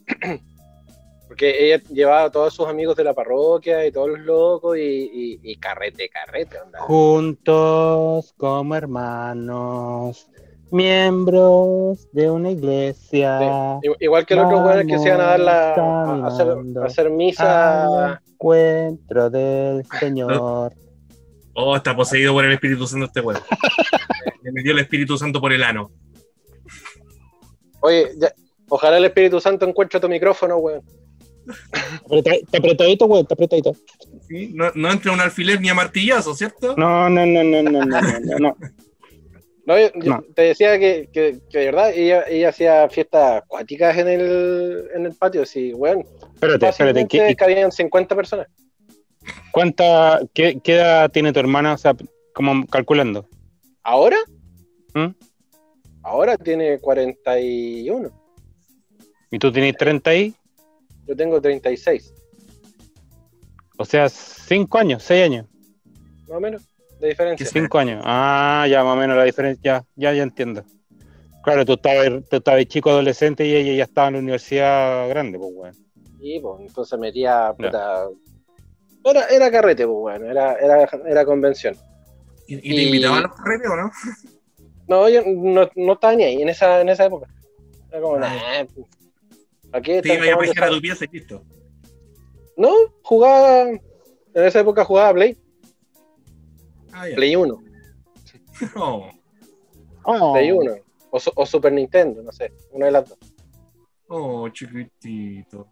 Porque 1.27 1.57
ella 1.67 1.83
llevaba 1.91 2.25
a 2.25 2.31
todos 2.31 2.55
sus 2.55 2.69
amigos 2.69 2.95
de 2.97 3.03
la 3.05 3.15
parroquia 3.15 3.85
y 3.87 3.91
todos 3.91 4.11
los 4.11 4.21
locos 4.21 4.77
y, 4.77 4.81
y- 4.81 5.41
y 5.43 5.57
carrete, 5.57 6.09
carrete. 6.11 6.59
onda. 6.61 6.79
Juntos 6.81 8.33
como 8.37 8.75
hermanos, 8.77 10.29
miembros 10.71 12.07
de 12.13 12.31
una 12.31 12.51
iglesia. 12.51 13.79
Sí, 13.83 13.89
Igual 14.01 14.27
que 14.27 14.35
los 14.35 14.47
otros 14.47 14.65
weones 14.65 14.87
que 14.87 14.99
se 14.99 15.09
iban 15.09 15.21
a 15.21 15.25
dar 15.25 15.41
la, 15.41 15.69
a 15.75 16.27
hacer, 16.27 16.47
caminando. 16.47 16.83
a 16.83 16.87
hacer 16.87 17.07
Al 17.07 17.13
misa. 17.13 18.21
encuentro 18.33 19.31
del 19.31 19.85
Señor. 20.01 20.75
Oh, 21.59 21.75
está 21.75 21.97
poseído 21.97 22.35
por 22.35 22.45
el 22.45 22.53
Espíritu 22.53 22.87
Santo 22.87 23.07
este 23.07 23.23
huevo. 23.23 23.41
Le 24.43 24.53
metió 24.53 24.73
el 24.73 24.79
Espíritu 24.79 25.17
Santo 25.17 25.41
por 25.41 25.55
el 25.55 25.63
ano. 25.63 25.91
Oye, 27.81 28.09
ya- 28.19 28.35
ojalá 28.69 28.99
el 28.99 29.07
Espíritu 29.07 29.41
Santo 29.41 29.67
encuentre 29.67 29.99
tu 29.99 30.07
micrófono, 30.07 30.59
weón. 30.59 30.83
Apreta- 32.05 32.35
Está 32.35 32.59
apretadito, 32.59 33.07
güey, 33.07 33.23
está 33.23 33.33
apretadito. 33.33 33.73
¿sí? 34.29 34.53
No, 34.55 34.71
no 34.75 34.91
entra 34.91 35.13
un 35.13 35.21
alfiler 35.21 35.59
ni 35.59 35.71
a 35.71 35.75
martillazo, 35.75 36.35
¿cierto? 36.35 36.75
No, 36.77 37.09
no, 37.09 37.25
no, 37.25 37.43
no, 37.43 37.63
no, 37.63 37.71
no, 37.85 38.01
no, 38.21 38.39
no. 38.39 38.57
No, 39.67 39.77
yo, 39.79 39.91
No. 39.97 40.23
te 40.35 40.43
decía 40.43 40.79
que, 40.79 41.09
que, 41.13 41.41
que 41.51 41.59
de 41.59 41.65
verdad 41.67 41.91
ella, 41.93 42.25
ella 42.29 42.51
hacía 42.51 42.89
fiestas 42.89 43.43
acuáticas 43.43 43.99
en 43.99 44.09
el, 44.09 44.89
en 44.95 45.07
el 45.07 45.15
patio, 45.15 45.45
sí, 45.45 45.75
weón. 45.75 46.05
Espérate, 46.35 46.69
espérate. 46.69 47.07
¿qué, 47.09 47.31
y 47.31 47.35
cabían 47.35 47.73
50 47.73 48.15
personas. 48.15 48.47
¿Cuánta, 49.53 50.21
qué, 50.33 50.61
qué 50.63 50.77
edad 50.77 51.11
tiene 51.11 51.33
tu 51.33 51.41
hermana? 51.41 51.75
O 51.75 51.79
sea, 51.79 51.97
como 52.33 52.65
calculando. 52.67 53.29
¿Ahora? 53.83 54.19
¿Mm? 54.95 55.09
Ahora 56.03 56.37
tiene 56.37 56.79
41. 56.79 58.11
¿Y 59.33 59.39
tú 59.41 59.51
tienes 59.51 59.77
30 59.77 60.11
ahí? 60.11 60.35
Yo 61.09 61.17
tengo 61.17 61.41
36, 61.41 62.15
O 63.79 63.85
sea, 63.85 64.09
5 64.09 64.79
años, 64.79 65.03
6 65.03 65.25
años. 65.25 65.47
más 66.29 66.37
o 66.37 66.41
menos, 66.41 66.63
de 67.01 67.09
diferencia. 67.09 67.45
¿Qué 67.45 67.51
5 67.51 67.79
años. 67.79 68.03
Ah, 68.05 68.67
ya 68.69 68.83
más 68.85 68.95
o 68.95 69.01
menos 69.01 69.17
la 69.17 69.25
diferencia. 69.25 69.63
Ya, 69.63 70.11
ya, 70.11 70.17
ya 70.17 70.23
entiendo. 70.23 70.65
Claro, 71.45 71.65
tú 71.65 71.75
estabas, 71.75 72.09
tú 72.29 72.37
estabas 72.37 72.65
chico 72.67 72.91
adolescente 72.91 73.47
y 73.47 73.55
ella 73.55 73.73
ya 73.75 73.85
estaba 73.85 74.09
en 74.09 74.15
la 74.15 74.19
universidad 74.21 75.09
grande, 75.09 75.39
pues, 75.39 75.51
weón. 75.55 75.75
Y 76.21 76.41
pues, 76.41 76.61
entonces 76.61 76.99
metía. 76.99 77.53
puta, 77.57 78.07
Era, 79.05 79.27
era 79.29 79.51
carrete, 79.51 79.87
pues, 79.87 79.97
bueno, 79.99 80.27
era, 80.31 80.55
era, 80.55 80.89
era 81.07 81.25
convención. 81.25 81.77
¿Y, 82.49 82.57
y 82.57 82.61
te 82.61 82.83
Y- 82.83 82.87
invitaban 82.87 83.19
a 83.19 83.29
los 83.29 83.37
carretes 83.37 83.71
o 83.71 83.77
no? 83.77 83.91
No, 84.89 85.09
yo 85.09 85.21
no, 85.27 85.69
no 85.75 85.93
estaba 85.95 86.15
ni 86.15 86.23
ahí 86.23 86.41
en 86.43 86.49
esa, 86.49 86.81
en 86.81 86.89
esa 86.89 87.07
época. 87.07 87.27
Era 87.91 88.01
como, 88.01 88.17
Ah. 88.17 88.21
nah, 88.21 88.65
pues, 88.73 88.87
aquí 89.73 89.91
Te 90.01 90.13
están 90.13 90.25
iba 90.25 90.35
a 90.35 90.39
pajear 90.39 90.65
a 90.65 90.71
tu 90.71 90.81
pieza 90.81 91.05
y 91.05 91.09
listo. 91.17 91.43
No, 92.57 92.71
jugaba. 93.03 93.63
En 93.69 93.81
esa 94.45 94.61
época 94.61 94.85
jugaba 94.85 95.13
Play, 95.15 95.37
Ah. 96.99 97.05
Play 97.15 97.37
1, 97.37 97.55
Oh, 98.77 99.11
Oh. 100.05 100.33
Play 100.33 100.51
1. 100.53 100.77
O, 101.11 101.21
Su- 101.21 101.33
o 101.35 101.45
Super 101.47 101.73
Nintendo, 101.73 102.23
no 102.23 102.33
sé, 102.33 102.53
una 102.73 102.87
de 102.87 102.93
las 102.93 103.09
dos. 103.09 103.19
oh, 104.09 104.49
chiquitito. 104.49 105.67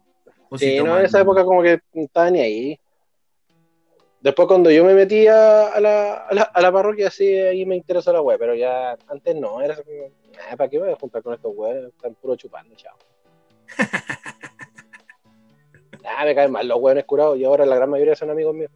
Sí, 0.57 0.77
no, 0.81 0.97
en 0.99 1.05
esa 1.05 1.19
época 1.21 1.43
como 1.43 1.61
que 1.63 1.79
no 1.93 2.03
estaba 2.03 2.29
ni 2.31 2.39
ahí. 2.41 2.79
Después 4.21 4.47
cuando 4.47 4.69
yo 4.71 4.83
me 4.85 4.93
metí 4.93 5.27
a, 5.27 5.67
a 5.67 5.79
la, 5.79 6.13
a, 6.27 6.33
la, 6.33 6.41
a 6.43 6.61
la 6.61 6.71
parroquia, 6.71 7.09
sí, 7.11 7.27
ahí 7.27 7.65
me 7.65 7.75
interesó 7.75 8.11
la 8.13 8.21
web, 8.21 8.37
pero 8.39 8.55
ya 8.55 8.97
antes 9.07 9.35
no, 9.35 9.61
era 9.61 9.75
como, 9.75 10.09
"Nah, 10.35 10.55
¿para 10.55 10.69
qué 10.69 10.77
me 10.77 10.85
voy 10.85 10.93
a 10.93 10.97
juntar 10.99 11.21
con 11.21 11.33
estos 11.33 11.51
weones? 11.55 11.85
Están 11.93 12.15
puro 12.15 12.35
chupando, 12.35 12.75
chao. 12.75 12.95
Ah, 16.07 16.23
me 16.23 16.35
caen 16.35 16.51
mal 16.51 16.67
los 16.67 16.77
weones 16.79 17.03
curados 17.05 17.35
y 17.39 17.43
ahora 17.45 17.65
la 17.65 17.75
gran 17.77 17.89
mayoría 17.89 18.15
son 18.15 18.29
amigos 18.29 18.53
míos. 18.53 18.69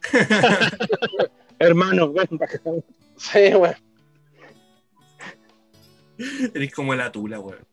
Hermano, 1.58 2.12
ven 2.12 2.26
para 2.38 2.52
acá. 2.52 2.60
Sí, 3.16 3.54
weón. 3.54 3.74
Eres 6.54 6.74
como 6.74 6.94
la 6.94 7.10
tula, 7.10 7.40
weón. 7.40 7.64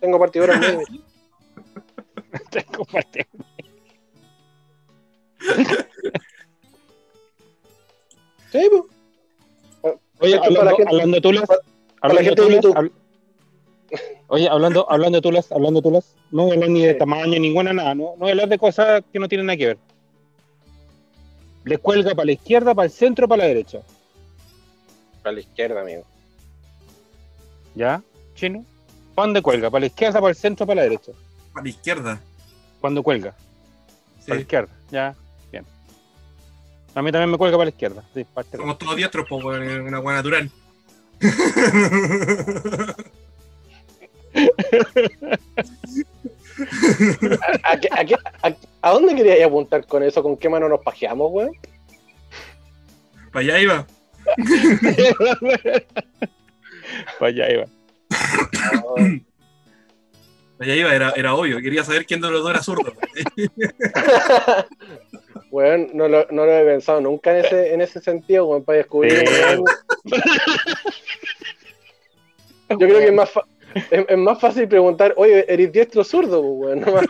Tengo 0.00 0.18
partidoras 0.18 0.60
muy... 0.74 1.02
Te 2.50 2.64
comparte. 2.64 3.26
Sí, 8.52 8.68
pues. 8.70 9.96
Oye, 10.20 10.36
para 10.38 10.46
hablando, 10.46 10.64
la 10.64 10.70
gente- 10.76 10.90
hablando 10.90 11.14
de 11.16 11.20
tulas. 11.20 11.44
para- 11.46 11.60
hablando 12.00 12.22
la 12.22 12.28
gente 12.36 12.42
de 12.54 12.60
tulas, 12.60 12.76
hab- 12.76 12.92
Oye, 14.28 14.48
hablando, 14.48 14.90
hablando 14.90 15.18
de 15.18 15.22
tulas, 15.22 15.52
hablando 15.52 15.80
de 15.80 15.82
tulas, 15.84 16.16
no 16.30 16.44
voy 16.44 16.52
a 16.52 16.54
hablar 16.54 16.70
ni 16.70 16.82
de 16.84 16.92
Sí. 16.92 16.98
tamaño, 16.98 17.38
ninguna 17.38 17.72
nada, 17.72 17.94
no, 17.94 18.04
no 18.12 18.16
voy 18.16 18.28
a 18.28 18.32
hablar 18.32 18.48
de 18.48 18.58
cosas 18.58 19.02
que 19.12 19.18
no 19.18 19.28
tienen 19.28 19.46
nada 19.46 19.56
que 19.56 19.66
ver. 19.66 19.78
Le 21.64 21.78
cuelga 21.78 22.14
para 22.14 22.26
la 22.26 22.32
izquierda, 22.32 22.74
para 22.74 22.86
el 22.86 22.92
centro, 22.92 23.26
para 23.26 23.42
la 23.42 23.48
derecha. 23.48 23.80
Para 25.22 25.34
la 25.34 25.40
izquierda, 25.40 25.80
amigo. 25.80 26.02
¿Ya? 27.74 28.02
¿Chino? 28.34 28.64
¿Para 29.14 29.26
dónde 29.26 29.42
cuelga? 29.42 29.70
¿Para 29.70 29.80
la 29.80 29.86
izquierda, 29.86 30.20
para 30.20 30.30
el 30.30 30.36
centro, 30.36 30.66
para 30.66 30.76
la 30.76 30.82
derecha? 30.82 31.12
A 31.54 31.62
la 31.62 31.68
izquierda. 31.68 32.20
¿Cuándo 32.80 33.02
cuelga? 33.02 33.34
Sí. 34.20 34.24
Para 34.26 34.34
la 34.36 34.40
izquierda, 34.42 34.72
ya, 34.90 35.14
bien. 35.50 35.64
A 36.94 37.02
mí 37.02 37.10
también 37.12 37.30
me 37.30 37.38
cuelga 37.38 37.56
para 37.56 37.66
la 37.66 37.70
izquierda, 37.70 38.04
sí, 38.12 38.24
parte 38.24 38.56
Somos 38.58 38.78
todos 38.78 38.96
diestros, 38.96 39.26
pues, 39.28 39.42
una 39.44 40.00
weá 40.00 40.16
natural. 40.16 40.50
¿A, 47.62 47.72
a 47.72 47.80
qué- 47.80 47.88
a 48.42 48.50
qué- 48.50 48.63
a- 48.84 48.88
¿A 48.88 48.92
dónde 48.92 49.14
querías 49.14 49.46
apuntar 49.46 49.86
con 49.86 50.02
eso? 50.02 50.22
¿Con 50.22 50.36
qué 50.36 50.48
mano 50.48 50.68
nos 50.68 50.82
pajeamos, 50.82 51.30
weón? 51.32 51.52
Para 53.32 53.40
allá 53.44 53.60
iba. 53.60 53.86
Para 57.18 57.28
allá 57.28 57.50
iba. 57.50 57.64
Para 60.58 60.72
allá 60.72 60.74
iba, 60.76 60.94
era, 60.94 61.10
era 61.16 61.34
obvio. 61.34 61.60
Quería 61.60 61.82
saber 61.84 62.06
quién 62.06 62.20
de 62.20 62.30
los 62.30 62.42
dos 62.42 62.50
era 62.50 62.62
zurdo. 62.62 62.92
Weón, 65.50 65.90
no 65.94 66.08
lo, 66.08 66.26
no 66.30 66.46
lo 66.46 66.52
he 66.52 66.64
pensado 66.64 67.00
nunca 67.00 67.30
en 67.36 67.44
ese, 67.44 67.74
en 67.74 67.80
ese 67.80 68.00
sentido, 68.00 68.46
weón, 68.46 68.64
para 68.64 68.78
descubrir. 68.78 69.24
Sí. 69.26 69.34
Yo 72.70 72.78
creo 72.78 72.98
que 72.98 73.06
es 73.06 73.12
más, 73.12 73.30
es, 73.90 74.04
es 74.08 74.18
más 74.18 74.40
fácil 74.40 74.66
preguntar, 74.66 75.14
oye, 75.16 75.44
¿eres 75.52 75.70
diestro 75.72 76.02
zurdo, 76.02 76.40
weón? 76.40 76.80
No 76.80 76.92
más. 76.92 77.04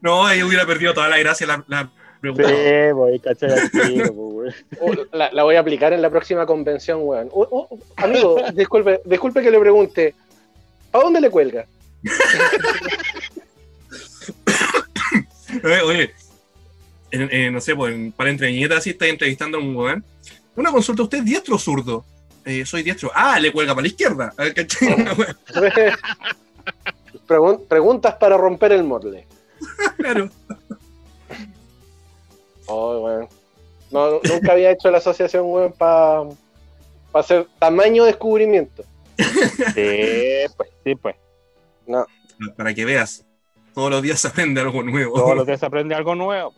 No, 0.00 0.26
ahí 0.26 0.42
hubiera 0.42 0.66
perdido 0.66 0.94
toda 0.94 1.08
la 1.08 1.18
gracia 1.18 1.46
la, 1.46 1.64
la 1.68 1.90
pregunta. 2.20 2.48
Sí, 2.48 2.54
voy, 2.92 4.32
güey. 4.32 4.54
Oh, 4.80 4.92
La, 5.12 5.30
la 5.32 5.42
voy 5.42 5.56
a 5.56 5.60
aplicar 5.60 5.92
en 5.92 6.02
la 6.02 6.10
próxima 6.10 6.46
convención, 6.46 7.00
weón. 7.02 7.28
Oh, 7.32 7.46
oh, 7.50 7.78
amigo, 7.96 8.36
disculpe, 8.54 9.00
disculpe 9.04 9.42
que 9.42 9.50
le 9.50 9.58
pregunte, 9.60 10.14
¿a 10.92 10.98
dónde 10.98 11.20
le 11.20 11.30
cuelga? 11.30 11.66
Oye, 15.64 15.80
oye, 15.84 16.14
en- 17.10 17.32
en, 17.32 17.52
no 17.52 17.60
sé, 17.60 17.74
pues 17.74 17.94
en, 17.94 18.12
para 18.12 18.30
entre 18.30 18.48
viñetas 18.48 18.86
estáis 18.86 19.12
entrevistando 19.12 19.58
a 19.58 19.60
un 19.60 19.74
weón. 19.76 20.04
Una 20.56 20.70
consulta, 20.72 21.02
¿usted 21.02 21.18
es 21.18 21.24
diestro 21.24 21.56
o 21.56 21.58
zurdo? 21.58 22.04
Eh, 22.44 22.64
soy 22.64 22.82
diestro. 22.82 23.10
Ah, 23.14 23.38
le 23.40 23.52
cuelga 23.52 23.74
para 23.74 23.82
la 23.82 23.88
izquierda. 23.88 24.32
A 24.36 24.44
ver, 24.44 24.54
¿cachai? 24.54 24.92
Una 24.94 25.12
wea, 25.14 25.36
Pregun- 27.26 27.66
preguntas 27.66 28.14
para 28.14 28.36
romper 28.36 28.72
el 28.72 28.84
morle. 28.84 29.26
claro. 29.96 30.28
Oh, 32.66 32.98
weón. 33.00 33.28
No, 33.90 34.20
nunca 34.22 34.52
había 34.52 34.72
hecho 34.72 34.90
la 34.90 34.98
asociación, 34.98 35.44
weón, 35.46 35.72
para 35.72 36.24
hacer 37.12 37.46
tamaño 37.58 38.04
descubrimiento. 38.04 38.84
Sí, 39.74 40.44
pues, 40.56 40.70
sí, 40.84 40.94
pues. 40.94 41.16
No. 41.86 42.06
Para 42.56 42.74
que 42.74 42.84
veas. 42.84 43.24
Todos 43.74 43.90
los 43.90 44.02
días 44.02 44.20
se 44.20 44.28
aprende 44.28 44.60
algo 44.60 44.82
nuevo. 44.82 45.14
Todos 45.14 45.36
los 45.36 45.46
días 45.46 45.60
se 45.60 45.66
aprende 45.66 45.94
algo 45.94 46.14
nuevo. 46.14 46.52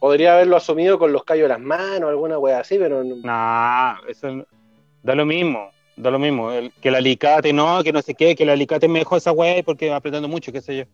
Podría 0.00 0.34
haberlo 0.34 0.56
asumido 0.56 0.98
con 0.98 1.12
los 1.12 1.24
callos 1.24 1.44
de 1.44 1.48
las 1.50 1.60
manos, 1.60 2.10
alguna 2.10 2.38
wea 2.38 2.60
así, 2.60 2.76
pero 2.78 3.04
no. 3.04 3.16
Nah, 3.16 3.96
eso 4.08 4.28
no- 4.30 4.46
da 5.02 5.14
lo 5.14 5.24
mismo. 5.26 5.70
Da 5.96 6.10
lo 6.10 6.18
mismo. 6.18 6.50
El- 6.52 6.72
que 6.80 6.88
el 6.88 6.94
alicate 6.96 7.52
no, 7.52 7.82
que 7.84 7.92
no 7.92 8.02
sé 8.02 8.14
qué, 8.14 8.34
que 8.34 8.42
el 8.44 8.50
alicate 8.50 8.88
me 8.88 8.98
dejó 9.00 9.16
esa 9.16 9.32
weá 9.32 9.62
porque 9.62 9.90
va 9.90 9.96
apretando 9.96 10.28
mucho, 10.28 10.50
qué 10.52 10.60
sé 10.60 10.76
yo. 10.78 10.84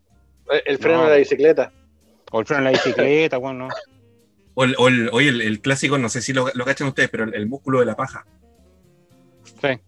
El, 0.51 0.63
el 0.67 0.79
freno 0.79 0.99
No. 0.99 1.05
de 1.05 1.11
la 1.11 1.17
bicicleta. 1.17 1.73
O 2.31 2.41
el 2.41 2.47
freno 2.47 2.59
en 2.61 2.65
la 2.65 2.71
bicicleta, 2.73 3.37
bueno, 3.39 3.69
no. 3.69 3.75
O 4.55 4.65
el, 4.65 4.75
o 4.79 4.89
el- 4.89 5.11
oye, 5.13 5.29
el, 5.29 5.41
el 5.41 5.61
clásico, 5.61 5.99
no 5.99 6.09
sé 6.09 6.21
si 6.21 6.33
lo, 6.33 6.49
lo 6.55 6.65
cachan 6.65 6.89
ustedes, 6.89 7.09
pero 7.11 7.25
el, 7.25 7.35
el 7.35 7.47
músculo 7.47 7.81
de 7.81 7.87
la 7.87 7.97
paja. 7.97 8.27
Sí. 9.61 9.81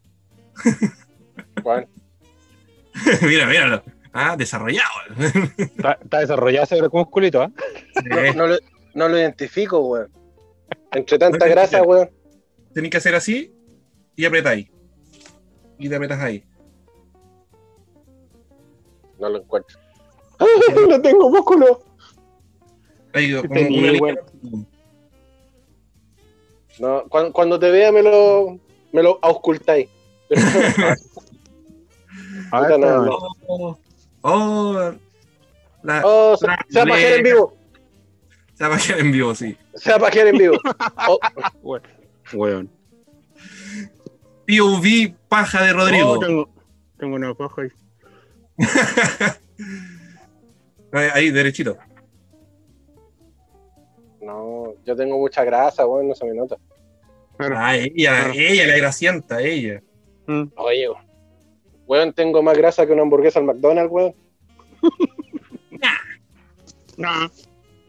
Weón. 1.64 1.86
mira, 3.22 3.46
míralo. 3.46 3.82
Ah, 4.12 4.36
desarrollado. 4.36 4.90
Está, 5.58 5.92
está 6.02 6.18
desarrollado 6.18 6.64
ese 6.64 6.82
musculito, 6.92 7.42
¿ah? 7.42 7.50
No, 8.04 8.32
no 8.34 8.46
lo, 8.48 8.56
no 8.94 9.08
lo 9.08 9.18
identifico, 9.18 9.78
weón. 9.80 10.10
Entre 10.92 11.18
tanta 11.18 11.46
No, 11.46 11.50
grasa, 11.52 11.82
weón. 11.82 12.10
Tenés 12.74 12.90
que 12.90 12.96
hacer 12.96 13.14
así 13.14 13.52
y 14.16 14.24
apretáis. 14.24 14.68
Y 15.78 15.88
te 15.88 15.94
apretas 15.96 16.20
ahí. 16.20 16.44
No 19.18 19.28
lo 19.28 19.38
encuentro. 19.38 19.78
no 20.88 21.02
tengo 21.02 21.30
músculo. 21.30 21.82
Sí 23.14 23.34
como 23.34 23.60
una 23.60 23.92
weón. 24.00 24.18
No, 26.78 27.04
cuando, 27.08 27.32
cuando 27.32 27.58
te 27.58 27.70
vea 27.70 27.92
me 27.92 28.02
lo, 28.02 28.58
me 28.92 29.02
lo 29.02 29.18
auscultáis. 29.22 29.88
A 32.52 32.60
Puta, 32.62 32.68
ver, 32.68 32.80
no, 32.80 33.04
no. 33.04 33.18
Oh, 33.46 33.78
oh, 34.22 34.92
la, 35.82 36.02
Oh, 36.04 36.36
se, 36.36 36.46
se 36.68 36.78
va 36.78 36.82
a 36.84 36.86
pajear 36.86 37.12
en 37.18 37.24
vivo. 37.24 37.56
se 38.54 38.66
va 38.66 38.76
a 38.76 38.78
quedar 38.78 39.00
en 39.00 39.12
vivo, 39.12 39.34
sí. 39.34 39.56
Se 39.74 39.90
va 39.90 39.96
a 39.96 40.00
pajear 40.00 40.28
en 40.28 40.38
vivo. 40.38 40.56
Oh, 41.08 41.18
Weón. 42.32 42.70
POV 44.46 45.14
paja 45.28 45.62
de 45.62 45.72
Rodrigo. 45.72 46.10
Oh, 46.10 46.18
tengo, 46.18 46.48
tengo 46.98 47.16
una 47.16 47.34
paja 47.34 47.62
ahí. 47.62 47.70
Ahí, 50.92 51.08
ahí, 51.14 51.30
derechito. 51.30 51.76
no, 54.20 54.74
yo 54.84 54.96
tengo 54.96 55.18
mucha 55.18 55.44
grasa, 55.44 55.86
weón, 55.86 56.08
no 56.08 56.14
se 56.14 56.24
me 56.24 56.34
nota. 56.34 56.56
Ah, 57.38 57.76
ella, 57.76 58.32
ella, 58.34 58.66
la 58.66 58.76
gracienta, 58.76 59.40
ella. 59.40 59.82
Mm. 60.26 60.44
Oye, 60.56 60.88
weón, 61.86 62.12
tengo 62.12 62.42
más 62.42 62.56
grasa 62.58 62.86
que 62.86 62.92
una 62.92 63.02
hamburguesa 63.02 63.38
al 63.38 63.46
McDonald's, 63.46 63.92
weón. 63.92 64.14
No. 66.96 67.08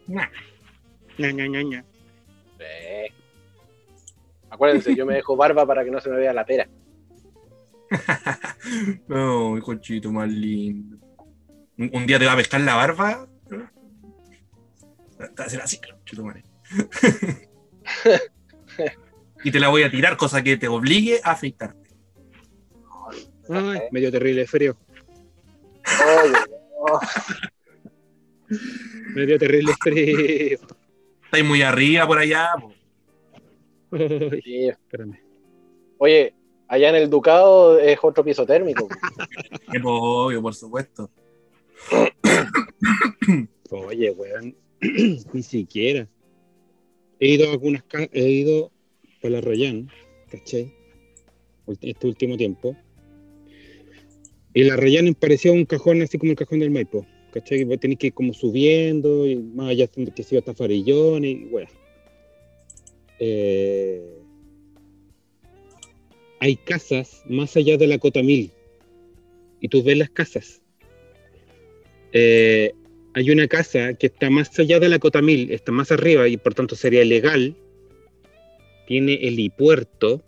Nah. 0.06 0.26
Ña, 1.18 1.30
ña, 1.32 1.46
ña, 1.46 1.62
ña. 1.62 1.84
Sí. 2.58 3.14
Acuérdense, 4.48 4.94
yo 4.94 5.04
me 5.04 5.14
dejo 5.14 5.36
barba 5.36 5.66
para 5.66 5.84
que 5.84 5.90
no 5.90 6.00
se 6.00 6.08
me 6.08 6.16
vea 6.16 6.32
la 6.32 6.46
pera. 6.46 6.68
No, 9.06 9.58
hijo 9.58 9.74
chito 9.74 10.10
más 10.10 10.28
lindo. 10.30 10.96
Un, 11.90 12.06
día 12.06 12.18
te 12.18 12.26
va 12.26 12.32
a 12.32 12.36
pescar 12.36 12.60
la 12.60 12.74
barba. 12.74 13.26
Te 13.48 13.56
va 13.56 13.70
a 15.38 15.42
hacer 15.42 15.60
así, 15.60 15.80
y 19.44 19.50
te 19.50 19.60
la 19.60 19.68
voy 19.68 19.82
a 19.82 19.90
tirar, 19.90 20.16
cosa 20.16 20.42
que 20.42 20.56
te 20.56 20.68
obligue 20.68 21.20
a 21.22 21.32
afeitarte. 21.32 21.90
Ay, 23.48 23.80
medio 23.90 24.10
terrible 24.10 24.46
frío. 24.46 24.76
Medio 29.14 29.38
terrible 29.38 29.74
frío. 29.80 30.58
Estáis 31.24 31.44
muy 31.44 31.62
arriba 31.62 32.06
por 32.06 32.18
allá. 32.18 32.50
po. 32.60 32.72
Ay, 33.92 34.68
espérame. 34.68 35.20
Oye, 35.98 36.34
allá 36.68 36.88
en 36.88 36.96
el 36.96 37.10
Ducado 37.10 37.78
es 37.78 37.98
otro 38.02 38.24
piso 38.24 38.46
térmico. 38.46 38.88
Qué 39.70 39.80
obvio, 39.84 40.40
por 40.40 40.54
supuesto. 40.54 41.10
Oye, 43.70 44.10
weón. 44.10 44.56
Ni 45.32 45.42
siquiera. 45.42 46.08
He 47.20 47.34
ido 47.34 47.48
a 47.48 47.52
algunas 47.52 47.84
he 48.12 48.30
ido 48.30 48.72
para 49.20 49.34
la 49.34 49.40
Rayán, 49.40 49.88
¿cachai? 50.28 50.72
Este 51.80 52.06
último 52.06 52.36
tiempo. 52.36 52.76
Y 54.54 54.64
la 54.64 54.76
Rayán 54.76 55.04
me 55.04 55.14
parecía 55.14 55.52
un 55.52 55.64
cajón 55.64 56.02
así 56.02 56.18
como 56.18 56.32
el 56.32 56.36
cajón 56.36 56.58
del 56.58 56.70
Maipo, 56.70 57.06
¿cachai? 57.32 57.64
Tenés 57.78 57.98
que 57.98 58.08
ir 58.08 58.14
como 58.14 58.34
subiendo, 58.34 59.26
y 59.26 59.36
más 59.36 59.70
allá 59.70 59.86
que 59.86 60.02
iba 60.02 60.38
hasta 60.40 60.54
Farillón 60.54 61.24
y 61.24 61.44
bueno. 61.44 61.70
Eh, 63.20 64.18
hay 66.40 66.56
casas 66.56 67.22
más 67.28 67.56
allá 67.56 67.76
de 67.76 67.86
la 67.86 67.98
cota 67.98 68.22
mil. 68.22 68.50
Y 69.60 69.68
tú 69.68 69.84
ves 69.84 69.96
las 69.96 70.10
casas. 70.10 70.61
Eh, 72.12 72.72
hay 73.14 73.30
una 73.30 73.48
casa 73.48 73.94
que 73.94 74.06
está 74.06 74.30
más 74.30 74.58
allá 74.58 74.80
de 74.80 74.88
la 74.88 74.98
cota 74.98 75.20
mil, 75.20 75.50
está 75.50 75.72
más 75.72 75.90
arriba 75.92 76.28
y 76.28 76.36
por 76.36 76.54
tanto 76.54 76.76
sería 76.76 77.04
legal. 77.04 77.56
Tiene 78.86 79.14
helipuerto 79.14 80.22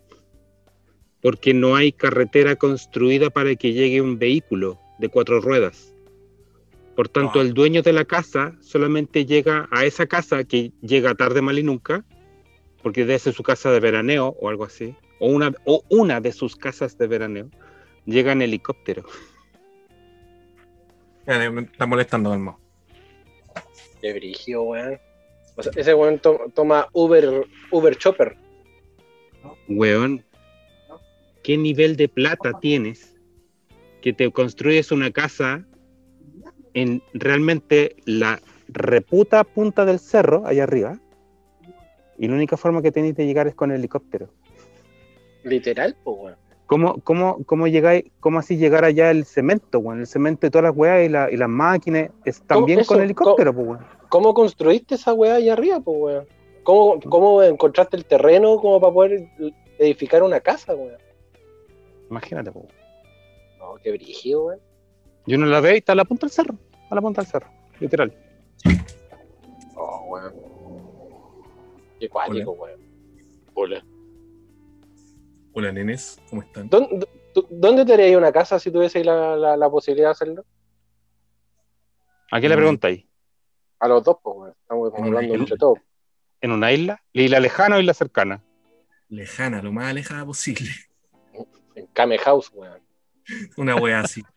porque 1.21 1.53
no 1.53 1.75
hay 1.75 1.91
carretera 1.91 2.55
construida 2.55 3.29
para 3.29 3.55
que 3.55 3.73
llegue 3.73 4.01
un 4.01 4.19
vehículo 4.19 4.79
de 4.99 5.09
cuatro 5.09 5.41
ruedas. 5.41 5.95
Por 6.95 7.09
tanto, 7.09 7.41
el 7.41 7.53
dueño 7.53 7.81
de 7.81 7.91
la 7.91 8.05
casa 8.05 8.55
solamente 8.61 9.25
llega 9.25 9.67
a 9.71 9.85
esa 9.85 10.05
casa 10.05 10.43
que 10.45 10.71
llega 10.81 11.15
tarde, 11.15 11.41
mal 11.41 11.59
y 11.59 11.63
nunca, 11.63 12.05
porque 12.81 13.05
debe 13.05 13.19
ser 13.19 13.33
su 13.33 13.43
casa 13.43 13.71
de 13.71 13.79
veraneo 13.79 14.37
o 14.39 14.49
algo 14.49 14.63
así, 14.63 14.95
o 15.19 15.27
una, 15.27 15.51
o 15.65 15.83
una 15.89 16.21
de 16.21 16.31
sus 16.31 16.55
casas 16.55 16.97
de 16.97 17.07
veraneo, 17.07 17.49
llega 18.05 18.31
en 18.31 18.43
helicóptero. 18.43 19.03
Me 21.25 21.61
está 21.61 21.85
molestando, 21.85 22.31
hermano. 22.33 22.59
Qué 24.01 24.13
brígido, 24.13 24.63
weón. 24.63 24.99
O 25.55 25.63
sea, 25.63 25.71
ese 25.75 25.93
weón 25.93 26.19
to- 26.19 26.51
toma 26.53 26.87
Uber, 26.93 27.45
Uber 27.71 27.95
Chopper. 27.97 28.35
Weón, 29.67 30.23
¿qué 31.43 31.57
nivel 31.57 31.95
de 31.95 32.07
plata 32.09 32.51
tienes 32.59 33.15
que 34.01 34.13
te 34.13 34.31
construyes 34.31 34.91
una 34.91 35.11
casa 35.11 35.65
en 36.73 37.01
realmente 37.13 37.95
la 38.05 38.39
reputa 38.67 39.43
punta 39.43 39.85
del 39.85 39.99
cerro, 39.99 40.45
allá 40.45 40.63
arriba? 40.63 40.99
Y 42.17 42.27
la 42.27 42.35
única 42.35 42.57
forma 42.57 42.81
que 42.81 42.91
tenéis 42.91 43.15
de 43.15 43.25
llegar 43.25 43.47
es 43.47 43.55
con 43.55 43.71
helicóptero. 43.71 44.29
Literal, 45.43 45.95
pues, 46.03 46.17
weón. 46.19 46.35
¿Cómo, 46.67 46.99
cómo, 47.01 47.43
cómo 47.45 47.67
llegáis, 47.67 48.05
cómo 48.19 48.39
así 48.39 48.57
llegar 48.57 48.85
allá 48.85 49.11
el 49.11 49.25
cemento, 49.25 49.79
weón? 49.79 49.99
El 49.99 50.07
cemento 50.07 50.47
y 50.47 50.49
todas 50.49 50.63
las 50.63 50.75
weas 50.75 51.05
y, 51.05 51.09
la- 51.09 51.29
y 51.31 51.37
las 51.37 51.49
máquinas 51.49 52.09
es 52.25 52.39
¿Cómo 52.39 52.47
también 52.47 52.79
eso? 52.79 52.93
con 52.93 53.03
helicóptero, 53.03 53.53
pues, 53.53 53.67
weón. 53.67 53.85
¿Cómo 54.09 54.33
construiste 54.33 54.95
esa 54.95 55.13
weá 55.13 55.35
allá 55.35 55.53
arriba, 55.53 55.79
pues, 55.79 55.97
weón? 55.99 56.27
¿Cómo, 56.63 56.99
¿Cómo 57.01 57.43
encontraste 57.43 57.97
el 57.97 58.05
terreno 58.05 58.57
como 58.57 58.79
para 58.81 58.91
poder 58.93 59.27
edificar 59.77 60.23
una 60.23 60.39
casa, 60.39 60.73
weón? 60.73 60.97
Imagínate, 62.09 62.51
pues. 62.51 62.65
No, 63.59 63.75
qué 63.83 63.91
brígido, 63.91 64.45
weón. 64.45 64.59
Y 65.27 65.35
uno 65.35 65.45
la 65.45 65.59
ve 65.59 65.75
y 65.75 65.77
está 65.77 65.91
a 65.91 65.95
la 65.95 66.05
punta 66.05 66.25
del 66.25 66.31
cerro, 66.31 66.55
a 66.89 66.95
la 66.95 67.01
punta 67.01 67.21
del 67.21 67.29
cerro, 67.29 67.47
literal. 67.79 68.11
Oh, 69.75 70.05
weón. 70.07 70.33
Qué 71.99 72.09
cuático, 72.09 72.51
weón. 72.53 72.79
Hola. 73.53 73.85
Hola, 75.57 75.71
nenes, 75.71 76.21
¿cómo 76.29 76.41
están? 76.41 76.67
¿Dónde, 76.69 77.07
¿Dónde 77.49 77.85
te 77.85 77.93
harías 77.93 78.17
una 78.17 78.29
casa 78.33 78.59
si 78.59 78.71
tuviese 78.71 79.01
la, 79.05 79.37
la, 79.37 79.55
la 79.55 79.69
posibilidad 79.69 80.09
de 80.09 80.11
hacerlo? 80.11 80.45
¿A 82.29 82.41
qué 82.41 82.49
le 82.49 82.55
Mm. 82.55 82.59
preguntáis? 82.59 83.05
A 83.79 83.87
los 83.87 84.03
dos, 84.03 84.17
pues, 84.21 84.35
weón. 84.37 84.53
Estamos 84.61 84.93
En 84.97 85.05
hablando 85.05 85.33
entre 85.33 85.57
todos. 85.57 85.79
¿En 86.41 86.51
una 86.51 86.73
isla? 86.73 87.01
¿Isla 87.13 87.39
lejana 87.39 87.77
o 87.77 87.79
isla 87.79 87.93
cercana? 87.93 88.43
Lejana, 89.07 89.61
lo 89.61 89.71
más 89.71 89.91
alejada 89.91 90.25
posible. 90.25 90.69
En 91.75 91.87
Kame 91.87 92.17
House, 92.17 92.51
weón. 92.53 92.81
Una 93.55 93.77
wea 93.77 94.01
así. 94.01 94.23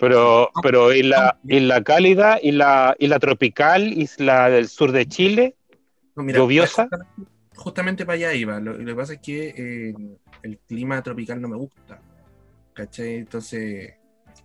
Pero, 0.00 0.50
pero 0.62 0.92
isla, 0.92 1.40
isla 1.48 1.82
cálida, 1.82 2.38
isla, 2.40 2.94
isla 3.00 3.18
tropical, 3.18 3.82
isla 3.98 4.48
del 4.48 4.68
sur 4.68 4.92
de 4.92 5.06
Chile, 5.08 5.56
No, 6.14 6.22
mira, 6.22 6.38
¿Lluviosa? 6.38 6.88
Justamente 7.58 8.06
para 8.06 8.14
allá 8.16 8.34
iba. 8.34 8.58
Lo, 8.60 8.72
lo 8.78 8.84
que 8.86 8.94
pasa 8.94 9.12
es 9.14 9.20
que 9.20 9.48
eh, 9.56 9.94
el 10.42 10.58
clima 10.66 11.02
tropical 11.02 11.40
no 11.40 11.48
me 11.48 11.56
gusta. 11.56 12.00
¿Cachai? 12.72 13.16
Entonces, 13.16 13.94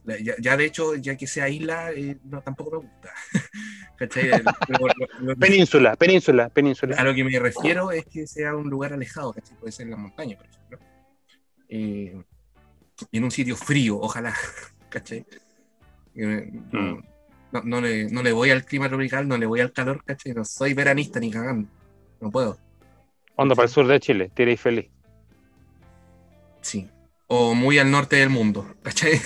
la- 0.04 0.20
ya, 0.20 0.34
ya 0.40 0.58
de 0.58 0.66
hecho, 0.66 0.96
ya 0.96 1.16
que 1.16 1.28
sea 1.28 1.48
isla, 1.50 1.92
eh, 1.94 2.18
no, 2.26 2.42
tampoco 2.42 2.72
me 2.72 2.78
gusta. 2.88 3.12
¿Cachai? 3.98 4.30
Lo- 4.30 4.88
lo- 5.22 5.36
península, 5.38 5.96
península, 5.96 6.50
península. 6.50 6.96
a 6.98 7.04
lo 7.04 7.14
que 7.14 7.24
me 7.24 7.38
refiero 7.40 7.92
es 7.92 8.06
que 8.06 8.26
sea 8.28 8.56
un 8.56 8.70
lugar 8.70 8.92
alejado, 8.94 9.32
¿cachai? 9.34 9.56
Puede 9.58 9.72
ser 9.72 9.86
en 9.86 9.92
la 9.92 9.98
montaña, 9.98 10.36
por 10.38 10.48
ejemplo. 10.48 10.80
Eh, 11.70 12.24
en 13.12 13.24
un 13.24 13.32
sitio 13.32 13.56
frío, 13.56 13.98
ojalá. 14.00 14.34
¿Cachai? 14.90 15.26
Eh, 16.16 16.52
Mm. 16.72 17.04
no, 17.52 17.62
no 17.64 17.82
le, 17.82 18.10
no 18.10 18.22
le 18.24 18.32
voy 18.32 18.50
al 18.50 18.66
clima 18.66 18.88
tropical, 18.90 19.28
no 19.28 19.38
le 19.38 19.46
voy 19.46 19.60
al 19.62 19.72
calor, 19.72 20.04
¿cachai? 20.04 20.34
No 20.34 20.44
soy 20.44 20.74
veranista 20.74 21.20
ni 21.20 21.30
cagando. 21.32 21.70
No 22.20 22.32
puedo. 22.32 22.58
Onda 23.36 23.56
para 23.56 23.66
el 23.66 23.72
sur 23.72 23.88
de 23.88 24.00
Chile, 24.00 24.32
tiréis 24.34 24.60
feliz. 24.62 24.90
Sí. 26.62 26.90
O 27.28 27.54
muy 27.56 27.80
al 27.80 27.90
norte 27.92 28.18
del 28.18 28.30
mundo, 28.30 28.66
¿cachai? 28.84 29.20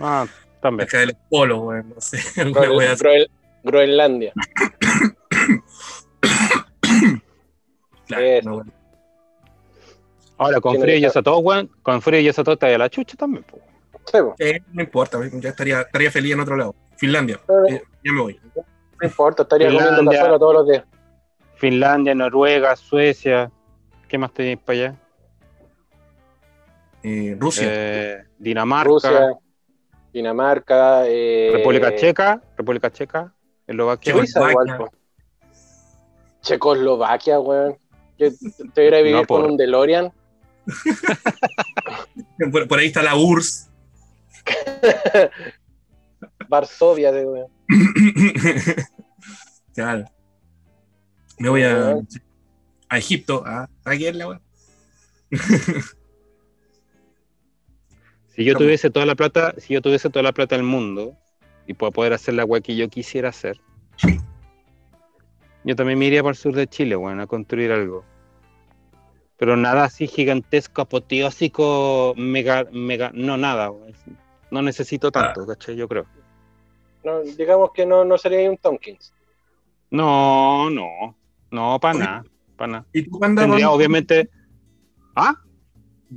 Ah, 0.00 0.26
también. 0.60 0.88
Cerca 0.88 1.00
del 1.06 1.16
polo, 1.30 1.60
weón, 1.60 1.90
no 1.94 2.00
sé. 2.00 2.18
alguna 2.40 2.66
Groen-. 2.66 2.96
Groen- 2.98 3.28
Groenlandia. 3.62 4.32
Claro, 8.06 8.40
no. 8.44 8.62
Ahora, 10.36 10.60
con 10.60 10.78
frío 10.80 10.96
y 10.98 11.04
eso 11.04 11.22
todo, 11.22 11.38
weón, 11.38 11.70
con 11.82 12.02
frío 12.02 12.20
y 12.20 12.28
eso 12.28 12.44
todo 12.44 12.54
está 12.54 12.66
a 12.66 12.76
la 12.78 12.90
chucha 12.90 13.16
también, 13.16 13.44
pues. 13.48 13.62
Sí. 14.12 14.18
Eh, 14.38 14.60
no 14.72 14.82
importa, 14.82 15.18
ya 15.32 15.48
estaría, 15.50 15.80
estaría 15.82 16.10
feliz 16.10 16.32
en 16.34 16.40
otro 16.40 16.56
lado. 16.56 16.74
Finlandia, 16.96 17.40
eh, 17.70 17.82
ya 18.04 18.12
me 18.12 18.20
voy. 18.20 18.40
No 18.54 19.08
importa, 19.08 19.42
estaría 19.44 19.68
comiendo 19.68 19.88
Finlandia. 19.96 20.18
cazuela 20.18 20.38
todos 20.38 20.54
los 20.54 20.68
días. 20.68 20.84
Finlandia, 21.68 22.14
Noruega, 22.14 22.76
Suecia. 22.76 23.50
¿Qué 24.06 24.18
más 24.18 24.30
tenéis 24.34 24.58
para 24.58 24.78
allá? 24.78 24.94
Eh, 27.02 27.34
Rusia. 27.40 27.62
Eh, 27.66 28.24
Dinamarca, 28.38 28.90
Rusia, 28.90 29.32
Dinamarca, 30.12 31.04
eh, 31.06 31.52
República 31.54 31.96
Checa, 31.96 32.42
República 32.58 32.92
Checa, 32.92 33.32
Eslovaquia. 33.66 34.12
Checo- 34.12 34.18
Suiza 34.18 34.50
igual, 34.50 34.76
po. 34.76 34.90
Checoslovaquia, 36.42 37.40
weón. 37.40 37.78
Te 38.18 38.28
hubiera 38.76 38.98
vivir 38.98 39.14
No, 39.14 39.24
por- 39.24 39.40
con 39.40 39.52
un 39.52 39.56
DeLorean. 39.56 40.12
Por, 42.52 42.68
por 42.68 42.78
ahí 42.78 42.88
está 42.88 43.02
la 43.02 43.16
URSS. 43.16 43.70
Varsovia, 46.48 47.10
de, 47.10 47.24
weón. 47.24 47.48
claro. 49.74 50.04
Me 51.38 51.48
voy 51.48 51.62
a, 51.62 51.90
Ah. 51.92 52.00
a 52.88 52.98
Egipto. 52.98 53.42
Ah, 53.46 53.68
aquí 53.84 54.06
es 54.06 54.14
la 54.16 54.28
wea. 54.28 54.40
Si 58.34 58.44
yo 58.44 58.56
tuviese 58.56 58.90
toda 58.90 59.06
la 59.06 59.14
plata, 59.14 59.54
si 59.58 59.74
yo 59.74 59.80
tuviese 59.80 60.10
toda 60.10 60.24
la 60.24 60.32
plata 60.32 60.56
del 60.56 60.64
mundo 60.64 61.16
y 61.68 61.74
puedo 61.74 61.92
poder 61.92 62.12
hacer 62.14 62.34
la 62.34 62.44
weá 62.44 62.60
que 62.60 62.74
yo 62.74 62.88
quisiera 62.88 63.28
hacer, 63.28 63.60
yo 65.62 65.76
también 65.76 66.00
me 66.00 66.06
iría 66.06 66.20
para 66.20 66.32
el 66.32 66.36
sur 66.36 66.52
de 66.52 66.66
Chile, 66.66 66.96
weón, 66.96 67.20
a 67.20 67.28
construir 67.28 67.70
algo. 67.70 68.04
Pero 69.36 69.56
nada 69.56 69.84
así 69.84 70.08
gigantesco, 70.08 70.82
apoteósico, 70.82 72.14
mega, 72.16 72.66
mega, 72.72 73.12
no 73.14 73.36
nada, 73.36 73.70
weón. 73.70 73.94
No 74.50 74.62
necesito 74.62 75.12
tanto, 75.12 75.46
¿cachai? 75.46 75.76
Yo 75.76 75.86
creo. 75.86 76.06
No, 77.04 77.20
digamos 77.20 77.70
que 77.72 77.86
no, 77.86 78.04
no 78.04 78.18
sería 78.18 78.50
un 78.50 78.56
Tompkins. 78.56 79.12
No, 79.90 80.70
no, 80.70 81.16
no, 81.54 81.78
para 81.80 81.98
nada, 81.98 82.24
para 82.56 82.72
nada. 82.72 82.86
¿Y 82.92 83.02
tu 83.08 83.18
panda? 83.18 83.42
Tendría 83.42 83.66
dónde- 83.66 83.76
obviamente... 83.76 84.30
¿Ah? 85.16 85.34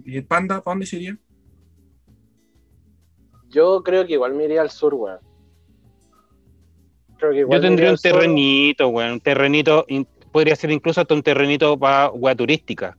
¿Y 0.04 0.18
el 0.18 0.26
panda 0.26 0.62
para 0.62 0.74
dónde 0.74 0.86
se 0.86 0.96
iría? 0.98 1.18
Yo 3.50 3.82
creo 3.84 4.06
que 4.06 4.14
igual 4.14 4.34
me 4.34 4.44
iría 4.46 4.62
al 4.62 4.70
sur, 4.70 4.94
weón. 4.94 5.20
Creo 7.18 7.32
que 7.32 7.40
igual 7.40 7.60
Yo 7.60 7.68
tendría 7.68 7.92
un 7.92 7.98
terrenito, 7.98 8.88
weón, 8.90 9.14
un 9.14 9.20
terrenito, 9.20 9.86
in- 9.88 10.08
podría 10.32 10.56
ser 10.56 10.72
incluso 10.72 11.02
hasta 11.02 11.14
un 11.14 11.24
terrenito 11.24 11.78
para 11.80 12.12
weá 12.12 12.36
turística. 12.36 12.98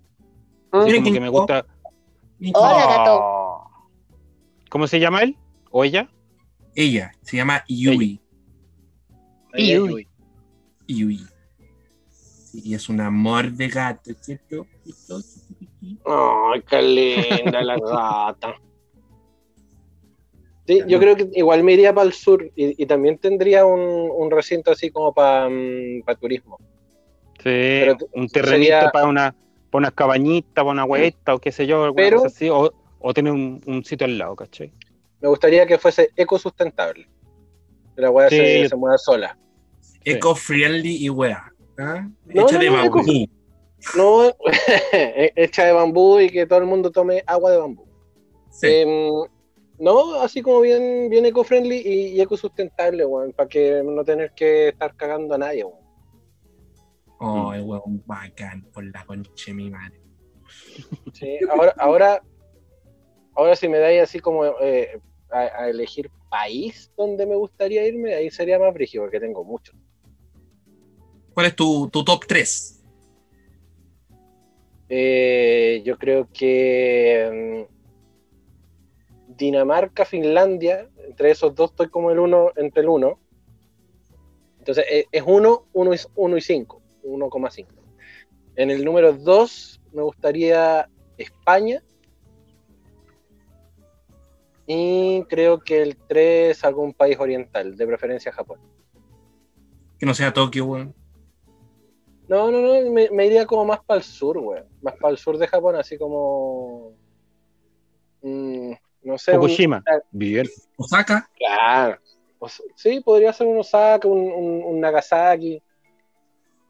¿Mm? 0.73 0.77
Así 0.77 0.95
como 0.97 1.13
que 1.13 1.21
me 1.21 1.29
gusta... 1.29 1.67
Hola, 2.55 2.87
gato. 2.87 3.19
Oh. 3.21 3.71
¿Cómo 4.71 4.87
se 4.87 5.01
llama 5.01 5.23
él? 5.23 5.37
¿O 5.71 5.85
ella? 5.85 6.09
Ella, 6.75 7.13
se 7.23 7.37
llama 7.37 7.65
Yui. 7.69 8.21
Uy. 9.55 10.09
Yui. 10.87 11.27
Y 12.65 12.75
es 12.75 12.89
un 12.89 13.01
amor 13.01 13.53
de 13.53 13.69
gato, 13.69 14.11
¿cierto? 14.21 14.67
Ay, 16.05 16.63
qué 16.69 16.83
linda 16.83 17.63
la 17.63 17.77
gata. 17.81 18.55
Sí, 20.67 20.83
yo 20.87 20.99
creo 20.99 21.17
que 21.17 21.29
igual 21.35 21.65
me 21.65 21.73
iría 21.73 21.95
para 21.95 22.07
el 22.07 22.13
sur 22.13 22.45
y, 22.55 22.83
y 22.83 22.87
también 22.87 23.17
tendría 23.19 23.65
un, 23.65 23.81
un 24.15 24.31
recinto 24.31 24.71
así 24.71 24.91
como 24.91 25.15
para 25.15 25.49
turismo. 26.21 26.59
Sí, 27.39 27.45
Pero 27.45 27.97
un 28.13 28.29
terrenito 28.29 28.73
sería- 28.75 28.91
para 28.91 29.07
una, 29.07 29.35
para 29.71 29.79
unas 29.79 29.93
cabañitas, 29.93 30.53
para 30.53 30.69
una 30.71 30.85
hueta 30.85 31.35
o 31.35 31.39
qué 31.39 31.53
sé 31.53 31.67
yo, 31.67 31.85
alguna 31.85 32.03
Pero- 32.03 32.17
cosa 32.19 32.27
así, 32.35 32.51
o, 32.51 32.71
o 32.99 33.15
tener 33.15 33.33
un, 33.33 33.63
un 33.67 33.85
sitio 33.85 34.05
al 34.07 34.19
lado, 34.19 34.37
¿cachai? 34.37 34.73
Me 35.21 35.29
gustaría 35.29 35.67
que 35.67 35.79
fuese 35.79 36.11
ecosustentable. 36.17 37.09
Que 37.97 38.03
la 38.03 38.29
Sí, 38.29 38.37
se, 38.37 38.69
se 38.69 38.77
mueva 38.77 38.99
sola. 38.99 39.39
Eco-friendly 40.05 40.97
y 41.05 41.09
wea. 41.11 41.48
¿Ah? 41.79 42.09
No, 42.27 42.43
Hecha 42.43 42.55
no, 42.55 42.59
de 42.59 42.71
no, 42.71 42.77
bambú. 42.77 43.29
No 43.97 44.35
hecha 45.37 45.65
de 45.65 45.73
bambú 45.73 46.21
y 46.21 46.31
que 46.31 46.47
todo 46.47 46.59
el 46.59 46.67
mundo 46.67 46.91
tome 46.91 47.23
agua 47.27 47.53
de 47.53 47.59
bambú. 47.59 47.87
Sí. 48.51 48.67
Em, 48.67 49.11
no, 49.79 50.15
así 50.21 50.43
como 50.43 50.61
bien, 50.61 51.09
bien 51.09 51.25
eco-friendly 51.27 51.77
y, 51.77 52.09
y 52.17 52.21
ecosustentable, 52.21 53.05
weón, 53.05 53.33
para 53.33 53.49
que 53.49 53.83
no 53.85 54.05
tener 54.05 54.33
que 54.33 54.69
estar 54.69 54.95
cagando 54.97 55.35
a 55.35 55.39
nadie, 55.39 55.65
weón. 55.65 55.89
Oh, 57.21 57.53
el 57.53 57.63
huevón 57.63 58.03
bacán, 58.07 58.63
por 58.73 58.85
la 58.85 59.05
concha 59.05 59.47
de 59.47 59.55
mi 59.55 59.71
madre. 59.71 60.01
Sí, 61.13 61.39
ahora, 61.51 61.75
ahora, 61.79 62.23
ahora 63.35 63.57
si 63.57 63.69
me 63.69 63.79
dais 63.79 64.03
así 64.03 64.21
como 64.21 64.45
eh, 64.61 65.01
a, 65.31 65.39
a 65.39 65.69
elegir 65.69 66.11
país 66.31 66.93
donde 66.97 67.27
me 67.27 67.35
gustaría 67.35 67.87
irme, 67.87 68.15
ahí 68.15 68.31
sería 68.31 68.59
más 68.59 68.73
brígido, 68.73 69.05
porque 69.05 69.21
tengo 69.21 69.45
muchos. 69.45 69.77
¿Cuál 71.39 71.47
es 71.47 71.55
tu, 71.55 71.89
tu 71.89 72.03
top 72.03 72.27
3? 72.27 72.83
Eh, 74.89 75.83
yo 75.85 75.97
creo 75.97 76.27
que 76.33 77.65
mm, 77.69 79.37
Dinamarca, 79.37 80.05
Finlandia, 80.05 80.89
entre 81.07 81.31
esos 81.31 81.55
dos 81.55 81.71
estoy 81.71 81.91
como 81.91 82.11
el 82.11 82.19
uno, 82.19 82.51
entre 82.57 82.83
el 82.83 82.89
uno. 82.89 83.21
Entonces 84.59 84.85
eh, 84.91 85.05
es 85.13 85.23
uno, 85.25 85.67
uno 85.75 85.95
y, 85.95 85.99
uno 86.17 86.37
y 86.37 86.41
cinco, 86.41 86.83
1,5. 87.05 87.67
En 88.57 88.73
el 88.73 88.85
número 88.85 89.13
dos 89.13 89.81
me 89.93 90.03
gustaría 90.03 90.89
España. 91.19 91.85
Y 94.67 95.23
creo 95.29 95.61
que 95.61 95.83
el 95.83 95.97
3 96.09 96.65
algún 96.65 96.93
país 96.93 97.17
oriental, 97.17 97.77
de 97.77 97.87
preferencia 97.87 98.33
Japón. 98.33 98.59
Que 100.01 100.05
no 100.05 100.15
sea 100.15 100.33
Tokio, 100.33 100.65
weón. 100.65 100.98
No, 102.29 102.51
no, 102.51 102.61
no, 102.61 102.91
me, 102.91 103.09
me 103.11 103.27
iría 103.27 103.47
como 103.47 103.65
más 103.65 103.81
para 103.85 103.99
el 103.99 104.05
sur, 104.05 104.39
güey. 104.39 104.63
Más 104.83 104.95
para 104.97 105.13
el 105.13 105.19
sur 105.19 105.39
de 105.39 105.47
Japón, 105.47 105.77
así 105.77 105.97
como. 105.99 106.93
mm, 108.23 108.73
no 109.03 109.19
sé. 109.19 109.33
un- 109.33 109.37
Fukushima. 109.43 109.83
Bien. 110.11 110.47
Osaka, 110.77 111.29
Claro. 111.37 111.99
Sí, 112.77 113.01
podría 113.01 113.33
ser 113.33 113.47
un 113.49 113.59
Osaka, 113.59 114.07
un, 114.07 114.19
un- 114.21 114.63
un 114.65 114.81
Nagasaki. 114.81 115.61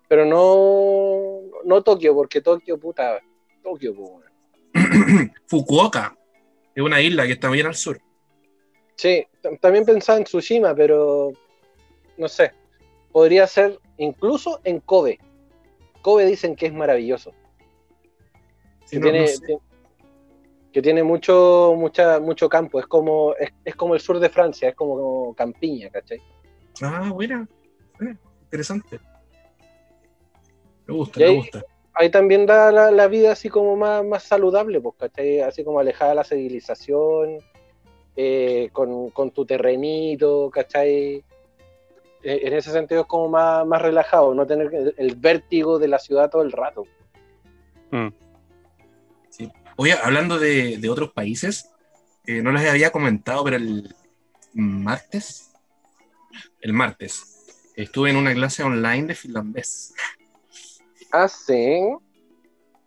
Pero 0.09 0.24
no, 0.24 1.40
no 1.64 1.82
Tokio, 1.82 2.14
porque 2.14 2.40
Tokio, 2.40 2.78
puta, 2.78 3.20
Tokio, 3.62 3.94
pues, 3.94 4.10
weón. 4.94 5.32
Fukuoka, 5.47 6.16
es 6.74 6.82
una 6.82 7.01
isla 7.02 7.26
que 7.26 7.32
está 7.32 7.51
bien 7.51 7.66
al 7.66 7.74
sur. 7.74 8.01
Sí, 8.94 9.26
también 9.60 9.85
pensaba 9.85 10.18
en 10.18 10.24
Tsushima, 10.24 10.74
pero 10.74 11.30
no 12.16 12.28
sé. 12.28 12.52
Podría 13.12 13.47
ser 13.47 13.78
incluso 13.98 14.60
en 14.64 14.80
Kobe. 14.80 15.18
Kobe 16.09 16.24
dicen 16.24 16.56
que 16.56 16.64
es 16.64 16.72
maravilloso. 16.72 17.32
Sí, 18.86 18.97
Que 18.97 19.01
no- 19.01 19.06
no 19.09 19.12
tiene, 19.12 19.26
sé. 19.26 19.47
ti- 19.47 19.59
que 20.72 20.80
tiene 20.80 21.02
mucho, 21.02 21.74
mucha, 21.76 22.18
mucho 22.18 22.48
campo. 22.48 22.80
Es 22.80 22.86
como, 22.86 23.35
es, 23.35 23.51
es 23.62 23.76
como 23.76 23.93
el 23.94 24.01
sur 24.01 24.18
de 24.18 24.30
Francia, 24.30 24.70
es 24.70 24.74
como, 24.74 25.35
campiña, 25.35 25.90
¿cachai? 25.90 26.18
Ah, 26.80 27.10
buena. 27.12 27.47
Eh, 28.01 28.14
interesante. 28.44 28.98
Me 30.86 30.94
gusta, 30.94 31.20
Y 31.20 31.22
me 31.24 31.28
ahí- 31.28 31.36
gusta. 31.36 31.62
Ahí 31.93 32.10
también 32.10 32.47
da 32.47 32.72
la, 32.72 32.90
la 32.90 33.06
vida 33.09 33.32
así 33.32 33.51
como 33.51 33.76
más, 33.76 34.02
más 34.02 34.22
saludable, 34.22 34.80
pues, 34.80 34.94
¿cachai? 34.97 35.40
Así 35.40 35.62
como 35.62 35.78
alejada 35.78 36.12
de 36.12 36.16
la 36.16 36.24
civilización, 36.24 37.36
eh, 38.16 38.70
con, 38.72 39.10
con 39.10 39.30
tu 39.32 39.44
terrenito, 39.44 40.48
¿cachai? 40.51 41.22
Eh, 42.23 42.40
en 42.45 42.53
ese 42.55 42.73
sentido 42.73 43.03
es 43.03 43.07
como 43.07 43.28
más, 43.28 43.66
más 43.66 43.81
relajado, 43.81 44.35
no 44.35 44.47
tener 44.47 44.74
el, 44.74 44.95
el 44.97 45.16
vértigo 45.16 45.78
de 45.78 45.89
la 45.89 45.99
ciudad 45.99 46.31
todo 46.31 46.43
el 46.43 46.53
rato. 46.53 46.85
Mm. 47.90 48.09
Oye, 49.81 49.93
hablando 49.93 50.39
de, 50.40 50.77
de 50.78 50.90
otros 50.90 51.12
países, 51.12 51.70
eh, 52.27 52.43
no 52.43 52.51
les 52.51 52.69
había 52.69 52.90
comentado, 52.90 53.45
pero 53.45 53.57
el 53.57 53.95
martes, 54.53 55.53
el 56.61 56.73
martes, 56.73 57.47
estuve 57.77 58.11
en 58.11 58.16
una 58.16 58.35
clase 58.35 58.65
online 58.65 59.07
de 59.07 59.15
finlandés. 59.15 59.95
Ah, 61.12 61.28
sí. 61.28 61.81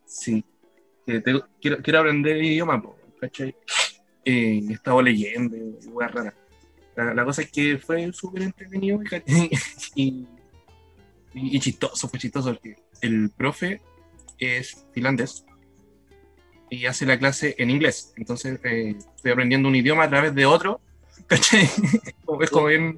Sí, 0.05 0.43
te- 1.05 1.23
quiero, 1.61 1.77
quiero 1.81 1.99
aprender 1.99 2.35
el 2.35 2.43
idioma, 2.43 2.83
¿cachai? 3.21 3.55
Eh, 4.25 4.61
he 4.69 4.73
estado 4.73 5.01
leyendo 5.01 5.55
y 5.55 5.77
raras. 5.97 6.33
La, 6.95 7.13
la 7.13 7.25
cosa 7.25 7.41
es 7.43 7.51
que 7.51 7.77
fue 7.77 8.11
súper 8.13 8.43
entretenido 8.43 9.01
y, 9.01 9.05
ca- 9.05 9.23
y, 9.95 10.05
y- 10.05 10.27
y 11.33 11.59
chistoso, 11.59 12.07
fue 12.07 12.19
chistoso 12.19 12.49
porque 12.53 12.75
el 13.01 13.29
profe 13.29 13.81
es 14.37 14.85
finlandés 14.93 15.45
y 16.69 16.85
hace 16.85 17.05
la 17.05 17.17
clase 17.19 17.55
en 17.57 17.69
inglés. 17.69 18.13
Entonces 18.17 18.59
eh, 18.63 18.95
estoy 19.15 19.31
aprendiendo 19.31 19.67
un 19.69 19.75
idioma 19.75 20.03
a 20.03 20.09
través 20.09 20.33
de 20.35 20.45
otro, 20.45 20.81
¿cachai? 21.27 21.69
Como- 22.25 22.41
es 22.43 22.49
como 22.49 22.67
bien, 22.67 22.97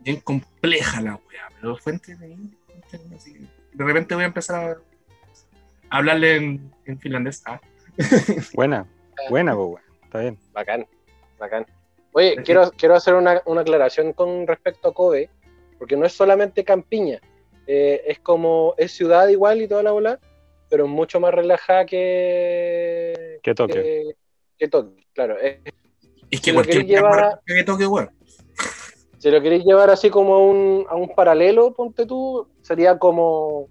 bien 0.00 0.20
compleja 0.20 1.00
la 1.00 1.16
wea, 1.16 1.48
pero 1.60 1.76
fue 1.76 1.92
entretenido. 1.94 2.50
fue 2.66 2.74
entretenido, 2.76 3.16
así 3.16 3.32
que 3.34 3.40
de 3.72 3.84
repente 3.84 4.14
voy 4.14 4.24
a 4.24 4.28
empezar 4.28 4.78
a 5.90 5.96
hablarle 5.98 6.36
en, 6.36 6.72
en 6.86 6.98
finlandés. 6.98 7.42
Ah, 7.46 7.60
Buena. 8.54 8.86
Buena, 9.30 9.54
pues, 9.54 9.66
weón. 9.68 9.82
Está 10.04 10.20
bien. 10.20 10.38
Bacán, 10.52 10.86
bacán. 11.38 11.66
Oye, 12.16 12.36
quiero, 12.42 12.70
quiero 12.74 12.94
hacer 12.94 13.12
una, 13.12 13.42
una 13.44 13.60
aclaración 13.60 14.14
con 14.14 14.46
respecto 14.46 14.88
a 14.88 14.94
Kobe, 14.94 15.28
porque 15.78 15.98
no 15.98 16.06
es 16.06 16.14
solamente 16.14 16.64
campiña, 16.64 17.20
eh, 17.66 18.04
es 18.06 18.20
como, 18.20 18.72
es 18.78 18.92
ciudad 18.92 19.28
igual 19.28 19.60
y 19.60 19.68
toda 19.68 19.82
la 19.82 19.90
bola, 19.92 20.18
pero 20.70 20.86
es 20.86 20.90
mucho 20.90 21.20
más 21.20 21.34
relajada 21.34 21.84
que, 21.84 23.38
Que 23.42 23.54
toque. 23.54 23.74
que, 23.74 24.14
que 24.58 24.68
Tokio, 24.68 24.96
claro. 25.12 25.38
Es- 25.38 25.58
es 25.66 25.74
Si 26.30 26.40
que 26.40 26.52
lo 26.52 26.56
cualquier 26.56 26.76
queréis 26.86 26.88
llevar 26.90 27.20
a- 27.20 27.40
que 27.44 27.64
toque, 27.64 27.86
weón. 27.86 28.10
si 29.18 29.30
lo 29.30 29.42
queréis 29.42 29.66
llevar 29.66 29.90
así 29.90 30.08
como 30.08 30.36
a 30.36 30.38
un, 30.42 30.86
a 30.88 30.94
un 30.96 31.14
paralelo, 31.14 31.74
ponte 31.74 32.06
tú, 32.06 32.48
sería 32.62 32.98
como 32.98 33.68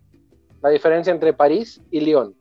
la 0.62 0.70
diferencia 0.70 1.12
entre 1.12 1.34
París 1.34 1.82
y 1.90 2.00
Lyon. 2.02 2.36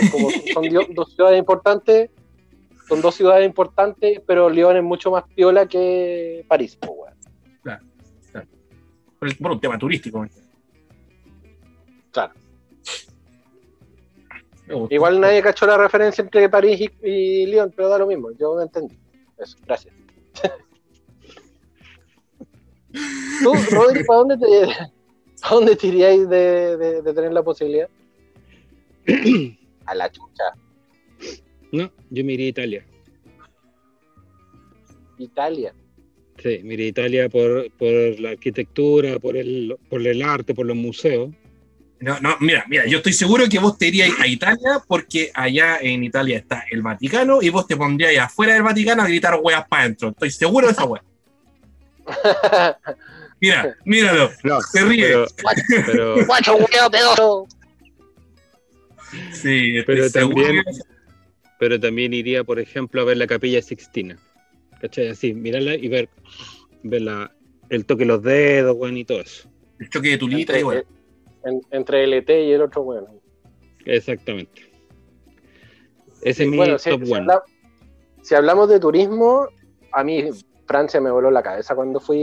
Es 0.00 0.12
como- 0.12 0.30
son 0.54 0.62
dos 0.94 1.12
ciudades 1.12 1.40
importantes, 1.40 2.08
son 2.88 3.00
dos 3.00 3.14
ciudades 3.14 3.46
importantes, 3.46 4.20
pero 4.26 4.50
Lyon 4.50 4.76
es 4.76 4.82
mucho 4.82 5.10
más 5.10 5.24
piola 5.34 5.66
que 5.66 6.44
París. 6.48 6.76
pues, 6.80 6.92
weón. 6.94 7.12
Por, 9.18 9.28
el- 9.28 9.36
por 9.36 9.52
un 9.52 9.60
tema 9.60 9.78
turístico. 9.78 10.18
weón. 10.18 10.30
Claro. 12.10 12.34
Igual 14.90 15.20
nadie 15.20 15.42
cachó 15.42 15.66
la 15.66 15.76
referencia 15.76 16.22
entre 16.22 16.48
París 16.48 16.80
y, 16.80 16.90
y 17.08 17.46
Lyon, 17.46 17.72
pero 17.76 17.88
da 17.88 17.98
lo 17.98 18.06
mismo, 18.06 18.30
yo 18.38 18.54
me 18.56 18.62
entendí. 18.64 18.98
Eso, 19.38 19.56
gracias. 19.66 19.94
Tú, 23.42 23.52
Rodri, 23.70 24.04
¿para 24.04 24.18
dónde 24.18 24.36
te, 24.38 24.72
¿a 25.42 25.54
dónde 25.54 25.76
te 25.76 25.86
iríais 25.86 26.28
de, 26.28 26.76
de- 26.76 27.02
de 27.02 27.14
tener 27.14 27.32
la 27.32 27.42
posibilidad? 27.42 27.88
A 29.86 29.94
la 29.94 30.10
chucha. 30.10 30.44
No, 31.72 31.90
yo 32.10 32.24
me 32.24 32.34
iría 32.34 32.46
a 32.46 32.50
Italia. 32.50 32.86
Italia. 35.18 35.74
Sí, 36.42 36.48
a 36.48 36.74
Italia 36.74 37.28
por, 37.28 37.70
por 37.72 37.88
la 38.20 38.30
arquitectura, 38.30 39.18
por 39.18 39.36
el, 39.36 39.76
por 39.88 40.04
el 40.06 40.22
arte, 40.22 40.54
por 40.54 40.66
los 40.66 40.76
museos. 40.76 41.30
No, 42.00 42.18
no, 42.20 42.36
mira, 42.40 42.64
mira, 42.68 42.84
yo 42.86 42.96
estoy 42.98 43.12
seguro 43.12 43.48
que 43.48 43.60
vos 43.60 43.78
te 43.78 43.86
iríais 43.86 44.12
a 44.18 44.26
Italia 44.26 44.82
porque 44.88 45.30
allá 45.34 45.78
en 45.80 46.02
Italia 46.02 46.38
está 46.38 46.64
el 46.70 46.82
Vaticano 46.82 47.40
y 47.40 47.48
vos 47.48 47.66
te 47.68 47.76
pondríais 47.76 48.18
afuera 48.18 48.54
del 48.54 48.64
Vaticano 48.64 49.02
a 49.02 49.06
gritar 49.06 49.38
weas 49.40 49.64
para 49.68 49.84
adentro. 49.84 50.08
Estoy 50.08 50.30
seguro 50.32 50.66
de 50.66 50.72
esa 50.72 50.84
wea. 50.84 51.02
Mira, 53.40 53.76
míralo, 53.84 54.30
No, 54.42 54.60
se 54.62 54.84
ríe. 54.84 55.04
pero, 55.06 55.26
pero, 55.86 56.90
pedoso. 56.90 57.46
sí, 59.32 59.76
estoy 59.78 59.96
pero 59.96 60.08
seguro 60.08 60.42
también- 60.44 60.64
pero 61.62 61.78
también 61.78 62.12
iría, 62.12 62.42
por 62.42 62.58
ejemplo, 62.58 63.02
a 63.02 63.04
ver 63.04 63.18
la 63.18 63.28
capilla 63.28 63.62
Sixtina. 63.62 64.18
¿Cachai? 64.80 65.10
Así, 65.10 65.32
mirarla 65.32 65.76
y 65.76 65.86
ver, 65.86 66.08
ver 66.82 67.02
la, 67.02 67.30
el 67.68 67.86
toque 67.86 68.00
de 68.00 68.06
los 68.06 68.20
dedos, 68.20 68.76
weón, 68.76 68.96
y 68.96 69.04
todo 69.04 69.20
eso. 69.20 69.48
el 69.78 69.88
choque 69.88 70.08
de 70.08 70.18
tulita 70.18 70.54
y 70.54 70.56
entre, 70.56 70.64
bueno. 70.64 70.82
en- 71.44 71.60
entre 71.70 72.02
el 72.02 72.14
ET 72.14 72.46
y 72.46 72.50
el 72.50 72.62
otro, 72.62 72.82
bueno. 72.82 73.06
Exactamente. 73.84 74.72
Ese 76.22 76.42
es 76.42 76.48
mi 76.48 76.56
Bueno, 76.56 76.80
si, 76.80 76.90
top 76.90 77.04
si 77.04 77.12
one. 77.12 77.20
habla- 77.20 77.42
si 78.22 78.34
hablamos 78.34 78.68
de 78.68 78.80
turismo, 78.80 79.46
a 79.92 80.02
mí 80.02 80.30
Francia 80.66 81.00
me 81.00 81.12
voló 81.12 81.30
la 81.30 81.44
cabeza 81.44 81.76
cuando 81.76 82.00
fui 82.00 82.18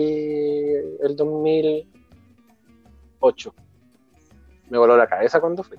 el 1.02 1.16
2008. 1.16 3.56
Me 4.70 4.78
voló 4.78 4.98
la 4.98 5.08
cabeza 5.08 5.40
cuando 5.40 5.64
fui. 5.64 5.78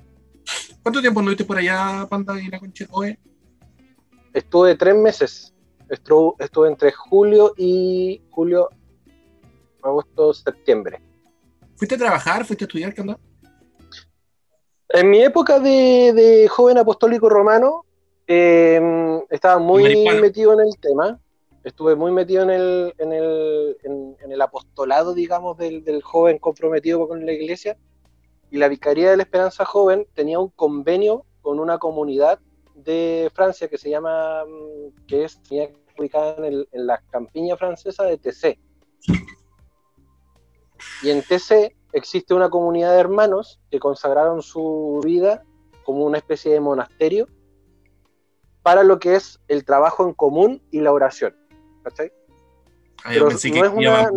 ¿Cuánto 0.81 0.99
tiempo 0.99 1.19
anduviste 1.19 1.45
por 1.45 1.59
allá, 1.59 2.07
Panda 2.09 2.41
y 2.41 2.47
la 2.47 2.59
concha? 2.59 2.87
Estuve 4.33 4.75
tres 4.75 4.95
meses. 4.95 5.53
Estuve, 5.89 6.33
estuve 6.39 6.69
entre 6.69 6.91
julio 6.91 7.53
y 7.57 8.21
julio, 8.31 8.69
agosto, 9.81 10.33
septiembre. 10.33 11.01
¿Fuiste 11.75 11.95
a 11.95 11.97
trabajar? 11.97 12.45
¿Fuiste 12.45 12.63
a 12.63 12.67
estudiar? 12.67 12.93
¿Qué 12.93 13.01
onda? 13.01 13.19
En 14.89 15.09
mi 15.09 15.21
época 15.21 15.59
de, 15.59 16.13
de 16.13 16.47
joven 16.47 16.77
apostólico 16.77 17.29
romano, 17.29 17.85
eh, 18.27 19.21
estaba 19.29 19.59
muy 19.59 19.83
metido 20.21 20.53
en 20.53 20.61
el 20.61 20.77
tema. 20.79 21.19
Estuve 21.63 21.95
muy 21.95 22.11
metido 22.11 22.43
en 22.43 22.49
el, 22.49 22.93
en 22.97 23.13
el, 23.13 23.77
en, 23.83 24.17
en 24.23 24.31
el 24.31 24.41
apostolado, 24.41 25.13
digamos, 25.13 25.57
del, 25.57 25.83
del 25.83 26.01
joven 26.01 26.39
comprometido 26.39 27.07
con 27.07 27.25
la 27.25 27.33
iglesia. 27.33 27.77
Y 28.49 28.57
la 28.57 28.67
Vicaría 28.67 29.11
de 29.11 29.17
la 29.17 29.23
Esperanza 29.23 29.63
Joven 29.63 30.07
tenía 30.13 30.39
un 30.39 30.49
convenio 30.49 31.25
con 31.41 31.59
una 31.59 31.77
comunidad 31.77 32.39
de 32.83 33.31
Francia 33.33 33.67
que 33.67 33.77
se 33.77 33.89
llama, 33.89 34.43
mm, 34.45 35.05
que 35.07 35.23
es 35.25 35.39
ubicada 35.97 36.35
en, 36.37 36.43
el- 36.45 36.69
en 36.71 36.87
la 36.87 36.99
campiña 37.11 37.55
francesa 37.57 38.03
de 38.03 38.17
TC. 38.17 38.59
Y 41.03 41.09
en 41.09 41.21
TC 41.21 41.75
existe 41.93 42.33
una 42.33 42.49
comunidad 42.49 42.93
de 42.93 42.99
hermanos 42.99 43.59
que 43.69 43.79
consagraron 43.79 44.41
su 44.41 45.01
vida 45.03 45.43
como 45.83 46.05
una 46.05 46.17
especie 46.17 46.53
de 46.53 46.59
monasterio 46.59 47.27
para 48.63 48.83
lo 48.83 48.99
que 48.99 49.15
es 49.15 49.39
el 49.47 49.65
trabajo 49.65 50.07
en 50.07 50.13
común 50.13 50.61
y 50.71 50.79
la 50.81 50.91
oración. 50.91 51.35
¿Cachai? 51.83 52.11
Ah, 53.03 53.13
yo 53.13 53.19
Pero 53.19 53.27
pensé 53.29 53.49
no 53.49 53.53
que 53.55 53.59
es 53.61 53.73
una, 53.73 54.11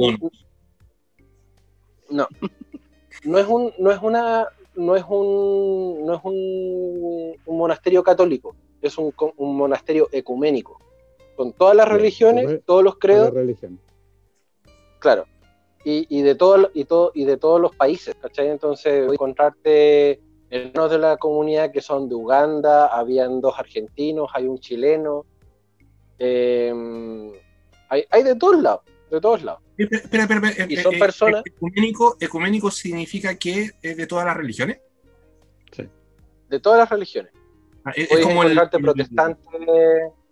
no, 2.11 2.28
no 3.24 3.39
es 3.39 3.47
un, 3.47 3.73
no 3.78 3.91
es 3.91 4.03
una, 4.03 4.47
no 4.76 4.96
es 4.96 5.05
un, 5.09 6.05
no 6.05 6.14
es 6.14 6.20
un, 6.24 7.36
un 7.46 7.59
monasterio 7.59 8.02
católico, 8.02 8.55
es 8.80 8.96
un, 8.98 9.12
monasterio 9.38 10.09
ecuménico, 10.12 10.78
con 11.36 11.52
todas 11.52 11.76
las 11.76 11.88
religiones, 11.88 12.60
todos 12.64 12.82
los 12.82 12.98
credos, 12.98 13.32
claro, 14.98 15.26
y, 15.84 16.06
y 16.09 16.22
de 16.22 16.34
todo, 16.34 16.70
y 16.74 16.84
todo, 16.84 17.12
y 17.14 17.24
de 17.24 17.36
todos 17.36 17.60
los 17.60 17.74
países, 17.74 18.14
¿cachai? 18.16 18.48
Entonces, 18.48 19.06
voy 19.06 19.12
a 19.12 19.14
encontrarte 19.14 20.20
hermanos 20.51 20.90
de 20.90 20.98
la 20.98 21.16
comunidad 21.16 21.72
que 21.72 21.80
son 21.80 22.09
de 22.09 22.14
Uganda, 22.14 22.86
habían 22.86 23.40
dos 23.40 23.59
argentinos, 23.59 24.30
hay 24.34 24.46
un 24.46 24.59
chileno, 24.59 25.26
eh, 26.18 26.72
hay, 27.88 28.05
hay 28.10 28.22
de 28.22 28.36
todos 28.36 28.62
lados, 28.62 28.82
de 29.10 29.20
todos 29.20 29.42
lados. 29.42 29.64
Espera, 29.76 30.02
espera, 30.02 30.22
espera, 30.24 30.48
espera, 30.48 30.72
Y 30.72 30.76
son 30.76 30.92
eh, 30.92 30.96
eh, 30.96 31.01
personas- 31.01 31.42
Ecuménico, 31.44 32.16
ecuménico 32.20 32.70
significa 32.70 33.34
que 33.36 33.70
es 33.82 33.96
de 33.96 34.06
todas 34.06 34.24
las 34.26 34.36
religiones. 34.36 34.78
De 36.48 36.60
todas 36.60 36.78
las 36.78 36.88
religiones. 36.90 37.32
Ah, 37.84 37.92
Es, 37.96 38.09
como 38.22 38.44
el, 38.44 38.55
protestantes, 38.55 39.44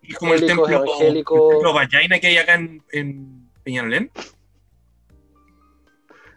es 0.03 0.17
como 0.19 0.35
el 0.35 0.47
templo, 0.47 0.69
evangélicos. 0.69 1.41
el 1.41 1.49
templo 1.51 1.73
Vallaina 1.75 2.21
que 2.21 2.27
hay 2.29 2.37
acá 2.37 2.55
en, 2.55 2.83
en 2.93 3.51
Peñalolén. 3.65 4.11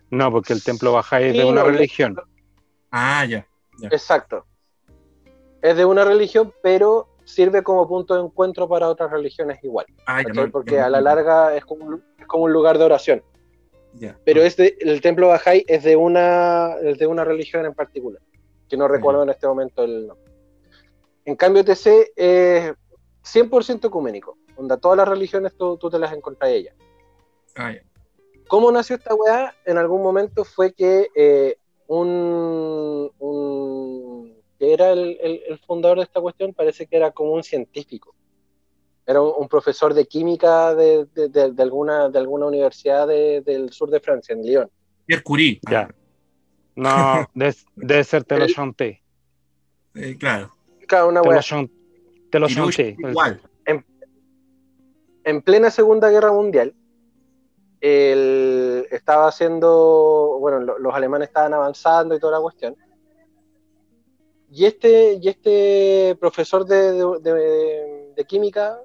No, 0.09 0.31
porque 0.31 0.53
el 0.53 0.63
templo 0.63 0.93
Bahá'í 0.93 1.23
es 1.25 1.31
Sí, 1.33 1.37
de 1.39 1.45
una 1.45 1.61
no, 1.63 1.69
religión. 1.69 2.15
Ah, 2.91 3.25
ya. 3.25 3.45
Exacto. 3.91 4.45
Es 5.61 5.75
de 5.75 5.85
una 5.85 6.05
religión, 6.05 6.53
pero 6.63 7.14
sirve 7.25 7.61
como 7.63 7.87
punto 7.87 8.15
de 8.15 8.21
encuentro 8.21 8.67
para 8.69 8.87
otras 8.87 9.11
religiones 9.11 9.59
igual. 9.63 9.85
Ah, 10.07 10.21
Porque 10.51 10.79
a 10.79 10.89
la 10.89 11.01
larga 11.01 11.55
es 11.57 11.65
como, 11.65 11.85
un- 11.85 12.03
es 12.19 12.25
como 12.27 12.45
un 12.45 12.53
lugar 12.53 12.77
de 12.77 12.85
oración. 12.85 13.23
ya. 13.97 14.17
Pero 14.25 14.41
es 14.41 14.55
de- 14.57 14.77
el 14.81 14.99
templo 15.01 15.29
Bahá'í 15.29 15.63
es 15.67 15.83
de 15.83 15.95
una, 15.95 16.75
es 16.81 16.97
de 16.97 17.07
una 17.07 17.23
religión 17.23 17.65
en 17.65 17.73
particular, 17.73 18.21
que 18.69 18.75
no 18.77 18.87
recuerdo 18.87 19.23
en 19.23 19.29
este 19.29 19.47
momento 19.47 19.83
el 19.83 20.07
nombre. 20.07 20.25
En 21.25 21.35
cambio, 21.35 21.63
TC 21.63 22.11
es 22.15 22.73
100% 23.23 23.87
ecuménico. 23.87 24.37
Onda, 24.57 24.77
todas 24.77 24.97
las 24.97 25.07
religiones 25.07 25.55
tú, 25.57 25.77
tú 25.77 25.89
te 25.89 25.97
las 25.97 26.13
encontrás 26.13 26.49
ahí 26.49 26.57
ellas. 26.57 26.75
Ah, 27.55 27.71
ya. 27.73 27.81
¿Cómo 28.47 28.71
nació 28.71 28.97
esta 28.97 29.15
weá? 29.15 29.55
En 29.65 29.77
algún 29.77 30.03
momento 30.03 30.43
fue 30.43 30.71
que 30.73 31.07
eh, 31.15 31.57
un, 31.87 33.11
un- 33.19 33.44
que 34.59 34.73
era 34.73 34.91
el, 34.91 35.17
el- 35.21 35.41
el 35.47 35.59
fundador 35.59 35.97
de 35.97 36.03
esta 36.03 36.21
cuestión, 36.21 36.53
parece 36.53 36.87
que 36.87 36.95
era 36.97 37.11
como 37.11 37.33
un 37.33 37.43
científico. 37.43 38.15
Era 39.05 39.21
un, 39.21 39.33
un 39.37 39.47
profesor 39.47 39.93
de 39.93 40.05
química 40.05 40.73
de, 40.73 41.05
de- 41.13 41.29
de- 41.29 41.51
de 41.51 41.63
alguna, 41.63 42.09
de 42.09 42.17
alguna 42.19 42.45
universidad 42.47 43.07
de- 43.07 43.41
del 43.41 43.71
sur 43.71 43.89
de 43.89 43.99
Francia, 43.99 44.33
en 44.33 44.41
Lyon. 44.43 44.69
Pierre 45.05 45.23
Curie. 45.23 45.59
Ya. 45.69 45.93
No, 46.75 47.25
debe, 47.33 48.03
ser 48.03 48.23
te 48.25 48.37
lo 48.37 48.47
chanté. 48.47 49.01
Eh, 49.93 50.17
claro. 50.17 50.55
Claro, 50.87 51.07
una 51.09 51.21
Te 51.21 51.27
weá. 51.29 51.37
lo, 51.37 51.41
chan- 51.43 51.71
te 52.31 52.39
lo 52.39 52.47
Y 52.49 52.53
Luis 52.55 52.75
chanté. 52.75 52.95
igual. 52.99 53.41
en 55.23 55.41
plena 55.41 55.71
Segunda 55.71 56.09
Guerra 56.09 56.31
Mundial, 56.31 56.73
el- 57.81 58.87
estaba 58.91 59.27
haciendo, 59.27 60.37
bueno, 60.39 60.59
lo- 60.59 60.77
los 60.79 60.93
alemanes 60.93 61.27
estaban 61.29 61.53
avanzando 61.53 62.15
y 62.15 62.19
toda 62.19 62.33
la 62.33 62.41
cuestión. 62.41 62.75
Y 64.57 64.63
este, 64.65 65.19
y 65.21 65.27
este 65.27 66.15
profesor 66.17 66.65
de, 66.65 66.93
de- 66.93 67.19
de- 67.21 68.13
de 68.15 68.23
química 68.25 68.79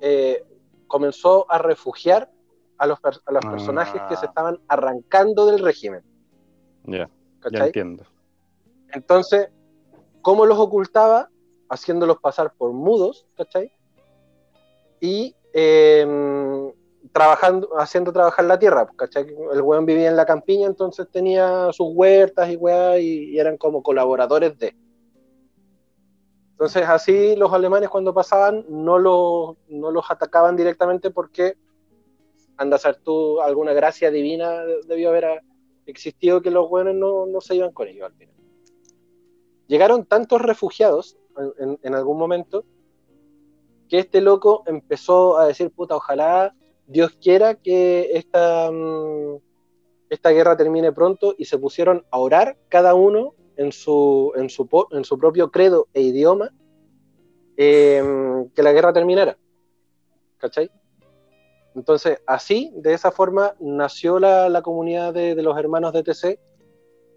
eh, 0.00 0.42
comenzó 0.88 1.46
a 1.48 1.58
refugiar 1.58 2.28
a 2.76 2.86
los, 2.88 2.98
per- 2.98 3.20
a 3.24 3.30
los 3.32 3.44
Ah. 3.46 3.50
personajes 3.52 4.02
que 4.08 4.16
se 4.16 4.26
estaban 4.26 4.58
arrancando 4.66 5.46
del 5.46 5.60
régimen. 5.60 6.02
Ya, 6.84 7.08
ya 7.52 7.66
entiendo. 7.66 8.04
Entonces, 8.92 9.48
¿cómo 10.22 10.44
los 10.44 10.58
ocultaba? 10.58 11.28
Haciéndolos 11.68 12.18
pasar 12.18 12.52
por 12.58 12.72
mudos, 12.72 13.28
¿cachai? 13.36 13.70
Y 15.00 15.36
eh, 15.52 16.72
trabajando, 17.12 17.68
haciendo 17.78 18.12
trabajar 18.12 18.44
la 18.44 18.58
tierra, 18.58 18.86
¿cachai? 18.96 19.26
El 19.52 19.62
weón 19.62 19.86
vivía 19.86 20.08
en 20.08 20.16
la 20.16 20.26
campiña, 20.26 20.66
entonces 20.66 21.08
tenía 21.10 21.72
sus 21.72 21.88
huertas 21.94 22.50
y 22.50 22.56
weá, 22.56 22.98
y, 22.98 23.30
y 23.30 23.38
eran 23.38 23.56
como 23.56 23.82
colaboradores 23.82 24.58
de. 24.58 24.74
Entonces, 26.52 26.86
así 26.86 27.36
los 27.36 27.52
alemanes 27.52 27.88
cuando 27.88 28.12
pasaban 28.12 28.64
no 28.68 28.98
los, 28.98 29.56
no 29.68 29.90
los 29.90 30.10
atacaban 30.10 30.56
directamente 30.56 31.10
porque, 31.10 31.54
anda 32.58 32.76
a 32.76 32.80
ser 32.80 32.96
tú, 32.96 33.40
alguna 33.40 33.72
gracia 33.72 34.10
divina 34.10 34.62
debió 34.86 35.08
haber 35.08 35.42
existido 35.86 36.42
que 36.42 36.50
los 36.50 36.68
buenos 36.68 36.94
no, 36.94 37.24
no 37.26 37.40
se 37.40 37.56
iban 37.56 37.72
con 37.72 37.88
ellos 37.88 38.04
al 38.06 38.12
final 38.12 38.34
llegaron 39.66 40.04
tantos 40.04 40.42
refugiados 40.42 41.16
en, 41.36 41.52
en- 41.70 41.78
en 41.82 41.94
algún 41.94 42.18
momento 42.18 42.64
que 43.88 44.00
este 44.00 44.20
loco 44.20 44.62
empezó 44.66 45.38
a 45.38 45.46
decir, 45.46 45.70
puta, 45.70 45.96
ojalá 45.96 46.54
Dios 46.90 47.16
quiera 47.22 47.54
que 47.54 48.10
esta, 48.14 48.68
mm, 48.70 49.36
esta 50.08 50.30
guerra 50.30 50.56
termine 50.56 50.90
pronto 50.90 51.36
y 51.38 51.44
se 51.44 51.56
pusieron 51.56 52.04
a 52.10 52.18
orar 52.18 52.58
cada 52.68 52.94
uno 52.94 53.34
en 53.56 53.70
su, 53.70 54.32
en 54.34 54.50
su, 54.50 54.68
en 54.90 55.04
su 55.04 55.16
propio 55.16 55.52
credo 55.52 55.86
e 55.94 56.02
idioma 56.02 56.50
eh, 57.56 58.02
que 58.56 58.62
la 58.64 58.72
guerra 58.72 58.92
terminara. 58.92 59.38
¿Cachai? 60.38 60.68
Entonces, 61.76 62.18
así, 62.26 62.72
de 62.74 62.94
esa 62.94 63.12
forma, 63.12 63.54
nació 63.60 64.18
la, 64.18 64.48
la 64.48 64.60
comunidad 64.60 65.14
de, 65.14 65.36
de 65.36 65.42
los 65.44 65.56
hermanos 65.56 65.92
de 65.92 66.02
TC, 66.02 66.40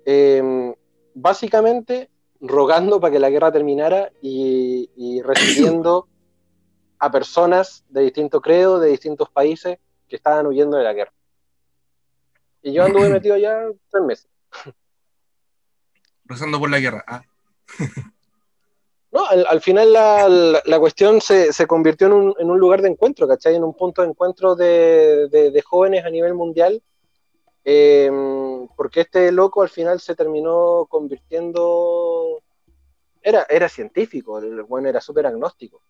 eh, 0.05 0.75
básicamente 1.15 2.11
rogando 2.39 2.99
para 2.99 3.11
que 3.11 3.19
la 3.19 3.31
guerra 3.31 3.51
terminara 3.51 4.11
y, 4.21 4.91
y 4.95 5.21
recibiendo 5.23 6.09
a 7.05 7.11
personas 7.11 7.83
de 7.89 8.01
distinto 8.01 8.41
credo, 8.41 8.79
de 8.79 8.89
distintos 8.89 9.29
países 9.29 9.77
que 10.07 10.15
estaban 10.15 10.47
huyendo 10.47 10.77
de 10.77 10.83
la 10.83 10.93
guerra. 10.93 11.13
Y 12.61 12.73
yo 12.73 12.83
anduve 12.85 13.09
metido 13.09 13.37
ya 13.37 13.63
tres 13.91 14.03
meses. 14.03 14.27
Rezando 16.25 16.59
por 16.59 16.69
la 16.69 16.79
guerra. 16.79 17.03
Ah, 17.07 17.23
No, 19.11 19.25
al, 19.27 19.45
al 19.47 19.61
final 19.61 19.93
la, 19.93 20.27
la- 20.27 20.61
la 20.65 20.79
cuestión 20.79 21.21
se, 21.21 21.53
se 21.53 21.67
convirtió 21.67 22.07
en 22.07 22.13
un, 22.13 22.35
en 22.39 22.49
un 22.49 22.59
lugar 22.59 22.81
de 22.81 22.89
encuentro, 22.89 23.27
¿cachai? 23.27 23.55
En 23.55 23.63
un 23.63 23.75
punto 23.75 24.01
de 24.01 24.07
encuentro 24.07 24.55
de, 24.55 25.27
de- 25.29 25.51
de 25.51 25.61
jóvenes 25.61 26.03
a 26.03 26.09
nivel 26.09 26.33
mundial, 26.33 26.81
eh, 27.65 28.09
porque 28.75 29.01
este 29.01 29.31
loco 29.31 29.61
al 29.61 29.69
final 29.69 29.99
se 29.99 30.15
terminó 30.15 30.87
convirtiendo, 30.89 32.41
era, 33.21 33.45
era 33.49 33.69
científico, 33.69 34.39
el 34.39 34.63
bueno 34.63 34.89
era 34.89 34.99
súper 34.99 35.27
agnóstico, 35.27 35.81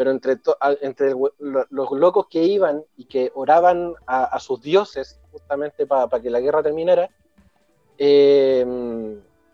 pero 0.00 0.12
entre, 0.12 0.36
to- 0.36 0.56
entre 0.80 1.12
los 1.68 1.90
locos 1.90 2.26
que 2.30 2.42
iban 2.42 2.82
y 2.96 3.04
que 3.04 3.30
oraban 3.34 3.92
a, 4.06 4.24
a 4.24 4.40
sus 4.40 4.62
dioses 4.62 5.20
justamente 5.30 5.86
para 5.86 6.08
que 6.22 6.30
la 6.30 6.40
guerra 6.40 6.62
terminara, 6.62 7.10
eh, 7.98 8.62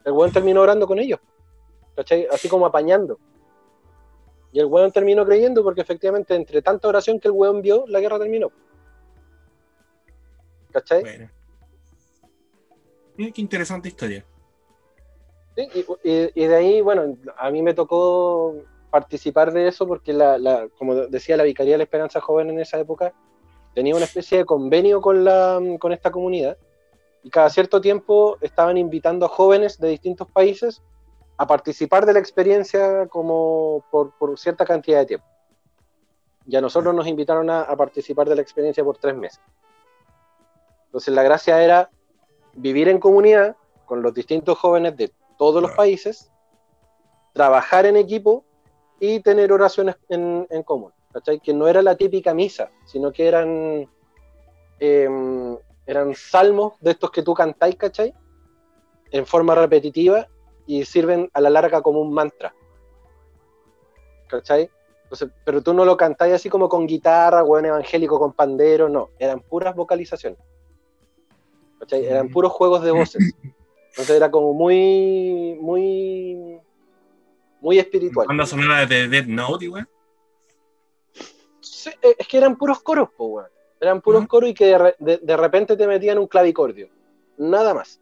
el 0.04 0.12
buen 0.12 0.30
terminó 0.32 0.60
orando 0.60 0.86
con 0.86 1.00
ellos. 1.00 1.18
¿cachai? 1.96 2.28
Así 2.30 2.48
como 2.48 2.64
apañando. 2.64 3.18
Y 4.52 4.60
el 4.60 4.66
weón 4.66 4.92
terminó 4.92 5.26
creyendo 5.26 5.64
porque 5.64 5.80
efectivamente 5.80 6.36
entre 6.36 6.62
tanta 6.62 6.86
oración 6.86 7.18
que 7.18 7.26
el 7.26 7.32
weón 7.32 7.60
vio, 7.60 7.84
la 7.88 7.98
guerra 7.98 8.20
terminó. 8.20 8.52
¿Cachai? 10.70 11.00
bueno. 11.02 11.28
Mira 13.16 13.32
qué 13.32 13.40
interesante 13.40 13.88
historia. 13.88 14.24
Sí, 15.56 15.68
y, 15.74 16.08
y- 16.08 16.30
y 16.36 16.46
de 16.46 16.54
ahí, 16.54 16.80
bueno, 16.82 17.16
a 17.36 17.50
mí 17.50 17.62
me 17.62 17.74
tocó 17.74 18.62
participar 19.00 19.52
de 19.52 19.68
eso 19.68 19.86
porque, 19.86 20.12
la, 20.12 20.38
la- 20.38 20.68
como 20.78 20.94
decía 20.94 21.36
la 21.36 21.42
Vicaría 21.44 21.74
de 21.74 21.78
la 21.78 21.84
Esperanza 21.84 22.20
Joven 22.20 22.48
en 22.50 22.58
esa 22.60 22.78
época, 22.78 23.12
tenía 23.74 23.94
una 23.94 24.06
especie 24.06 24.38
de 24.38 24.44
convenio 24.44 25.00
con, 25.00 25.22
la, 25.24 25.60
con 25.78 25.92
esta 25.92 26.10
comunidad 26.10 26.56
y 27.22 27.28
cada 27.30 27.50
cierto 27.50 27.80
tiempo 27.80 28.38
estaban 28.40 28.76
invitando 28.78 29.26
a 29.26 29.28
jóvenes 29.28 29.78
de 29.78 29.88
distintos 29.88 30.26
países 30.30 30.82
a 31.36 31.46
participar 31.46 32.06
de 32.06 32.12
la 32.14 32.18
experiencia 32.20 33.06
como 33.08 33.84
por, 33.90 34.04
por 34.18 34.38
cierta 34.38 34.64
cantidad 34.64 35.00
de 35.00 35.06
tiempo. 35.06 35.26
Y 36.46 36.56
a 36.56 36.60
nosotros 36.60 36.94
nos 36.94 37.06
invitaron 37.06 37.50
a, 37.50 37.60
a 37.62 37.76
participar 37.76 38.28
de 38.28 38.36
la 38.36 38.42
experiencia 38.42 38.82
por 38.82 38.96
tres 38.96 39.14
meses. 39.14 39.40
Entonces 40.86 41.12
la 41.12 41.22
gracia 41.22 41.62
era 41.62 41.90
vivir 42.54 42.88
en 42.88 42.98
comunidad 42.98 43.56
con 43.84 44.00
los 44.00 44.14
distintos 44.14 44.56
jóvenes 44.58 44.96
de 44.96 45.12
todos 45.36 45.60
los 45.60 45.72
países, 45.72 46.30
trabajar 47.34 47.84
en 47.84 47.96
equipo 47.96 48.44
y 49.00 49.20
tener 49.20 49.52
oraciones 49.52 49.96
en, 50.08 50.46
en 50.50 50.62
común. 50.62 50.92
¿cachai? 51.16 51.40
Que 51.40 51.54
no 51.54 51.66
era 51.66 51.80
la 51.80 51.96
típica 51.96 52.34
misa, 52.34 52.70
sino 52.84 53.10
que 53.10 53.26
eran, 53.26 53.88
em, 54.78 55.56
eran 55.86 56.14
salmos 56.14 56.74
de 56.80 56.90
estos 56.90 57.10
que 57.10 57.22
tú 57.22 57.32
cantáis, 57.32 57.76
¿cachai? 57.76 58.12
En 59.10 59.24
forma 59.24 59.54
repetitiva 59.54 60.28
y 60.66 60.84
sirven 60.84 61.30
a 61.32 61.40
la 61.40 61.48
larga 61.48 61.80
como 61.80 62.00
un 62.00 62.12
mantra. 62.12 62.54
¿Cachai? 64.28 64.68
Entonces, 65.04 65.30
pero 65.42 65.62
tú 65.62 65.72
no 65.72 65.86
lo 65.86 65.96
cantáis 65.96 66.34
así 66.34 66.50
como 66.50 66.68
con 66.68 66.86
guitarra, 66.86 67.42
buen 67.42 67.64
evangélico 67.64 68.18
con 68.18 68.34
pandero, 68.34 68.90
no, 68.90 69.08
eran 69.18 69.40
puras 69.40 69.74
vocalizaciones. 69.74 70.38
¿Cachai? 71.78 72.04
Eran 72.04 72.26
Mm. 72.26 72.32
puros 72.32 72.52
juegos 72.52 72.82
de 72.82 72.90
voces. 72.90 73.22
Entonces 73.90 74.16
era 74.16 74.30
como 74.30 74.52
muy, 74.52 75.56
muy, 75.62 76.60
muy 77.66 77.80
espiritual. 77.80 78.28
Banda 78.28 78.46
sonora 78.46 78.86
de 78.86 79.08
Dead 79.08 79.26
Note. 79.26 79.68
Sí, 81.60 81.90
eh, 82.00 82.14
es 82.16 82.28
que 82.28 82.36
eran 82.38 82.56
puros 82.56 82.80
coros, 82.80 83.08
po, 83.16 83.24
weón. 83.26 83.48
Eran 83.80 84.00
puros 84.00 84.24
coros 84.28 84.50
y 84.50 84.54
que 84.54 84.66
de, 84.66 84.94
de- 85.00 85.18
de 85.18 85.36
repente 85.36 85.76
te 85.76 85.84
metían 85.88 86.16
un 86.18 86.28
clavicordio. 86.28 86.88
Nada 87.38 87.74
más. 87.74 88.00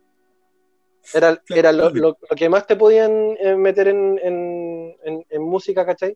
Era, 1.14 1.42
era 1.48 1.72
lo, 1.72 1.88
lo- 1.88 2.18
lo 2.30 2.36
que 2.36 2.48
más 2.50 2.66
te 2.66 2.76
podían 2.76 3.10
eh, 3.40 3.56
meter 3.56 3.88
en, 3.88 4.18
en- 4.22 4.96
en- 5.02 5.26
en 5.30 5.42
música, 5.42 5.86
¿cachai? 5.86 6.14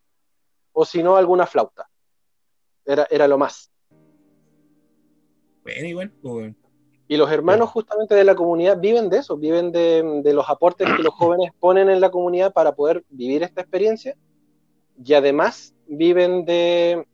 O 0.73 0.85
si 0.85 1.03
no, 1.03 1.17
alguna 1.17 1.47
flauta. 1.47 1.89
Era, 2.85 3.07
era 3.11 3.27
lo 3.27 3.39
más. 3.39 3.71
Bueno, 5.63 5.87
igual, 5.87 6.13
weón. 6.23 6.55
Y 7.09 7.17
los 7.17 7.31
hermanos 7.33 7.71
justamente 7.71 8.15
de 8.15 8.25
la 8.25 8.35
comunidad 8.35 8.79
viven 8.79 9.09
de 9.09 9.19
eso, 9.19 9.39
viven 9.39 9.73
de, 9.73 10.21
de 10.23 10.33
los 10.35 10.49
aportes 10.49 10.87
que 10.87 11.03
los 11.03 11.15
jóvenes 11.19 11.53
ponen 11.59 11.89
en 11.89 12.01
la 12.01 12.11
comunidad 12.11 12.53
para 12.53 12.75
poder 12.75 13.05
vivir 13.09 13.43
esta 13.43 13.63
experiencia. 13.63 14.15
Y 15.03 15.15
además 15.15 15.75
viven 15.87 16.45
de 16.45 17.07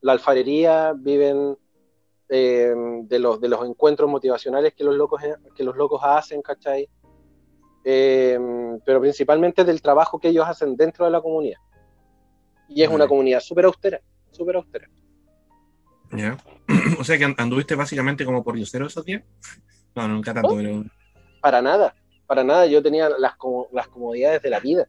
la 0.00 0.12
alfarería, 0.12 0.92
viven 0.96 1.58
eh, 2.28 2.74
de, 3.02 3.18
los, 3.18 3.40
de 3.40 3.48
los 3.48 3.64
encuentros 3.66 4.10
motivacionales 4.10 4.74
que 4.74 4.84
los 4.84 4.94
locos, 4.94 5.22
que 5.54 5.64
los 5.64 5.76
locos 5.76 6.00
hacen, 6.04 6.42
¿cachai? 6.42 6.88
Eh, 7.84 8.38
pero 8.84 9.00
principalmente 9.00 9.64
del 9.64 9.80
trabajo 9.80 10.18
que 10.18 10.28
ellos 10.28 10.46
hacen 10.46 10.76
dentro 10.76 11.04
de 11.04 11.10
la 11.10 11.20
comunidad. 11.20 11.58
Y 12.68 12.82
es 12.82 12.88
una 12.88 13.06
comunidad 13.06 13.40
súper 13.40 13.66
austera, 13.66 14.00
súper 14.30 14.56
austera. 14.56 14.88
Ya. 16.12 16.36
o 16.98 17.04
sea 17.04 17.18
que 17.18 17.24
and- 17.24 17.40
anduviste 17.40 17.74
básicamente 17.74 18.24
como 18.24 18.42
por 18.44 18.54
diosero 18.56 18.86
esos 18.86 19.04
días. 19.04 19.22
No, 19.94 20.06
nunca 20.08 20.32
tanto, 20.34 20.48
Oh. 20.50 20.56
pero. 20.56 20.84
Para 21.40 21.62
nada, 21.62 21.94
para 22.26 22.42
nada. 22.44 22.66
Yo 22.66 22.82
tenía 22.82 23.08
las, 23.08 23.36
como- 23.36 23.68
las 23.72 23.88
comodidades 23.88 24.42
de 24.42 24.50
la 24.50 24.60
vida. 24.60 24.88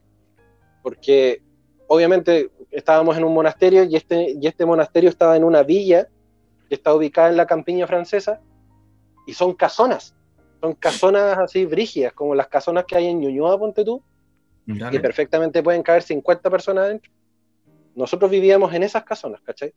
Porque 0.84 1.42
obviamente 1.88 2.50
estábamos 2.72 3.18
en 3.18 3.24
un 3.24 3.34
monasterio 3.34 3.84
y 3.84 3.96
este, 3.96 4.36
y 4.40 4.48
este 4.48 4.66
monasterio 4.66 5.10
estaba 5.10 5.36
en 5.38 5.44
una 5.44 5.64
villa 5.64 6.08
que 6.70 6.76
está 6.76 6.94
ubicada 6.94 7.30
en 7.30 7.38
la 7.38 7.46
campiña 7.46 7.88
francesa 7.88 8.42
y 9.26 9.34
son 9.34 9.54
casonas. 9.54 10.14
Son 10.60 10.74
casonas 10.74 11.38
así 11.38 11.66
brígidas, 11.66 12.14
como 12.14 12.34
las 12.36 12.48
casonas 12.48 12.86
que 12.86 12.96
hay 12.98 13.08
en 13.08 13.20
Ñuñoa, 13.20 13.58
ponte 13.60 13.86
tú, 13.86 14.02
Dale. 14.66 14.92
que 14.92 15.00
perfectamente 15.00 15.62
pueden 15.62 15.84
caber 15.84 16.02
50 16.04 16.50
personas 16.50 16.86
adentro. 16.86 17.12
Nosotros 17.96 18.30
vivíamos 18.32 18.74
en 18.74 18.84
esas 18.84 19.04
casonas, 19.04 19.40
¿cachai? 19.42 19.74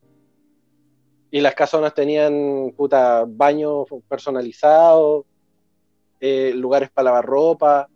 Y 1.30 1.40
las 1.40 1.54
casonas 1.54 1.94
tenían, 1.94 2.72
puta, 2.76 3.24
baños 3.26 3.86
personalizados, 4.08 5.24
eh, 6.20 6.52
lugares 6.54 6.90
para 6.90 7.06
lavar 7.06 7.24
ropa. 7.24 7.88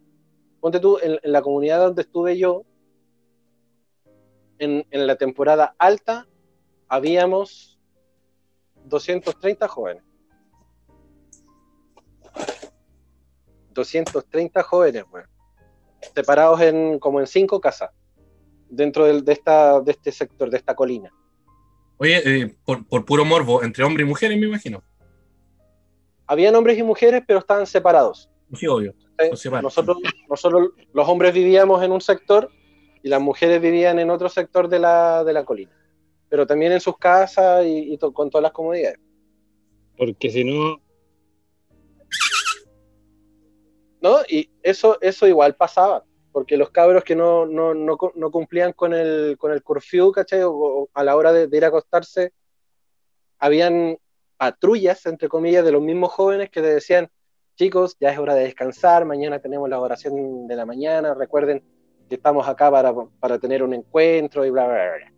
Ponte 0.60 0.80
tú, 0.80 0.98
en, 1.02 1.18
la 1.22 1.42
comunidad 1.42 1.80
donde 1.80 2.02
estuve 2.02 2.38
yo, 2.38 2.62
en, 4.58 4.84
la 4.90 5.16
temporada 5.16 5.74
alta, 5.78 6.26
habíamos 6.88 7.78
230 8.84 9.68
jóvenes. 9.68 10.02
230 13.72 14.62
jóvenes, 14.62 15.04
weón. 15.10 15.28
Separados 16.14 16.60
en, 16.60 16.98
como 16.98 17.20
en 17.20 17.26
cinco 17.26 17.60
casas, 17.60 17.90
dentro 18.68 19.06
de, 19.06 19.32
esta, 19.32 19.80
de 19.80 19.92
este 19.92 20.12
sector, 20.12 20.50
de 20.50 20.58
esta 20.58 20.74
colina. 20.74 21.12
Oye, 21.98 22.22
eh, 22.42 22.56
por, 22.64 22.86
por 22.86 23.04
puro 23.04 23.24
morbo, 23.24 23.62
entre 23.62 23.84
hombres 23.84 24.04
y 24.06 24.08
mujeres, 24.08 24.38
me 24.38 24.46
imagino. 24.46 24.82
Habían 26.26 26.54
hombres 26.54 26.78
y 26.78 26.82
mujeres, 26.82 27.22
pero 27.26 27.38
estaban 27.38 27.66
separados. 27.66 28.30
Sí, 28.54 28.66
obvio. 28.66 28.94
Nosotros, 29.62 29.98
nosotros, 30.28 30.70
los 30.92 31.08
hombres 31.08 31.32
vivíamos 31.32 31.82
en 31.82 31.92
un 31.92 32.00
sector 32.00 32.50
y 33.02 33.08
las 33.08 33.20
mujeres 33.20 33.60
vivían 33.60 33.98
en 33.98 34.10
otro 34.10 34.28
sector 34.28 34.68
de 34.68 34.78
la, 34.78 35.22
de 35.22 35.32
la 35.32 35.44
colina. 35.44 35.70
Pero 36.28 36.46
también 36.46 36.72
en 36.72 36.80
sus 36.80 36.96
casas 36.98 37.64
y, 37.64 37.92
y 37.92 37.98
to- 37.98 38.12
con 38.12 38.28
todas 38.30 38.42
las 38.42 38.52
comodidades. 38.52 38.98
Porque 39.96 40.30
si 40.30 40.42
no, 40.42 40.80
¿no? 44.00 44.16
Y 44.28 44.50
eso, 44.62 44.98
eso 45.00 45.26
igual 45.28 45.54
pasaba, 45.54 46.04
porque 46.34 46.56
los 46.56 46.70
cabros 46.70 47.04
que 47.04 47.14
no, 47.14 47.46
no, 47.46 47.74
no, 47.74 47.96
no 48.16 48.30
cumplían 48.32 48.72
con 48.72 48.92
el, 48.92 49.38
con 49.38 49.52
el 49.52 49.62
curfew, 49.62 50.10
¿cachai? 50.10 50.42
O, 50.42 50.50
o 50.52 50.88
a 50.92 51.04
la 51.04 51.14
hora 51.14 51.32
de, 51.32 51.46
de 51.46 51.56
ir 51.56 51.64
a 51.64 51.68
acostarse, 51.68 52.32
habían 53.38 53.96
patrullas, 54.36 55.06
entre 55.06 55.28
comillas, 55.28 55.64
de 55.64 55.70
los 55.70 55.80
mismos 55.80 56.10
jóvenes 56.10 56.50
que 56.50 56.60
te 56.60 56.74
decían, 56.74 57.08
chicos, 57.54 57.96
ya 58.00 58.10
es 58.10 58.18
hora 58.18 58.34
de 58.34 58.42
descansar, 58.42 59.04
mañana 59.04 59.38
tenemos 59.38 59.68
la 59.68 59.78
oración 59.78 60.48
de 60.48 60.56
la 60.56 60.66
mañana, 60.66 61.14
recuerden 61.14 61.62
que 62.08 62.16
estamos 62.16 62.48
acá 62.48 62.68
para, 62.68 62.92
para 63.20 63.38
tener 63.38 63.62
un 63.62 63.72
encuentro 63.72 64.44
y 64.44 64.50
bla, 64.50 64.66
bla, 64.66 64.74
bla. 64.74 64.96
bla". 64.96 65.12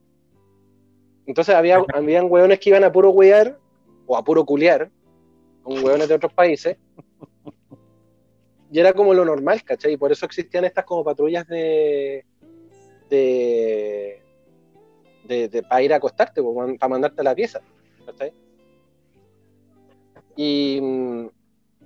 Entonces 1.24 1.54
había, 1.54 1.82
habían 1.94 2.30
hueones 2.30 2.60
que 2.60 2.68
iban 2.68 2.84
a 2.84 2.92
puro 2.92 3.08
huear 3.08 3.58
o 4.06 4.18
a 4.18 4.22
puro 4.22 4.44
culiar 4.44 4.90
con 5.62 5.82
hueones 5.82 6.08
de 6.08 6.14
otros 6.14 6.34
países 6.34 6.76
y 8.70 8.80
era 8.80 8.92
como 8.92 9.14
lo 9.14 9.24
normal, 9.24 9.62
¿cachai? 9.62 9.92
Y 9.92 9.96
por 9.96 10.10
eso 10.12 10.26
existían 10.26 10.64
estas 10.64 10.84
como 10.84 11.04
patrullas 11.04 11.46
de. 11.46 12.24
de. 13.10 14.22
de, 15.24 15.62
para 15.62 15.82
ir 15.82 15.92
a 15.92 15.96
acostarte, 15.96 16.42
para 16.78 16.88
mandarte 16.88 17.20
a 17.20 17.24
la 17.24 17.34
pieza, 17.34 17.60
¿cachai? 18.04 18.32
Y. 20.36 20.80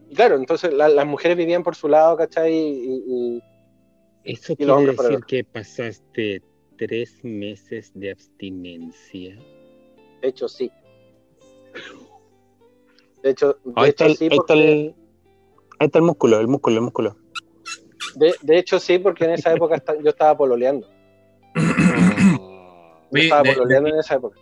y 0.09 0.15
claro, 0.15 0.37
entonces 0.37 0.73
la- 0.73 0.89
las 0.89 1.07
mujeres 1.07 1.37
vivían 1.37 1.63
por 1.63 1.77
su 1.77 1.89
lado, 1.89 2.17
¿cachai? 2.17 2.53
Y, 2.55 3.05
y- 3.07 3.43
eso 4.25 4.55
quiere 4.57 4.73
decir 4.87 5.21
que 5.27 5.45
pasaste 5.45 6.43
tres 6.77 7.23
meses 7.23 7.91
de 7.95 8.11
abstinencia. 8.13 9.37
de 10.21 10.29
hecho, 10.29 10.49
sí. 10.49 10.71
De 13.23 13.31
hecho, 13.31 13.59
de 13.65 13.73
Ahí 13.77 13.89
está, 13.91 14.07
hecho 14.07 14.15
sí, 14.17 14.31
porque, 14.31 14.95
ahí 15.81 15.87
está 15.87 15.99
el 15.99 16.05
músculo, 16.05 16.39
el 16.39 16.47
músculo, 16.47 16.77
el 16.77 16.83
músculo. 16.83 17.17
de, 18.15 18.35
de 18.43 18.59
hecho 18.59 18.79
sí, 18.79 18.99
porque 18.99 19.25
en 19.25 19.33
esa 19.33 19.53
época 19.53 19.83
yo 20.03 20.11
estaba 20.11 20.37
pololeando. 20.37 20.89
Yo 23.13 23.17
Oye, 23.19 23.25
estaba 23.25 23.43
de- 23.43 23.55
pololeando 23.55 23.89
en 23.89 23.99
esa 23.99 24.15
época. 24.15 24.39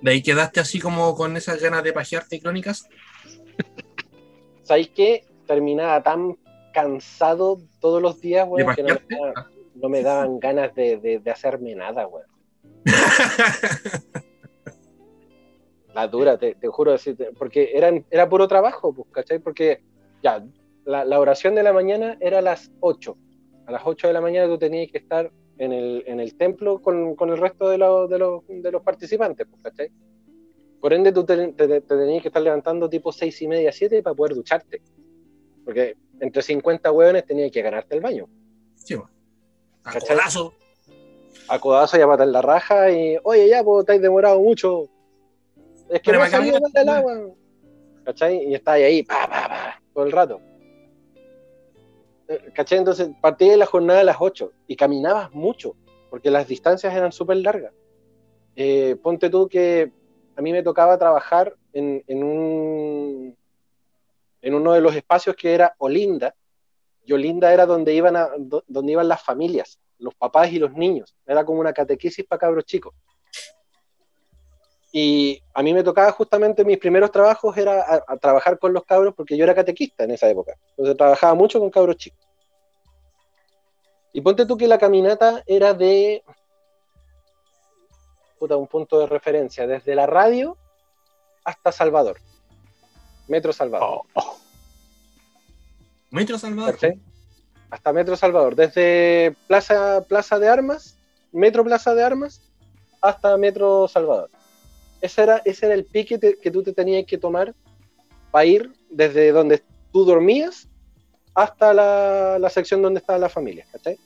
De 0.00 0.10
ahí 0.12 0.22
quedaste 0.22 0.60
así 0.60 0.78
como 0.78 1.16
con 1.16 1.36
esas 1.36 1.60
ganas 1.60 1.82
de 1.82 1.92
pajearte 1.92 2.40
crónicas. 2.40 2.88
¿Sabéis 4.62 4.90
qué? 4.94 5.24
Terminaba 5.48 6.00
tan 6.02 6.36
cansado 6.72 7.60
todos 7.80 8.00
los 8.00 8.20
días, 8.20 8.46
¿De 8.46 8.50
weón, 8.52 8.74
que 8.76 8.82
no 8.84 8.88
me, 8.90 8.94
pajearte? 8.94 9.14
daba- 9.16 9.50
no 9.74 9.88
me 9.88 10.02
daban 10.02 10.38
ganas 10.38 10.72
de, 10.76 10.98
de- 10.98 11.18
de 11.18 11.30
hacerme 11.30 11.74
nada, 11.74 12.06
weón. 12.06 12.26
La 15.94 16.06
dura, 16.08 16.36
te, 16.38 16.54
te 16.56 16.66
juro, 16.68 16.92
decirte, 16.92 17.30
porque 17.38 17.70
eran, 17.74 18.04
era 18.10 18.28
puro 18.28 18.46
trabajo, 18.48 18.92
pues, 18.92 19.08
¿cachai? 19.12 19.38
Porque 19.38 19.80
ya, 20.22 20.44
la, 20.84 21.04
la 21.04 21.20
oración 21.20 21.54
de 21.54 21.62
la 21.62 21.72
mañana 21.72 22.16
era 22.20 22.38
a 22.38 22.42
las 22.42 22.70
8. 22.80 23.16
A 23.66 23.72
las 23.72 23.82
8 23.84 24.06
de 24.08 24.12
la 24.12 24.20
mañana 24.20 24.46
tú 24.48 24.58
tenías 24.58 24.90
que 24.90 24.98
estar 24.98 25.30
en 25.58 25.72
el, 25.72 26.04
en 26.06 26.20
el 26.20 26.34
templo 26.36 26.80
con, 26.82 27.14
con 27.14 27.30
el 27.30 27.38
resto 27.38 27.68
de, 27.68 27.78
los- 27.78 28.08
de 28.10 28.18
los, 28.18 28.42
de 28.48 28.70
los 28.72 28.82
participantes, 28.82 29.46
pues, 29.48 29.62
¿cachai? 29.62 29.90
Por 30.80 30.92
ende, 30.92 31.12
tú 31.12 31.24
te, 31.24 31.52
te- 31.52 31.66
te 31.80 31.96
tenías 31.96 32.20
que 32.22 32.28
estar 32.28 32.42
levantando 32.42 32.88
tipo 32.90 33.10
6 33.12 33.40
y 33.42 33.48
media, 33.48 33.72
7 33.72 34.02
para 34.02 34.14
poder 34.14 34.34
ducharte. 34.34 34.82
Porque 35.64 35.96
entre 36.20 36.42
50 36.42 36.92
hueones 36.92 37.24
tenías 37.24 37.50
que 37.50 37.62
ganarte 37.62 37.94
el 37.94 38.02
baño. 38.02 38.26
Sí, 38.74 38.94
bueno. 38.94 39.10
A 39.84 39.92
¿Cachai? 39.92 40.16
codazo. 40.16 40.52
A 41.48 41.58
codazo 41.58 41.96
y 41.96 42.00
a 42.02 42.06
patar 42.06 42.26
la 42.28 42.42
raja 42.42 42.90
y, 42.90 43.16
oye, 43.22 43.48
ya, 43.48 43.64
pues, 43.64 43.80
estáis 43.80 44.02
demorado 44.02 44.38
mucho. 44.40 44.88
Es 45.88 46.00
que 46.02 46.10
Pero 46.10 46.18
no 46.18 46.20
me 46.20 46.26
ha 46.26 46.30
salido 46.30 46.58
el 46.74 46.88
agua. 46.88 47.14
¿Cachai? 48.04 48.44
Y 48.48 48.54
estáis 48.54 48.84
ahí, 48.84 49.02
pa, 49.02 49.26
pa, 49.26 49.48
pa, 49.48 49.82
todo 49.94 50.04
el 50.04 50.12
rato. 50.12 50.40
Eh, 52.34 52.52
¿Cachai? 52.54 52.78
Entonces, 52.78 53.10
partí 53.20 53.48
de 53.48 53.56
la 53.56 53.66
jornada 53.66 54.00
a 54.00 54.04
las 54.04 54.16
8 54.20 54.52
y 54.66 54.76
caminabas 54.76 55.32
mucho, 55.32 55.76
porque 56.10 56.30
las 56.30 56.46
distancias 56.48 56.94
eran 56.94 57.12
súper 57.12 57.38
largas. 57.38 57.72
Eh, 58.56 58.96
ponte 59.02 59.30
tú 59.30 59.48
que 59.48 59.92
a 60.36 60.42
mí 60.42 60.52
me 60.52 60.62
tocaba 60.62 60.98
trabajar 60.98 61.54
en, 61.72 62.02
en 62.06 62.22
un 62.24 63.36
en 64.42 64.54
uno 64.54 64.72
de 64.74 64.80
los 64.82 64.94
espacios 64.94 65.34
que 65.36 65.54
era 65.54 65.74
Olinda, 65.78 66.34
y 67.06 67.12
Olinda 67.14 67.52
era 67.52 67.64
donde 67.66 67.94
iban, 67.94 68.14
a, 68.16 68.28
do- 68.38 68.62
donde 68.66 68.92
iban 68.92 69.08
las 69.08 69.22
familias, 69.22 69.78
los 69.98 70.14
papás 70.14 70.52
y 70.52 70.58
los 70.58 70.72
niños. 70.74 71.14
Era 71.26 71.44
como 71.44 71.60
una 71.60 71.72
catequesis 71.72 72.26
para 72.26 72.40
cabros 72.40 72.64
chicos. 72.66 72.94
Y 74.96 75.42
a 75.52 75.60
mí 75.60 75.74
me 75.74 75.82
tocaba 75.82 76.12
justamente, 76.12 76.64
mis 76.64 76.78
primeros 76.78 77.10
trabajos 77.10 77.56
era 77.56 77.82
a, 77.82 78.04
a 78.06 78.16
trabajar 78.16 78.60
con 78.60 78.72
los 78.72 78.84
cabros 78.84 79.12
porque 79.12 79.36
yo 79.36 79.42
era 79.42 79.52
catequista 79.52 80.04
en 80.04 80.12
esa 80.12 80.28
época. 80.28 80.54
Entonces 80.70 80.96
trabajaba 80.96 81.34
mucho 81.34 81.58
con 81.58 81.68
cabros 81.68 81.96
chicos. 81.96 82.20
Y 84.12 84.20
ponte 84.20 84.46
tú 84.46 84.56
que 84.56 84.68
la 84.68 84.78
caminata 84.78 85.42
era 85.46 85.74
de 85.74 86.22
puta, 88.38 88.56
un 88.56 88.68
punto 88.68 89.00
de 89.00 89.08
referencia, 89.08 89.66
desde 89.66 89.96
la 89.96 90.06
radio 90.06 90.56
hasta 91.42 91.72
Salvador. 91.72 92.20
Metro 93.26 93.52
Salvador. 93.52 94.02
Oh, 94.14 94.36
Metro 96.10 96.38
Salvador. 96.38 96.78
Hasta 97.68 97.92
Metro 97.92 98.16
Salvador, 98.16 98.54
desde 98.54 99.34
Plaza, 99.48 100.04
Plaza 100.08 100.38
de 100.38 100.48
Armas, 100.48 100.96
Metro 101.32 101.64
Plaza 101.64 101.96
de 101.96 102.04
Armas, 102.04 102.40
hasta 103.00 103.36
Metro 103.36 103.88
Salvador. 103.88 104.30
Ese 105.04 105.22
era, 105.22 105.42
ese 105.44 105.66
era 105.66 105.74
el 105.74 105.84
pique 105.84 106.16
te- 106.16 106.38
que 106.38 106.50
tú 106.50 106.62
te 106.62 106.72
tenías 106.72 107.04
que 107.04 107.18
tomar 107.18 107.54
para 108.30 108.46
ir 108.46 108.72
desde 108.88 109.32
donde 109.32 109.62
tú 109.92 110.02
dormías 110.06 110.66
hasta 111.34 111.74
la, 111.74 112.38
la 112.38 112.48
sección 112.48 112.80
donde 112.80 113.00
estaba 113.00 113.18
la 113.18 113.28
familia, 113.28 113.66
¿cachai? 113.70 113.98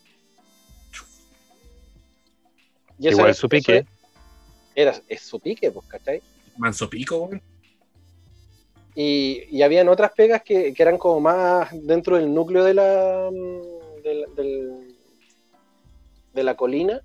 Y 2.99 3.09
Igual 3.11 3.33
su 3.37 3.49
pique. 3.49 3.77
es- 3.79 3.87
Era, 4.75 5.01
es 5.07 5.23
su 5.23 5.39
pique, 5.39 5.71
pues, 5.71 5.87
¿cachai? 5.87 6.21
Manso 6.57 6.91
pico, 6.91 7.17
weón. 7.19 7.41
Y, 8.97 9.45
y 9.57 9.63
habían 9.63 9.89
otras 9.89 10.11
pegas 10.17 10.43
que, 10.43 10.75
que 10.75 10.83
eran 10.83 10.99
como 10.99 11.21
más 11.21 11.69
dentro 11.87 12.17
del 12.17 12.35
núcleo 12.35 12.65
de 12.65 12.75
la, 12.75 13.31
mm, 13.33 14.03
del- 14.03 14.35
del- 14.35 14.97
de 16.33 16.43
la 16.43 16.57
colina, 16.57 17.01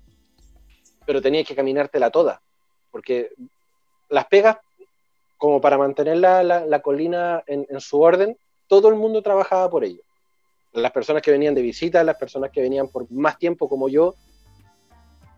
pero 1.06 1.22
tenías 1.22 1.46
que 1.46 1.54
caminártela 1.54 2.10
toda, 2.10 2.42
porque 2.90 3.30
las 4.14 4.26
pegas, 4.26 4.56
como 5.36 5.60
para 5.60 5.76
mantener 5.76 6.18
la, 6.18 6.42
la- 6.42 6.80
colina 6.80 7.42
en, 7.46 7.66
su 7.80 8.00
orden, 8.00 8.36
todo 8.66 8.88
el 8.88 8.94
mundo 8.94 9.20
trabajaba 9.22 9.68
por 9.68 9.84
ello. 9.84 10.00
Las 10.72 10.92
personas 10.92 11.22
que 11.22 11.30
venían 11.30 11.54
de 11.54 11.62
visita, 11.62 12.02
las 12.02 12.16
personas 12.16 12.50
que 12.50 12.62
venían 12.62 12.88
por 12.88 13.10
más 13.10 13.38
tiempo 13.38 13.68
como 13.68 13.88
yo, 13.88 14.14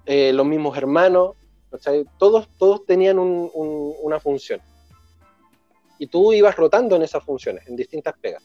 eh, 0.04 0.32
los 0.32 0.46
mismos 0.46 0.76
hermanos. 0.76 1.32
Todos, 2.18 2.48
todos 2.58 2.86
tenían 2.86 3.18
un- 3.18 3.50
un- 3.52 3.94
una 4.02 4.18
función 4.20 4.60
y 5.98 6.06
tú 6.06 6.32
ibas 6.32 6.56
rotando 6.56 6.96
en 6.96 7.02
esas 7.02 7.22
funciones, 7.24 7.66
en 7.66 7.76
distintas 7.76 8.14
pegas. 8.18 8.42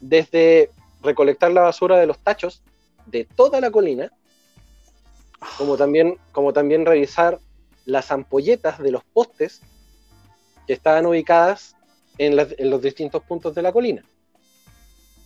Desde 0.00 0.70
recolectar 1.02 1.52
la 1.52 1.62
basura 1.62 1.98
de 1.98 2.06
los 2.06 2.18
tachos 2.18 2.62
de 3.06 3.24
toda 3.24 3.60
la 3.60 3.70
colina, 3.70 4.10
como 5.56 5.76
también, 5.76 6.16
como 6.32 6.52
también 6.52 6.84
revisar 6.86 7.38
las 7.88 8.12
ampolletas 8.12 8.78
de 8.78 8.90
los 8.90 9.02
postes 9.02 9.62
que 10.66 10.74
estaban 10.74 11.06
ubicadas 11.06 11.74
en, 12.18 12.38
en 12.38 12.70
los 12.70 12.82
distintos 12.82 13.22
puntos 13.22 13.54
de 13.54 13.62
la 13.62 13.72
colina. 13.72 14.04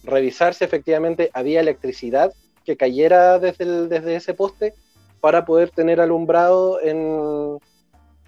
Revisar 0.05 0.55
si 0.55 0.63
efectivamente 0.63 1.29
había 1.35 1.59
electricidad 1.59 2.33
que 2.65 2.77
cayera 2.77 3.41
desde, 3.41 3.89
desde 3.89 4.15
ese 4.15 4.35
poste 4.35 4.75
para 5.21 5.45
poder 5.45 5.71
tener 5.71 6.01
alumbrado 6.01 6.81
en, 6.81 7.59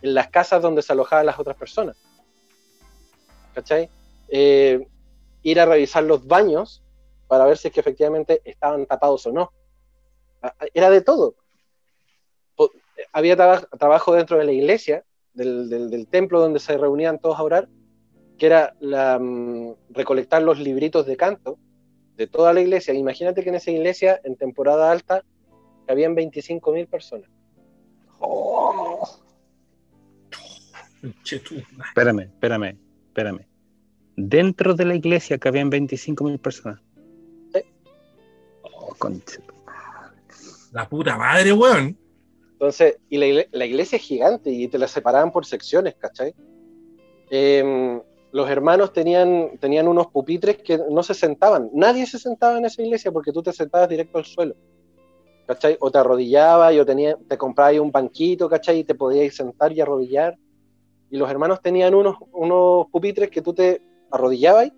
las 0.02 0.28
casas 0.28 0.60
donde 0.60 0.82
se 0.82 0.92
alojaban 0.92 1.26
las 1.26 1.38
otras 1.38 1.56
personas. 1.56 1.96
¿cachai? 3.54 3.88
Eh, 4.28 4.84
ir 5.44 5.60
a 5.60 5.66
revisar 5.66 6.02
los 6.02 6.26
baños 6.26 6.82
para 7.28 7.44
ver 7.44 7.56
si 7.56 7.68
es 7.68 7.74
que 7.74 7.80
efectivamente 7.80 8.42
estaban 8.44 8.84
tapados 8.86 9.24
o 9.26 9.32
no. 9.32 9.52
A- 10.42 10.48
a- 10.48 10.66
Era 10.74 10.90
de 10.90 11.02
todo. 11.02 11.36
Había 13.12 13.36
traba- 13.36 13.66
trabajo 13.78 14.14
dentro 14.14 14.38
de 14.38 14.44
la 14.44 14.52
iglesia, 14.52 15.04
del, 15.34 15.68
del- 15.68 15.90
del 15.90 16.06
templo 16.06 16.40
donde 16.40 16.60
se 16.60 16.76
reunían 16.78 17.18
todos 17.18 17.38
a 17.38 17.42
orar, 17.42 17.68
que 18.38 18.46
era 18.46 18.74
la, 18.80 19.18
mm, 19.18 19.74
recolectar 19.90 20.42
los 20.42 20.58
libritos 20.58 21.06
de 21.06 21.16
canto 21.16 21.58
de 22.16 22.26
toda 22.26 22.52
la 22.52 22.60
iglesia. 22.60 22.94
Imagínate 22.94 23.42
que 23.42 23.48
en 23.48 23.54
esa 23.56 23.70
iglesia, 23.70 24.20
en 24.24 24.36
temporada 24.36 24.90
alta, 24.92 25.24
habían 25.88 26.14
25.000 26.14 26.86
personas. 26.88 27.28
Tú. 31.00 31.62
Espérame, 31.88 32.20
espérame, 32.22 32.78
espérame. 33.08 33.46
Dentro 34.16 34.74
de 34.74 34.84
la 34.84 34.94
iglesia 34.94 35.38
que 35.38 35.48
habían 35.48 35.70
25.000 35.70 36.38
personas. 36.38 36.80
Sí. 37.52 37.60
Oh, 38.62 38.94
concha. 38.98 39.40
La 40.72 40.88
puta 40.88 41.16
madre, 41.18 41.52
weón. 41.52 41.98
Entonces, 42.64 42.96
y 43.10 43.18
la, 43.18 43.26
igle- 43.26 43.48
la 43.52 43.66
iglesia 43.66 43.96
es 43.96 44.02
gigante 44.02 44.50
y 44.50 44.68
te 44.68 44.78
la 44.78 44.88
separaban 44.88 45.30
por 45.30 45.44
secciones, 45.44 45.96
¿cachai? 45.96 46.34
Em, 47.28 48.00
los 48.32 48.48
hermanos 48.48 48.90
tenían, 48.94 49.58
tenían 49.60 49.86
unos 49.86 50.06
pupitres 50.06 50.56
que 50.56 50.80
no 50.90 51.02
se 51.02 51.12
sentaban. 51.12 51.68
Nadie 51.74 52.06
se 52.06 52.18
sentaba 52.18 52.56
en 52.56 52.64
esa 52.64 52.80
iglesia 52.80 53.12
porque 53.12 53.32
tú 53.32 53.42
te 53.42 53.52
sentabas 53.52 53.86
directo 53.90 54.16
al 54.16 54.24
suelo. 54.24 54.54
¿Cachai? 55.46 55.76
O 55.78 55.90
te 55.90 55.98
arrodillabas 55.98 56.74
o 56.78 56.86
tenía, 56.86 57.18
te 57.28 57.36
comprabas 57.36 57.78
un 57.78 57.92
banquito, 57.92 58.48
¿cachai? 58.48 58.78
Y 58.78 58.84
te 58.84 58.94
podías 58.94 59.34
sentar 59.34 59.70
y 59.72 59.82
arrodillar. 59.82 60.38
Y 61.10 61.18
los 61.18 61.30
hermanos 61.30 61.60
tenían 61.60 61.94
unos, 61.94 62.16
unos 62.32 62.86
pupitres 62.90 63.28
que 63.28 63.42
tú 63.42 63.52
te 63.52 63.82
arrodillabas, 64.10 64.72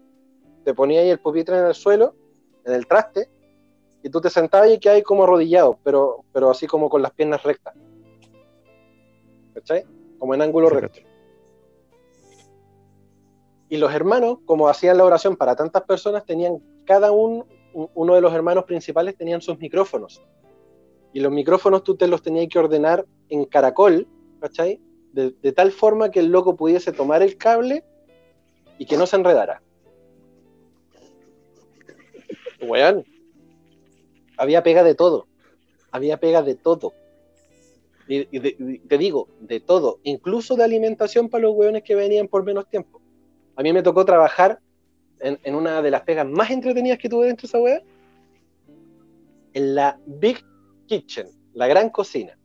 te 0.65 0.75
ponías 0.75 1.05
ahí 1.05 1.11
el 1.11 1.21
pupitre 1.21 1.57
en 1.57 1.67
el 1.67 1.75
suelo, 1.75 2.17
en 2.65 2.75
el 2.75 2.89
traste, 2.89 3.29
y 4.07 4.09
tú 4.09 4.21
te 4.21 4.31
sentabas 4.31 4.71
y 4.71 4.79
quedabas 4.79 5.03
como 5.03 5.25
arrodillado, 5.25 5.81
pero, 5.83 6.25
pero 6.33 6.49
así 6.49 6.69
como 6.69 6.89
con 6.89 7.03
las 7.03 7.11
piernas 7.11 7.43
rectas. 7.43 7.75
¿Cachai? 9.53 9.85
Como 10.21 10.33
en 10.33 10.43
ángulo 10.43 10.71
recto. 10.71 11.01
Y 13.69 13.79
los 13.79 13.93
hermanos, 13.93 14.39
como 14.45 14.69
hacían 14.69 14.99
la 14.99 15.05
oración 15.05 15.35
para 15.35 15.57
tantas 15.57 15.83
personas, 15.83 16.25
tenían 16.25 16.63
cada 16.85 17.11
uno, 17.11 17.49
uno 17.73 18.15
de 18.15 18.21
los 18.21 18.33
hermanos 18.33 18.63
principales 18.63 19.17
tenían 19.17 19.41
sus 19.41 19.59
micrófonos. 19.59 20.23
Y 21.13 21.19
los 21.19 21.33
micrófonos 21.33 21.83
tú 21.83 21.97
te 21.97 22.07
los 22.07 22.23
tenías 22.23 22.47
que 22.49 22.61
ordenar 22.61 23.05
en 23.29 23.45
caracol, 23.47 24.07
¿cachai? 24.41 24.81
De, 25.15 25.33
de 25.33 25.51
tal 25.51 25.73
forma 25.73 26.13
que 26.13 26.21
el 26.21 26.27
loco 26.27 26.55
pudiese 26.55 26.93
tomar 26.93 27.25
el 27.25 27.37
cable 27.37 27.83
y 28.79 28.87
que 28.87 28.97
no 28.97 29.05
se 29.05 29.17
enredara. 29.17 29.61
Weón, 32.63 33.05
había 34.37 34.63
pega 34.63 34.83
de 34.83 34.95
todo. 34.95 35.27
Había 35.91 36.19
pega 36.19 36.43
de 36.43 36.55
todo. 36.55 36.93
Y, 38.09 38.25
de- 38.39 38.81
te 38.89 38.99
digo, 38.99 39.29
de 39.41 39.61
todo. 39.61 39.99
Incluso 40.05 40.55
de 40.57 40.65
alimentación 40.65 41.29
para 41.29 41.43
los 41.43 41.55
hueones 41.55 41.83
que 41.83 41.95
venían 41.95 42.29
por 42.29 42.45
menos 42.45 42.69
tiempo. 42.69 43.01
A 43.57 43.63
mí 43.63 43.73
me 43.73 43.83
tocó 43.83 44.05
trabajar 44.05 44.61
en, 45.21 45.55
una 45.55 45.83
de 45.83 45.91
las 45.91 46.03
pegas 46.03 46.27
más 46.27 46.51
entretenidas 46.51 46.99
que 46.99 47.09
tuve 47.09 47.27
dentro 47.27 47.43
de 47.43 47.49
esa 47.49 47.59
wea. 47.59 47.83
En 49.55 49.75
la 49.75 49.99
Big 50.07 50.45
Kitchen, 50.87 51.29
la 51.55 51.67
gran 51.67 51.91
cocina. 51.91 52.39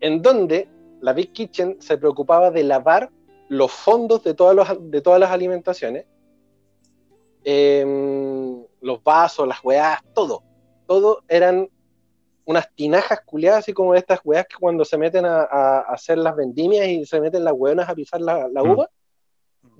En 0.00 0.22
donde 0.22 0.68
la 1.00 1.12
Big 1.12 1.32
Kitchen 1.32 1.76
se 1.80 1.98
preocupaba 1.98 2.50
de 2.50 2.62
lavar 2.64 3.10
los 3.48 3.72
fondos 3.72 4.22
de 4.24 4.34
todas, 4.34 4.54
los- 4.56 4.90
de 4.90 5.00
todas 5.02 5.20
las 5.20 5.30
alimentaciones. 5.30 6.06
Em, 7.44 8.43
los 8.84 9.02
vasos, 9.02 9.48
las 9.48 9.64
weas, 9.64 10.00
todo. 10.14 10.42
Todo 10.86 11.22
eran 11.28 11.68
unas 12.44 12.70
tinajas 12.74 13.20
culiadas, 13.24 13.60
así 13.60 13.72
como 13.72 13.94
estas 13.94 14.20
weas 14.22 14.46
que 14.46 14.56
cuando 14.60 14.84
se 14.84 14.98
meten 14.98 15.24
a, 15.24 15.78
hacer 15.88 16.18
las 16.18 16.36
vendimias 16.36 16.86
y 16.86 17.06
se 17.06 17.18
meten 17.20 17.42
las 17.44 17.54
weonas 17.56 17.88
a 17.88 17.94
pisar 17.94 18.20
la, 18.20 18.46
la 18.48 18.62
Mm. 18.62 18.70
uva, 18.70 18.90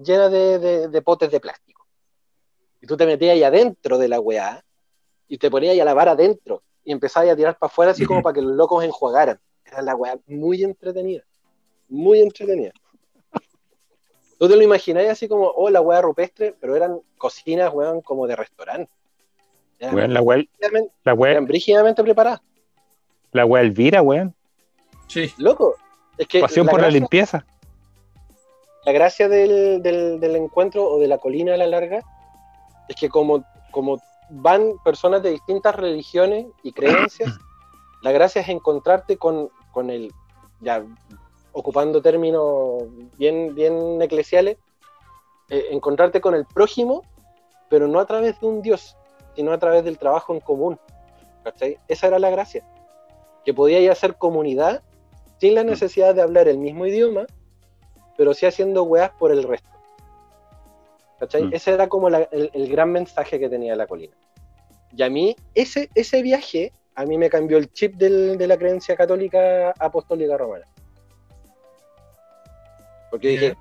llenas 0.02 0.32
de, 0.32 0.58
de- 0.58 0.88
de 0.88 1.02
potes 1.02 1.30
de 1.30 1.40
plástico. 1.40 1.86
Y 2.80 2.86
tú 2.86 2.96
te 2.96 3.04
metías 3.06 3.32
ahí 3.34 3.42
adentro 3.42 3.98
de 3.98 4.08
la 4.08 4.18
weá 4.20 4.64
y 5.28 5.36
te 5.38 5.50
ponías 5.50 5.72
ahí 5.72 5.80
a 5.80 5.84
lavar 5.84 6.08
adentro 6.08 6.62
y 6.82 6.92
empezabas 6.92 7.28
a 7.30 7.36
tirar 7.36 7.58
para 7.58 7.68
afuera 7.70 7.92
así 7.92 8.06
como 8.06 8.22
para 8.22 8.32
que 8.34 8.40
los 8.42 8.56
locos 8.56 8.82
enjuagaran. 8.84 9.38
Era 9.66 9.82
la 9.82 9.94
weá 9.94 10.18
muy 10.26 10.62
entretenida. 10.64 11.22
Muy 11.88 12.20
entretenida. 12.22 12.72
Tú 14.38 14.48
te 14.48 14.56
lo 14.56 14.62
imagináis 14.62 15.08
así 15.10 15.28
como, 15.28 15.46
oh, 15.48 15.70
la 15.70 15.80
weá 15.80 16.00
rupestre, 16.02 16.54
pero 16.60 16.74
eran 16.76 16.98
cocinas, 17.18 17.72
weón, 17.72 18.00
como 18.02 18.26
de 18.26 18.36
restaurante. 18.36 18.90
Eran, 19.78 19.94
Weón, 19.94 20.14
la 20.14 20.20
wea, 20.22 20.38
brígidamente- 20.38 20.92
la 21.04 21.30
eran 21.30 21.46
brígidamente 21.46 22.02
preparadas. 22.02 22.40
la 23.32 23.44
wea 23.44 23.62
Elvira, 23.62 24.02
weón. 24.02 24.34
Sí. 25.08 25.32
Loco, 25.38 25.74
es 26.18 26.26
que 26.28 26.40
Pasión 26.40 26.66
la 26.66 26.70
por 26.72 26.80
la 26.80 26.86
gracia- 26.86 27.00
limpieza. 27.00 27.46
la 28.84 28.92
gracia 28.92 29.28
del, 29.28 29.82
del- 29.82 30.20
del 30.20 30.36
encuentro 30.36 30.88
o 30.88 30.98
de 31.00 31.08
la 31.08 31.18
colina 31.18 31.54
a 31.54 31.56
la 31.56 31.66
larga 31.66 32.02
es 32.88 32.96
que 32.96 33.08
como, 33.08 33.44
como 33.70 34.00
van 34.30 34.72
personas 34.84 35.22
de 35.22 35.30
distintas 35.30 35.74
religiones 35.74 36.46
y 36.62 36.72
creencias, 36.72 37.30
la 38.02 38.12
gracia 38.12 38.42
es 38.42 38.48
encontrarte 38.48 39.16
con, 39.16 39.50
con 39.72 39.90
el, 39.90 40.12
ya 40.60 40.84
ocupando 41.54 42.02
términos 42.02 42.82
bien, 43.16 43.54
bien 43.54 44.02
eclesiales, 44.02 44.58
eh, 45.48 45.68
encontrarte 45.70 46.20
con 46.20 46.34
el 46.34 46.44
prójimo, 46.44 47.02
pero 47.70 47.88
no 47.88 47.98
a 48.00 48.06
través 48.06 48.38
de 48.40 48.46
un 48.46 48.60
Dios, 48.60 48.96
sino 49.34 49.52
a 49.52 49.58
través 49.58 49.84
del 49.84 49.98
trabajo 49.98 50.34
en 50.34 50.40
común. 50.40 50.78
¿cachai? 51.42 51.78
Esa 51.88 52.08
era 52.08 52.18
la 52.18 52.30
gracia. 52.30 52.64
Que 53.44 53.52
podíais 53.54 53.90
hacer 53.90 54.16
comunidad 54.16 54.82
sin 55.38 55.54
la 55.54 55.62
necesidad 55.64 56.14
de 56.14 56.22
hablar 56.22 56.48
el 56.48 56.58
mismo 56.58 56.86
idioma, 56.86 57.26
pero 58.16 58.32
sí 58.34 58.46
haciendo 58.46 58.82
weas 58.84 59.10
por 59.18 59.30
el 59.30 59.42
resto. 59.42 59.68
¿Cachai? 61.20 61.44
Mm. 61.44 61.54
Ese 61.54 61.72
era 61.72 61.88
como 61.88 62.10
la- 62.10 62.28
el, 62.32 62.50
el 62.52 62.68
gran 62.70 62.90
mensaje 62.90 63.38
que 63.38 63.48
tenía 63.48 63.76
la 63.76 63.86
colina. 63.86 64.14
Y 64.96 65.02
a 65.02 65.10
mí, 65.10 65.36
ese, 65.54 65.90
ese 65.94 66.22
viaje, 66.22 66.72
a 66.94 67.04
mí 67.04 67.18
me 67.18 67.28
cambió 67.28 67.58
el 67.58 67.72
chip 67.72 67.94
del- 67.96 68.38
de 68.38 68.46
la 68.46 68.56
creencia 68.56 68.96
católica 68.96 69.72
apostólica 69.78 70.36
romana. 70.36 70.64
Porque 73.14 73.32
Ya. 73.32 73.40
dije, 73.40 73.56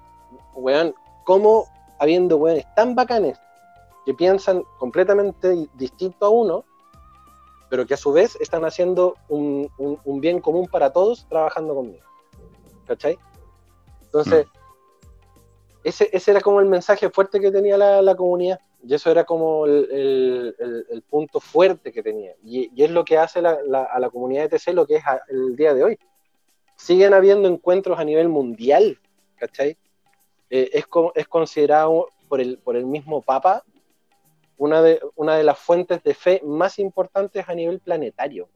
weón, 0.56 0.96
¿cómo 1.26 1.66
habiendo 2.00 2.38
weones 2.38 2.66
tan 2.76 2.96
bacanes 2.96 3.38
que 4.04 4.16
piensan 4.16 4.64
completamente 4.80 5.52
di- 5.52 5.70
distinto 5.76 6.26
a 6.26 6.30
uno, 6.30 6.66
pero 7.70 7.86
que 7.86 7.94
a 7.94 7.98
su 7.98 8.12
vez 8.12 8.36
están 8.42 8.66
haciendo 8.66 9.16
un, 9.30 9.70
un- 9.78 10.00
un 10.04 10.20
bien 10.20 10.42
común 10.42 10.68
para 10.68 10.92
todos 10.92 11.28
trabajando 11.30 11.76
conmigo? 11.76 12.04
¿Cachai? 12.88 13.16
Entonces, 14.02 14.48
ese, 15.84 16.10
ese 16.12 16.32
era 16.32 16.42
como 16.42 16.60
el 16.60 16.66
mensaje 16.66 17.12
fuerte 17.12 17.40
que 17.40 17.52
tenía 17.52 17.78
la, 17.78 18.02
la 18.02 18.16
comunidad. 18.16 18.60
y 18.86 18.96
eso 18.96 19.12
era 19.12 19.24
como 19.24 19.66
el, 19.68 19.88
el- 19.92 20.56
el- 20.60 20.86
el 20.90 21.02
punto 21.04 21.40
fuerte 21.40 21.92
que 21.92 22.02
tenía. 22.02 22.34
Y, 22.44 22.72
y 22.76 22.84
es 22.84 22.90
lo 22.90 23.06
que 23.06 23.20
hace 23.20 23.40
la- 23.40 23.60
la- 23.68 23.84
a 23.84 24.00
la 24.00 24.10
comunidad 24.10 24.42
de 24.50 24.50
TC 24.58 24.74
lo 24.74 24.88
que 24.88 24.96
es 24.96 25.06
a- 25.06 25.22
el 25.30 25.56
día 25.56 25.76
de 25.76 25.84
hoy. 25.84 26.00
Siguen 26.76 27.14
habiendo 27.14 27.48
encuentros 27.48 28.00
a 28.00 28.04
nivel 28.04 28.28
mundial, 28.30 29.00
¿cachai? 29.48 29.78
Eh, 30.50 30.70
es, 30.74 30.88
co- 30.88 31.12
es 31.16 31.28
considerado 31.28 32.08
por 32.30 32.40
el, 32.40 32.58
por 32.60 32.76
el 32.78 32.86
mismo 32.86 33.22
Papa 33.22 33.64
una 34.58 34.82
de, 34.82 35.02
una 35.16 35.36
de 35.36 35.44
las 35.44 35.60
fuentes 35.60 36.02
de 36.04 36.14
fe 36.14 36.42
más 36.46 36.80
importantes 36.80 37.44
a 37.50 37.54
nivel 37.56 37.80
planetario. 37.80 38.48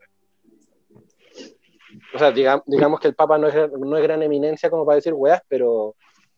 O 2.13 2.19
sea, 2.19 2.31
diga- 2.31 2.63
digamos 2.65 2.99
que 3.01 3.07
el 3.09 3.15
Papa 3.15 3.37
no 3.37 3.47
es, 3.47 3.55
no 3.71 3.97
es 3.97 4.03
gran 4.03 4.21
eminencia 4.23 4.69
como 4.69 4.85
para 4.85 4.95
decir 4.97 5.13
weas, 5.13 5.41
pero 5.49 5.95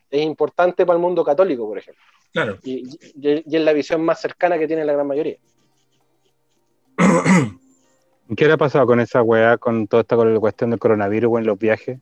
es 0.09 0.21
importante 0.23 0.85
para 0.85 0.97
el 0.97 1.01
mundo 1.01 1.23
católico, 1.23 1.67
por 1.67 1.77
ejemplo. 1.77 2.03
Claro. 2.31 2.57
Y, 2.63 2.87
y- 2.89 3.43
y 3.45 3.55
es 3.55 3.61
la 3.61 3.73
visión 3.73 4.01
más 4.01 4.19
cercana 4.19 4.57
que 4.57 4.67
tiene 4.67 4.83
la 4.85 4.93
gran 4.93 5.05
mayoría. 5.05 5.37
¿Qué 8.37 8.45
le 8.45 8.53
ha 8.53 8.57
pasado 8.57 8.85
con 8.87 8.99
esa 8.99 9.21
weá, 9.21 9.57
con 9.57 9.87
toda 9.87 10.01
esta 10.01 10.15
con 10.15 10.33
la 10.33 10.39
cuestión 10.39 10.69
del 10.71 10.79
coronavirus, 10.79 11.29
weón, 11.31 11.45
los 11.45 11.59
viajes? 11.59 11.99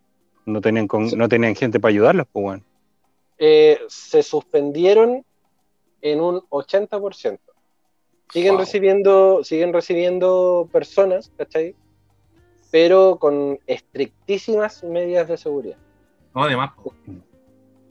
No 0.48 0.62
tenían, 0.62 0.88
con- 0.88 1.10
no 1.18 1.28
tenían 1.28 1.56
gente 1.56 1.80
para 1.80 1.90
ayudarlos, 1.92 2.26
pues, 2.32 2.46
weón. 2.46 2.64
Eh, 3.38 3.80
se 3.90 4.24
suspendieron 4.24 5.24
en 6.02 6.22
un 6.22 6.42
80%. 6.50 7.40
Siguen 8.32 8.54
Wow. 8.54 8.60
recibiendo, 8.62 9.44
siguen 9.44 9.74
recibiendo 9.74 10.68
personas, 10.72 11.32
¿cachai? 11.38 11.76
Pero 12.72 13.18
con 13.20 13.60
estrictísimas 13.68 14.84
medidas 14.84 15.28
de 15.28 15.38
seguridad. 15.38 15.78
No, 16.34 16.44
además, 16.44 16.72
po. 16.82 16.94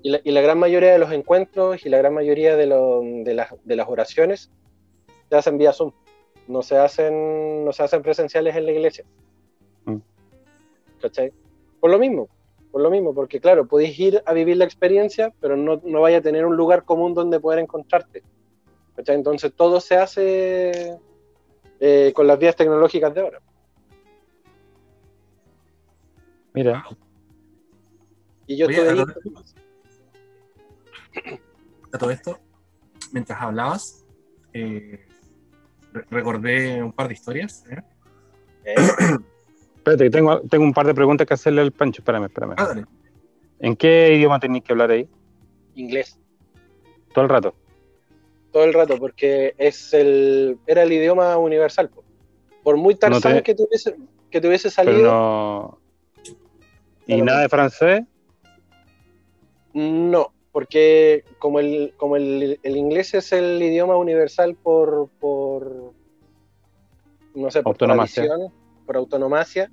Y 0.03 0.11
la, 0.11 0.21
y 0.25 0.31
la 0.31 0.41
gran 0.41 0.59
mayoría 0.59 0.93
de 0.93 0.99
los 0.99 1.13
encuentros 1.13 1.85
y 1.85 1.89
la 1.91 1.99
gran 1.99 2.15
mayoría 2.15 2.57
de, 2.57 2.67
lo- 2.67 3.03
de 3.03 3.35
las, 3.35 3.55
de 3.65 3.77
las 3.77 3.89
oraciones 3.89 4.51
se 5.29 5.37
hacen 5.37 5.59
vía 5.59 5.73
Zoom. 5.73 5.93
No 6.49 6.63
se 6.63 6.77
hacen, 6.79 7.65
no 7.65 7.73
se 7.73 7.83
hacen 7.83 8.03
presenciales 8.03 8.57
en 8.57 8.65
la 8.67 8.73
iglesia. 8.73 9.05
Mm. 9.85 9.97
¿Cachai? 11.03 11.33
Por 11.81 11.91
lo 11.91 11.99
mismo, 11.99 12.29
por 12.77 12.83
lo 12.83 12.91
mismo, 12.91 13.15
porque 13.15 13.41
claro, 13.41 13.67
podéis 13.67 13.99
ir 13.99 14.23
a 14.27 14.35
vivir 14.35 14.59
la 14.59 14.67
experiencia, 14.67 15.33
pero 15.41 15.57
no, 15.57 15.81
no 15.83 16.03
vaya 16.03 16.19
a 16.19 16.21
tener 16.21 16.45
un 16.45 16.59
lugar 16.59 16.85
común 16.85 17.15
donde 17.15 17.41
poder 17.41 17.59
encontrarte. 17.61 18.23
¿Cachai? 18.95 19.15
Entonces 19.17 19.51
todo 19.55 19.81
se 19.81 19.97
hace 19.97 20.99
eh, 21.81 22.13
con 22.15 22.27
las 22.27 22.39
vías 22.39 22.55
tecnológicas 22.55 23.15
de 23.15 23.21
ahora. 23.23 23.41
Mira, 26.53 26.85
Y 28.47 28.59
yo 28.59 28.67
Oye, 28.67 28.77
estuve 28.77 28.91
a 28.91 29.05
todo- 29.07 29.43
a 31.93 31.99
todo 31.99 32.11
esto, 32.11 32.39
mientras 33.11 33.41
hablabas, 33.41 34.05
eh, 34.53 35.07
re- 35.95 36.05
recordé 36.11 36.83
un 36.83 36.93
par 36.93 37.09
de 37.09 37.15
historias. 37.15 37.65
¿eh? 37.71 38.75
espérate, 39.87 40.05
que 40.05 40.11
tengo, 40.11 40.41
tengo 40.43 40.65
un 40.65 40.73
par 40.73 40.87
de 40.87 40.95
preguntas 40.95 41.27
que 41.27 41.35
hacerle 41.35 41.61
al 41.61 41.71
Pancho. 41.73 42.01
Espérame, 42.01 42.25
espérame. 42.25 42.55
Ah, 42.57 42.67
dale. 42.67 42.85
¿En 43.61 43.77
qué 43.77 44.15
idioma 44.15 44.41
tenéis 44.41 44.65
que 44.65 44.73
hablar 44.73 44.91
ahí? 44.91 45.09
inglés. 45.77 46.19
Todo 47.15 47.25
el 47.25 47.31
rato. 47.31 47.55
todo 48.53 48.65
el 48.65 48.73
rato, 48.73 48.97
porque 48.99 49.55
es 49.59 49.93
el, 49.93 50.59
era 50.67 50.83
el 50.83 50.93
idioma 50.93 51.37
universal. 51.37 51.91
po. 51.91 52.03
Por 52.63 52.77
muy 52.79 52.95
tarzán 52.95 53.35
te- 53.37 53.43
que, 53.43 53.55
tuviese, 53.55 53.95
que 54.31 54.41
tuviese 54.41 54.71
Pero 54.71 54.91
salido, 54.91 55.13
no. 55.13 55.79
¿Y 57.07 57.21
nada 57.23 57.43
de 57.43 57.49
francés? 57.51 58.03
no, 59.75 60.33
porque 60.53 61.25
como 61.39 61.61
el, 61.61 61.93
como 61.99 62.17
el, 62.17 62.59
el 62.63 62.77
inglés 62.79 63.13
es 63.13 63.33
el 63.33 63.63
idioma 63.63 63.97
universal 63.99 64.55
por, 64.57 65.11
por 65.21 65.93
no 67.35 67.51
sé, 67.51 67.63
por 67.63 67.77
tradición, 67.77 68.51
por 68.87 68.97
autonomacia, 68.97 69.71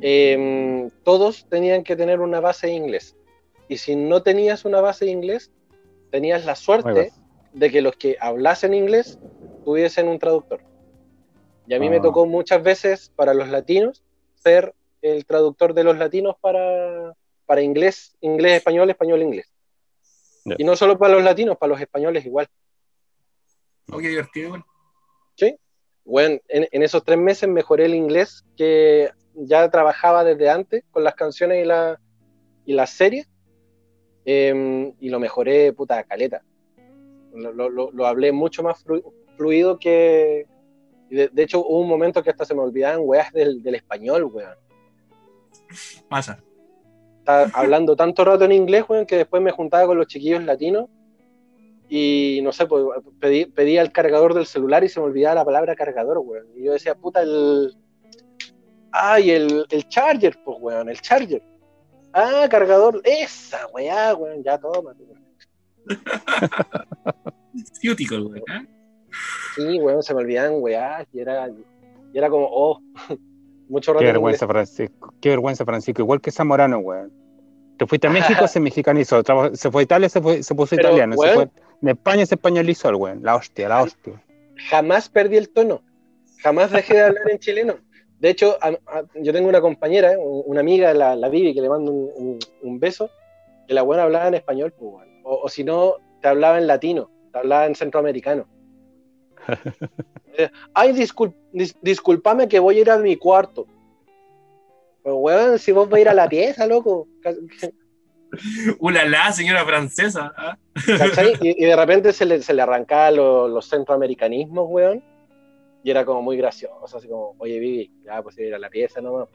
em, 0.00 0.90
todos 1.04 1.46
tenían 1.48 1.84
que 1.84 1.96
tener 1.96 2.20
una 2.20 2.40
base 2.40 2.66
de 2.68 2.72
inglés. 2.74 3.16
Y 3.68 3.78
si 3.78 3.96
no 3.96 4.22
tenías 4.22 4.64
una 4.64 4.80
base 4.80 5.04
de 5.04 5.10
inglés, 5.12 5.50
tenías 6.10 6.44
la 6.44 6.54
suerte 6.56 7.12
de 7.52 7.70
que 7.70 7.82
los 7.82 7.96
que 7.96 8.16
hablasen 8.20 8.74
inglés 8.74 9.18
tuviesen 9.64 10.08
un 10.08 10.18
traductor. 10.18 10.60
Y 11.66 11.74
a 11.74 11.80
mí 11.80 11.90
me 11.90 11.96
Ah. 11.96 12.02
tocó 12.02 12.26
muchas 12.26 12.62
veces 12.62 13.10
para 13.16 13.34
los 13.34 13.48
latinos 13.48 14.02
ser 14.36 14.74
el 15.02 15.24
traductor 15.26 15.74
de 15.74 15.84
los 15.84 15.96
latinos 15.98 16.36
para, 16.40 17.14
para 17.44 17.62
inglés, 17.62 18.16
inglés, 18.20 18.58
español, 18.58 18.88
español, 18.90 19.22
inglés. 19.22 19.52
Y 20.58 20.62
no 20.64 20.76
solo 20.76 20.96
para 20.96 21.14
los 21.14 21.24
latinos, 21.24 21.56
para 21.58 21.70
los 21.70 21.80
españoles 21.80 22.24
igual. 22.24 22.46
Oh, 23.90 23.98
qué 23.98 24.08
divertido, 24.08 24.46
igual. 24.48 24.64
Bueno, 26.06 26.38
en, 26.48 26.66
en 26.70 26.82
esos 26.82 27.04
tres 27.04 27.18
meses 27.18 27.48
mejoré 27.48 27.84
el 27.86 27.94
inglés 27.94 28.44
que 28.56 29.10
ya 29.34 29.68
trabajaba 29.70 30.24
desde 30.24 30.48
antes 30.48 30.84
con 30.92 31.02
las 31.04 31.14
canciones 31.16 31.62
y, 31.62 31.66
la, 31.66 32.00
y 32.64 32.72
las 32.72 32.90
series. 32.90 33.28
em, 34.24 34.92
y 35.00 35.08
lo 35.10 35.20
mejoré, 35.20 35.72
puta, 35.72 36.02
caleta. 36.04 36.42
Lo, 37.34 37.52
lo- 37.52 37.90
lo- 37.92 38.06
hablé 38.06 38.32
mucho 38.32 38.62
más 38.62 38.82
flu- 38.84 39.02
fluido 39.36 39.78
que... 39.78 40.46
De, 41.10 41.28
de 41.28 41.42
hecho, 41.42 41.60
hubo 41.60 41.80
un 41.80 41.88
momento 41.88 42.22
que 42.22 42.30
hasta 42.30 42.44
se 42.44 42.54
me 42.54 42.60
olvidaban 42.62 43.00
weas 43.02 43.32
del, 43.32 43.62
del 43.62 43.74
español, 43.76 44.24
weón. 44.24 44.54
Pasa. 46.08 46.42
Estaba 47.18 47.50
hablando 47.54 47.94
tanto 47.96 48.24
rato 48.24 48.44
en 48.44 48.52
inglés, 48.52 48.84
weón, 48.88 49.06
que 49.06 49.16
después 49.16 49.42
me 49.42 49.50
juntaba 49.52 49.86
con 49.86 49.98
los 49.98 50.06
chiquillos 50.06 50.42
latinos 50.44 50.88
y 51.88 52.40
no 52.42 52.52
sé, 52.52 52.66
pues 52.66 52.84
pedí, 53.20 53.46
pedía 53.46 53.80
el 53.80 53.92
cargador 53.92 54.34
del 54.34 54.46
celular 54.46 54.82
y 54.82 54.88
se 54.88 54.98
me 54.98 55.06
olvidaba 55.06 55.36
la 55.36 55.44
palabra 55.44 55.76
cargador, 55.76 56.18
weón. 56.18 56.46
Y 56.56 56.64
yo 56.64 56.72
decía, 56.72 56.94
puta, 56.94 57.22
el. 57.22 57.76
Ay, 58.90 59.30
el, 59.30 59.66
el 59.70 59.88
charger, 59.88 60.36
pues, 60.44 60.58
weón, 60.60 60.88
el 60.88 61.00
charger. 61.00 61.42
Ah, 62.12 62.46
cargador, 62.50 63.00
esa, 63.04 63.66
weá, 63.68 64.14
weón, 64.14 64.42
ya 64.42 64.58
toma. 64.58 64.94
Cuticle, 67.80 68.20
güey. 68.20 68.40
¿eh? 68.40 68.66
Sí, 69.54 69.78
weón, 69.80 70.02
se 70.02 70.12
me 70.14 70.20
olvidaban, 70.20 70.54
weá, 70.56 71.06
y 71.12 71.20
era, 71.20 71.48
y 71.48 72.18
era 72.18 72.28
como, 72.28 72.48
oh, 72.50 72.80
mucho 73.68 73.92
rato. 73.92 74.00
Qué 74.00 74.08
en 74.08 74.14
vergüenza, 74.14 74.46
Francisco. 74.48 75.14
Qué 75.20 75.28
vergüenza, 75.28 75.64
Francisco. 75.64 76.02
Igual 76.02 76.20
que 76.20 76.32
Zamorano, 76.32 76.78
weón. 76.78 77.12
Te 77.78 77.86
fuiste 77.86 78.08
a 78.08 78.10
México, 78.10 78.48
se 78.48 78.58
mexicanizó. 78.58 79.22
Se 79.52 79.70
fue 79.70 79.82
a 79.82 79.84
Italia, 79.84 80.08
se, 80.08 80.20
fue, 80.20 80.42
se 80.42 80.54
puso 80.54 80.74
Pero, 80.74 80.88
italiano. 80.88 81.14
Se 81.14 81.20
weón. 81.20 81.34
fue 81.34 81.65
de 81.80 81.90
España, 81.92 82.24
se 82.26 82.34
españolizó 82.36 82.88
el 82.88 82.94
weón. 82.96 83.20
La 83.22 83.36
hostia, 83.36 83.68
la 83.68 83.82
hostia. 83.82 84.22
Jamás 84.70 85.08
perdí 85.08 85.36
el 85.36 85.50
tono, 85.50 85.82
jamás 86.42 86.70
dejé 86.70 86.94
de 86.94 87.02
hablar 87.02 87.30
en 87.30 87.38
chileno. 87.38 87.76
De 88.18 88.30
hecho, 88.30 88.56
a- 88.62 88.68
a- 88.86 89.04
yo 89.16 89.32
tengo 89.32 89.48
una 89.48 89.60
compañera, 89.60 90.12
eh, 90.14 90.18
una 90.18 90.60
amiga, 90.60 90.94
la, 90.94 91.14
la 91.14 91.28
Vivi, 91.28 91.52
que 91.54 91.60
le 91.60 91.68
mando 91.68 91.92
un, 91.92 92.10
un- 92.16 92.38
un 92.62 92.80
beso, 92.80 93.10
que 93.68 93.74
la 93.74 93.82
buena 93.82 94.04
hablaba 94.04 94.28
en 94.28 94.34
español, 94.34 94.72
pues, 94.78 94.94
weón. 94.94 95.20
o, 95.24 95.40
o 95.42 95.48
si 95.50 95.64
no, 95.64 95.96
te 96.22 96.28
hablaba 96.28 96.56
en 96.58 96.66
latino, 96.66 97.10
te 97.32 97.38
hablaba 97.38 97.66
en 97.66 97.74
centroamericano. 97.74 98.46
Ay, 100.74 100.92
discul- 100.92 101.34
dis- 101.52 101.76
disculpame 101.82 102.48
que 102.48 102.58
voy 102.58 102.78
a 102.78 102.80
ir 102.80 102.90
a 102.90 102.98
mi 102.98 103.16
cuarto. 103.16 103.66
Pero, 105.02 105.16
weón, 105.18 105.58
si 105.58 105.72
vos 105.72 105.88
vas 105.88 105.98
a 105.98 106.00
ir 106.00 106.08
a 106.08 106.14
la 106.14 106.28
pieza, 106.28 106.66
loco. 106.66 107.06
Ulala, 108.80 109.32
señora 109.32 109.64
francesa. 109.64 110.32
¿ah? 110.36 110.58
Y, 111.40 111.62
y 111.64 111.66
de 111.66 111.76
repente 111.76 112.12
se 112.12 112.26
le, 112.26 112.42
se 112.42 112.52
le 112.54 112.62
arrancaba 112.62 113.10
lo- 113.10 113.48
los 113.48 113.68
centroamericanismos, 113.68 114.66
weón. 114.68 115.02
Y 115.82 115.90
era 115.90 116.04
como 116.04 116.20
muy 116.22 116.36
gracioso, 116.36 116.96
así 116.96 117.06
como, 117.08 117.34
oye, 117.38 117.58
Vivi, 117.60 117.92
ya, 118.04 118.20
pues 118.22 118.36
ir 118.38 118.54
a 118.54 118.58
la 118.58 118.68
pieza 118.68 119.00
nomás. 119.00 119.28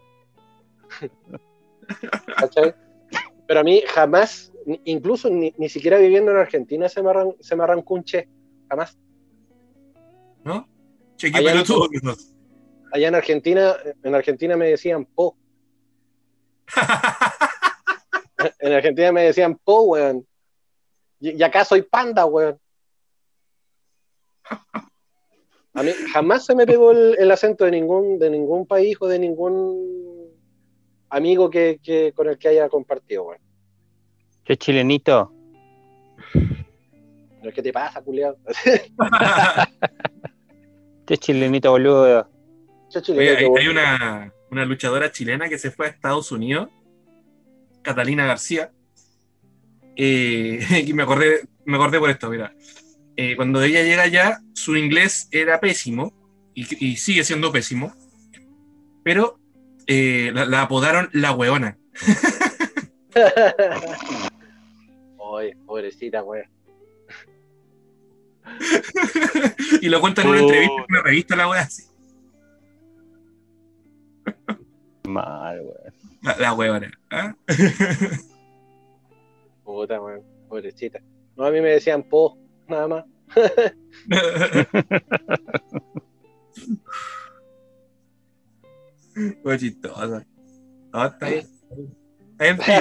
¿Cachai? 2.38 2.76
Pero 3.48 3.60
a 3.62 3.64
mí 3.64 3.82
jamás, 3.88 4.52
incluso 4.86 5.30
ni, 5.30 5.54
ni 5.58 5.70
siquiera 5.70 5.98
viviendo 5.98 6.32
en 6.32 6.38
Argentina, 6.38 6.88
se 6.90 7.02
me, 7.02 7.10
arran- 7.10 7.36
se 7.40 7.56
me 7.56 7.64
arrancó 7.64 7.94
un 7.96 8.04
che. 8.04 8.28
Jamás. 8.70 8.98
¿No? 10.44 10.68
Che, 11.18 11.32
qué 11.32 11.38
Allá 11.40 11.66
sos. 11.66 11.90
Allá 12.94 13.08
en 13.08 13.16
Argentina, 13.16 13.74
en 14.04 14.16
Argentina 14.16 14.58
me 14.58 14.68
decían 14.68 15.06
po. 15.06 15.38
En 18.60 18.74
Argentina 18.74 19.12
me 19.12 19.24
decían 19.24 19.58
po, 19.64 19.82
weón. 19.84 20.26
Y, 21.20 21.32
y 21.40 21.44
acá 21.44 21.64
soy 21.66 21.82
panda, 21.84 22.26
weón. 22.26 22.58
A 25.74 25.84
mí 25.84 25.92
jamás 26.12 26.46
se 26.46 26.54
me 26.56 26.66
pegó 26.66 26.92
el, 26.92 27.16
el 27.18 27.32
acento 27.32 27.64
de 27.66 27.72
ningún, 27.72 28.20
de 28.20 28.30
ningún 28.30 28.66
país 28.68 28.98
o 29.00 29.08
de 29.08 29.18
ningún 29.20 30.30
amigo 31.10 31.50
que, 31.50 31.80
que- 31.82 32.12
con 32.14 32.28
el 32.28 32.38
que 32.38 32.50
haya 32.50 32.68
compartido, 32.68 33.24
weón. 33.24 33.42
Qué 34.44 34.58
chilenito. 34.58 35.32
No 37.42 37.50
es 37.50 37.56
que 37.56 37.62
te 37.64 37.72
pasa, 37.72 38.02
culiado. 38.02 38.38
Qué 41.06 41.18
chilenito, 41.18 41.72
boludo. 41.72 42.28
Oye, 43.22 43.38
hay, 43.38 43.46
hay 43.58 43.68
una, 43.70 44.34
una 44.52 44.66
luchadora 44.66 45.12
chilena 45.12 45.48
que 45.48 45.58
se 45.58 45.72
fue 45.72 45.86
a 45.88 45.90
Estados 45.90 46.32
Unidos, 46.32 46.70
Catalina 47.82 48.26
García. 48.26 48.72
Eh, 49.96 50.84
y 50.88 50.94
me 50.94 51.04
acordé, 51.04 51.42
me 51.66 51.76
acordé 51.76 52.00
por 52.00 52.10
esto, 52.10 52.30
mira. 52.30 52.54
eh, 53.18 53.36
cuando 53.36 53.62
ella 53.64 53.84
llega 53.84 54.04
allá, 54.04 54.40
su 54.54 54.76
inglés 54.76 55.28
era 55.32 55.60
pésimo 55.60 56.14
y, 56.54 56.86
y 56.86 56.98
sigue 56.98 57.24
siendo 57.24 57.52
pésimo, 57.52 57.94
pero 59.04 59.40
eh, 59.88 60.32
la, 60.34 60.46
la 60.46 60.62
apodaron 60.64 61.10
la 61.14 61.32
hueona. 61.34 61.78
Ay, 65.38 65.54
pobrecita, 65.66 66.24
weón. 66.24 66.46
y 69.82 69.88
lo 69.90 70.02
cuenta 70.02 70.22
en 70.24 70.28
una 70.30 70.40
Oh. 70.40 70.44
entrevista 70.44 70.76
en 70.78 70.86
una 70.90 71.02
revista, 71.04 71.36
la 71.36 71.48
wea 71.50 71.62
así. 71.62 71.84
Mal, 75.08 75.60
weón. 75.62 75.91
La, 76.22 76.38
la 76.38 76.54
huevona. 76.54 76.92
¿ah? 77.12 77.36
Puta, 79.64 80.02
weón. 80.02 80.22
Pobrecita. 80.50 81.00
No, 81.36 81.46
a 81.46 81.52
mí 81.52 81.62
me 81.62 81.70
decían 81.70 82.04
po, 82.04 82.38
nada 82.68 82.88
más. 82.88 83.06
Fue 89.44 89.58
chistoso. 89.58 90.22
No, 90.94 91.06
está 91.06 91.28
Sí. 91.28 91.34
bien. 91.34 91.48
En 92.40 92.58
fin, 92.60 92.74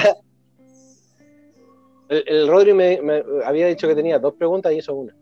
El, 2.09 2.25
el 2.27 2.49
Rodri 2.49 2.73
me, 2.75 3.01
me 3.03 3.23
había 3.45 3.67
dicho 3.69 3.87
que 3.87 3.95
tenía 3.95 4.19
dos 4.19 4.35
preguntas 4.35 4.73
y 4.73 4.79
hizo 4.79 4.95
una. 4.95 5.15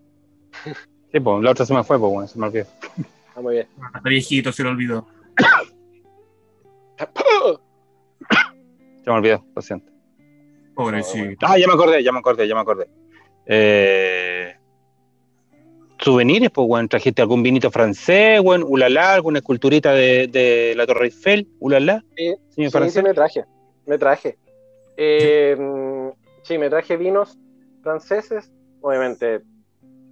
Sí, 1.12 1.20
pues 1.20 1.43
la 1.43 1.51
otra 1.51 1.66
se 1.66 1.74
me 1.74 1.82
fue, 1.85 1.99
pues 1.99 2.12
bueno, 2.12 2.28
se 2.28 2.39
me 2.39 2.47
olvidó. 2.47 2.66
Está 3.28 3.40
muy 3.40 3.55
bien. 3.55 3.66
está 3.97 4.09
viejito, 4.09 4.53
se 4.53 4.62
lo 4.62 4.70
olvidó. 4.70 5.07
Se 9.09 9.12
me 9.12 9.18
olvidó, 9.20 9.43
lo 9.56 9.62
siento. 9.62 9.90
Pobrecito. 10.74 11.47
Ah, 11.48 11.56
ya 11.59 11.66
me 11.66 11.72
acordé, 11.72 12.05
ya 12.05 12.12
me 12.12 12.18
acordé, 12.18 12.47
ya 12.47 12.55
me 12.55 12.60
acordé. 12.60 12.90
Eh, 13.47 14.55
souvenirs, 15.98 16.51
pues, 16.52 16.68
weón. 16.68 16.89
¿Trajiste 16.90 17.22
algún 17.22 17.43
vinito 17.43 17.70
francés, 17.70 18.39
weón? 18.43 18.62
Ulala, 18.68 19.14
alguna 19.14 19.39
esculturita 19.39 19.93
de, 19.94 20.26
de 20.26 20.74
la 20.76 20.86
Torre 20.86 21.06
Eiffel, 21.06 21.48
ulala, 21.59 22.05
Sí, 22.16 22.35
señor 22.51 22.85
Sí, 22.85 22.90
sí, 22.90 23.02
me 23.02 23.14
traje. 23.14 23.44
Me 23.86 23.97
traje. 23.97 24.36
Eh, 24.98 25.56
sí, 26.43 26.59
me 26.59 26.68
traje 26.68 26.98
vinos 26.98 27.39
franceses. 27.82 28.52
Obviamente 28.82 29.40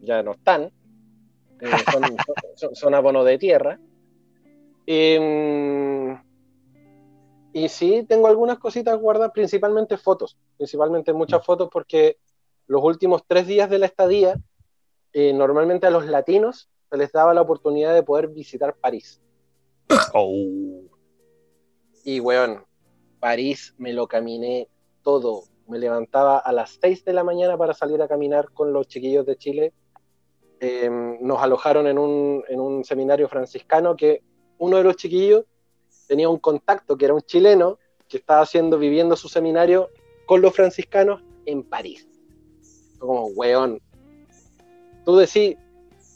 ya 0.00 0.22
no 0.22 0.32
están. 0.32 0.70
Eh, 1.60 1.68
son, 1.92 2.02
son- 2.56 2.74
son 2.74 2.94
abono 2.94 3.24
de 3.24 3.36
tierra. 3.36 3.78
Y, 4.86 5.18
mm, 5.18 5.95
y 7.56 7.70
sí, 7.70 8.04
tengo 8.06 8.26
algunas 8.26 8.58
cositas 8.58 9.00
guardadas, 9.00 9.32
principalmente 9.32 9.96
fotos. 9.96 10.36
Principalmente 10.58 11.14
muchas 11.14 11.42
fotos 11.42 11.70
porque 11.72 12.18
los 12.66 12.84
últimos 12.84 13.22
tres 13.26 13.46
días 13.46 13.70
de 13.70 13.78
la 13.78 13.86
estadía, 13.86 14.38
eh, 15.14 15.32
normalmente 15.32 15.86
a 15.86 15.90
los 15.90 16.04
latinos 16.04 16.68
se 16.90 16.98
les 16.98 17.12
daba 17.12 17.32
la 17.32 17.40
oportunidad 17.40 17.94
de 17.94 18.02
poder 18.02 18.28
visitar 18.28 18.76
París. 18.76 19.22
Oh. 20.12 20.82
Y, 22.04 22.20
weón, 22.20 22.62
París 23.20 23.74
me 23.78 23.94
lo 23.94 24.06
caminé 24.06 24.68
todo. 25.02 25.44
Me 25.66 25.78
levantaba 25.78 26.36
a 26.36 26.52
las 26.52 26.78
6 26.82 27.06
de 27.06 27.14
la 27.14 27.24
mañana 27.24 27.56
para 27.56 27.72
salir 27.72 28.02
a 28.02 28.08
caminar 28.08 28.52
con 28.52 28.74
los 28.74 28.86
chiquillos 28.86 29.24
de 29.24 29.36
Chile. 29.38 29.72
Eh, 30.60 30.90
nos 31.22 31.42
alojaron 31.42 31.86
en 31.86 31.96
un, 31.96 32.44
en 32.48 32.60
un 32.60 32.84
seminario 32.84 33.30
franciscano 33.30 33.96
que 33.96 34.22
uno 34.58 34.76
de 34.76 34.84
los 34.84 34.96
chiquillos 34.96 35.46
tenía 36.06 36.28
un 36.28 36.38
contacto 36.38 36.96
que 36.96 37.04
era 37.04 37.14
un 37.14 37.22
chileno 37.22 37.78
que 38.08 38.18
estaba 38.18 38.42
haciendo, 38.42 38.78
viviendo 38.78 39.16
su 39.16 39.28
seminario 39.28 39.90
con 40.26 40.40
los 40.40 40.54
franciscanos 40.54 41.22
en 41.44 41.62
París. 41.62 42.06
Fue 42.98 43.06
como, 43.06 43.26
weón, 43.28 43.80
tú 45.04 45.16
decís, 45.16 45.56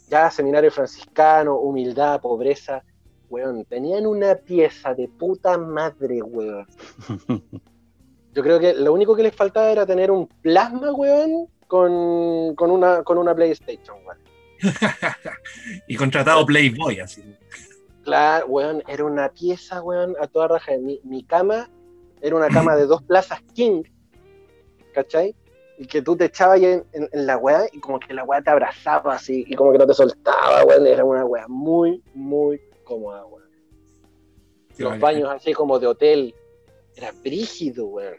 ya 0.08 0.30
seminario 0.30 0.70
franciscano, 0.70 1.56
humildad, 1.56 2.20
pobreza, 2.20 2.82
weón, 3.28 3.64
tenían 3.64 4.06
una 4.06 4.34
pieza 4.34 4.94
de 4.94 5.08
puta 5.08 5.56
madre, 5.56 6.22
weón. 6.22 6.66
Yo 8.32 8.42
creo 8.42 8.60
que 8.60 8.74
lo 8.74 8.92
único 8.92 9.16
que 9.16 9.24
les 9.24 9.34
faltaba 9.34 9.70
era 9.70 9.86
tener 9.86 10.10
un 10.10 10.26
plasma, 10.26 10.92
weón, 10.92 11.48
con, 11.66 12.54
con 12.54 12.70
una, 12.70 13.02
con 13.02 13.18
una 13.18 13.34
PlayStation, 13.34 13.96
weón. 14.04 14.18
y 15.88 15.96
contratado 15.96 16.44
Playboy, 16.44 17.00
así. 17.00 17.22
Claro, 18.10 18.46
weón, 18.46 18.82
era 18.88 19.04
una 19.04 19.28
pieza, 19.28 19.82
weón, 19.82 20.16
a 20.20 20.26
toda 20.26 20.48
raja. 20.48 20.72
Mi, 20.78 21.00
mi 21.04 21.22
cama 21.24 21.70
era 22.20 22.34
una 22.36 22.48
cama 22.48 22.74
de 22.76 22.86
dos 22.86 23.02
plazas 23.02 23.40
king, 23.54 23.82
¿cachai? 24.92 25.34
Y 25.78 25.86
que 25.86 26.02
tú 26.02 26.16
te 26.16 26.24
echabas 26.26 26.56
ahí 26.56 26.64
en, 26.66 26.84
en- 26.92 27.08
en 27.12 27.26
la 27.26 27.38
weá 27.38 27.66
y 27.72 27.78
como 27.80 27.98
que 28.00 28.12
la 28.12 28.24
weá 28.24 28.42
te 28.42 28.50
abrazaba 28.50 29.14
así 29.14 29.44
y 29.48 29.54
como 29.54 29.72
que 29.72 29.78
no 29.78 29.86
te 29.86 29.94
soltaba, 29.94 30.64
weón. 30.64 30.86
Era 30.86 31.04
una 31.04 31.24
weá 31.24 31.46
muy, 31.48 32.02
muy 32.14 32.60
cómoda, 32.84 33.24
weón. 33.26 33.48
Sí, 34.74 34.82
Los 34.82 34.90
vale. 34.92 35.00
baños 35.02 35.28
así 35.30 35.52
como 35.54 35.78
de 35.78 35.86
hotel. 35.86 36.34
Era 36.96 37.12
brígido, 37.22 37.86
weón. 37.86 38.16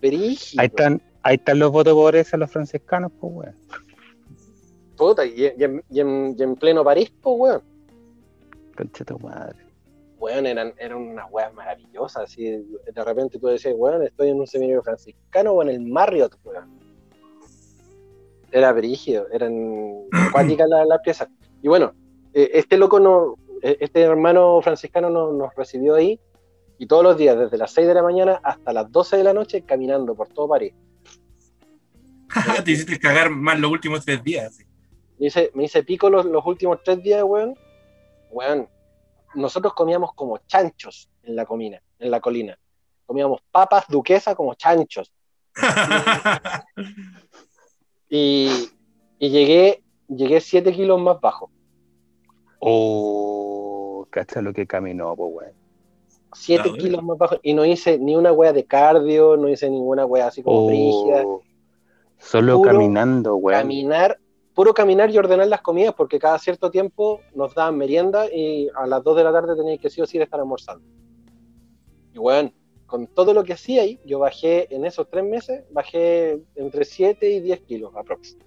Brígido. 0.00 0.60
Ahí 0.60 0.66
están, 0.66 1.02
ahí 1.22 1.36
están 1.36 1.58
los 1.58 1.72
votos 1.72 1.94
por 1.94 2.14
eso 2.14 2.36
los 2.36 2.50
franciscanos, 2.50 3.10
pues, 3.18 3.32
weón. 3.34 3.56
Puta, 4.96 5.24
y, 5.26 5.52
y 5.56 5.64
en, 5.64 5.82
y 5.90 6.00
en- 6.00 6.36
y 6.38 6.42
en 6.42 6.54
pleno 6.56 6.84
París, 6.84 7.12
pues, 7.22 7.36
weón. 7.38 7.62
Concha 8.76 9.04
tu 9.04 9.18
madre. 9.18 9.56
Weón, 10.18 10.46
eran, 10.46 10.72
eran 10.78 10.98
unas 10.98 11.26
weas 11.30 11.52
maravillosas. 11.54 12.24
Así, 12.24 12.44
de 12.44 13.04
repente 13.04 13.38
tú 13.38 13.48
decías, 13.48 13.74
weón, 13.76 14.02
estoy 14.02 14.30
en 14.30 14.40
un 14.40 14.46
seminario 14.46 14.82
franciscano 14.82 15.52
o 15.52 15.62
en 15.62 15.68
el 15.70 15.80
Marriott, 15.80 16.34
weón. 16.44 16.78
Era 18.52 18.72
brígido, 18.72 19.26
eran 19.32 20.04
acuáticas 20.12 20.68
las 20.68 20.86
las 20.86 21.00
piezas. 21.00 21.28
Y 21.62 21.68
bueno, 21.68 21.92
eh, 22.32 22.50
este 22.54 22.76
loco 22.76 23.00
no, 23.00 23.36
eh, 23.62 23.76
este 23.80 24.00
hermano 24.02 24.60
franciscano 24.62 25.10
no- 25.10 25.32
nos 25.32 25.54
recibió 25.54 25.94
ahí 25.96 26.20
y 26.78 26.86
todos 26.86 27.02
los 27.02 27.16
días, 27.16 27.38
desde 27.38 27.56
las 27.58 27.72
6 27.72 27.86
de 27.86 27.94
la 27.94 28.02
mañana 28.02 28.40
hasta 28.42 28.72
las 28.72 28.90
12 28.92 29.16
de 29.16 29.24
la 29.24 29.32
noche, 29.32 29.62
caminando 29.62 30.14
por 30.14 30.28
todo 30.28 30.48
París. 30.48 30.74
Te 32.64 32.70
hiciste 32.70 32.98
cagar 32.98 33.30
más 33.30 33.58
los 33.58 33.70
últimos 33.70 34.04
tres 34.04 34.22
días. 34.22 34.46
así. 34.52 34.64
Me 35.18 35.26
hice, 35.28 35.50
me 35.54 35.64
hice 35.64 35.82
pico 35.82 36.10
los, 36.10 36.26
los 36.26 36.44
últimos 36.46 36.82
tres 36.84 37.02
días, 37.02 37.22
weón. 37.24 37.54
Weón, 38.30 38.68
nosotros 39.34 39.74
comíamos 39.74 40.12
como 40.14 40.38
chanchos 40.46 41.10
en 41.22 41.36
la 41.36 41.44
comina, 41.46 41.80
en 41.98 42.10
la 42.10 42.20
colina. 42.20 42.58
Comíamos 43.06 43.40
papas 43.50 43.84
duquesa 43.88 44.34
como 44.34 44.54
chanchos. 44.54 45.12
Y, 48.08 48.68
y 49.18 49.30
llegué, 49.30 49.82
llegué 50.08 50.40
7 50.40 50.72
kilos 50.72 51.00
más 51.00 51.20
bajo. 51.20 51.50
Oh, 52.60 54.06
cacha 54.10 54.40
lo 54.40 54.52
que 54.52 54.66
caminó, 54.66 55.14
pues, 55.16 55.32
weón. 55.34 55.52
7 56.34 56.60
Ah, 56.60 56.68
bueno. 56.68 56.82
kilos 56.82 57.02
más 57.02 57.18
bajo. 57.18 57.36
Y 57.42 57.54
no 57.54 57.64
hice 57.64 57.98
ni 57.98 58.14
una 58.14 58.32
wea 58.32 58.52
de 58.52 58.64
cardio, 58.64 59.36
no 59.36 59.48
hice 59.48 59.68
ninguna 59.70 60.06
wea 60.06 60.28
así 60.28 60.42
como 60.42 60.66
brígida. 60.66 61.22
Oh, 61.26 61.42
solo 62.18 62.58
Puro 62.58 62.70
caminando, 62.70 63.34
weón. 63.36 63.60
Caminar, 63.60 64.18
puro 64.56 64.72
caminar 64.72 65.10
y 65.10 65.18
ordenar 65.18 65.46
las 65.48 65.60
comidas, 65.60 65.92
porque 65.94 66.18
cada 66.18 66.38
cierto 66.38 66.70
tiempo 66.70 67.20
nos 67.34 67.54
daban 67.54 67.76
merienda 67.76 68.26
y 68.32 68.68
a 68.74 68.86
las 68.86 69.04
2 69.04 69.16
de 69.18 69.24
la 69.24 69.30
tarde 69.30 69.54
teníais 69.54 69.78
que 69.80 69.90
sí 69.90 70.00
o 70.00 70.06
sí 70.06 70.16
estar 70.18 70.40
almorzando. 70.40 70.82
Y 72.14 72.18
weón, 72.18 72.52
con 72.86 73.06
todo 73.06 73.34
lo 73.34 73.44
que 73.44 73.52
hacía 73.52 73.82
ahí, 73.82 74.00
yo 74.06 74.18
bajé 74.18 74.74
en 74.74 74.86
esos 74.86 75.10
tres 75.10 75.24
meses, 75.24 75.62
bajé 75.70 76.42
entre 76.54 76.86
7 76.86 77.28
y 77.30 77.40
10 77.40 77.60
kilos 77.62 77.92
aproximadamente. 77.94 78.46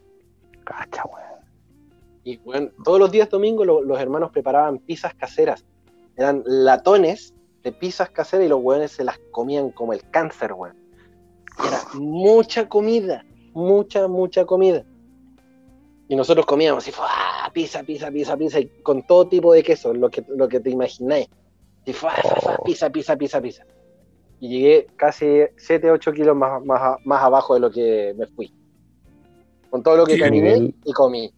Cacha, 0.66 1.04
weón. 1.06 1.40
Y 2.24 2.38
bueno, 2.38 2.72
todos 2.84 3.00
los 3.00 3.12
días 3.12 3.30
domingos 3.30 3.68
lo- 3.68 3.82
los 3.84 4.00
hermanos 4.00 4.32
preparaban 4.32 4.80
pizzas 4.80 5.14
caseras. 5.14 5.64
Eran 6.18 6.42
latones 6.46 7.36
de 7.62 7.72
pizzas 7.72 8.10
caseras 8.10 8.48
y 8.48 8.50
los 8.50 8.60
weones 8.64 8.92
se 8.92 9.04
las 9.04 9.20
comían 9.32 9.70
como 9.72 9.94
el 9.94 10.02
cáncer, 10.10 10.54
weón. 10.54 10.76
Era 11.60 11.80
mucha 11.94 12.68
comida, 12.68 13.24
mucha, 13.54 14.08
mucha 14.08 14.46
comida. 14.46 14.84
Y 16.10 16.16
nosotros 16.18 16.46
comíamos 16.46 16.84
así, 16.84 16.92
¡fua! 16.92 17.08
pizza, 17.54 17.84
pizza, 17.84 18.12
pizza, 18.12 18.36
pizza, 18.36 18.60
y 18.60 18.66
con 18.84 19.06
todo 19.08 19.28
tipo 19.30 19.54
de 19.54 19.64
queso, 19.64 19.94
lo 19.94 20.10
que, 20.10 20.26
lo 20.28 20.48
que 20.50 20.60
te 20.60 20.70
imagináis. 20.72 21.30
Y. 21.86 21.94
¡fua! 21.94 22.12
¡fua! 22.42 22.58
Oh. 22.60 22.64
pizza, 22.66 22.90
pizza, 22.90 23.16
pizza, 23.16 23.40
pizza. 23.40 23.64
Y 24.42 24.50
llegué 24.50 24.88
casi 24.98 25.44
7, 25.58 25.92
8 25.92 26.12
kilos 26.12 26.36
más, 26.36 26.64
más, 26.66 26.98
más 27.06 27.24
abajo 27.24 27.54
de 27.54 27.60
lo 27.62 27.70
que 27.72 28.14
me 28.18 28.26
fui. 28.28 28.52
Con 29.70 29.84
todo 29.84 29.96
lo 29.98 30.06
que 30.06 30.18
caminé 30.18 30.56
nivel- 30.58 30.76
y 30.84 30.92
comí. 30.94 31.32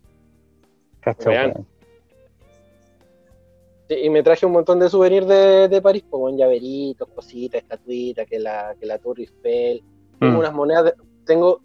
Sí, 3.89 3.95
y 4.03 4.09
me 4.09 4.23
traje 4.23 4.45
un 4.45 4.53
montón 4.53 4.79
de 4.79 4.89
souvenirs 4.89 5.27
de, 5.27 5.67
de 5.67 5.81
París, 5.81 6.03
como 6.09 6.29
en 6.29 6.37
llaveritos, 6.37 7.09
cositas, 7.09 7.61
estatuitas, 7.61 8.25
que 8.27 8.39
la, 8.39 8.73
que 8.79 8.85
la 8.85 8.97
Tour 8.99 9.19
Eiffel. 9.19 9.83
Tengo 10.19 10.33
Mm. 10.33 10.39
unas 10.39 10.53
monedas 10.53 10.83
de, 10.85 10.93
tengo 11.25 11.59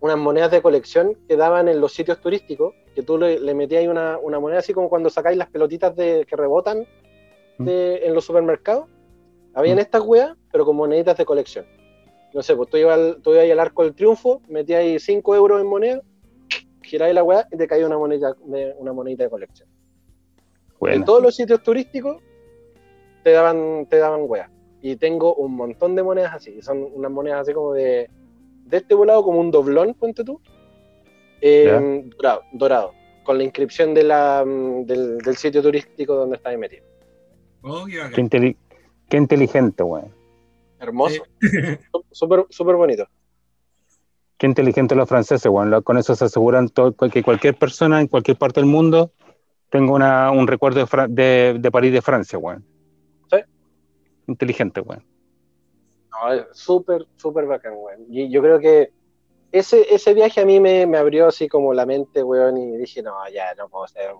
unas 0.00 0.16
monedas 0.16 0.50
de 0.50 0.62
colección 0.62 1.16
que 1.28 1.36
daban 1.36 1.68
en 1.68 1.80
los 1.80 1.92
sitios 1.92 2.20
turísticos, 2.20 2.74
que 2.94 3.02
tú 3.02 3.18
le, 3.18 3.40
le 3.40 3.54
metías 3.54 3.80
ahí 3.80 3.88
una, 3.88 4.18
una 4.18 4.38
moneda 4.38 4.60
así 4.60 4.72
como 4.72 4.88
cuando 4.88 5.10
sacáis 5.10 5.36
las 5.36 5.48
pelotitas 5.50 5.94
de, 5.96 6.24
que 6.28 6.36
rebotan 6.36 6.86
de- 7.58 8.06
en 8.06 8.14
los 8.14 8.24
supermercados. 8.24 8.86
Habían 9.54 9.76
Mm. 9.76 9.80
estas 9.80 10.02
weas, 10.02 10.36
pero 10.52 10.64
con 10.64 10.76
moneditas 10.76 11.16
de 11.16 11.24
colección. 11.24 11.66
No 12.32 12.42
sé, 12.42 12.54
pues 12.54 12.68
tú 12.68 12.76
ibas 12.76 12.96
al, 12.98 13.22
tú 13.22 13.30
ibas 13.32 13.42
ahí 13.44 13.50
al 13.50 13.58
Arco 13.58 13.82
del 13.82 13.94
Triunfo, 13.94 14.40
metías 14.48 14.80
ahí 14.80 14.98
5 15.00 15.34
euros 15.34 15.60
en 15.60 15.66
moneda, 15.66 16.00
giráis 16.82 17.14
la 17.14 17.24
weá 17.24 17.46
y 17.50 17.56
te 17.56 17.66
cae 17.66 17.84
una 17.84 17.98
moneda 17.98 18.36
de, 18.44 18.74
una 18.78 18.92
monedita 18.92 19.24
de 19.24 19.30
colección. 19.30 19.68
En 20.82 21.04
todos 21.04 21.20
los 21.22 21.34
sitios 21.34 21.62
turísticos 21.62 22.22
te 23.24 23.32
daban, 23.32 23.86
te 23.86 23.98
daban 23.98 24.22
weá. 24.26 24.48
Y 24.80 24.94
tengo 24.96 25.34
un 25.34 25.56
montón 25.56 25.96
de 25.96 26.04
monedas 26.04 26.34
así. 26.34 26.62
Son 26.62 26.86
unas 26.94 27.10
monedas 27.10 27.40
así 27.40 27.52
como 27.52 27.72
de. 27.72 28.08
De 28.68 28.76
este 28.78 28.94
volado, 28.94 29.22
como 29.22 29.40
un 29.40 29.50
doblón, 29.50 29.94
ponte 29.94 30.24
tú. 30.24 30.40
eh, 31.40 32.04
dorado, 32.16 32.42
dorado. 32.52 32.92
Con 33.24 33.38
la 33.38 33.44
inscripción 33.44 33.94
de 33.94 34.02
la, 34.04 34.44
mm, 34.46 34.84
del, 34.86 35.18
del 35.18 35.36
sitio 35.36 35.62
turístico 35.62 36.14
donde 36.14 36.36
estás 36.36 36.56
metido. 36.58 36.84
Oh, 37.62 37.84
qué 37.86 37.98
bacán. 37.98 38.12
qué, 38.14 38.22
inteli- 38.22 38.56
qué 39.08 39.16
inteligente, 39.18 39.82
weón. 39.82 40.12
Hermoso. 40.80 41.22
Súper, 42.12 42.46
súper 42.50 42.76
bonito. 42.76 43.06
Qué 44.36 44.46
inteligentes 44.46 44.96
los 44.96 45.08
franceses, 45.08 45.50
weón. 45.50 45.82
Con 45.82 45.98
eso 45.98 46.14
se 46.14 46.24
aseguran 46.26 46.68
todo- 46.68 46.92
que 47.10 47.22
cualquier 47.22 47.56
persona 47.56 48.00
en 48.00 48.06
cualquier 48.08 48.36
parte 48.36 48.60
del 48.60 48.68
mundo 48.70 49.12
tenga 49.70 49.92
una, 49.92 50.30
un 50.30 50.46
recuerdo 50.46 50.84
de, 50.84 51.06
de, 51.08 51.58
de 51.58 51.70
París 51.70 51.92
de 51.92 52.00
Francia, 52.02 52.38
weón. 52.38 52.64
Sí. 53.30 53.38
Inteligente, 54.28 54.80
weón. 54.80 55.04
No, 56.26 56.46
súper, 56.52 57.06
súper 57.16 57.46
bacán, 57.46 57.74
weón. 57.76 58.06
Y 58.10 58.30
yo 58.30 58.40
creo 58.42 58.58
que 58.58 58.92
ese, 59.52 59.94
ese 59.94 60.14
viaje 60.14 60.40
a 60.40 60.44
mí 60.44 60.60
me, 60.60 60.86
me 60.86 60.98
abrió 60.98 61.28
así 61.28 61.48
como 61.48 61.72
la 61.72 61.86
mente, 61.86 62.22
weón, 62.22 62.56
y 62.56 62.76
dije, 62.76 63.02
no, 63.02 63.14
ya 63.32 63.54
no 63.54 63.68
puedo 63.68 63.86
ser, 63.86 64.10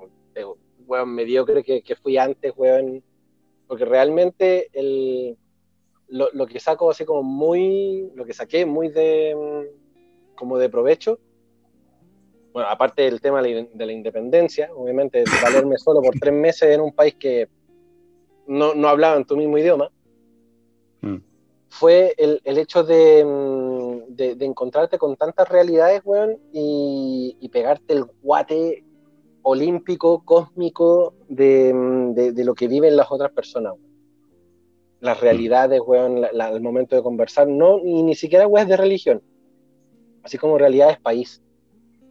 weón, 0.87 1.15
mediocre 1.15 1.63
que, 1.63 1.83
que 1.83 1.97
fui 1.97 2.17
antes, 2.17 2.53
weón. 2.57 3.03
Porque 3.67 3.85
realmente 3.85 4.69
el, 4.73 5.37
lo, 6.09 6.29
lo 6.33 6.47
que 6.47 6.61
saco 6.61 6.91
así 6.91 7.05
como 7.05 7.23
muy, 7.23 8.11
lo 8.15 8.25
que 8.25 8.33
saqué 8.33 8.65
muy 8.65 8.89
de, 8.89 9.35
mm, 9.37 10.35
como 10.37 10.59
de 10.59 10.69
provecho, 10.69 11.19
bueno, 12.53 12.69
aparte 12.71 13.03
del 13.03 13.21
tema 13.21 13.43
de 13.43 13.55
la, 13.55 13.69
de 13.73 13.87
la 13.87 13.93
independencia, 13.93 14.71
obviamente, 14.75 15.23
valerme 15.43 15.77
solo 15.77 16.01
por 16.01 16.19
tres 16.19 16.33
meses 16.33 16.75
en 16.75 16.81
un 16.81 16.93
país 16.93 17.15
que 17.15 17.49
no, 18.47 18.75
no 18.75 18.89
hablaban 18.89 19.25
tu 19.25 19.37
mismo 19.37 19.59
idioma. 19.59 19.91
Fue 21.69 22.15
el, 22.17 22.41
el 22.45 22.59
hecho 22.59 22.83
de, 22.83 23.25
mm, 23.25 24.15
de, 24.15 24.35
de 24.35 24.45
encontrarte 24.45 24.99
con 24.99 25.17
tantas 25.17 25.49
realidades, 25.49 26.01
weón, 26.05 26.39
y, 26.53 27.37
y 27.41 27.49
pegarte 27.51 27.93
el 27.95 28.05
guate 28.23 28.85
olímpico, 29.43 30.23
cósmico 30.25 31.15
de, 31.29 31.73
mm, 31.75 32.15
de- 32.15 32.33
de 32.33 32.45
lo 32.45 32.55
que 32.55 32.69
viven 32.69 32.97
las 32.97 33.11
otras 33.11 33.31
personas. 33.33 33.73
weón. 33.75 33.89
Las 35.01 35.21
realidades, 35.21 35.81
weón, 35.87 36.21
la- 36.21 36.33
la- 36.33 36.51
el 36.51 36.61
momento 36.61 36.97
de 36.97 37.03
conversar, 37.03 37.47
no, 37.47 37.79
y 37.79 38.03
ni 38.03 38.15
siquiera, 38.15 38.47
weón, 38.47 38.69
de 38.69 38.77
religión, 38.77 39.23
así 40.23 40.39
como 40.39 40.59
realidades 40.59 40.99
país. 41.01 41.41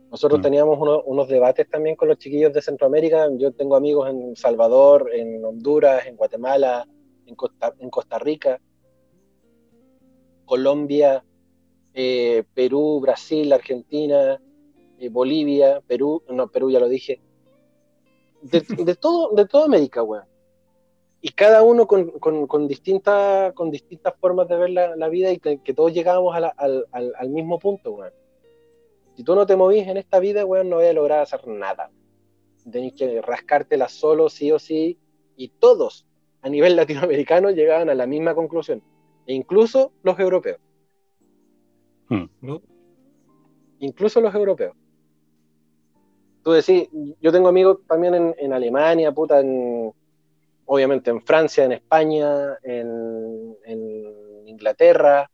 Nosotros 0.10 0.40
Mm. 0.40 0.44
teníamos 0.44 0.80
uno- 0.80 1.02
unos 1.06 1.28
debates 1.28 1.70
también 1.70 1.96
con 1.98 2.08
los 2.08 2.18
chiquillos 2.18 2.54
de 2.54 2.62
Centroamérica. 2.62 3.28
Yo 3.38 3.52
tengo 3.52 3.76
amigos 3.76 4.10
en 4.10 4.36
Salvador, 4.38 5.10
en 5.14 5.44
Honduras, 5.44 6.06
en 6.08 6.16
Guatemala, 6.16 6.88
en 7.26 7.36
Costa, 7.36 7.74
en 7.80 7.90
Costa 7.90 8.18
Rica, 8.18 8.62
Colombia, 10.48 11.24
eh, 11.94 12.44
Perú, 12.56 13.00
Brasil, 13.02 13.54
Argentina, 13.54 14.42
eh, 14.98 15.10
Bolivia, 15.10 15.82
Perú, 15.86 16.24
no, 16.30 16.48
Perú 16.48 16.72
ya 16.72 16.80
lo 16.80 16.90
dije. 16.90 17.22
De, 18.42 18.62
de 18.86 18.96
todo, 18.96 19.36
de 19.36 19.46
toda 19.46 19.66
América, 19.66 20.02
weón. 20.02 20.26
Y 21.22 21.30
cada 21.30 21.64
uno 21.64 21.88
con, 21.88 22.12
con, 22.20 22.48
con, 22.48 22.68
distintas, 22.68 23.52
con 23.54 23.70
distintas 23.72 24.14
formas 24.20 24.48
de 24.48 24.56
ver 24.56 24.70
la, 24.70 24.96
la 24.96 25.10
vida 25.10 25.32
y 25.32 25.40
que, 25.40 25.60
que 25.62 25.74
todos 25.74 25.94
llegábamos 25.94 26.36
a 26.36 26.40
la- 26.40 26.54
al, 26.58 26.86
al, 26.92 27.14
al 27.18 27.30
mismo 27.30 27.60
punto, 27.60 27.92
weón. 27.92 28.14
Si 29.16 29.24
tú 29.24 29.36
no 29.36 29.46
te 29.48 29.56
movís 29.56 29.88
en 29.88 29.98
esta 29.98 30.20
vida, 30.20 30.46
weón, 30.46 30.70
no 30.70 30.78
vas 30.78 30.86
a 30.88 30.94
lograr 30.94 31.20
hacer 31.22 31.46
nada. 31.48 31.90
Tenés 32.72 32.94
que 32.94 33.22
rascártela 33.22 33.90
solo, 33.90 34.30
sí 34.30 34.52
o 34.52 34.60
sí. 34.60 35.00
Y 35.36 35.50
todos, 35.50 36.06
a 36.42 36.50
nivel 36.50 36.76
latinoamericano, 36.82 37.50
llegaban 37.52 37.90
a 37.90 37.96
la 37.96 38.06
misma 38.06 38.36
conclusión. 38.36 38.84
E 39.28 39.34
incluso 39.34 39.92
los 40.04 40.18
europeos. 40.20 40.60
¿no? 42.42 42.62
Incluso 43.80 44.22
los 44.22 44.34
europeos. 44.34 44.76
Tú 46.44 46.52
decís, 46.52 46.88
yo 47.22 47.32
tengo 47.34 47.50
amigos 47.50 47.80
también 47.88 48.16
en, 48.16 48.36
en 48.38 48.54
Alemania, 48.54 49.12
puta, 49.12 49.42
en, 49.42 49.94
obviamente 50.66 51.10
en 51.10 51.22
Francia, 51.22 51.66
en 51.66 51.74
España, 51.74 52.58
en, 52.64 53.58
en 53.66 54.48
Inglaterra, 54.48 55.30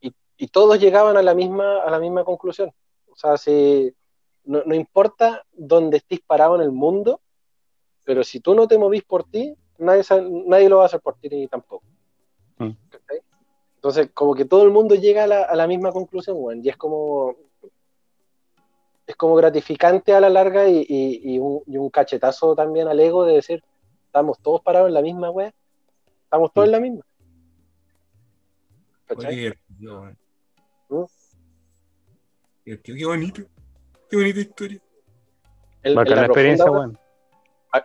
y, 0.00 0.10
y 0.38 0.46
todos 0.48 0.80
llegaban 0.80 1.18
a 1.18 1.22
la 1.22 1.34
misma, 1.34 1.82
a 1.82 1.90
la 1.90 2.00
misma 2.00 2.24
conclusión. 2.24 2.72
O 3.10 3.16
sea, 3.16 3.36
si 3.36 3.92
no, 4.44 4.62
no 4.64 4.74
importa 4.74 5.44
dónde 5.52 5.98
estés 5.98 6.20
parado 6.20 6.56
en 6.56 6.62
el 6.62 6.72
mundo, 6.72 7.20
pero 8.06 8.24
si 8.24 8.40
tú 8.40 8.54
no 8.54 8.66
te 8.66 8.78
movís 8.78 9.04
por 9.04 9.24
ti, 9.24 9.54
nadie, 9.76 10.02
nadie 10.46 10.70
lo 10.70 10.78
va 10.78 10.84
a 10.84 10.86
hacer 10.86 11.00
por 11.00 11.16
ti 11.16 11.28
ni 11.28 11.46
tampoco. 11.48 11.84
Mm. 12.58 12.70
¿Cachai? 12.90 13.20
Entonces, 13.76 14.10
como 14.12 14.34
que 14.34 14.44
todo 14.44 14.64
el 14.64 14.70
mundo 14.70 14.94
llega 14.94 15.24
a 15.24 15.26
la, 15.26 15.42
a 15.44 15.54
la 15.54 15.66
misma 15.66 15.92
conclusión, 15.92 16.36
weón, 16.38 16.64
y 16.64 16.68
es 16.68 16.76
como 16.76 17.36
es 19.06 19.16
como 19.16 19.36
gratificante 19.36 20.12
a 20.12 20.20
la 20.20 20.28
larga 20.28 20.68
y, 20.68 20.84
y- 20.86 21.20
y 21.34 21.38
un, 21.38 21.62
y 21.66 21.78
un 21.78 21.88
cachetazo 21.88 22.54
también 22.54 22.88
al 22.88 23.00
ego 23.00 23.24
de 23.24 23.34
decir, 23.36 23.62
estamos 24.04 24.38
todos 24.40 24.60
parados 24.60 24.88
en 24.88 24.94
la 24.94 25.00
misma 25.00 25.30
wea, 25.30 25.50
estamos 26.24 26.52
todos 26.52 26.66
en 26.66 26.72
la 26.72 26.80
misma. 26.80 27.00
Oye, 29.08 29.16
¿Cachai? 29.16 29.30
qué 29.30 29.36
divertido, 29.40 30.00
weón. 30.02 30.18
¿Mm? 30.90 31.04
Divertido, 32.66 32.96
qué 32.98 33.06
bonito. 33.06 33.42
Qué 34.10 34.16
bonita 34.16 34.40
historia. 34.40 34.78
En- 35.82 35.90
en 35.90 35.94
Bacana 35.94 36.14
la 36.16 36.20
la 36.22 36.26
experiencia, 36.26 36.64
profunda, 36.66 37.00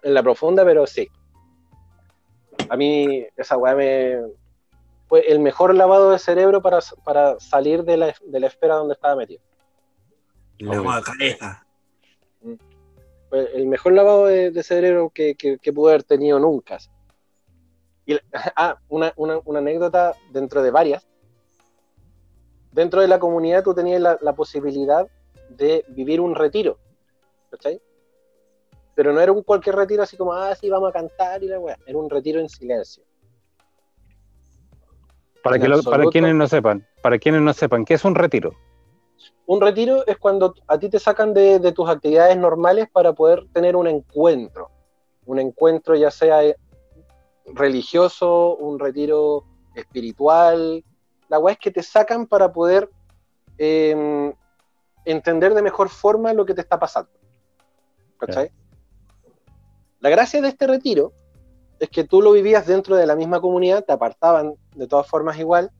En 0.03 0.13
la 0.13 0.23
profunda, 0.23 0.65
pero 0.65 0.85
sí. 0.87 1.07
A 2.69 2.75
mí 2.75 3.25
esa 3.37 3.55
weá 3.57 3.75
me... 3.75 4.19
Fue 5.07 5.31
el 5.31 5.39
mejor 5.39 5.75
lavado 5.75 6.11
de 6.11 6.19
cerebro 6.19 6.61
para, 6.61 6.80
para 7.03 7.39
salir 7.39 7.84
de 7.84 7.97
la, 7.97 8.15
de 8.25 8.39
la 8.39 8.47
esfera 8.47 8.75
donde 8.75 8.93
estaba 8.93 9.15
metido. 9.15 9.41
La 10.59 11.01
cabeza. 11.01 11.65
Fue 13.30 13.55
el 13.55 13.67
mejor 13.67 13.93
lavado 13.93 14.25
de, 14.27 14.51
de 14.51 14.63
cerebro 14.63 15.09
que, 15.09 15.35
que, 15.35 15.57
que 15.57 15.73
pude 15.73 15.91
haber 15.91 16.03
tenido 16.03 16.39
nunca. 16.39 16.77
Y, 18.05 18.17
ah, 18.55 18.77
una, 18.89 19.13
una, 19.15 19.39
una 19.45 19.59
anécdota 19.59 20.13
dentro 20.31 20.61
de 20.61 20.71
varias. 20.71 21.07
Dentro 22.71 23.01
de 23.01 23.07
la 23.07 23.19
comunidad 23.19 23.63
tú 23.63 23.73
tenías 23.73 24.01
la, 24.01 24.17
la 24.21 24.34
posibilidad 24.34 25.07
de 25.49 25.85
vivir 25.89 26.21
un 26.21 26.35
retiro. 26.35 26.80
¿Cachai? 27.51 27.81
Pero 28.95 29.11
no 29.11 29.19
era 29.19 29.31
un 29.31 29.43
cualquier 29.43 29.75
retiro 29.75 30.03
así 30.03 30.17
como, 30.17 30.34
ah, 30.34 30.55
sí, 30.55 30.69
vamos 30.69 30.89
a 30.89 30.93
cantar 30.93 31.43
y 31.43 31.47
la 31.47 31.59
weá. 31.59 31.77
Era 31.85 31.97
un 31.97 32.09
retiro 32.09 32.39
en 32.39 32.49
silencio. 32.49 33.03
Para, 35.44 35.60
que 35.60 35.68
lo- 35.68 35.84
para 35.84 36.06
quienes 36.06 36.34
no 36.36 36.48
sepan, 36.48 36.88
para 37.02 37.20
quienes 37.20 37.41
no 37.41 37.53
sepan, 37.53 37.86
¿qué 37.86 37.95
es 37.95 38.06
un 38.06 38.15
retiro? 38.15 38.53
Un 39.45 39.60
retiro 39.60 40.07
es 40.07 40.18
cuando 40.18 40.53
a 40.68 40.80
ti 40.80 40.90
te 40.90 40.99
sacan 40.99 41.34
de, 41.34 41.60
de 41.60 41.72
tus 41.74 41.90
actividades 41.90 42.38
normales 42.38 42.88
para 42.91 43.11
poder 43.14 43.45
tener 43.53 43.76
un 43.76 43.88
encuentro. 43.88 44.70
Un 45.26 45.40
encuentro 45.40 45.95
ya 45.95 46.10
sea 46.11 46.44
eh, 46.45 46.56
religioso, 47.45 48.56
un 48.56 48.80
retiro 48.80 49.44
espiritual. 49.76 50.84
La 51.28 51.40
weá 51.40 51.53
es 51.53 51.60
que 51.60 51.72
te 51.72 51.84
sacan 51.84 52.26
para 52.26 52.53
poder 52.53 52.90
eh, 53.57 54.34
entender 55.03 55.53
de 55.53 55.61
mejor 55.61 55.90
forma 55.90 56.34
lo 56.34 56.45
que 56.45 56.53
te 56.53 56.61
está 56.61 56.80
pasando. 56.80 57.11
¿Cachai? 58.18 58.49
La 59.99 60.10
gracia 60.10 60.41
de 60.41 60.48
este 60.48 60.68
retiro 60.68 61.11
es 61.79 61.89
que 61.89 62.03
tú 62.03 62.21
lo 62.21 62.31
vivías 62.31 62.65
dentro 62.65 62.95
de 62.95 63.05
la 63.05 63.15
misma 63.15 63.41
comunidad, 63.41 63.83
te 63.83 63.93
apartaban 63.93 64.55
de 64.75 64.87
todas 64.87 65.07
formas 65.07 65.37
igual, 65.39 65.71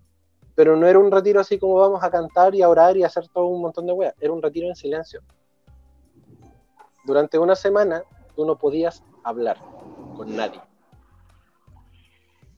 pero 0.56 0.76
no 0.76 0.88
era 0.88 1.00
un 1.00 1.12
retiro 1.12 1.40
así 1.40 1.58
como 1.58 1.76
vamos 1.76 2.04
a 2.04 2.12
cantar 2.12 2.54
y 2.56 2.62
a 2.62 2.70
orar 2.70 2.98
y 2.98 3.04
a 3.04 3.08
hacer 3.08 3.28
todo 3.30 3.46
un 3.46 3.62
montón 3.62 3.88
de 3.88 3.94
weas, 3.94 4.14
era 4.20 4.34
un 4.34 4.42
retiro 4.42 4.68
en 4.68 4.76
silencio. 4.76 5.22
Durante 7.06 7.38
una 7.38 7.56
semana 7.56 8.04
tú 8.36 8.46
no 8.46 8.58
podías 8.58 9.04
hablar 9.24 9.58
con 10.16 10.36
nadie. 10.36 10.62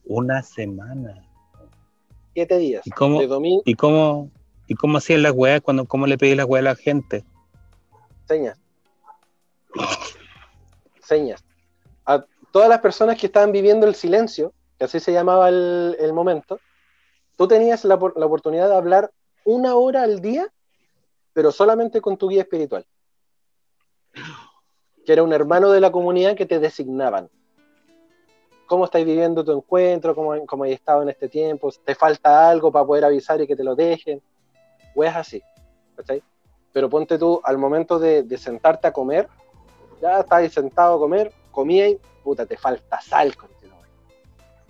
Una 0.04 0.42
semana. 0.42 1.24
Siete 2.34 2.58
días. 2.58 2.86
¿Y 2.86 2.90
cómo? 2.90 3.22
Domingo, 3.22 3.62
¿Y 3.64 3.74
cómo, 3.74 4.30
y 4.66 4.74
cómo 4.74 4.98
hacían 4.98 5.22
las 5.22 5.32
weas? 5.32 5.60
Cuando, 5.62 5.86
¿Cómo 5.86 6.06
le 6.06 6.18
pedís 6.18 6.36
las 6.36 6.46
weas 6.46 6.64
a 6.64 6.70
la 6.70 6.76
gente? 6.76 7.24
señas. 8.26 8.58
Señas. 11.02 11.44
A 12.04 12.24
todas 12.56 12.70
las 12.70 12.80
personas 12.80 13.20
que 13.20 13.26
estaban 13.26 13.52
viviendo 13.52 13.86
el 13.86 13.94
silencio, 13.94 14.54
que 14.78 14.86
así 14.86 14.98
se 14.98 15.12
llamaba 15.12 15.50
el, 15.50 15.94
el 16.00 16.14
momento, 16.14 16.58
tú 17.36 17.46
tenías 17.46 17.84
la, 17.84 17.96
la 18.16 18.24
oportunidad 18.24 18.70
de 18.70 18.74
hablar 18.74 19.12
una 19.44 19.74
hora 19.74 20.04
al 20.04 20.22
día, 20.22 20.50
pero 21.34 21.52
solamente 21.52 22.00
con 22.00 22.16
tu 22.16 22.30
guía 22.30 22.40
espiritual. 22.40 22.86
Que 25.04 25.12
era 25.12 25.22
un 25.22 25.34
hermano 25.34 25.70
de 25.70 25.80
la 25.82 25.92
comunidad 25.92 26.34
que 26.34 26.46
te 26.46 26.58
designaban. 26.58 27.28
¿Cómo 28.66 28.86
estáis 28.86 29.04
viviendo 29.04 29.44
tu 29.44 29.52
encuentro? 29.52 30.14
¿Cómo, 30.14 30.46
cómo 30.46 30.64
has 30.64 30.70
estado 30.70 31.02
en 31.02 31.10
este 31.10 31.28
tiempo? 31.28 31.70
¿Te 31.84 31.94
falta 31.94 32.48
algo 32.48 32.72
para 32.72 32.86
poder 32.86 33.04
avisar 33.04 33.38
y 33.38 33.46
que 33.46 33.54
te 33.54 33.64
lo 33.64 33.74
dejen? 33.74 34.22
Weas 34.94 35.14
así. 35.14 35.42
¿cachai? 35.94 36.22
pero 36.72 36.88
ponte 36.88 37.18
tú, 37.18 37.38
al 37.44 37.58
momento 37.58 37.98
de, 37.98 38.22
de 38.22 38.38
sentarte 38.38 38.86
a 38.86 38.92
comer, 38.94 39.28
ya 40.00 40.20
estás 40.20 40.50
sentado 40.54 40.94
a 40.94 40.98
comer, 40.98 41.34
comía 41.56 41.88
y 41.88 41.98
puta, 42.22 42.44
te 42.46 42.56
falta 42.58 43.00
sal, 43.00 43.34
conchetumare. 43.34 43.90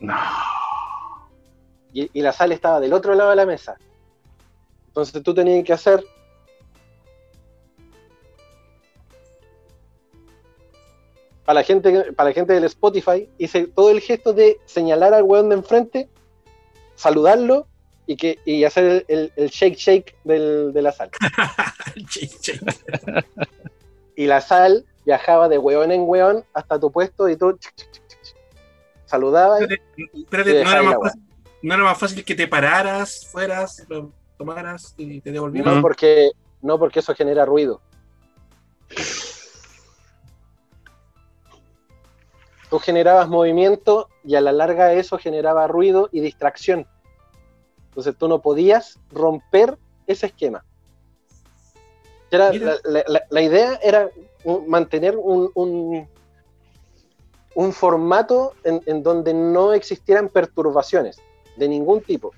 No. 0.01 0.15
y, 1.93 2.09
y 2.19 2.23
la 2.23 2.33
sal 2.33 2.53
estaba 2.53 2.79
del 2.81 2.93
otro 2.93 3.15
lado 3.15 3.31
de 3.31 3.37
la 3.37 3.45
mesa. 3.47 3.77
Entonces 4.87 5.21
tú 5.23 5.35
tenías 5.35 5.65
que 5.65 5.73
hacer 5.73 6.03
para 11.45 11.61
la 11.61 11.65
gente 11.65 12.13
para 12.13 12.31
la 12.31 12.35
gente 12.35 12.53
del 12.55 12.65
Spotify 12.65 13.29
hice 13.39 13.67
todo 13.69 13.91
el 13.91 14.01
gesto 14.01 14.33
de 14.33 14.59
señalar 14.67 15.15
al 15.15 15.23
weón 15.23 15.49
de 15.49 15.57
enfrente, 15.57 16.09
saludarlo 16.97 17.67
y 18.07 18.17
que 18.17 18.39
y 18.45 18.65
hacer 18.65 18.85
el, 18.85 19.05
el- 19.09 19.33
el 19.37 19.49
shake 19.51 19.77
shake 19.77 20.17
del- 20.25 20.73
de 20.73 20.83
la 20.83 20.93
sal. 20.93 21.11
Che, 22.11 22.29
che. 22.29 22.61
Y 24.17 24.27
la 24.27 24.41
sal 24.41 24.85
viajaba 25.07 25.49
de 25.49 25.57
weón 25.57 25.93
en 25.93 26.03
weón 26.07 26.45
hasta 26.53 26.78
tu 26.78 26.91
puesto 26.91 27.28
y 27.28 27.37
tú 27.37 27.57
saludabas 29.07 29.62
y- 29.62 30.20
Espérate, 30.23 30.65
¿no 30.65 30.70
era, 30.70 30.83
más 30.83 30.97
fácil, 31.01 31.23
no 31.62 31.74
era 31.74 31.83
más 31.85 31.99
fácil 31.99 32.24
que 32.24 32.35
te 32.35 32.49
pararas, 32.49 33.27
fueras, 33.31 33.87
lo 33.89 34.12
tomaras 34.37 34.95
y 34.99 35.20
te 35.20 35.31
devolvieras? 35.33 35.77
No 35.77 35.81
porque, 35.81 36.33
no 36.61 36.78
porque 36.78 36.99
eso 36.99 37.15
genera 37.15 37.47
ruido. 37.47 37.81
Tú 42.69 42.81
generabas 42.81 43.28
movimiento 43.28 44.09
y 44.24 44.35
a 44.35 44.41
la 44.41 44.51
larga 44.51 44.93
eso 44.93 45.19
generaba 45.19 45.69
ruido 45.69 46.09
y 46.11 46.20
distracción. 46.20 46.85
Entonces 47.91 48.16
tú 48.19 48.27
no 48.27 48.43
podías 48.43 48.99
romper 49.12 49.78
ese 50.09 50.27
esquema. 50.27 50.65
Era- 52.37 52.53
la, 52.53 52.77
la- 52.85 53.05
la- 53.09 53.23
la 53.29 53.43
idea 53.43 53.79
era 53.83 54.11
mantener 54.67 55.17
un, 55.17 55.51
un, 55.55 56.09
un 57.55 57.73
formato 57.73 58.53
en, 58.65 58.83
en 58.87 59.03
donde 59.03 59.35
no 59.35 59.73
existieran 59.73 60.29
perturbaciones 60.29 61.19
de 61.57 61.69
ningún 61.69 62.01
tipo. 62.03 62.33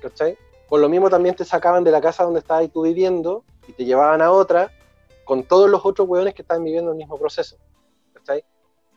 ¿Cachai? 0.00 0.36
Por 0.68 0.80
lo 0.80 0.88
mismo 0.88 1.08
también 1.10 1.34
te 1.34 1.44
sacaban 1.44 1.82
de 1.84 1.90
la 1.90 2.00
casa 2.00 2.24
donde 2.24 2.40
estabas 2.40 2.70
tú 2.70 2.82
viviendo 2.82 3.44
y 3.66 3.72
te 3.72 3.84
llevaban 3.84 4.20
a 4.22 4.30
otra 4.30 4.70
con 5.24 5.42
todos 5.44 5.70
los 5.70 5.84
otros 5.86 6.06
hueones 6.08 6.34
que 6.34 6.42
estaban 6.42 6.62
viviendo 6.64 6.90
el 6.90 6.96
mismo 6.96 7.18
proceso. 7.18 7.56
¿cachai? 8.12 8.44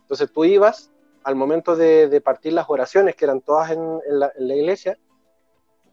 Entonces 0.01 0.31
tú 0.31 0.43
ibas 0.43 0.91
al 1.23 1.35
momento 1.35 1.75
de, 1.75 2.07
de 2.07 2.21
partir 2.21 2.53
las 2.53 2.65
oraciones, 2.69 3.15
que 3.15 3.25
eran 3.25 3.41
todas 3.41 3.71
en, 3.71 3.79
en 4.09 4.19
la, 4.19 4.31
en 4.37 4.47
la 4.47 4.55
iglesia, 4.55 4.97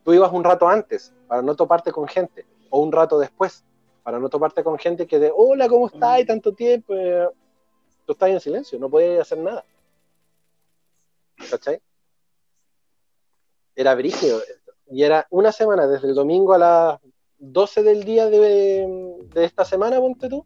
tú 0.04 0.12
ibas 0.12 0.32
un 0.32 0.44
rato 0.44 0.68
antes 0.68 1.12
para 1.26 1.42
no 1.42 1.54
toparte 1.56 1.90
con 1.92 2.06
gente, 2.06 2.46
o 2.70 2.80
un 2.80 2.92
rato 2.92 3.18
después 3.18 3.64
para 4.04 4.20
no 4.20 4.28
toparte 4.28 4.62
con 4.62 4.78
gente 4.78 5.06
que 5.08 5.18
de, 5.18 5.32
hola, 5.34 5.66
¿cómo 5.68 5.86
estás? 5.88 6.20
Y 6.20 6.26
tanto 6.26 6.52
tiempo. 6.54 6.94
eh, 6.94 7.26
Tú 8.06 8.12
estás 8.12 8.28
en 8.28 8.38
silencio, 8.38 8.78
no 8.78 8.90
podías 8.90 9.22
hacer 9.22 9.38
nada. 9.38 9.64
¿Cachai? 11.50 11.80
Era 13.74 13.94
brígido. 13.94 14.40
Y 14.90 15.02
era 15.02 15.26
una 15.30 15.50
semana, 15.52 15.86
desde 15.86 16.08
el 16.08 16.14
domingo 16.14 16.52
a 16.52 16.58
las 16.58 17.00
12 17.38 17.82
del 17.82 18.04
día 18.04 18.26
de, 18.26 18.86
de 19.32 19.44
esta 19.44 19.64
semana, 19.64 19.98
ponte 19.98 20.28
tú, 20.28 20.44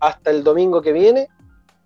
hasta 0.00 0.30
el 0.30 0.42
domingo 0.42 0.80
que 0.80 0.92
viene 0.92 1.28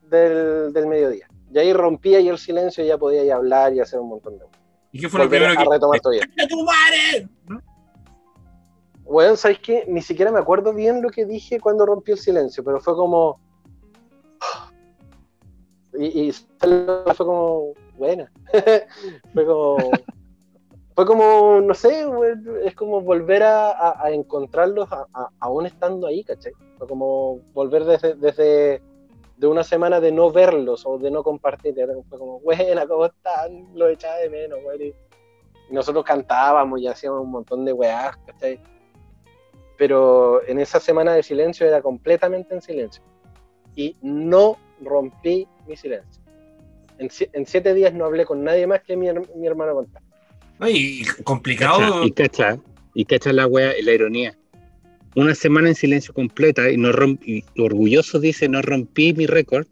del, 0.02 0.72
del 0.72 0.86
mediodía. 0.86 1.28
Y 1.52 1.58
ahí 1.58 1.72
rompía 1.72 2.20
y 2.20 2.28
el 2.28 2.38
silencio 2.38 2.84
y 2.84 2.86
ya 2.86 2.96
podía 2.96 3.24
ir 3.24 3.32
a 3.32 3.36
hablar 3.36 3.74
y 3.74 3.80
hacer 3.80 3.98
un 3.98 4.08
montón 4.08 4.38
de 4.38 4.44
cosas. 4.44 4.60
¿Y 4.92 5.00
qué 5.00 5.08
fue 5.08 5.20
lo 5.24 5.28
primero 5.28 5.52
a 5.52 5.56
que 5.56 5.64
retomar 5.68 6.00
tu 6.00 6.10
vida. 6.10 6.24
¡A 6.42 6.46
tu 6.46 6.62
madre! 6.64 7.28
¿No? 7.48 7.60
Bueno, 9.04 9.36
¿sabes 9.36 9.58
qué? 9.60 9.84
Ni 9.88 10.00
siquiera 10.00 10.30
me 10.30 10.38
acuerdo 10.38 10.72
bien 10.72 11.02
lo 11.02 11.10
que 11.10 11.24
dije 11.24 11.60
cuando 11.60 11.86
rompí 11.86 12.12
el 12.12 12.18
silencio, 12.18 12.64
pero 12.64 12.80
fue 12.80 12.94
como... 12.94 13.40
Y, 15.98 16.32
fue 16.32 17.16
como... 17.16 17.74
Buena. 17.98 18.32
fue 19.34 19.46
como... 19.46 19.76
Fue 20.94 21.06
como, 21.06 21.60
no 21.60 21.72
sé, 21.72 22.06
es 22.64 22.74
como 22.74 23.00
volver 23.00 23.42
a, 23.42 24.02
encontrarlos 24.10 24.88
aún 25.40 25.64
estando 25.64 26.06
ahí, 26.06 26.22
¿cachai? 26.22 26.52
Fue 26.76 26.86
como 26.86 27.40
volver 27.54 27.84
desde, 27.84 28.14
desde 28.14 28.82
de 29.42 29.46
una 29.46 29.64
semana 29.64 30.00
de 30.00 30.12
no 30.12 30.30
verlos 30.30 30.84
o 30.86 30.98
de 30.98 31.10
no 31.10 31.22
compartir. 31.22 31.74
Fue 32.08 32.18
como, 32.18 32.40
buena, 32.40 32.86
¿cómo 32.86 33.06
están? 33.06 33.74
Lo 33.74 33.88
echaba 33.88 34.16
de 34.18 34.30
menos, 34.30 34.62
güey. 34.62 34.94
Y 35.70 35.74
nosotros 35.74 36.04
cantábamos 36.04 36.80
y 36.80 36.86
hacíamos 36.86 37.22
un 37.22 37.30
montón 37.30 37.64
de 37.64 37.72
weás, 37.72 38.16
¿cachai? 38.26 38.60
Pero 39.82 40.46
en 40.46 40.60
esa 40.60 40.78
semana 40.78 41.12
de 41.12 41.24
silencio 41.24 41.66
era 41.66 41.82
completamente 41.82 42.54
en 42.54 42.62
silencio. 42.62 43.02
Y 43.74 43.96
no 44.00 44.56
rompí 44.80 45.48
mi 45.66 45.76
silencio. 45.76 46.22
En, 46.98 47.10
en 47.32 47.46
siete 47.46 47.74
días 47.74 47.92
no 47.92 48.04
hablé 48.04 48.24
con 48.24 48.44
nadie 48.44 48.64
más 48.68 48.82
que 48.82 48.96
mi, 48.96 49.08
mi 49.10 49.44
hermano 49.44 49.74
contaba. 49.74 50.06
No, 50.60 50.68
y 50.68 51.04
complicado. 51.24 52.04
Y 52.04 52.12
cacha, 52.12 52.60
y 52.94 53.04
cacha 53.06 53.32
la 53.32 53.48
wea 53.48 53.76
y 53.76 53.82
la 53.82 53.90
ironía. 53.90 54.38
Una 55.16 55.34
semana 55.34 55.70
en 55.70 55.74
silencio 55.74 56.14
completa 56.14 56.70
y 56.70 56.76
no 56.76 56.92
rompí, 56.92 57.44
y 57.52 57.60
orgulloso 57.60 58.20
dice, 58.20 58.48
no 58.48 58.62
rompí 58.62 59.12
mi 59.14 59.26
récord. 59.26 59.66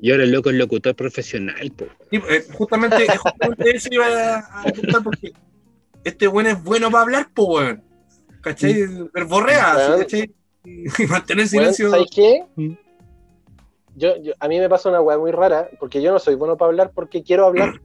Y 0.00 0.10
ahora 0.10 0.24
el 0.24 0.32
loco 0.32 0.50
es 0.50 0.56
locutor 0.56 0.96
profesional, 0.96 1.70
po. 1.70 1.86
Sí, 2.10 2.16
eh, 2.16 2.44
justamente, 2.52 3.06
justamente 3.16 3.76
eso 3.76 3.88
iba 3.92 4.38
a 4.38 4.38
a 4.40 5.00
porque 5.04 5.32
este 6.02 6.26
weón 6.26 6.48
es 6.48 6.64
bueno 6.64 6.90
para 6.90 7.02
hablar, 7.02 7.28
pues 7.32 7.48
weón. 7.48 7.85
¿Cachai? 8.46 8.86
Verborrea. 9.12 9.96
¿cachai? 9.98 10.32
Y 10.64 10.84
mantener 11.10 11.46
Bueno, 11.52 11.72
silencio. 11.72 11.90
¿Sabes 11.90 12.06
qué? 12.14 12.44
Mm. 12.54 12.74
Yo, 13.96 14.16
yo- 14.22 14.34
a 14.38 14.46
mí 14.46 14.60
me 14.60 14.68
pasa 14.68 14.88
una 14.88 15.00
weá 15.00 15.18
muy 15.18 15.32
rara, 15.32 15.68
porque 15.80 16.00
yo 16.00 16.12
no 16.12 16.20
soy 16.20 16.36
bueno 16.36 16.56
para 16.56 16.68
hablar 16.68 16.92
porque 16.94 17.24
quiero 17.24 17.46
hablar. 17.46 17.80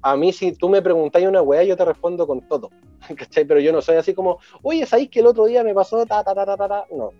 A 0.00 0.16
mí, 0.16 0.32
si 0.32 0.52
tú 0.52 0.68
me 0.70 0.80
preguntáis 0.80 1.26
una 1.26 1.42
weá, 1.42 1.62
yo 1.64 1.76
te 1.76 1.84
respondo 1.84 2.26
con 2.26 2.40
todo. 2.48 2.70
¿Cachai? 3.16 3.44
Pero 3.44 3.60
yo 3.60 3.70
no 3.70 3.82
soy 3.82 3.96
así 3.96 4.14
como, 4.14 4.38
oye, 4.62 4.86
¿sabéis 4.86 5.10
que 5.10 5.20
el 5.20 5.26
otro 5.26 5.44
día 5.44 5.62
me 5.62 5.74
pasó 5.74 6.06
ta, 6.06 6.24
ta, 6.24 6.34
ta, 6.34 6.46
ta, 6.46 6.56
ta, 6.56 6.68
ta? 6.68 6.84
No. 6.90 7.10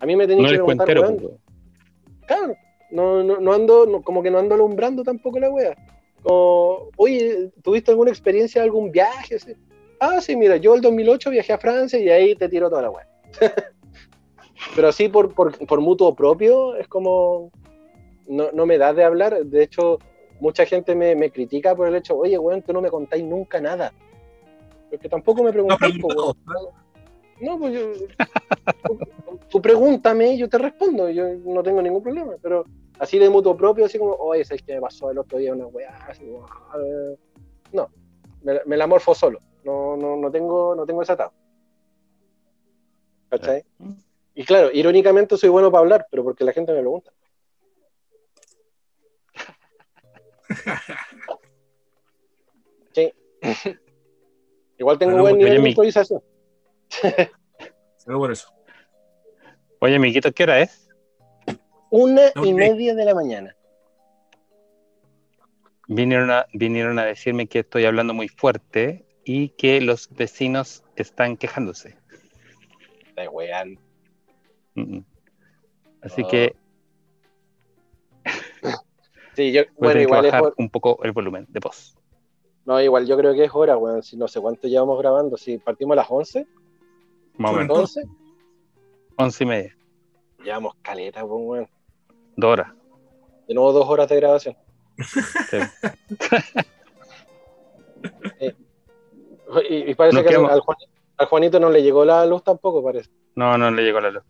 A 0.00 0.06
mí 0.06 0.16
me 0.16 0.26
tenéis 0.26 0.46
No 0.46 0.50
que 0.50 0.54
preguntar, 0.56 0.98
weón, 0.98 1.16
weón. 1.20 1.38
Claro, 2.26 2.56
no, 2.90 3.22
no, 3.22 3.38
no 3.38 3.52
ando, 3.52 3.86
no- 3.86 4.02
como 4.02 4.20
que 4.20 4.32
no 4.32 4.38
ando 4.40 4.56
alumbrando 4.56 5.04
tampoco 5.04 5.38
la 5.38 5.48
wea. 5.48 5.76
Como, 6.24 6.88
oye, 6.96 7.52
¿tuviste 7.62 7.92
alguna 7.92 8.10
experiencia, 8.10 8.62
algún 8.64 8.90
viaje? 8.90 9.36
así? 9.36 9.52
Ah, 10.00 10.20
sí, 10.20 10.36
mira, 10.36 10.56
yo 10.56 10.74
el 10.74 10.80
2008 10.80 11.30
viajé 11.30 11.52
a 11.52 11.58
Francia 11.58 11.98
y 11.98 12.08
ahí 12.08 12.34
te 12.34 12.48
tiro 12.48 12.68
toda 12.68 12.82
la 12.82 12.90
wea. 12.90 13.06
Pero 14.74 14.88
así 14.88 15.08
por, 15.08 15.34
por, 15.34 15.56
por 15.66 15.80
mutuo 15.80 16.14
propio 16.14 16.76
es 16.76 16.88
como, 16.88 17.50
no, 18.26 18.50
no 18.52 18.66
me 18.66 18.78
da 18.78 18.92
de 18.92 19.04
hablar. 19.04 19.44
De 19.44 19.62
hecho, 19.62 19.98
mucha 20.40 20.64
gente 20.66 20.94
me, 20.94 21.14
me 21.14 21.30
critica 21.30 21.74
por 21.74 21.88
el 21.88 21.94
hecho, 21.96 22.16
oye, 22.16 22.38
weón, 22.38 22.62
tú 22.62 22.72
no 22.72 22.80
me 22.80 22.90
contáis 22.90 23.24
nunca 23.24 23.60
nada. 23.60 23.92
Porque 24.90 25.08
tampoco 25.08 25.42
me 25.42 25.50
No, 25.50 25.52
preguntáis, 25.52 25.98
po, 26.00 26.08
preguntado. 26.08 26.34
weón. 26.46 26.74
No, 27.40 27.58
pues 27.58 27.74
yo. 27.74 27.92
tú, 28.86 28.98
tú 29.50 29.62
pregúntame 29.62 30.34
y 30.34 30.38
yo 30.38 30.48
te 30.48 30.58
respondo, 30.58 31.10
yo 31.10 31.28
no 31.44 31.62
tengo 31.62 31.82
ningún 31.82 32.02
problema, 32.02 32.34
pero 32.40 32.64
así 32.98 33.18
de 33.18 33.28
mutuo 33.28 33.56
propio, 33.56 33.84
así 33.84 33.98
como, 33.98 34.12
oye, 34.14 34.44
¿sabes 34.44 34.62
qué 34.62 34.74
me 34.76 34.80
pasó 34.80 35.10
el 35.10 35.18
otro 35.18 35.38
día 35.38 35.52
una 35.52 35.66
weá? 35.66 35.90
Así, 36.08 36.24
"Ah, 36.70 36.78
eh". 36.78 37.16
no, 37.72 37.88
me, 38.42 38.60
me 38.66 38.76
la 38.76 38.86
morfo 38.86 39.14
solo, 39.14 39.40
no, 39.64 39.96
no, 39.96 40.16
no, 40.16 40.30
tengo, 40.30 40.74
no 40.74 40.84
tengo 40.86 41.02
ese 41.02 41.12
atado. 41.12 41.32
¿Cachai? 43.30 43.64
Y 44.34 44.44
claro, 44.44 44.70
irónicamente 44.72 45.36
soy 45.36 45.48
bueno 45.48 45.70
para 45.70 45.80
hablar, 45.82 46.06
pero 46.10 46.22
porque 46.24 46.44
la 46.44 46.52
gente 46.52 46.72
me 46.72 46.80
pregunta. 46.80 47.12
Sí. 52.94 53.12
Igual 54.78 54.98
tengo 54.98 55.12
Bueno, 55.12 55.22
buen 55.24 55.34
oye, 55.34 55.44
nivel 55.44 55.56
de 55.56 55.62
mi- 55.62 55.68
improvisación. 55.70 56.22
Solo 57.96 58.18
por 58.18 58.30
eso. 58.30 58.48
Oye, 59.80 59.96
amiguito, 59.96 60.30
¿qué 60.32 60.44
hora 60.44 60.60
es? 60.60 60.88
Una 61.90 62.30
y 62.44 62.54
media 62.54 62.94
de 62.94 63.04
la 63.04 63.14
mañana. 63.14 63.56
Vinieron 65.88 66.30
a, 66.30 66.46
vinieron 66.54 66.98
a 67.00 67.04
decirme 67.04 67.48
que 67.48 67.58
estoy 67.60 67.84
hablando 67.84 68.14
muy 68.14 68.28
fuerte 68.28 69.04
y 69.24 69.50
que 69.50 69.80
los 69.80 70.08
vecinos 70.10 70.82
están 70.96 71.36
quejándose. 71.36 71.96
De 73.16 73.28
weón. 73.28 73.78
Mm, 74.74 74.96
mm. 74.98 75.04
Así 76.02 76.22
Oh. 76.24 76.28
que 76.28 76.56
Sí, 79.36 79.52
yo, 79.52 79.62
a 79.62 79.64
bueno, 79.76 80.00
igual 80.00 80.24
es 80.26 80.32
bajar 80.32 80.46
hora. 80.46 80.54
un 80.58 80.70
poco 80.70 80.98
el 81.02 81.12
volumen 81.12 81.46
de 81.48 81.60
voz. 81.60 81.96
No, 82.66 82.80
igual 82.80 83.06
yo 83.06 83.16
creo 83.18 83.34
que 83.34 83.44
es 83.44 83.50
hora, 83.54 83.76
weón. 83.76 84.02
Si 84.02 84.16
no 84.16 84.28
sé 84.28 84.40
cuánto 84.40 84.68
llevamos 84.68 84.98
grabando. 84.98 85.36
Si 85.36 85.58
partimos 85.58 85.92
a 85.94 85.96
las 85.96 86.06
11, 86.10 86.46
Más 87.36 87.50
o 87.50 87.54
menos. 87.54 87.68
todo. 87.68 87.80
11, 87.80 88.02
Once 89.16 89.44
y 89.44 89.46
media. 89.46 89.76
llevamos 90.42 90.74
caleta, 90.82 91.20
pues, 91.26 91.32
weón. 91.44 91.68
Dos 92.36 92.52
horas. 92.52 92.72
De 93.48 93.54
nuevo 93.54 93.72
dos 93.72 93.86
horas 93.88 94.08
de 94.08 94.16
grabación. 94.16 94.56
Sí. 95.50 95.58
Y, 99.68 99.90
y 99.90 99.94
parece 99.94 100.14
Nos 100.16 100.22
que 100.24 100.28
al, 100.28 100.34
quedamos- 100.34 100.50
al 100.52 100.60
Juan- 100.60 100.76
al 101.16 101.26
A 101.26 101.28
Juanito 101.28 101.60
no 101.60 101.70
le 101.70 101.82
llegó 101.82 102.04
la 102.04 102.26
luz 102.26 102.42
tampoco, 102.42 102.82
parece. 102.82 103.10
No, 103.36 103.56
no 103.58 103.70
le 103.70 103.82
llegó 103.82 104.00
la 104.00 104.10
luz. 104.10 104.22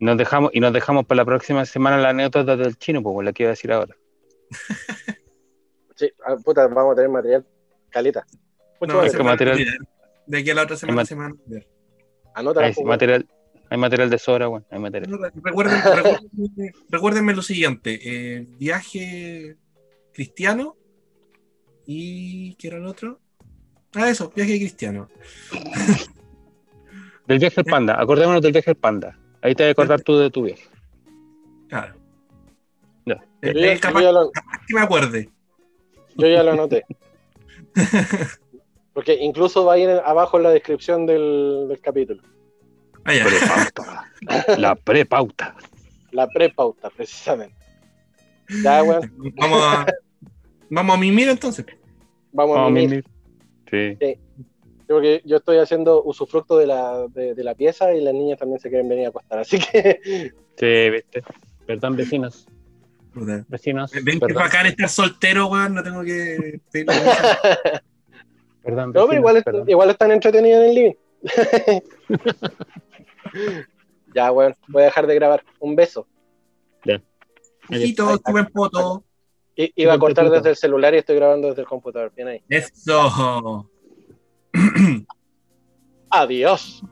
Nos 0.00 0.16
dejamos, 0.16 0.50
y 0.54 0.60
nos 0.60 0.72
dejamos 0.72 1.04
para 1.06 1.16
la 1.16 1.24
próxima 1.24 1.64
semana 1.64 1.98
la 1.98 2.10
anécdota 2.10 2.56
del 2.56 2.76
chino, 2.78 3.02
pues 3.02 3.24
la 3.24 3.32
que 3.32 3.42
iba 3.44 3.50
a 3.50 3.52
decir 3.52 3.72
ahora. 3.72 3.96
Sí, 5.96 6.08
ah, 6.24 6.36
puta, 6.44 6.68
vamos 6.68 6.92
a 6.92 6.94
tener 6.94 7.10
material 7.10 7.44
caleta. 7.90 8.24
Mucho 8.80 8.92
No, 8.92 9.00
es 9.02 9.08
ese 9.08 9.16
que 9.16 9.24
material. 9.24 9.58
De 10.26 10.38
aquí 10.38 10.50
a 10.50 10.54
la 10.54 10.62
otra 10.62 10.76
semana 10.76 10.94
ma- 10.96 11.04
se 11.04 11.16
me 11.16 11.22
van 11.22 11.32
a 11.32 11.34
olvidar. 11.42 11.66
Anótala, 12.34 12.66
Hay 12.68 12.72
pues, 12.74 12.86
material, 12.86 13.28
hay 13.68 13.78
material 13.78 14.08
de 14.08 14.18
sobra, 14.18 14.46
bueno, 14.46 14.64
hay 14.70 14.78
material. 14.78 15.18
Recuerden, 15.42 15.80
recuérdenme, 15.96 16.72
recuérdenme 16.88 17.34
lo 17.34 17.42
siguiente: 17.42 17.98
eh, 18.04 18.46
viaje 18.48 19.56
cristiano 20.12 20.76
y. 21.84 22.54
¿Qué 22.54 22.68
era 22.68 22.76
el 22.76 22.86
otro? 22.86 23.18
Ah, 23.94 24.08
eso, 24.10 24.30
viaje 24.34 24.58
cristiano. 24.58 25.08
Del 27.26 27.38
viaje 27.38 27.60
al 27.60 27.66
panda, 27.66 28.00
acordémonos 28.00 28.40
del 28.40 28.52
viaje 28.52 28.70
al 28.70 28.76
panda. 28.76 29.18
Ahí 29.42 29.54
te 29.54 29.62
vas 29.64 29.68
a 29.68 29.72
acordar 29.72 30.00
tú 30.00 30.16
de 30.16 30.30
tu 30.30 30.44
viaje. 30.44 30.64
Claro. 31.68 31.94
Ya. 33.04 33.14
Eh, 33.42 33.52
Yo 33.54 33.60
ya- 33.60 33.72
eh, 33.74 33.78
capaz, 33.80 34.00
yo 34.00 34.06
ya 34.06 34.12
lo- 34.12 34.30
capaz 34.32 34.60
que 34.66 34.74
me 34.74 34.80
acuerde. 34.80 35.30
Yo 36.16 36.26
ya 36.26 36.42
lo 36.42 36.52
anoté. 36.52 36.86
Porque 38.94 39.14
incluso 39.20 39.64
va 39.64 39.74
a 39.74 39.78
ir 39.78 39.90
abajo 39.90 40.38
en 40.38 40.42
la 40.44 40.50
descripción 40.50 41.04
del, 41.06 41.66
del 41.68 41.80
capítulo. 41.80 42.22
Ah, 43.04 43.14
ya. 43.14 43.24
Prepauta. 43.26 44.12
La 44.58 44.74
prepauta. 44.74 45.54
La 46.10 46.26
prepauta, 46.28 46.88
precisamente. 46.90 47.54
Ya, 48.62 48.82
weón, 48.82 49.12
Vamos 49.36 49.62
a, 49.62 49.86
vamos 50.70 50.96
a 50.96 50.98
mimir 50.98 51.28
entonces. 51.28 51.66
vamos 52.32 52.56
a 52.56 52.60
Vamos 52.62 52.70
a 52.70 52.70
mimir. 52.74 52.88
mimir. 52.90 53.04
Sí. 53.70 53.98
Porque 54.86 55.20
yo 55.24 55.36
estoy 55.36 55.58
haciendo 55.58 56.02
usufructo 56.02 56.56
de 56.56 56.66
la, 56.66 57.06
de, 57.08 57.34
de 57.34 57.44
la 57.44 57.54
pieza 57.54 57.92
y 57.94 58.00
las 58.00 58.14
niñas 58.14 58.38
también 58.38 58.58
se 58.58 58.70
quieren 58.70 58.88
venir 58.88 59.06
a 59.06 59.08
acostar. 59.10 59.38
Así 59.40 59.58
que, 59.58 60.32
Sí, 60.56 60.90
viste. 60.90 61.22
Perdón, 61.66 61.96
vecinos. 61.96 62.46
Puta. 63.12 63.44
Vecinos. 63.48 63.90
Ven 64.02 64.18
que 64.20 64.32
bacán 64.32 64.66
estar 64.66 64.88
soltero, 64.88 65.48
weón. 65.48 65.74
No 65.74 65.82
tengo 65.82 66.02
que 66.02 66.60
perdón, 68.62 68.92
no, 68.92 68.92
pero 68.92 69.06
vecinos, 69.06 69.14
igual, 69.16 69.36
est- 69.36 69.44
perdón. 69.44 69.68
igual 69.70 69.90
están 69.90 70.10
entretenidas 70.12 70.62
en 70.62 70.68
el 70.70 70.74
living. 70.74 70.94
ya, 74.14 74.32
weón, 74.32 74.56
voy 74.68 74.82
a 74.82 74.86
dejar 74.86 75.06
de 75.06 75.14
grabar. 75.14 75.44
Un 75.60 75.76
beso. 75.76 76.06
Hijito, 77.70 78.18
tu 78.18 78.32
buen 78.32 78.46
poto. 78.46 79.04
I- 79.58 79.72
iba 79.74 79.92
a 79.94 79.98
cortar 79.98 80.30
desde 80.30 80.50
el 80.50 80.56
celular 80.56 80.94
y 80.94 80.98
estoy 80.98 81.16
grabando 81.16 81.48
desde 81.48 81.62
el 81.62 81.66
computador. 81.68 82.12
Bien 82.14 82.28
ahí. 82.28 82.42
Eso. 82.48 83.68
Adiós. 86.10 86.82